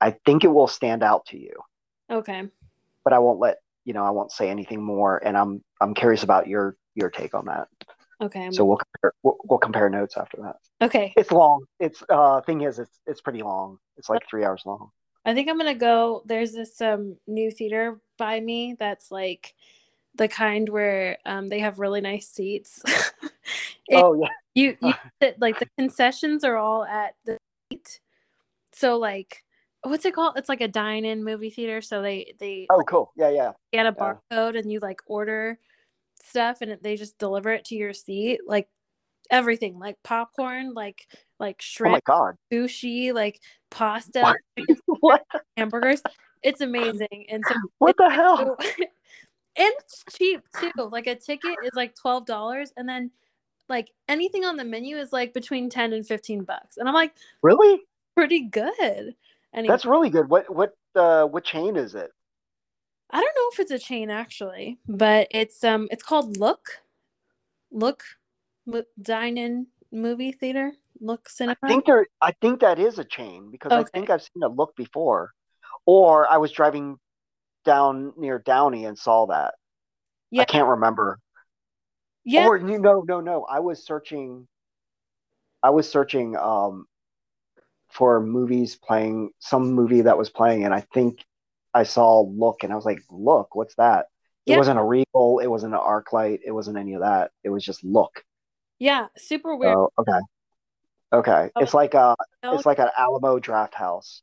I 0.00 0.16
think 0.24 0.44
it 0.44 0.48
will 0.48 0.66
stand 0.66 1.02
out 1.02 1.26
to 1.26 1.38
you. 1.38 1.52
Okay. 2.10 2.48
But 3.04 3.12
I 3.12 3.18
won't 3.18 3.40
let 3.40 3.58
you 3.90 3.94
know, 3.94 4.04
I 4.04 4.10
won't 4.10 4.30
say 4.30 4.48
anything 4.48 4.80
more. 4.80 5.20
And 5.26 5.36
I'm 5.36 5.64
I'm 5.80 5.94
curious 5.94 6.22
about 6.22 6.46
your 6.46 6.76
your 6.94 7.10
take 7.10 7.34
on 7.34 7.46
that. 7.46 7.66
Okay. 8.20 8.46
I'm 8.46 8.52
So 8.52 8.64
we'll 8.64 8.76
compare, 8.76 9.12
we'll, 9.24 9.36
we'll 9.42 9.58
compare 9.58 9.90
notes 9.90 10.16
after 10.16 10.36
that. 10.42 10.56
okay. 10.80 11.12
It's 11.16 11.32
long. 11.32 11.64
It's 11.80 12.00
uh 12.08 12.40
thing 12.42 12.60
is 12.60 12.78
it's 12.78 13.00
it's 13.04 13.20
pretty 13.20 13.42
long. 13.42 13.78
It's 13.96 14.08
like 14.08 14.20
three 14.30 14.44
hours 14.44 14.62
long. 14.64 14.90
I 15.24 15.34
think 15.34 15.50
I'm 15.50 15.58
gonna 15.58 15.74
go. 15.74 16.22
There's 16.24 16.52
this 16.52 16.80
um 16.80 17.16
new 17.26 17.50
theater 17.50 18.00
by 18.16 18.38
me 18.38 18.76
that's 18.78 19.10
like 19.10 19.56
the 20.14 20.28
kind 20.28 20.68
where 20.68 21.18
um 21.26 21.48
they 21.48 21.58
have 21.58 21.80
really 21.80 22.00
nice 22.00 22.28
seats. 22.28 22.82
It- 23.88 23.96
oh 23.96 24.14
yeah. 24.14 24.28
you 24.54 24.76
you 24.80 24.94
like 25.40 25.58
the 25.58 25.66
concessions 25.76 26.44
are 26.44 26.56
all 26.56 26.84
at 26.84 27.16
the 27.24 27.38
seat. 27.72 27.98
So 28.72 28.98
like 28.98 29.42
what's 29.82 30.04
it 30.04 30.14
called? 30.14 30.36
It's 30.36 30.48
like 30.48 30.60
a 30.60 30.68
dine-in 30.68 31.24
movie 31.24 31.50
theater. 31.50 31.80
So 31.80 32.02
they 32.02 32.34
they 32.38 32.66
Oh 32.70 32.82
cool. 32.86 33.12
Yeah 33.16 33.30
yeah. 33.30 33.52
get 33.72 33.86
a 33.86 33.94
yeah. 33.96 34.14
barcode 34.32 34.58
and 34.58 34.70
you 34.70 34.80
like 34.80 35.00
order 35.06 35.58
stuff 36.22 36.60
and 36.60 36.76
they 36.82 36.96
just 36.96 37.18
deliver 37.18 37.52
it 37.52 37.64
to 37.66 37.74
your 37.74 37.92
seat. 37.92 38.40
Like 38.46 38.68
everything, 39.30 39.78
like 39.78 39.96
popcorn, 40.02 40.74
like 40.74 41.06
like 41.38 41.56
Oh 41.56 41.64
shrimp, 41.64 42.04
god. 42.04 42.34
sushi, 42.52 43.12
like 43.14 43.40
pasta, 43.70 44.34
what 45.00 45.22
hamburgers. 45.56 46.02
It's 46.42 46.60
amazing. 46.60 47.26
And 47.30 47.44
so 47.46 47.54
what 47.78 47.96
the 47.96 48.10
hell? 48.10 48.56
and 48.78 48.86
it's 49.56 50.04
cheap 50.16 50.42
too. 50.58 50.70
Like 50.76 51.06
a 51.06 51.14
ticket 51.14 51.56
is 51.64 51.72
like 51.74 51.94
twelve 51.94 52.26
dollars, 52.26 52.72
and 52.76 52.88
then 52.88 53.10
like 53.68 53.90
anything 54.08 54.44
on 54.44 54.56
the 54.56 54.64
menu 54.64 54.96
is 54.96 55.12
like 55.12 55.32
between 55.32 55.70
ten 55.70 55.92
and 55.92 56.06
fifteen 56.06 56.44
bucks. 56.44 56.76
And 56.76 56.88
I'm 56.88 56.94
like, 56.94 57.12
Really? 57.42 57.80
pretty 58.14 58.48
good. 58.48 59.14
Anyway, 59.54 59.72
That's 59.72 59.84
really 59.84 60.10
good. 60.10 60.28
What 60.28 60.54
what 60.54 60.72
uh 60.94 61.24
what 61.24 61.44
chain 61.44 61.76
is 61.76 61.94
it? 61.94 62.10
I 63.10 63.20
don't 63.20 63.34
know 63.36 63.50
if 63.52 63.60
it's 63.60 63.70
a 63.72 63.78
chain 63.78 64.10
actually, 64.10 64.78
but 64.86 65.28
it's 65.30 65.64
um 65.64 65.88
it's 65.90 66.02
called 66.02 66.36
Look, 66.36 66.80
Look, 67.72 68.04
Mo- 68.66 68.84
Dine 69.00 69.36
In 69.38 69.66
Movie 69.90 70.32
Theater, 70.32 70.74
Look 71.00 71.28
Cinema. 71.28 71.56
I 71.62 71.68
think 71.68 71.86
there 71.86 72.06
I 72.20 72.32
think 72.40 72.60
that 72.60 72.78
is 72.78 72.98
a 72.98 73.04
chain 73.04 73.50
because 73.50 73.72
I 73.72 73.82
think 73.84 74.10
I've 74.10 74.22
seen 74.22 74.42
a 74.44 74.48
look 74.48 74.76
before. 74.76 75.32
Or 75.86 76.30
I 76.30 76.36
was 76.36 76.52
driving 76.52 76.98
down 77.64 78.12
near 78.16 78.38
Downey 78.38 78.84
and 78.84 78.96
saw 78.96 79.26
that. 79.26 79.54
Yeah. 80.30 80.42
I 80.42 80.44
can't 80.44 80.68
remember. 80.68 81.18
yeah, 82.24 82.46
Or 82.46 82.56
you 82.56 82.78
no 82.78 83.02
no 83.06 83.20
no. 83.20 83.44
I 83.44 83.58
was 83.60 83.84
searching 83.84 84.46
I 85.62 85.70
was 85.70 85.88
searching 85.90 86.36
um 86.36 86.86
for 87.92 88.20
movies 88.20 88.76
playing 88.76 89.30
some 89.38 89.72
movie 89.72 90.02
that 90.02 90.18
was 90.18 90.30
playing 90.30 90.64
and 90.64 90.74
I 90.74 90.80
think 90.94 91.24
I 91.74 91.84
saw 91.84 92.20
Look 92.20 92.62
and 92.64 92.72
I 92.72 92.76
was 92.76 92.84
like, 92.84 93.00
Look, 93.10 93.54
what's 93.54 93.74
that? 93.76 94.06
It 94.46 94.52
Yeah. 94.52 94.58
wasn't 94.58 94.78
a 94.78 94.84
Regal, 94.84 95.38
it 95.40 95.46
wasn't 95.46 95.74
an 95.74 95.80
ArcLight, 95.80 96.40
it 96.44 96.52
wasn't 96.52 96.78
any 96.78 96.94
of 96.94 97.00
that. 97.02 97.30
It 97.44 97.50
was 97.50 97.64
just 97.64 97.84
Look. 97.84 98.24
yeah, 98.78 99.06
super 99.16 99.54
weird. 99.54 99.76
Oh, 99.76 99.90
okay. 99.98 100.18
Okay. 101.12 101.50
Oh, 101.56 101.60
It's 101.62 101.74
like 101.74 101.94
a 101.94 102.14
it's 102.44 102.66
like 102.66 102.78
an 102.78 102.88
Alamo 102.96 103.38
Drafthouse. 103.38 104.20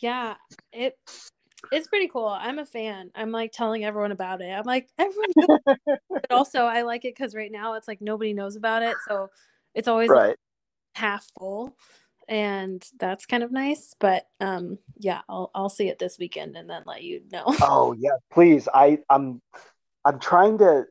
Yeah, 0.00 0.34
it 0.72 0.96
it's 1.70 1.86
pretty 1.86 2.08
cool. 2.08 2.26
I'm 2.26 2.58
a 2.58 2.66
fan. 2.66 3.10
I'm 3.14 3.30
like 3.30 3.52
telling 3.52 3.84
everyone 3.84 4.12
about 4.12 4.40
it. 4.40 4.50
I'm 4.50 4.64
like 4.64 4.88
everyone, 4.98 5.30
knows. 5.36 5.58
but 6.10 6.26
also 6.30 6.64
I 6.64 6.82
like 6.82 7.04
it 7.04 7.14
because 7.14 7.34
right 7.34 7.52
now 7.52 7.74
it's 7.74 7.88
like 7.88 8.00
nobody 8.00 8.32
knows 8.32 8.56
about 8.56 8.82
it, 8.82 8.96
so 9.06 9.28
it's 9.74 9.88
always 9.88 10.10
like, 10.10 10.36
half 10.94 11.26
full, 11.38 11.76
and 12.28 12.84
that's 12.98 13.26
kind 13.26 13.42
of 13.42 13.52
nice. 13.52 13.94
But 13.98 14.26
um, 14.40 14.78
yeah, 14.98 15.22
I'll 15.28 15.50
I'll 15.54 15.68
see 15.68 15.88
it 15.88 15.98
this 15.98 16.18
weekend 16.18 16.56
and 16.56 16.68
then 16.68 16.82
let 16.86 17.02
you 17.02 17.22
know. 17.30 17.44
Oh 17.62 17.94
yeah, 17.98 18.16
please. 18.32 18.68
I 18.72 18.98
I'm 19.08 19.40
I'm 20.04 20.18
trying 20.18 20.58
to. 20.58 20.84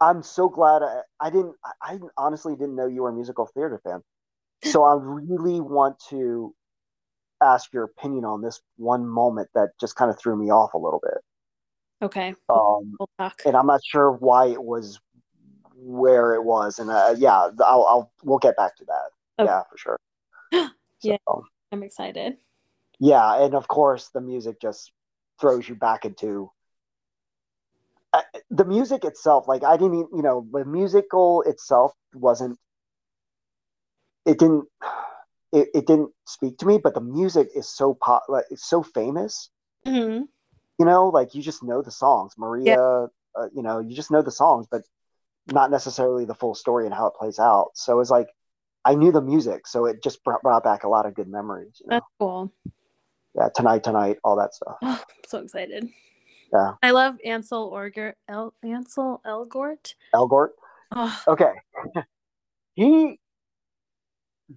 I'm 0.00 0.22
so 0.22 0.48
glad 0.48 0.82
I, 0.82 1.00
I 1.20 1.30
didn't. 1.30 1.54
I, 1.64 1.94
I 1.94 1.98
honestly 2.18 2.54
didn't 2.54 2.76
know 2.76 2.86
you 2.86 3.02
were 3.02 3.10
a 3.10 3.14
musical 3.14 3.46
theater 3.46 3.80
fan, 3.82 4.02
so 4.64 4.84
I 4.84 4.94
really 5.00 5.60
want 5.60 5.98
to 6.10 6.54
ask 7.42 7.72
your 7.72 7.84
opinion 7.84 8.24
on 8.24 8.42
this 8.42 8.60
one 8.76 9.06
moment 9.06 9.48
that 9.54 9.70
just 9.80 9.96
kind 9.96 10.10
of 10.10 10.18
threw 10.18 10.36
me 10.36 10.50
off 10.50 10.74
a 10.74 10.78
little 10.78 11.00
bit. 11.02 11.18
okay, 12.02 12.34
Um, 12.48 12.96
we'll 12.98 13.08
talk. 13.18 13.40
and 13.46 13.56
I'm 13.56 13.66
not 13.66 13.80
sure 13.84 14.12
why 14.12 14.46
it 14.46 14.62
was 14.62 15.00
where 15.74 16.34
it 16.34 16.44
was, 16.44 16.78
and 16.78 16.90
uh, 16.90 17.14
yeah, 17.16 17.48
I'll, 17.60 17.86
I'll 17.88 18.12
we'll 18.22 18.38
get 18.38 18.56
back 18.56 18.76
to 18.76 18.84
that. 18.86 19.10
Okay. 19.38 19.50
Yeah, 19.50 19.62
for 19.70 19.78
sure. 19.78 19.98
Yeah. 21.02 21.16
I'm 21.72 21.82
excited. 21.82 22.38
yeah, 22.98 23.44
and 23.44 23.54
of 23.54 23.68
course 23.68 24.08
the 24.14 24.20
music 24.20 24.60
just 24.60 24.92
throws 25.40 25.68
you 25.68 25.74
back 25.74 26.04
into 26.04 26.50
uh, 28.12 28.22
the 28.50 28.64
music 28.64 29.04
itself. 29.04 29.46
Like 29.48 29.62
I 29.64 29.76
didn't, 29.76 30.08
you 30.14 30.22
know, 30.22 30.46
the 30.52 30.64
musical 30.64 31.42
itself 31.42 31.92
wasn't. 32.14 32.58
It 34.24 34.38
didn't. 34.38 34.64
It, 35.52 35.68
it 35.74 35.86
didn't 35.86 36.10
speak 36.26 36.58
to 36.58 36.66
me, 36.66 36.78
but 36.82 36.94
the 36.94 37.00
music 37.00 37.48
is 37.54 37.68
so 37.68 37.94
pop, 37.94 38.24
like 38.28 38.44
it's 38.50 38.68
so 38.68 38.82
famous. 38.82 39.48
hmm 39.86 40.22
You 40.78 40.84
know, 40.84 41.08
like 41.08 41.34
you 41.36 41.40
just 41.40 41.62
know 41.62 41.82
the 41.82 41.92
songs, 41.92 42.34
Maria. 42.36 42.76
Uh, 43.38 43.46
you 43.54 43.62
know, 43.62 43.78
you 43.78 43.94
just 43.94 44.10
know 44.10 44.22
the 44.22 44.32
songs, 44.32 44.66
but 44.68 44.82
not 45.46 45.70
necessarily 45.70 46.24
the 46.24 46.34
full 46.34 46.54
story 46.54 46.84
and 46.84 46.92
how 46.92 47.06
it 47.06 47.14
plays 47.14 47.38
out. 47.38 47.70
So 47.74 48.00
it's 48.00 48.10
like 48.10 48.26
I 48.86 48.94
knew 48.94 49.10
the 49.10 49.20
music, 49.20 49.66
so 49.66 49.86
it 49.86 50.00
just 50.02 50.22
brought, 50.22 50.40
brought 50.42 50.62
back 50.62 50.84
a 50.84 50.88
lot 50.88 51.06
of 51.06 51.14
good 51.14 51.28
memories. 51.28 51.80
You 51.80 51.88
know? 51.88 51.96
That's 51.96 52.06
cool. 52.20 52.52
Yeah, 53.34 53.48
tonight, 53.54 53.82
tonight, 53.82 54.18
all 54.22 54.36
that 54.36 54.54
stuff. 54.54 54.76
Oh, 54.80 55.02
I'm 55.02 55.24
so 55.26 55.38
excited. 55.40 55.88
Yeah. 56.52 56.74
I 56.82 56.92
love 56.92 57.16
Ansel 57.24 57.70
Orger 57.72 58.12
El 58.28 58.54
Ansel 58.62 59.20
Elgort. 59.26 59.94
Elgort. 60.14 60.50
Oh, 60.92 61.22
Okay. 61.26 61.52
he 62.74 63.18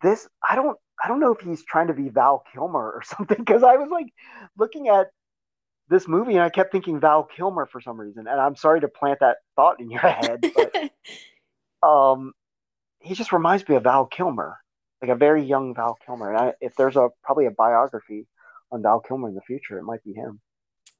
this 0.03 0.27
I 0.47 0.55
don't 0.55 0.77
I 1.03 1.07
don't 1.07 1.19
know 1.19 1.33
if 1.33 1.41
he's 1.41 1.63
trying 1.63 1.87
to 1.87 1.93
be 1.93 2.09
Val 2.09 2.43
Kilmer 2.53 2.91
or 2.91 3.01
something 3.03 3.37
because 3.37 3.63
I 3.63 3.77
was 3.77 3.89
like 3.89 4.13
looking 4.57 4.89
at 4.89 5.07
this 5.89 6.07
movie 6.07 6.33
and 6.33 6.41
I 6.41 6.49
kept 6.49 6.71
thinking 6.71 6.99
Val 6.99 7.23
Kilmer 7.23 7.65
for 7.65 7.81
some 7.81 7.99
reason 7.99 8.27
and 8.27 8.39
I'm 8.39 8.55
sorry 8.55 8.81
to 8.81 8.87
plant 8.87 9.21
that 9.21 9.37
thought 9.55 9.79
in 9.79 9.89
your 9.89 10.01
head 10.01 10.45
but 10.53 10.91
um 11.87 12.33
he 13.01 13.15
just 13.15 13.31
reminds 13.31 13.67
me 13.67 13.75
of 13.75 13.83
Val 13.83 14.05
Kilmer 14.05 14.57
like 15.01 15.11
a 15.11 15.15
very 15.15 15.43
young 15.43 15.73
Val 15.73 15.97
Kilmer 16.05 16.33
and 16.33 16.37
I, 16.37 16.53
if 16.61 16.75
there's 16.75 16.95
a 16.95 17.09
probably 17.23 17.45
a 17.45 17.51
biography 17.51 18.27
on 18.71 18.81
Val 18.81 18.99
Kilmer 18.99 19.29
in 19.29 19.35
the 19.35 19.41
future 19.41 19.77
it 19.77 19.83
might 19.83 20.03
be 20.03 20.13
him 20.13 20.39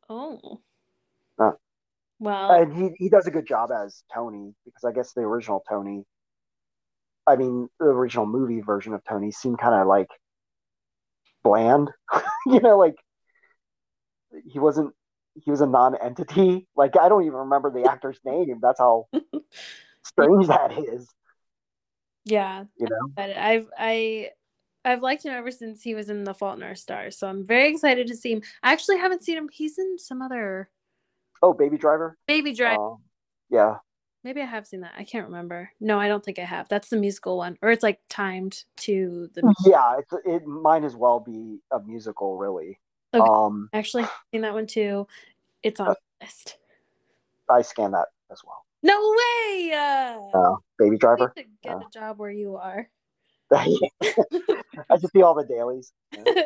oh. 0.10 0.60
Uh, 1.40 1.52
well, 2.20 2.52
and 2.52 2.74
he 2.76 2.90
he 2.98 3.10
does 3.10 3.28
a 3.28 3.32
good 3.32 3.48
job 3.48 3.70
as 3.72 4.04
Tony 4.14 4.54
because 4.66 4.84
I 4.84 4.92
guess 4.92 5.14
the 5.14 5.22
original 5.22 5.64
Tony, 5.68 6.04
I 7.26 7.38
mean 7.38 7.70
the 7.80 7.86
original 7.86 8.26
movie 8.26 8.60
version 8.60 8.94
of 8.94 9.04
Tony 9.06 9.32
seemed 9.32 9.58
kind 9.58 9.74
of 9.74 9.88
like 9.88 10.10
bland, 11.44 11.90
you 12.46 12.60
know, 12.60 12.78
like 12.78 12.96
he 14.52 14.60
wasn't 14.60 14.94
he 15.36 15.50
was 15.50 15.62
a 15.62 15.68
non-entity. 15.68 16.68
Like 16.76 16.98
I 17.00 17.08
don't 17.08 17.24
even 17.24 17.40
remember 17.40 17.72
the 17.72 17.90
actor's 17.90 18.20
name. 18.26 18.60
That's 18.62 18.80
how 18.80 19.08
strange 20.04 20.48
that 20.48 20.78
is, 20.78 21.08
yeah. 22.30 22.64
you 22.78 22.88
know. 22.90 23.12
But 23.16 23.36
I've 23.38 23.68
I 23.78 24.30
I've 24.86 25.02
liked 25.02 25.26
him 25.26 25.34
ever 25.34 25.52
since 25.52 25.82
he 25.82 25.96
was 25.96 26.10
in 26.10 26.24
The 26.24 26.34
Fault 26.34 26.58
in 26.58 26.64
Our 26.64 26.76
Stars. 26.76 27.18
So 27.18 27.28
I'm 27.28 27.46
very 27.46 27.70
excited 27.70 28.08
to 28.08 28.16
see 28.16 28.32
him. 28.32 28.42
I 28.64 28.72
actually 28.72 28.98
haven't 28.98 29.24
seen 29.24 29.38
him. 29.38 29.50
He's 29.52 29.78
in 29.78 29.98
some 30.00 30.22
other 30.22 30.70
Oh, 31.42 31.54
Baby 31.54 31.78
Driver. 31.78 32.18
Baby 32.28 32.54
Driver. 32.54 32.82
Um, 32.82 32.98
yeah, 33.50 33.76
Maybe 34.24 34.42
I 34.42 34.46
have 34.46 34.68
seen 34.68 34.82
that. 34.82 34.92
I 34.98 35.06
can't 35.06 35.28
remember. 35.28 35.72
No, 35.80 35.98
I 35.98 36.10
don't 36.10 36.24
think 36.24 36.40
I 36.40 36.44
have. 36.44 36.68
That's 36.68 36.90
the 36.90 36.98
musical 36.98 37.38
one, 37.38 37.58
or 37.62 37.72
it's 37.72 37.84
like 37.84 38.02
timed 38.10 38.66
to 38.78 39.30
the. 39.34 39.54
yeah. 39.66 39.98
It's, 39.98 40.14
it 40.26 40.46
might 40.46 40.84
as 40.84 40.96
well 40.96 41.22
be 41.22 41.60
a 41.72 41.80
musical, 41.80 42.38
really. 42.38 42.80
Okay. 43.14 43.26
Um, 43.28 43.70
Actually, 43.74 44.04
I've 44.04 44.10
seen 44.34 44.42
that 44.42 44.54
one 44.54 44.68
too. 44.68 45.08
It's 45.64 45.80
on 45.80 45.88
Uh, 45.88 45.94
the 45.94 46.26
list. 46.26 46.58
I 47.50 47.62
scan 47.62 47.92
that 47.92 48.08
as 48.30 48.42
well. 48.46 48.66
No 48.84 48.98
way! 49.18 49.74
Uh, 49.74 50.38
Uh, 50.38 50.56
Baby 50.78 50.98
Driver. 50.98 51.34
get 51.64 51.74
uh. 51.76 51.80
a 51.80 51.90
job 51.94 52.20
where 52.20 52.32
you 52.32 52.56
are. 52.56 52.90
I 53.54 54.98
just 55.00 55.12
see 55.14 55.22
all 55.22 55.34
the 55.34 55.46
dailies. 55.48 55.92
you 56.16 56.24
know? 56.26 56.44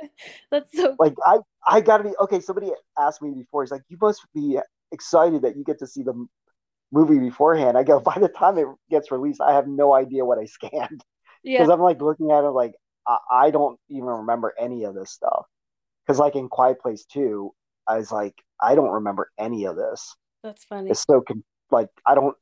That's 0.52 0.76
so. 0.76 0.96
like 1.00 1.14
I 1.26 1.40
I 1.68 1.82
gotta 1.82 2.04
be 2.06 2.12
okay. 2.22 2.40
Somebody 2.40 2.72
asked 2.98 3.22
me 3.22 3.32
before. 3.32 3.64
He's 3.64 3.72
like, 3.72 3.84
you 3.90 3.98
must 4.02 4.22
be 4.34 4.58
excited 4.92 5.42
that 5.42 5.56
you 5.58 5.64
get 5.64 5.80
to 5.80 5.88
see 5.88 6.04
the 6.04 6.14
movie 6.92 7.20
beforehand. 7.20 7.78
I 7.78 7.84
go, 7.84 8.00
by 8.00 8.18
the 8.20 8.28
time 8.30 8.58
it 8.58 8.68
gets 8.90 9.12
released, 9.12 9.42
I 9.42 9.54
have 9.54 9.68
no 9.68 9.94
idea 9.94 10.24
what 10.26 10.38
I 10.40 10.46
scanned 10.46 11.04
Yeah. 11.44 11.60
because 11.60 11.70
I'm 11.70 11.82
like 11.82 12.02
looking 12.02 12.32
at 12.32 12.44
it 12.44 12.50
like 12.52 12.74
I, 13.08 13.18
I 13.32 13.52
don't 13.52 13.80
even 13.90 14.06
remember 14.08 14.54
any 14.60 14.84
of 14.86 14.96
this 14.96 15.12
stuff. 15.12 15.46
Because 16.06 16.20
like 16.20 16.36
in 16.36 16.48
Quiet 16.50 16.80
Place 16.80 17.06
Two, 17.06 17.52
I 17.88 17.98
was 17.98 18.12
like, 18.12 18.36
I 18.62 18.76
don't 18.76 18.92
remember 18.92 19.30
any 19.38 19.66
of 19.66 19.76
this. 19.76 20.16
That's 20.44 20.64
funny. 20.66 20.90
It's 20.92 21.04
so 21.04 21.22
con- 21.22 21.44
like 21.74 21.90
I 22.06 22.16
don't 22.16 22.38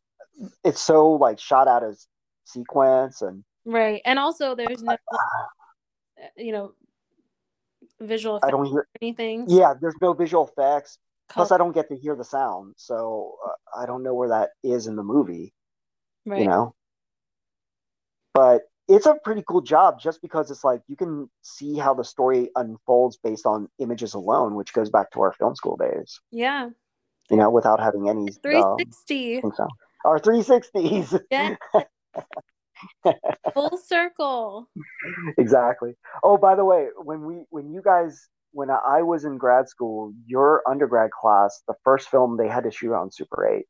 it's 0.63 0.81
so 0.81 1.11
like 1.11 1.39
shot 1.39 1.67
out 1.67 1.83
of 1.83 1.97
sequence 2.45 3.21
and 3.21 3.43
right. 3.65 4.01
And 4.05 4.19
also, 4.19 4.55
there's 4.55 4.83
no, 4.83 4.97
you 6.37 6.51
know, 6.51 6.73
visual 7.99 8.39
I 8.43 8.51
don't 8.51 8.65
hear. 8.65 8.87
anything. 9.01 9.45
Yeah, 9.47 9.73
there's 9.79 9.95
no 10.01 10.13
visual 10.13 10.47
effects. 10.47 10.97
Plus, 11.29 11.51
I 11.51 11.57
don't 11.57 11.73
get 11.73 11.87
to 11.87 11.95
hear 11.95 12.15
the 12.15 12.25
sound, 12.25 12.73
so 12.75 13.35
uh, 13.47 13.81
I 13.81 13.85
don't 13.85 14.03
know 14.03 14.13
where 14.13 14.27
that 14.29 14.49
is 14.63 14.87
in 14.87 14.97
the 14.97 15.03
movie. 15.03 15.53
right. 16.25 16.41
You 16.41 16.47
know, 16.47 16.75
but 18.33 18.63
it's 18.89 19.05
a 19.05 19.15
pretty 19.23 19.41
cool 19.47 19.61
job 19.61 19.97
just 19.97 20.21
because 20.21 20.51
it's 20.51 20.65
like 20.65 20.81
you 20.89 20.97
can 20.97 21.29
see 21.41 21.77
how 21.77 21.93
the 21.93 22.03
story 22.03 22.49
unfolds 22.57 23.15
based 23.15 23.45
on 23.45 23.69
images 23.79 24.13
alone, 24.13 24.55
which 24.55 24.73
goes 24.73 24.89
back 24.89 25.09
to 25.11 25.21
our 25.21 25.31
film 25.31 25.55
school 25.55 25.77
days. 25.77 26.19
Yeah. 26.31 26.71
You 27.31 27.37
know, 27.37 27.49
without 27.49 27.79
having 27.79 28.09
any 28.09 28.23
um, 28.23 28.37
360. 28.43 29.41
thing 29.41 29.51
sound. 29.55 29.71
Our 30.03 30.19
360s. 30.19 31.21
Yeah. 31.31 31.55
Full 33.53 33.77
circle. 33.77 34.69
exactly. 35.37 35.93
Oh, 36.23 36.37
by 36.37 36.55
the 36.55 36.65
way, 36.65 36.87
when 36.97 37.25
we 37.25 37.45
when 37.49 37.71
you 37.71 37.81
guys 37.81 38.27
when 38.53 38.69
I 38.69 39.01
was 39.01 39.23
in 39.23 39.37
grad 39.37 39.69
school, 39.69 40.13
your 40.25 40.61
undergrad 40.67 41.11
class, 41.11 41.61
the 41.67 41.75
first 41.83 42.09
film 42.09 42.37
they 42.37 42.47
had 42.47 42.63
to 42.63 42.71
shoot 42.71 42.93
on 42.93 43.11
Super 43.11 43.47
8. 43.47 43.65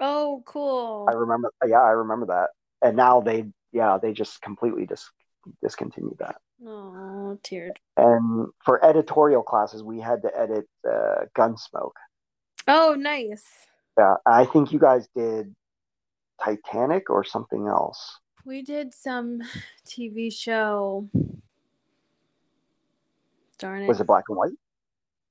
Oh, 0.00 0.42
cool. 0.46 1.06
I 1.08 1.14
remember 1.14 1.50
yeah, 1.66 1.80
I 1.80 1.90
remember 1.90 2.26
that. 2.26 2.50
And 2.86 2.96
now 2.96 3.20
they 3.20 3.46
yeah, 3.72 3.98
they 4.00 4.12
just 4.12 4.40
completely 4.42 4.86
dis- 4.86 5.10
discontinued 5.62 6.18
that. 6.18 6.36
Oh, 6.64 7.38
teared. 7.42 7.76
And 7.96 8.48
for 8.64 8.84
editorial 8.84 9.42
classes, 9.42 9.82
we 9.82 10.00
had 10.00 10.22
to 10.22 10.30
edit 10.38 10.66
uh, 10.88 11.26
Gunsmoke. 11.36 11.92
Oh, 12.66 12.94
nice. 12.98 13.44
Yeah, 13.98 14.14
I 14.26 14.44
think 14.44 14.72
you 14.72 14.78
guys 14.78 15.08
did 15.16 15.54
Titanic 16.42 17.08
or 17.10 17.24
something 17.24 17.66
else. 17.66 18.18
We 18.44 18.62
did 18.62 18.92
some 18.94 19.40
TV 19.86 20.32
show. 20.32 21.08
Darn 23.58 23.82
it. 23.84 23.88
Was 23.88 24.00
it 24.00 24.06
black 24.06 24.24
and 24.28 24.36
white? 24.36 24.52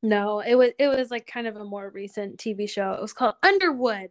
No, 0.02 0.40
it 0.40 0.56
was 0.56 0.72
it 0.78 0.88
was 0.88 1.12
like 1.12 1.26
kind 1.26 1.48
of 1.48 1.56
a 1.56 1.64
more 1.64 1.90
recent 1.90 2.38
TV 2.38 2.70
show. 2.70 2.91
It 2.94 3.02
was 3.02 3.14
called 3.14 3.36
Underwood. 3.44 4.10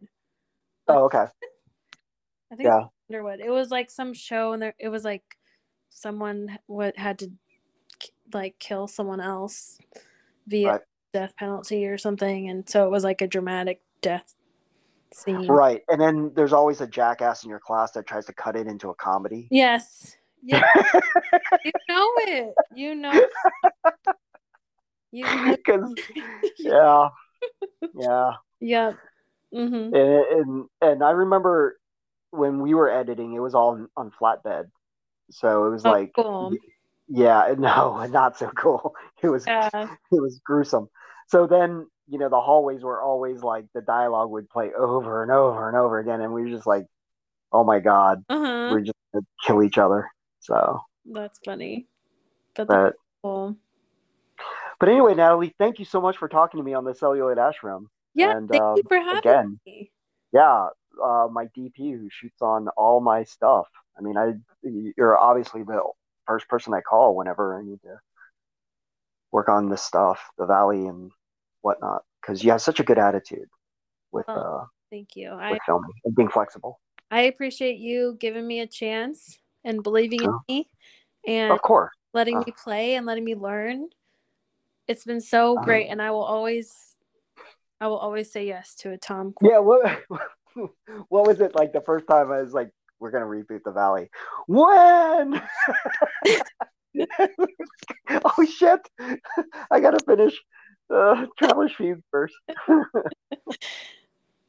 Oh, 0.88 1.04
okay. 1.04 1.26
I 2.52 2.56
think 2.56 2.66
Yeah. 2.66 2.84
it 2.84 3.14
Underwood. 3.14 3.40
It 3.40 3.50
was 3.50 3.70
like 3.70 3.90
some 3.90 4.14
show, 4.14 4.52
and 4.52 4.62
there 4.62 4.74
it 4.78 4.88
was 4.88 5.04
like 5.04 5.38
someone 5.90 6.58
what 6.66 6.96
had 6.96 7.18
to 7.20 7.30
like 8.32 8.58
kill 8.58 8.88
someone 8.88 9.20
else 9.20 9.78
via 10.46 10.68
Right. 10.72 10.80
Death 11.14 11.34
penalty 11.36 11.86
or 11.86 11.96
something, 11.96 12.50
and 12.50 12.68
so 12.68 12.84
it 12.84 12.90
was 12.90 13.04
like 13.04 13.22
a 13.22 13.26
dramatic 13.26 13.80
death 14.02 14.34
scene. 15.12 15.46
Right. 15.46 15.82
And 15.88 16.00
then 16.00 16.32
there's 16.34 16.52
always 16.52 16.80
a 16.82 16.86
jackass 16.86 17.44
in 17.44 17.50
your 17.50 17.60
class 17.60 17.92
that 17.92 18.04
tries 18.06 18.26
to 18.26 18.32
cut 18.34 18.56
it 18.56 18.66
into 18.66 18.90
a 18.90 18.94
comedy. 18.96 19.46
Yes. 19.50 20.16
Yeah. 20.42 20.62
you 21.64 21.72
know 21.88 22.08
it. 22.18 22.54
You 22.74 22.94
know. 22.96 23.26
You 25.12 25.24
know. 25.36 25.56
Because 25.56 25.94
yeah, 26.58 27.08
yeah, 27.94 28.32
yeah. 28.60 28.92
Mm-hmm. 29.54 29.94
and, 29.94 29.96
and 29.96 30.64
and 30.82 31.04
I 31.04 31.10
remember 31.12 31.78
when 32.30 32.60
we 32.60 32.74
were 32.74 32.90
editing, 32.90 33.34
it 33.34 33.38
was 33.38 33.54
all 33.54 33.70
on, 33.70 33.88
on 33.96 34.10
flatbed, 34.20 34.64
so 35.30 35.66
it 35.66 35.70
was 35.70 35.86
Oh, 35.86 35.92
like, 35.92 36.12
cool. 36.16 36.52
yeah, 37.06 37.54
no, 37.56 38.04
not 38.06 38.36
so 38.36 38.50
cool. 38.56 38.94
It 39.22 39.28
was 39.28 39.46
Yeah. 39.46 39.70
it 39.72 40.20
was 40.20 40.40
gruesome. 40.44 40.88
So 41.28 41.46
then 41.46 41.86
you 42.08 42.18
know 42.18 42.28
the 42.28 42.40
hallways 42.40 42.82
were 42.82 43.00
always 43.02 43.42
like 43.42 43.66
the 43.74 43.80
dialogue 43.80 44.30
would 44.30 44.48
play 44.50 44.70
over 44.76 45.22
and 45.22 45.32
over 45.32 45.68
and 45.68 45.76
over 45.76 45.98
again, 45.98 46.20
and 46.20 46.32
we 46.32 46.42
were 46.42 46.50
just 46.50 46.66
like, 46.66 46.86
oh 47.52 47.64
my 47.64 47.80
god, 47.80 48.24
Uh-huh. 48.28 48.68
we're 48.70 48.80
just 48.80 48.96
gonna 49.12 49.24
kill 49.46 49.62
each 49.62 49.78
other. 49.78 50.08
So, 50.40 50.80
That's 51.06 51.38
funny. 51.44 51.86
But 52.54 52.68
that's 52.68 52.96
but 53.22 53.28
cool. 53.28 53.56
but 54.78 54.88
anyway, 54.88 55.14
Natalie, 55.14 55.54
thank 55.58 55.78
you 55.78 55.84
so 55.84 56.00
much 56.00 56.16
for 56.18 56.28
talking 56.28 56.58
to 56.58 56.64
me 56.64 56.74
on 56.74 56.84
the 56.84 56.94
celluloid 56.94 57.38
ashram. 57.38 57.86
Yeah, 58.14 58.36
And, 58.36 58.48
thank 58.48 58.62
you 58.76 58.82
um, 58.82 58.88
for 58.88 58.98
having 58.98 59.18
again, 59.18 59.60
me. 59.66 59.90
yeah, 60.32 60.68
uh, 61.02 61.28
my 61.32 61.46
DP 61.56 61.92
who 61.98 62.08
shoots 62.10 62.40
on 62.42 62.68
all 62.76 63.00
my 63.00 63.24
stuff. 63.24 63.66
I 63.98 64.02
mean, 64.02 64.16
I 64.16 64.34
you're 64.62 65.18
obviously 65.18 65.62
the 65.62 65.82
first 66.26 66.48
person 66.48 66.74
I 66.74 66.80
call 66.80 67.16
whenever 67.16 67.58
I 67.58 67.62
need 67.64 67.80
to 67.82 67.98
work 69.34 69.48
on 69.48 69.68
this 69.68 69.82
stuff, 69.82 70.30
the 70.38 70.46
valley 70.46 70.86
and 70.86 71.10
whatnot, 71.62 72.02
because 72.22 72.44
you 72.44 72.52
have 72.52 72.62
such 72.62 72.78
a 72.78 72.84
good 72.84 72.98
attitude 72.98 73.48
with 74.12 74.24
Oh, 74.28 74.32
uh, 74.32 74.64
Thank 74.92 75.16
you. 75.16 75.30
I 75.32 75.50
with 75.50 75.60
filming 75.66 75.90
and 76.04 76.14
being 76.14 76.28
flexible. 76.28 76.80
I 77.10 77.22
appreciate 77.22 77.78
you 77.78 78.16
giving 78.20 78.46
me 78.46 78.60
a 78.60 78.66
chance 78.68 79.36
and 79.64 79.82
believing 79.82 80.22
in 80.22 80.38
me 80.48 80.70
and 81.26 81.50
Of 81.50 81.62
course. 81.62 81.90
letting 82.12 82.36
Uh. 82.36 82.44
me 82.46 82.54
play 82.62 82.94
and 82.94 83.06
letting 83.06 83.24
me 83.24 83.34
learn. 83.34 83.88
It's 84.86 85.04
been 85.04 85.20
so 85.20 85.58
Uh. 85.58 85.62
great 85.62 85.88
and 85.88 86.00
I 86.00 86.12
will 86.12 86.22
always 86.22 86.94
I 87.80 87.88
will 87.88 87.98
always 87.98 88.30
say 88.30 88.46
yes 88.46 88.76
to 88.76 88.92
a 88.92 88.98
Tom. 88.98 89.34
Yeah. 89.42 89.58
What 89.58 89.82
What 91.08 91.26
was 91.26 91.40
it 91.40 91.56
like 91.56 91.72
the 91.72 91.80
first 91.80 92.06
time 92.06 92.30
I 92.30 92.40
was 92.40 92.52
like, 92.52 92.70
we're 93.00 93.10
gonna 93.10 93.26
reboot 93.26 93.64
the 93.64 93.72
valley? 93.72 94.10
When? 94.46 95.42
oh 98.24 98.46
shit! 98.46 98.80
I 99.70 99.80
gotta 99.80 99.98
finish 100.06 100.34
uh, 100.92 101.26
Traveler's 101.38 101.72
Fugue 101.74 102.02
first. 102.10 102.34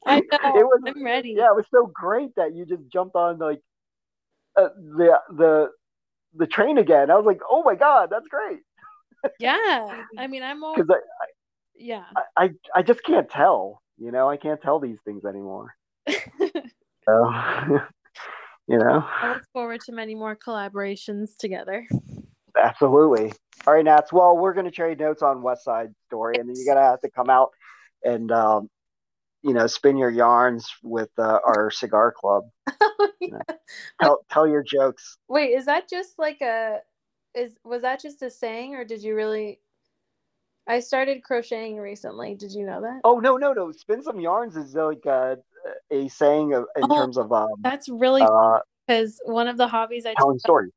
I 0.08 0.20
know. 0.20 0.22
It 0.44 0.66
was- 0.66 0.82
I'm 0.86 1.04
ready. 1.04 1.34
Yeah, 1.38 1.48
it 1.48 1.56
was 1.56 1.66
so 1.72 1.92
great 1.94 2.36
that 2.36 2.56
you 2.56 2.66
just 2.66 2.84
jumped 2.92 3.16
on 3.16 3.40
like 3.40 3.62
uh, 4.56 4.70
the 4.78 5.20
the 5.32 5.70
the 6.36 6.48
train 6.48 6.78
again. 6.78 7.10
I 7.10 7.16
was 7.16 7.26
like, 7.26 7.42
oh 7.50 7.64
my 7.64 7.76
god, 7.76 8.10
that's 8.12 8.28
great 8.28 8.60
Yeah. 9.40 10.04
I 10.18 10.28
mean, 10.28 10.44
I'm 10.44 10.64
all 10.64 10.76
because 10.76 10.90
I, 10.90 11.00
yeah. 11.78 12.06
I 12.38 12.52
I 12.76 12.82
just 12.84 13.04
can't 13.04 13.30
tell. 13.30 13.82
You 13.98 14.12
know, 14.12 14.30
I 14.30 14.38
can't 14.38 14.62
tell 14.62 14.80
these 14.80 14.98
things 15.06 15.24
anymore. 15.26 15.74
So, 16.08 17.32
you 18.68 18.78
know, 18.80 19.06
I 19.22 19.34
look 19.34 19.44
forward 19.54 19.80
to 19.82 19.92
many 19.92 20.16
more 20.16 20.36
collaborations 20.36 21.38
together. 21.38 21.88
Absolutely. 22.66 23.32
All 23.68 23.74
right, 23.74 23.86
Nats. 23.86 24.12
Well, 24.14 24.38
we're 24.38 24.54
gonna 24.54 24.72
trade 24.72 25.00
notes 25.00 25.22
on 25.22 25.42
West 25.42 25.64
Side 25.64 25.94
Story, 26.08 26.36
and 26.38 26.48
then 26.48 26.56
you're 26.58 26.74
gonna 26.74 26.86
have 26.86 27.02
to 27.02 27.10
come 27.10 27.30
out 27.30 27.52
and 28.04 28.32
um, 28.32 28.70
you 29.42 29.54
know 29.54 29.68
spin 29.68 29.98
your 29.98 30.10
yarns 30.10 30.70
with 30.84 31.10
uh, 31.18 31.40
our 31.46 31.72
cigar 31.72 32.12
club. 32.12 32.44
Tell 34.02 34.20
tell 34.30 34.48
your 34.48 34.62
jokes. 34.62 35.18
Wait, 35.28 35.52
is 35.52 35.66
that 35.66 35.90
just 35.90 36.20
like 36.20 36.42
a 36.42 36.80
is 37.34 37.58
was 37.64 37.82
that 37.82 38.02
just 38.02 38.22
a 38.22 38.30
saying 38.30 38.76
or 38.76 38.86
did 38.86 39.02
you 39.02 39.16
really 39.16 39.60
I 40.68 40.80
started 40.80 41.24
crocheting 41.24 41.78
recently. 41.78 42.36
Did 42.36 42.52
you 42.52 42.66
know 42.66 42.82
that? 42.82 43.02
Oh 43.04 43.20
no 43.20 43.38
no 43.38 43.54
no! 43.54 43.72
Spin 43.72 44.02
some 44.02 44.20
yarns 44.20 44.58
is 44.58 44.74
like 44.74 45.06
uh, 45.06 45.36
a 45.92 46.08
saying 46.08 46.54
of, 46.54 46.66
in 46.76 46.90
Oh, 46.90 46.96
terms 46.96 47.18
of 47.18 47.32
um, 47.32 47.48
That's 47.62 47.88
really 47.88 48.24
uh, 48.24 48.60
because 48.88 49.20
one 49.26 49.48
of 49.48 49.58
the 49.58 49.68
hobbies 49.68 50.06
I 50.06 50.16
telling 50.16 50.40
stories. 50.40 50.72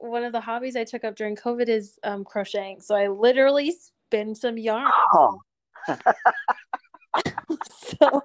Yeah. 0.00 0.08
one 0.08 0.24
of 0.24 0.32
the 0.32 0.40
hobbies 0.40 0.76
I 0.76 0.84
took 0.84 1.04
up 1.04 1.16
during 1.16 1.36
COVID 1.36 1.68
is 1.68 1.98
um, 2.04 2.24
crocheting. 2.24 2.80
So 2.80 2.94
I 2.94 3.08
literally 3.08 3.72
spin 3.72 4.34
some 4.34 4.56
yarn. 4.58 4.90
Huh. 4.94 5.36
so 8.00 8.22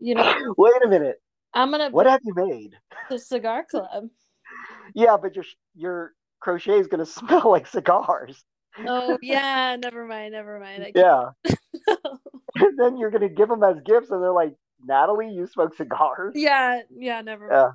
you 0.00 0.14
know, 0.14 0.54
Wait 0.56 0.82
a 0.84 0.88
minute. 0.88 1.20
I'm 1.54 1.70
gonna 1.70 1.90
What 1.90 2.06
have 2.06 2.20
you 2.24 2.34
made? 2.34 2.74
the 3.10 3.18
cigar 3.18 3.64
club. 3.64 4.08
Yeah, 4.94 5.16
but 5.20 5.34
your 5.34 5.44
your 5.74 6.12
crochet 6.40 6.78
is 6.78 6.86
gonna 6.86 7.06
smell 7.18 7.50
like 7.50 7.66
cigars. 7.66 8.44
Oh 8.86 9.18
yeah, 9.22 9.76
never 9.76 10.06
mind, 10.06 10.32
never 10.32 10.60
mind. 10.60 10.92
Yeah. 10.94 11.30
And 12.60 12.78
then 12.78 12.96
you're 12.96 13.10
gonna 13.10 13.28
give 13.28 13.48
them 13.48 13.62
as 13.62 13.76
gifts, 13.84 14.10
and 14.10 14.22
they're 14.22 14.32
like, 14.32 14.54
Natalie, 14.84 15.30
you 15.30 15.46
smoke 15.46 15.76
cigars 15.76 16.32
yeah, 16.36 16.80
yeah, 16.90 17.20
never 17.22 17.48
Yeah. 17.50 17.62
mind. 17.62 17.74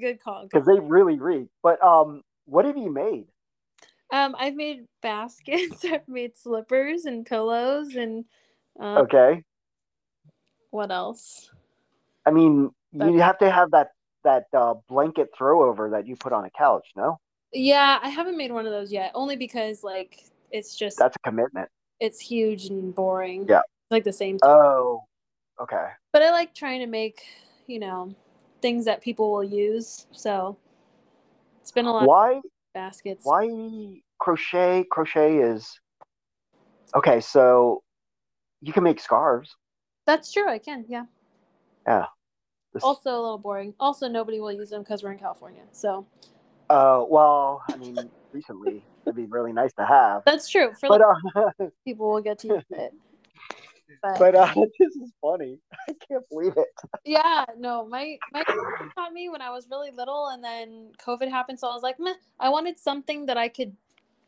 Good 0.00 0.20
call. 0.22 0.44
because 0.50 0.66
they 0.66 0.80
really 0.80 1.18
reek. 1.20 1.46
But 1.62 1.82
um, 1.82 2.22
what 2.46 2.64
have 2.64 2.76
you 2.76 2.92
made? 2.92 3.26
Um, 4.12 4.34
I've 4.38 4.54
made 4.54 4.86
baskets. 5.02 5.84
I've 5.84 6.06
made 6.08 6.36
slippers 6.36 7.04
and 7.04 7.26
pillows 7.26 7.94
and 7.96 8.24
um, 8.78 8.98
Okay. 8.98 9.42
what 10.70 10.90
else? 10.90 11.50
I 12.26 12.30
mean, 12.30 12.70
That- 12.94 13.12
you 13.12 13.20
have 13.20 13.38
to 13.38 13.50
have 13.50 13.70
that 13.72 13.90
that 14.24 14.44
uh, 14.54 14.74
blanket 14.88 15.28
throwover 15.38 15.90
that 15.90 16.06
you 16.06 16.16
put 16.16 16.32
on 16.32 16.44
a 16.46 16.50
couch. 16.50 16.86
No, 16.96 17.18
Yeah, 17.52 17.98
I 18.02 18.08
haven't 18.08 18.38
made 18.38 18.50
one 18.52 18.64
of 18.64 18.72
those 18.72 18.90
yet. 18.90 19.12
Only 19.14 19.36
because 19.36 19.84
like 19.84 20.24
it's 20.50 20.74
just 20.76 20.96
that's 20.98 21.16
a 21.16 21.18
commitment. 21.28 21.68
it's 22.00 22.20
huge 22.20 22.66
and 22.66 22.94
boring. 22.94 23.46
Yeah. 23.48 23.58
It's 23.60 23.90
like 23.90 24.04
the 24.04 24.12
same. 24.14 24.38
thing. 24.38 24.48
Oh, 24.50 25.04
okay. 25.60 25.88
but 26.12 26.22
I 26.22 26.30
like 26.30 26.54
trying 26.54 26.80
to 26.80 26.86
make 26.86 27.20
you 27.66 27.78
know 27.78 28.14
things 28.62 28.86
that 28.86 29.02
people 29.02 29.30
will 29.30 29.44
use. 29.44 30.06
So 30.12 30.56
it's 31.64 31.72
been 31.72 31.86
a 31.86 31.90
lot 31.90 32.02
of 32.02 32.08
Why 32.08 32.42
baskets. 32.74 33.22
why 33.24 33.48
crochet? 34.18 34.84
Crochet 34.90 35.38
is 35.38 35.80
okay. 36.94 37.20
So 37.20 37.82
you 38.60 38.74
can 38.74 38.82
make 38.84 39.00
scarves. 39.00 39.56
That's 40.04 40.30
true. 40.30 40.46
I 40.46 40.58
can. 40.58 40.84
Yeah. 40.90 41.06
This- 42.74 42.82
Also 42.82 43.10
a 43.12 43.18
little 43.18 43.38
boring. 43.38 43.72
Also, 43.80 44.08
nobody 44.08 44.40
will 44.40 44.52
use 44.52 44.68
them 44.68 44.82
because 44.82 45.02
we're 45.02 45.12
in 45.12 45.18
California. 45.18 45.62
So 45.72 46.06
Uh, 46.68 47.02
well, 47.08 47.62
I 47.66 47.76
mean, 47.78 48.10
recently 48.32 48.84
it'd 49.06 49.16
be 49.16 49.24
really 49.24 49.54
nice 49.54 49.72
to 49.78 49.86
have. 49.86 50.22
that's 50.26 50.50
true. 50.50 50.74
For 50.78 50.90
But 50.90 51.00
like, 51.00 51.36
uh, 51.58 51.68
people 51.86 52.10
will 52.12 52.20
get 52.20 52.40
to 52.40 52.48
use 52.48 52.64
it. 52.68 52.92
But, 54.02 54.18
but 54.18 54.34
uh, 54.34 54.52
this 54.78 54.96
is 54.96 55.12
funny. 55.20 55.58
I 55.88 55.94
can't 56.08 56.28
believe 56.28 56.54
it. 56.56 56.68
yeah, 57.04 57.44
no, 57.58 57.86
my 57.86 58.18
my 58.32 58.42
taught 58.96 59.12
me 59.12 59.28
when 59.28 59.42
I 59.42 59.50
was 59.50 59.66
really 59.70 59.90
little, 59.90 60.28
and 60.28 60.42
then 60.42 60.92
COVID 61.04 61.28
happened. 61.28 61.58
So 61.58 61.68
I 61.68 61.74
was 61.74 61.82
like, 61.82 61.98
Meh, 61.98 62.14
I 62.40 62.48
wanted 62.48 62.78
something 62.78 63.26
that 63.26 63.36
I 63.36 63.48
could 63.48 63.76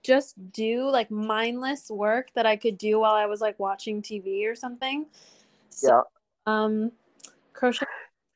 just 0.03 0.35
do, 0.53 0.89
like 0.89 1.11
mindless 1.11 1.91
work 1.91 2.28
that 2.35 2.47
I 2.47 2.57
could 2.57 2.78
do 2.78 3.01
while 3.01 3.15
I 3.15 3.27
was 3.27 3.41
like 3.41 3.59
watching 3.59 4.03
TV 4.03 4.47
or 4.47 4.55
something. 4.55 5.07
So, 5.70 5.89
Yeah. 5.89 6.03
um, 6.47 6.93
crochet, 7.53 7.86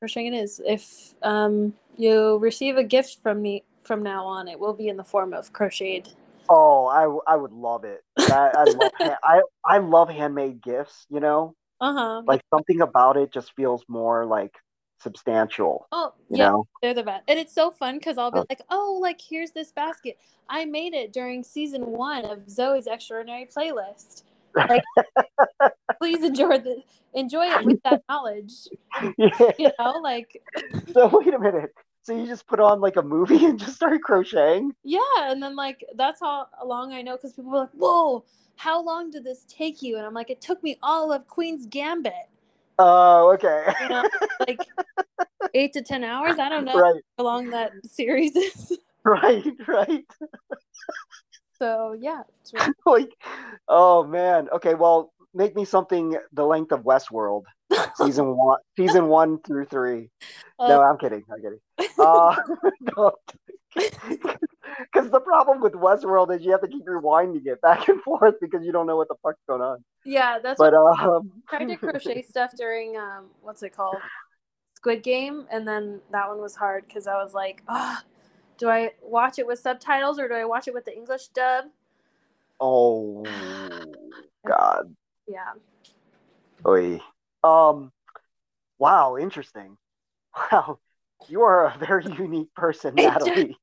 crocheting 0.00 0.34
it 0.34 0.36
is. 0.38 0.60
If 0.66 1.14
um 1.22 1.74
you 1.96 2.38
receive 2.38 2.76
a 2.76 2.84
gift 2.84 3.18
from 3.22 3.42
me 3.42 3.64
from 3.82 4.02
now 4.02 4.24
on, 4.24 4.48
it 4.48 4.58
will 4.58 4.74
be 4.74 4.88
in 4.88 4.96
the 4.96 5.04
form 5.04 5.32
of 5.32 5.52
crocheted. 5.52 6.12
Oh, 6.50 6.86
I, 6.86 7.32
I 7.32 7.36
would 7.36 7.52
love 7.52 7.84
it. 7.84 8.02
That, 8.16 8.56
I 8.56 8.64
love 8.64 8.90
I 9.24 9.42
I 9.64 9.78
love 9.78 10.08
handmade 10.10 10.60
gifts. 10.62 11.06
You 11.08 11.20
know, 11.20 11.54
Uh 11.80 11.92
huh. 11.92 12.22
like 12.26 12.42
something 12.52 12.80
about 12.80 13.16
it 13.16 13.32
just 13.32 13.54
feels 13.54 13.84
more 13.88 14.26
like 14.26 14.54
substantial. 15.00 15.86
oh 15.92 16.12
You 16.28 16.38
yeah, 16.38 16.50
know, 16.50 16.66
they're 16.82 16.92
the 16.94 17.04
best, 17.04 17.24
and 17.28 17.38
it's 17.38 17.54
so 17.54 17.70
fun 17.70 17.98
because 17.98 18.18
I'll 18.18 18.32
be 18.32 18.40
Oh. 18.40 18.46
like, 18.50 18.62
oh, 18.68 18.98
like 19.00 19.20
here's 19.20 19.52
this 19.52 19.70
basket. 19.72 20.18
I 20.48 20.64
made 20.64 20.92
it 20.92 21.12
during 21.12 21.44
season 21.44 21.86
one 21.86 22.24
of 22.24 22.40
Zoey's 22.46 22.88
Extraordinary 22.88 23.46
Playlist. 23.46 24.24
Like, 24.68 24.82
please 26.00 26.24
enjoy 26.24 26.58
the 26.58 26.82
enjoy 27.14 27.46
it 27.46 27.64
with 27.64 27.80
that 27.84 28.02
knowledge. 28.08 28.52
yeah. 29.16 29.52
You 29.58 29.70
know, 29.78 29.92
like 30.02 30.42
So 30.92 31.08
wait 31.12 31.32
a 31.32 31.38
minute. 31.38 31.70
So 32.02 32.16
you 32.16 32.26
just 32.26 32.46
put 32.46 32.60
on 32.60 32.80
like 32.80 32.96
a 32.96 33.02
movie 33.02 33.44
and 33.44 33.58
just 33.58 33.74
start 33.76 34.00
crocheting? 34.02 34.72
yeah, 34.82 35.00
and 35.18 35.42
then 35.42 35.54
like 35.56 35.84
that's 35.96 36.20
how 36.20 36.46
long 36.64 36.92
I 36.92 37.02
know 37.02 37.16
because 37.16 37.32
people 37.32 37.50
were 37.50 37.58
like, 37.58 37.70
whoa, 37.72 38.24
how 38.56 38.82
long 38.82 39.10
did 39.10 39.24
this 39.24 39.44
take 39.48 39.82
you? 39.82 39.96
And 39.96 40.06
I'm 40.06 40.14
like, 40.14 40.30
it 40.30 40.40
took 40.40 40.62
me 40.62 40.76
all 40.82 41.12
of 41.12 41.26
Queen's 41.26 41.66
Gambit. 41.66 42.12
Oh, 42.78 43.32
okay. 43.34 43.72
You 43.82 43.88
know, 43.88 44.04
like 44.48 44.60
eight 45.54 45.72
to 45.74 45.82
ten 45.82 46.02
hours. 46.02 46.38
I 46.38 46.48
don't 46.48 46.64
know 46.64 46.78
right, 46.80 47.02
how 47.18 47.24
long 47.24 47.50
that 47.50 47.72
series 47.84 48.34
is. 48.34 48.78
right, 49.04 49.52
right. 49.66 50.04
So 51.58 51.94
yeah, 51.98 52.22
really 52.54 52.72
like, 52.86 53.10
oh 53.68 54.04
man. 54.04 54.48
Okay, 54.54 54.74
well, 54.74 55.12
make 55.34 55.54
me 55.56 55.64
something 55.64 56.16
the 56.32 56.44
length 56.44 56.72
of 56.72 56.82
Westworld, 56.82 57.44
season 57.96 58.36
one, 58.36 58.58
season 58.76 59.06
one 59.08 59.38
through 59.42 59.66
three. 59.66 60.10
no, 60.60 60.80
Uh, 60.80 60.82
I'm 60.82 60.98
kidding. 60.98 61.24
I'm 61.32 61.40
kidding. 61.40 61.60
Uh, 61.98 62.36
because 63.74 65.10
the 65.10 65.20
problem 65.20 65.60
with 65.60 65.74
Westworld 65.74 66.34
is 66.34 66.44
you 66.44 66.50
have 66.52 66.60
to 66.62 66.68
keep 66.68 66.84
rewinding 66.86 67.46
it 67.46 67.60
back 67.60 67.88
and 67.88 68.00
forth 68.02 68.34
because 68.40 68.64
you 68.64 68.72
don't 68.72 68.86
know 68.86 68.96
what 68.96 69.08
the 69.08 69.14
fuck's 69.22 69.40
going 69.48 69.62
on. 69.62 69.84
yeah, 70.04 70.38
that's 70.42 70.58
But 70.58 70.72
what 70.72 70.98
um, 71.00 71.30
I 71.48 71.58
tried 71.58 71.68
to 71.68 71.76
crochet 71.76 72.22
stuff 72.22 72.52
during 72.56 72.96
um 72.96 73.26
what's 73.42 73.62
it 73.62 73.70
called? 73.76 73.96
Squid 74.74 75.02
Game, 75.02 75.46
and 75.50 75.68
then 75.68 76.00
that 76.10 76.28
one 76.28 76.40
was 76.40 76.56
hard 76.56 76.86
because 76.86 77.06
I 77.06 77.14
was 77.22 77.34
like, 77.34 77.62
ah, 77.68 78.02
do 78.58 78.68
I 78.68 78.92
watch 79.02 79.38
it 79.38 79.46
with 79.46 79.58
subtitles 79.58 80.18
or 80.18 80.26
do 80.26 80.34
I 80.34 80.44
watch 80.44 80.68
it 80.68 80.74
with 80.74 80.84
the 80.86 80.96
English 80.96 81.28
dub? 81.28 81.66
oh 82.60 83.24
god, 84.46 84.94
Yeah. 85.30 85.52
Oy. 86.66 87.00
Um, 87.44 87.92
wow, 88.78 89.16
interesting. 89.16 89.76
Wow, 90.52 90.78
you 91.28 91.42
are 91.42 91.66
a 91.66 91.78
very 91.78 92.04
unique 92.18 92.54
person, 92.54 92.94
Natalie. 92.94 93.56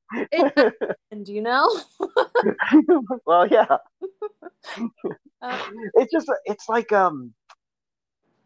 And 1.10 1.24
do 1.24 1.32
you 1.32 1.40
know? 1.40 1.66
well, 3.26 3.46
yeah. 3.46 3.78
Uh, 5.40 5.70
It's 5.94 6.12
just 6.12 6.30
it's 6.44 6.68
like 6.68 6.92
um 6.92 7.32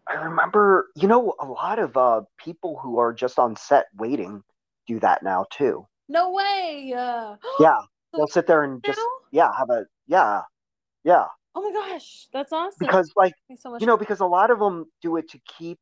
I 0.06 0.14
remember, 0.14 0.88
you 0.94 1.08
know, 1.08 1.34
a 1.40 1.46
lot 1.46 1.78
of 1.80 1.96
uh 1.96 2.22
people 2.38 2.78
who 2.80 2.98
are 2.98 3.12
just 3.12 3.38
on 3.40 3.56
set 3.56 3.86
waiting 3.96 4.42
do 4.86 5.00
that 5.00 5.22
now 5.24 5.46
too. 5.50 5.86
no 6.08 6.30
way. 6.32 6.94
Uh, 6.96 7.36
Yeah, 7.58 7.80
they'll 8.12 8.28
sit 8.28 8.46
there 8.46 8.62
and 8.62 8.82
just 8.84 8.98
now? 8.98 9.06
yeah, 9.32 9.50
have 9.58 9.70
a 9.70 9.86
yeah. 10.06 10.42
Yeah, 11.04 11.26
Oh 11.54 11.62
my 11.62 11.72
gosh, 11.72 12.28
that's 12.32 12.52
awesome. 12.52 12.76
because 12.80 13.10
like, 13.16 13.34
so 13.58 13.70
much. 13.70 13.80
you 13.80 13.86
know, 13.86 13.96
because 13.96 14.20
a 14.20 14.26
lot 14.26 14.50
of 14.50 14.58
them 14.58 14.86
do 15.02 15.16
it 15.16 15.28
to 15.30 15.40
keep 15.58 15.78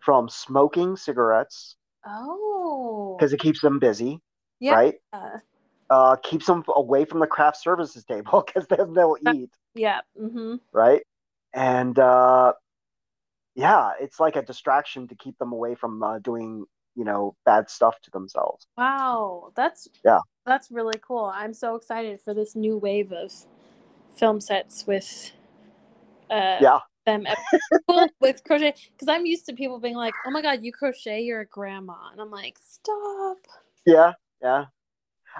from 0.00 0.28
smoking 0.28 0.96
cigarettes 0.96 1.76
oh, 2.06 3.16
because 3.18 3.32
it 3.32 3.40
keeps 3.40 3.60
them 3.60 3.78
busy, 3.78 4.20
yeah. 4.60 4.74
right? 4.74 4.94
Uh 5.90 6.16
keeps 6.16 6.46
them 6.46 6.64
away 6.74 7.04
from 7.04 7.20
the 7.20 7.26
craft 7.26 7.58
services 7.58 8.04
table 8.04 8.42
because 8.46 8.66
then 8.68 8.94
they'll 8.94 9.16
eat, 9.34 9.50
Yeah. 9.74 10.00
Mm-hmm. 10.20 10.56
right? 10.72 11.02
And 11.52 11.98
uh 11.98 12.54
yeah, 13.54 13.90
it's 14.00 14.18
like 14.18 14.36
a 14.36 14.42
distraction 14.42 15.06
to 15.08 15.14
keep 15.14 15.36
them 15.38 15.52
away 15.52 15.74
from 15.74 16.02
uh, 16.02 16.18
doing, 16.20 16.64
you 16.94 17.04
know, 17.04 17.36
bad 17.44 17.68
stuff 17.68 18.00
to 18.02 18.10
themselves. 18.10 18.66
Wow, 18.78 19.52
that's 19.54 19.88
Yeah. 20.04 20.20
that's 20.46 20.70
really 20.70 20.98
cool. 21.06 21.30
I'm 21.32 21.52
so 21.52 21.76
excited 21.76 22.20
for 22.22 22.32
this 22.32 22.56
new 22.56 22.78
wave 22.78 23.12
of 23.12 23.30
film 24.16 24.40
sets 24.40 24.86
with 24.86 25.32
uh 26.30 26.58
Yeah. 26.60 26.78
them 27.06 27.26
with 28.20 28.44
crochet 28.44 28.74
because 28.92 29.08
I'm 29.08 29.26
used 29.26 29.46
to 29.46 29.54
people 29.54 29.78
being 29.78 29.96
like, 29.96 30.14
"Oh 30.24 30.30
my 30.30 30.42
god, 30.42 30.62
you 30.62 30.72
crochet, 30.72 31.22
you're 31.22 31.40
a 31.40 31.46
grandma," 31.46 32.10
and 32.12 32.20
I'm 32.20 32.30
like, 32.30 32.58
"Stop." 32.58 33.38
Yeah, 33.84 34.12
yeah. 34.40 34.66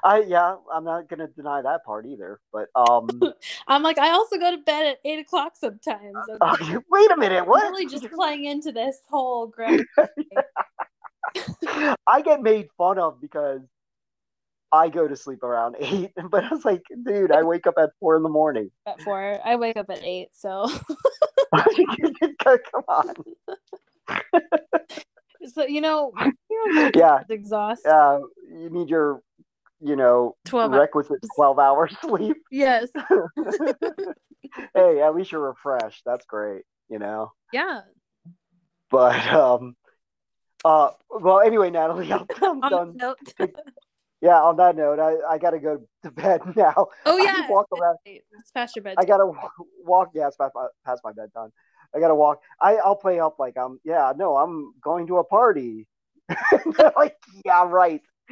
I 0.03 0.21
yeah, 0.23 0.57
I'm 0.73 0.85
not 0.85 1.09
gonna 1.09 1.29
deny 1.29 1.63
that 1.63 1.85
part 1.85 2.07
either. 2.07 2.41
But 2.53 2.69
um 2.75 3.21
I'm 3.69 3.83
like, 3.83 3.99
I 3.99 4.11
also 4.11 4.39
go 4.39 4.51
to 4.51 4.59
bed 4.59 4.87
at 4.87 4.99
eight 5.05 5.19
o'clock 5.21 5.53
sometimes. 5.55 6.29
I'm 6.29 6.39
uh, 6.41 6.57
wait 6.91 7.11
a 7.11 7.17
minute, 7.17 7.47
what? 7.47 7.65
I'm 7.65 7.73
really 7.73 7.87
just 7.87 8.11
playing 8.11 8.45
into 8.45 8.73
this 8.73 8.99
whole 9.09 9.47
grandma. 9.47 9.83
I 12.07 12.23
get 12.23 12.43
made 12.43 12.69
fun 12.77 12.99
of 12.99 13.21
because 13.21 13.61
I 14.73 14.89
go 14.89 15.07
to 15.07 15.15
sleep 15.17 15.43
around 15.43 15.77
eight, 15.81 16.13
but 16.31 16.45
I 16.45 16.49
was 16.49 16.65
like, 16.65 16.83
dude, 17.05 17.31
I 17.31 17.43
wake 17.43 17.67
up 17.67 17.75
at 17.79 17.91
four 18.01 18.17
in 18.17 18.23
the 18.23 18.29
morning. 18.31 18.71
at 18.87 19.01
four. 19.03 19.39
I 19.45 19.57
wake 19.57 19.77
up 19.77 19.91
at 19.91 20.03
eight, 20.03 20.29
so 20.33 20.67
Come 21.55 22.85
on. 22.89 23.15
so 25.53 25.65
you 25.67 25.81
know, 25.81 26.13
you 26.51 26.73
know 26.75 26.91
Yeah, 26.95 27.21
it's 27.21 27.31
exhausting. 27.31 27.93
uh, 27.93 28.19
you 28.51 28.71
need 28.71 28.89
your, 28.89 29.21
you 29.81 29.97
know, 29.97 30.37
Twelve. 30.45 30.73
hours. 30.73 30.81
requisite 30.81 31.19
twelve 31.37 31.59
hours 31.59 31.95
sleep. 32.01 32.37
Yes. 32.51 32.89
hey, 34.75 35.01
at 35.03 35.15
least 35.15 35.33
you're 35.33 35.49
refreshed. 35.49 36.03
That's 36.07 36.25
great, 36.27 36.63
you 36.89 36.99
know. 36.99 37.33
Yeah. 37.53 37.81
But 38.91 39.27
um, 39.33 39.75
uh, 40.65 40.91
well, 41.11 41.41
anyway, 41.41 41.71
Natalie, 41.71 42.13
I'm, 42.13 42.27
I'm 42.43 42.63
On 42.63 42.97
done. 42.97 43.15
Yeah, 44.23 44.41
on 44.41 44.57
that 44.59 44.77
note, 44.77 45.01
I, 45.01 45.35
I 45.35 45.39
gotta 45.39 45.59
go 45.59 45.81
to 46.05 46.11
bed 46.13 46.41
now. 46.57 46.87
Oh 47.05 47.17
yeah. 47.19 47.49
walk 47.51 47.67
around. 47.79 47.97
It's 48.07 48.51
past 48.55 48.77
your 48.77 48.85
bed. 48.85 48.95
I 48.99 49.05
gotta 49.05 49.27
wa- 49.27 49.51
walk. 49.85 50.11
Yeah, 50.15 50.29
it's 50.29 50.37
past 50.37 50.53
my, 50.55 50.67
past 50.87 51.01
my 51.05 51.13
bedtime. 51.13 51.53
I 51.95 51.99
gotta 52.01 52.15
walk. 52.15 52.41
I 52.61 52.77
I'll 52.77 52.97
play 52.97 53.19
up 53.21 53.37
like 53.41 53.57
I'm. 53.59 53.81
Yeah, 53.85 54.13
no, 54.17 54.37
I'm 54.37 54.73
going 54.83 55.07
to 55.09 55.19
a 55.19 55.25
party. 55.25 55.87
Like, 56.97 57.17
yeah, 57.45 57.65
right. 57.67 58.01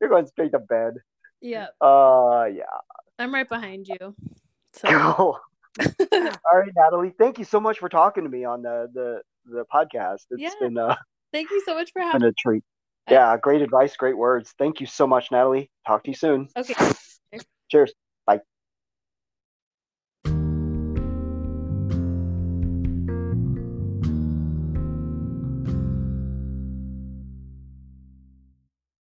You're 0.00 0.08
going 0.08 0.26
straight 0.26 0.52
to 0.52 0.58
bed. 0.58 0.94
yeah. 1.40 1.66
Uh, 1.80 2.44
yeah. 2.52 2.64
I'm 3.18 3.34
right 3.34 3.48
behind 3.48 3.88
you. 3.88 4.14
So 4.72 4.88
Cool. 4.88 5.40
All 5.80 6.58
right, 6.58 6.72
Natalie. 6.76 7.12
Thank 7.18 7.38
you 7.38 7.44
so 7.44 7.60
much 7.60 7.78
for 7.78 7.88
talking 7.88 8.24
to 8.24 8.30
me 8.30 8.44
on 8.44 8.62
the 8.62 8.88
the 8.94 9.22
the 9.46 9.64
podcast. 9.72 10.20
It's 10.30 10.40
Yeah. 10.40 10.50
been 10.60 10.78
uh, 10.78 10.96
thank 11.32 11.50
you 11.50 11.62
so 11.66 11.74
much 11.74 11.92
for 11.92 12.00
been 12.00 12.10
having 12.10 12.28
a 12.28 12.32
treat. 12.32 12.64
Yeah, 13.10 13.36
great 13.36 13.62
advice, 13.62 13.96
great 13.96 14.16
words. 14.16 14.54
Thank 14.58 14.80
you 14.80 14.86
so 14.86 15.06
much, 15.06 15.30
Natalie. 15.30 15.70
Talk 15.86 16.04
to 16.04 16.10
you 16.10 16.16
soon. 16.16 16.48
Okay. 16.56 16.74
Cheers. 17.70 17.92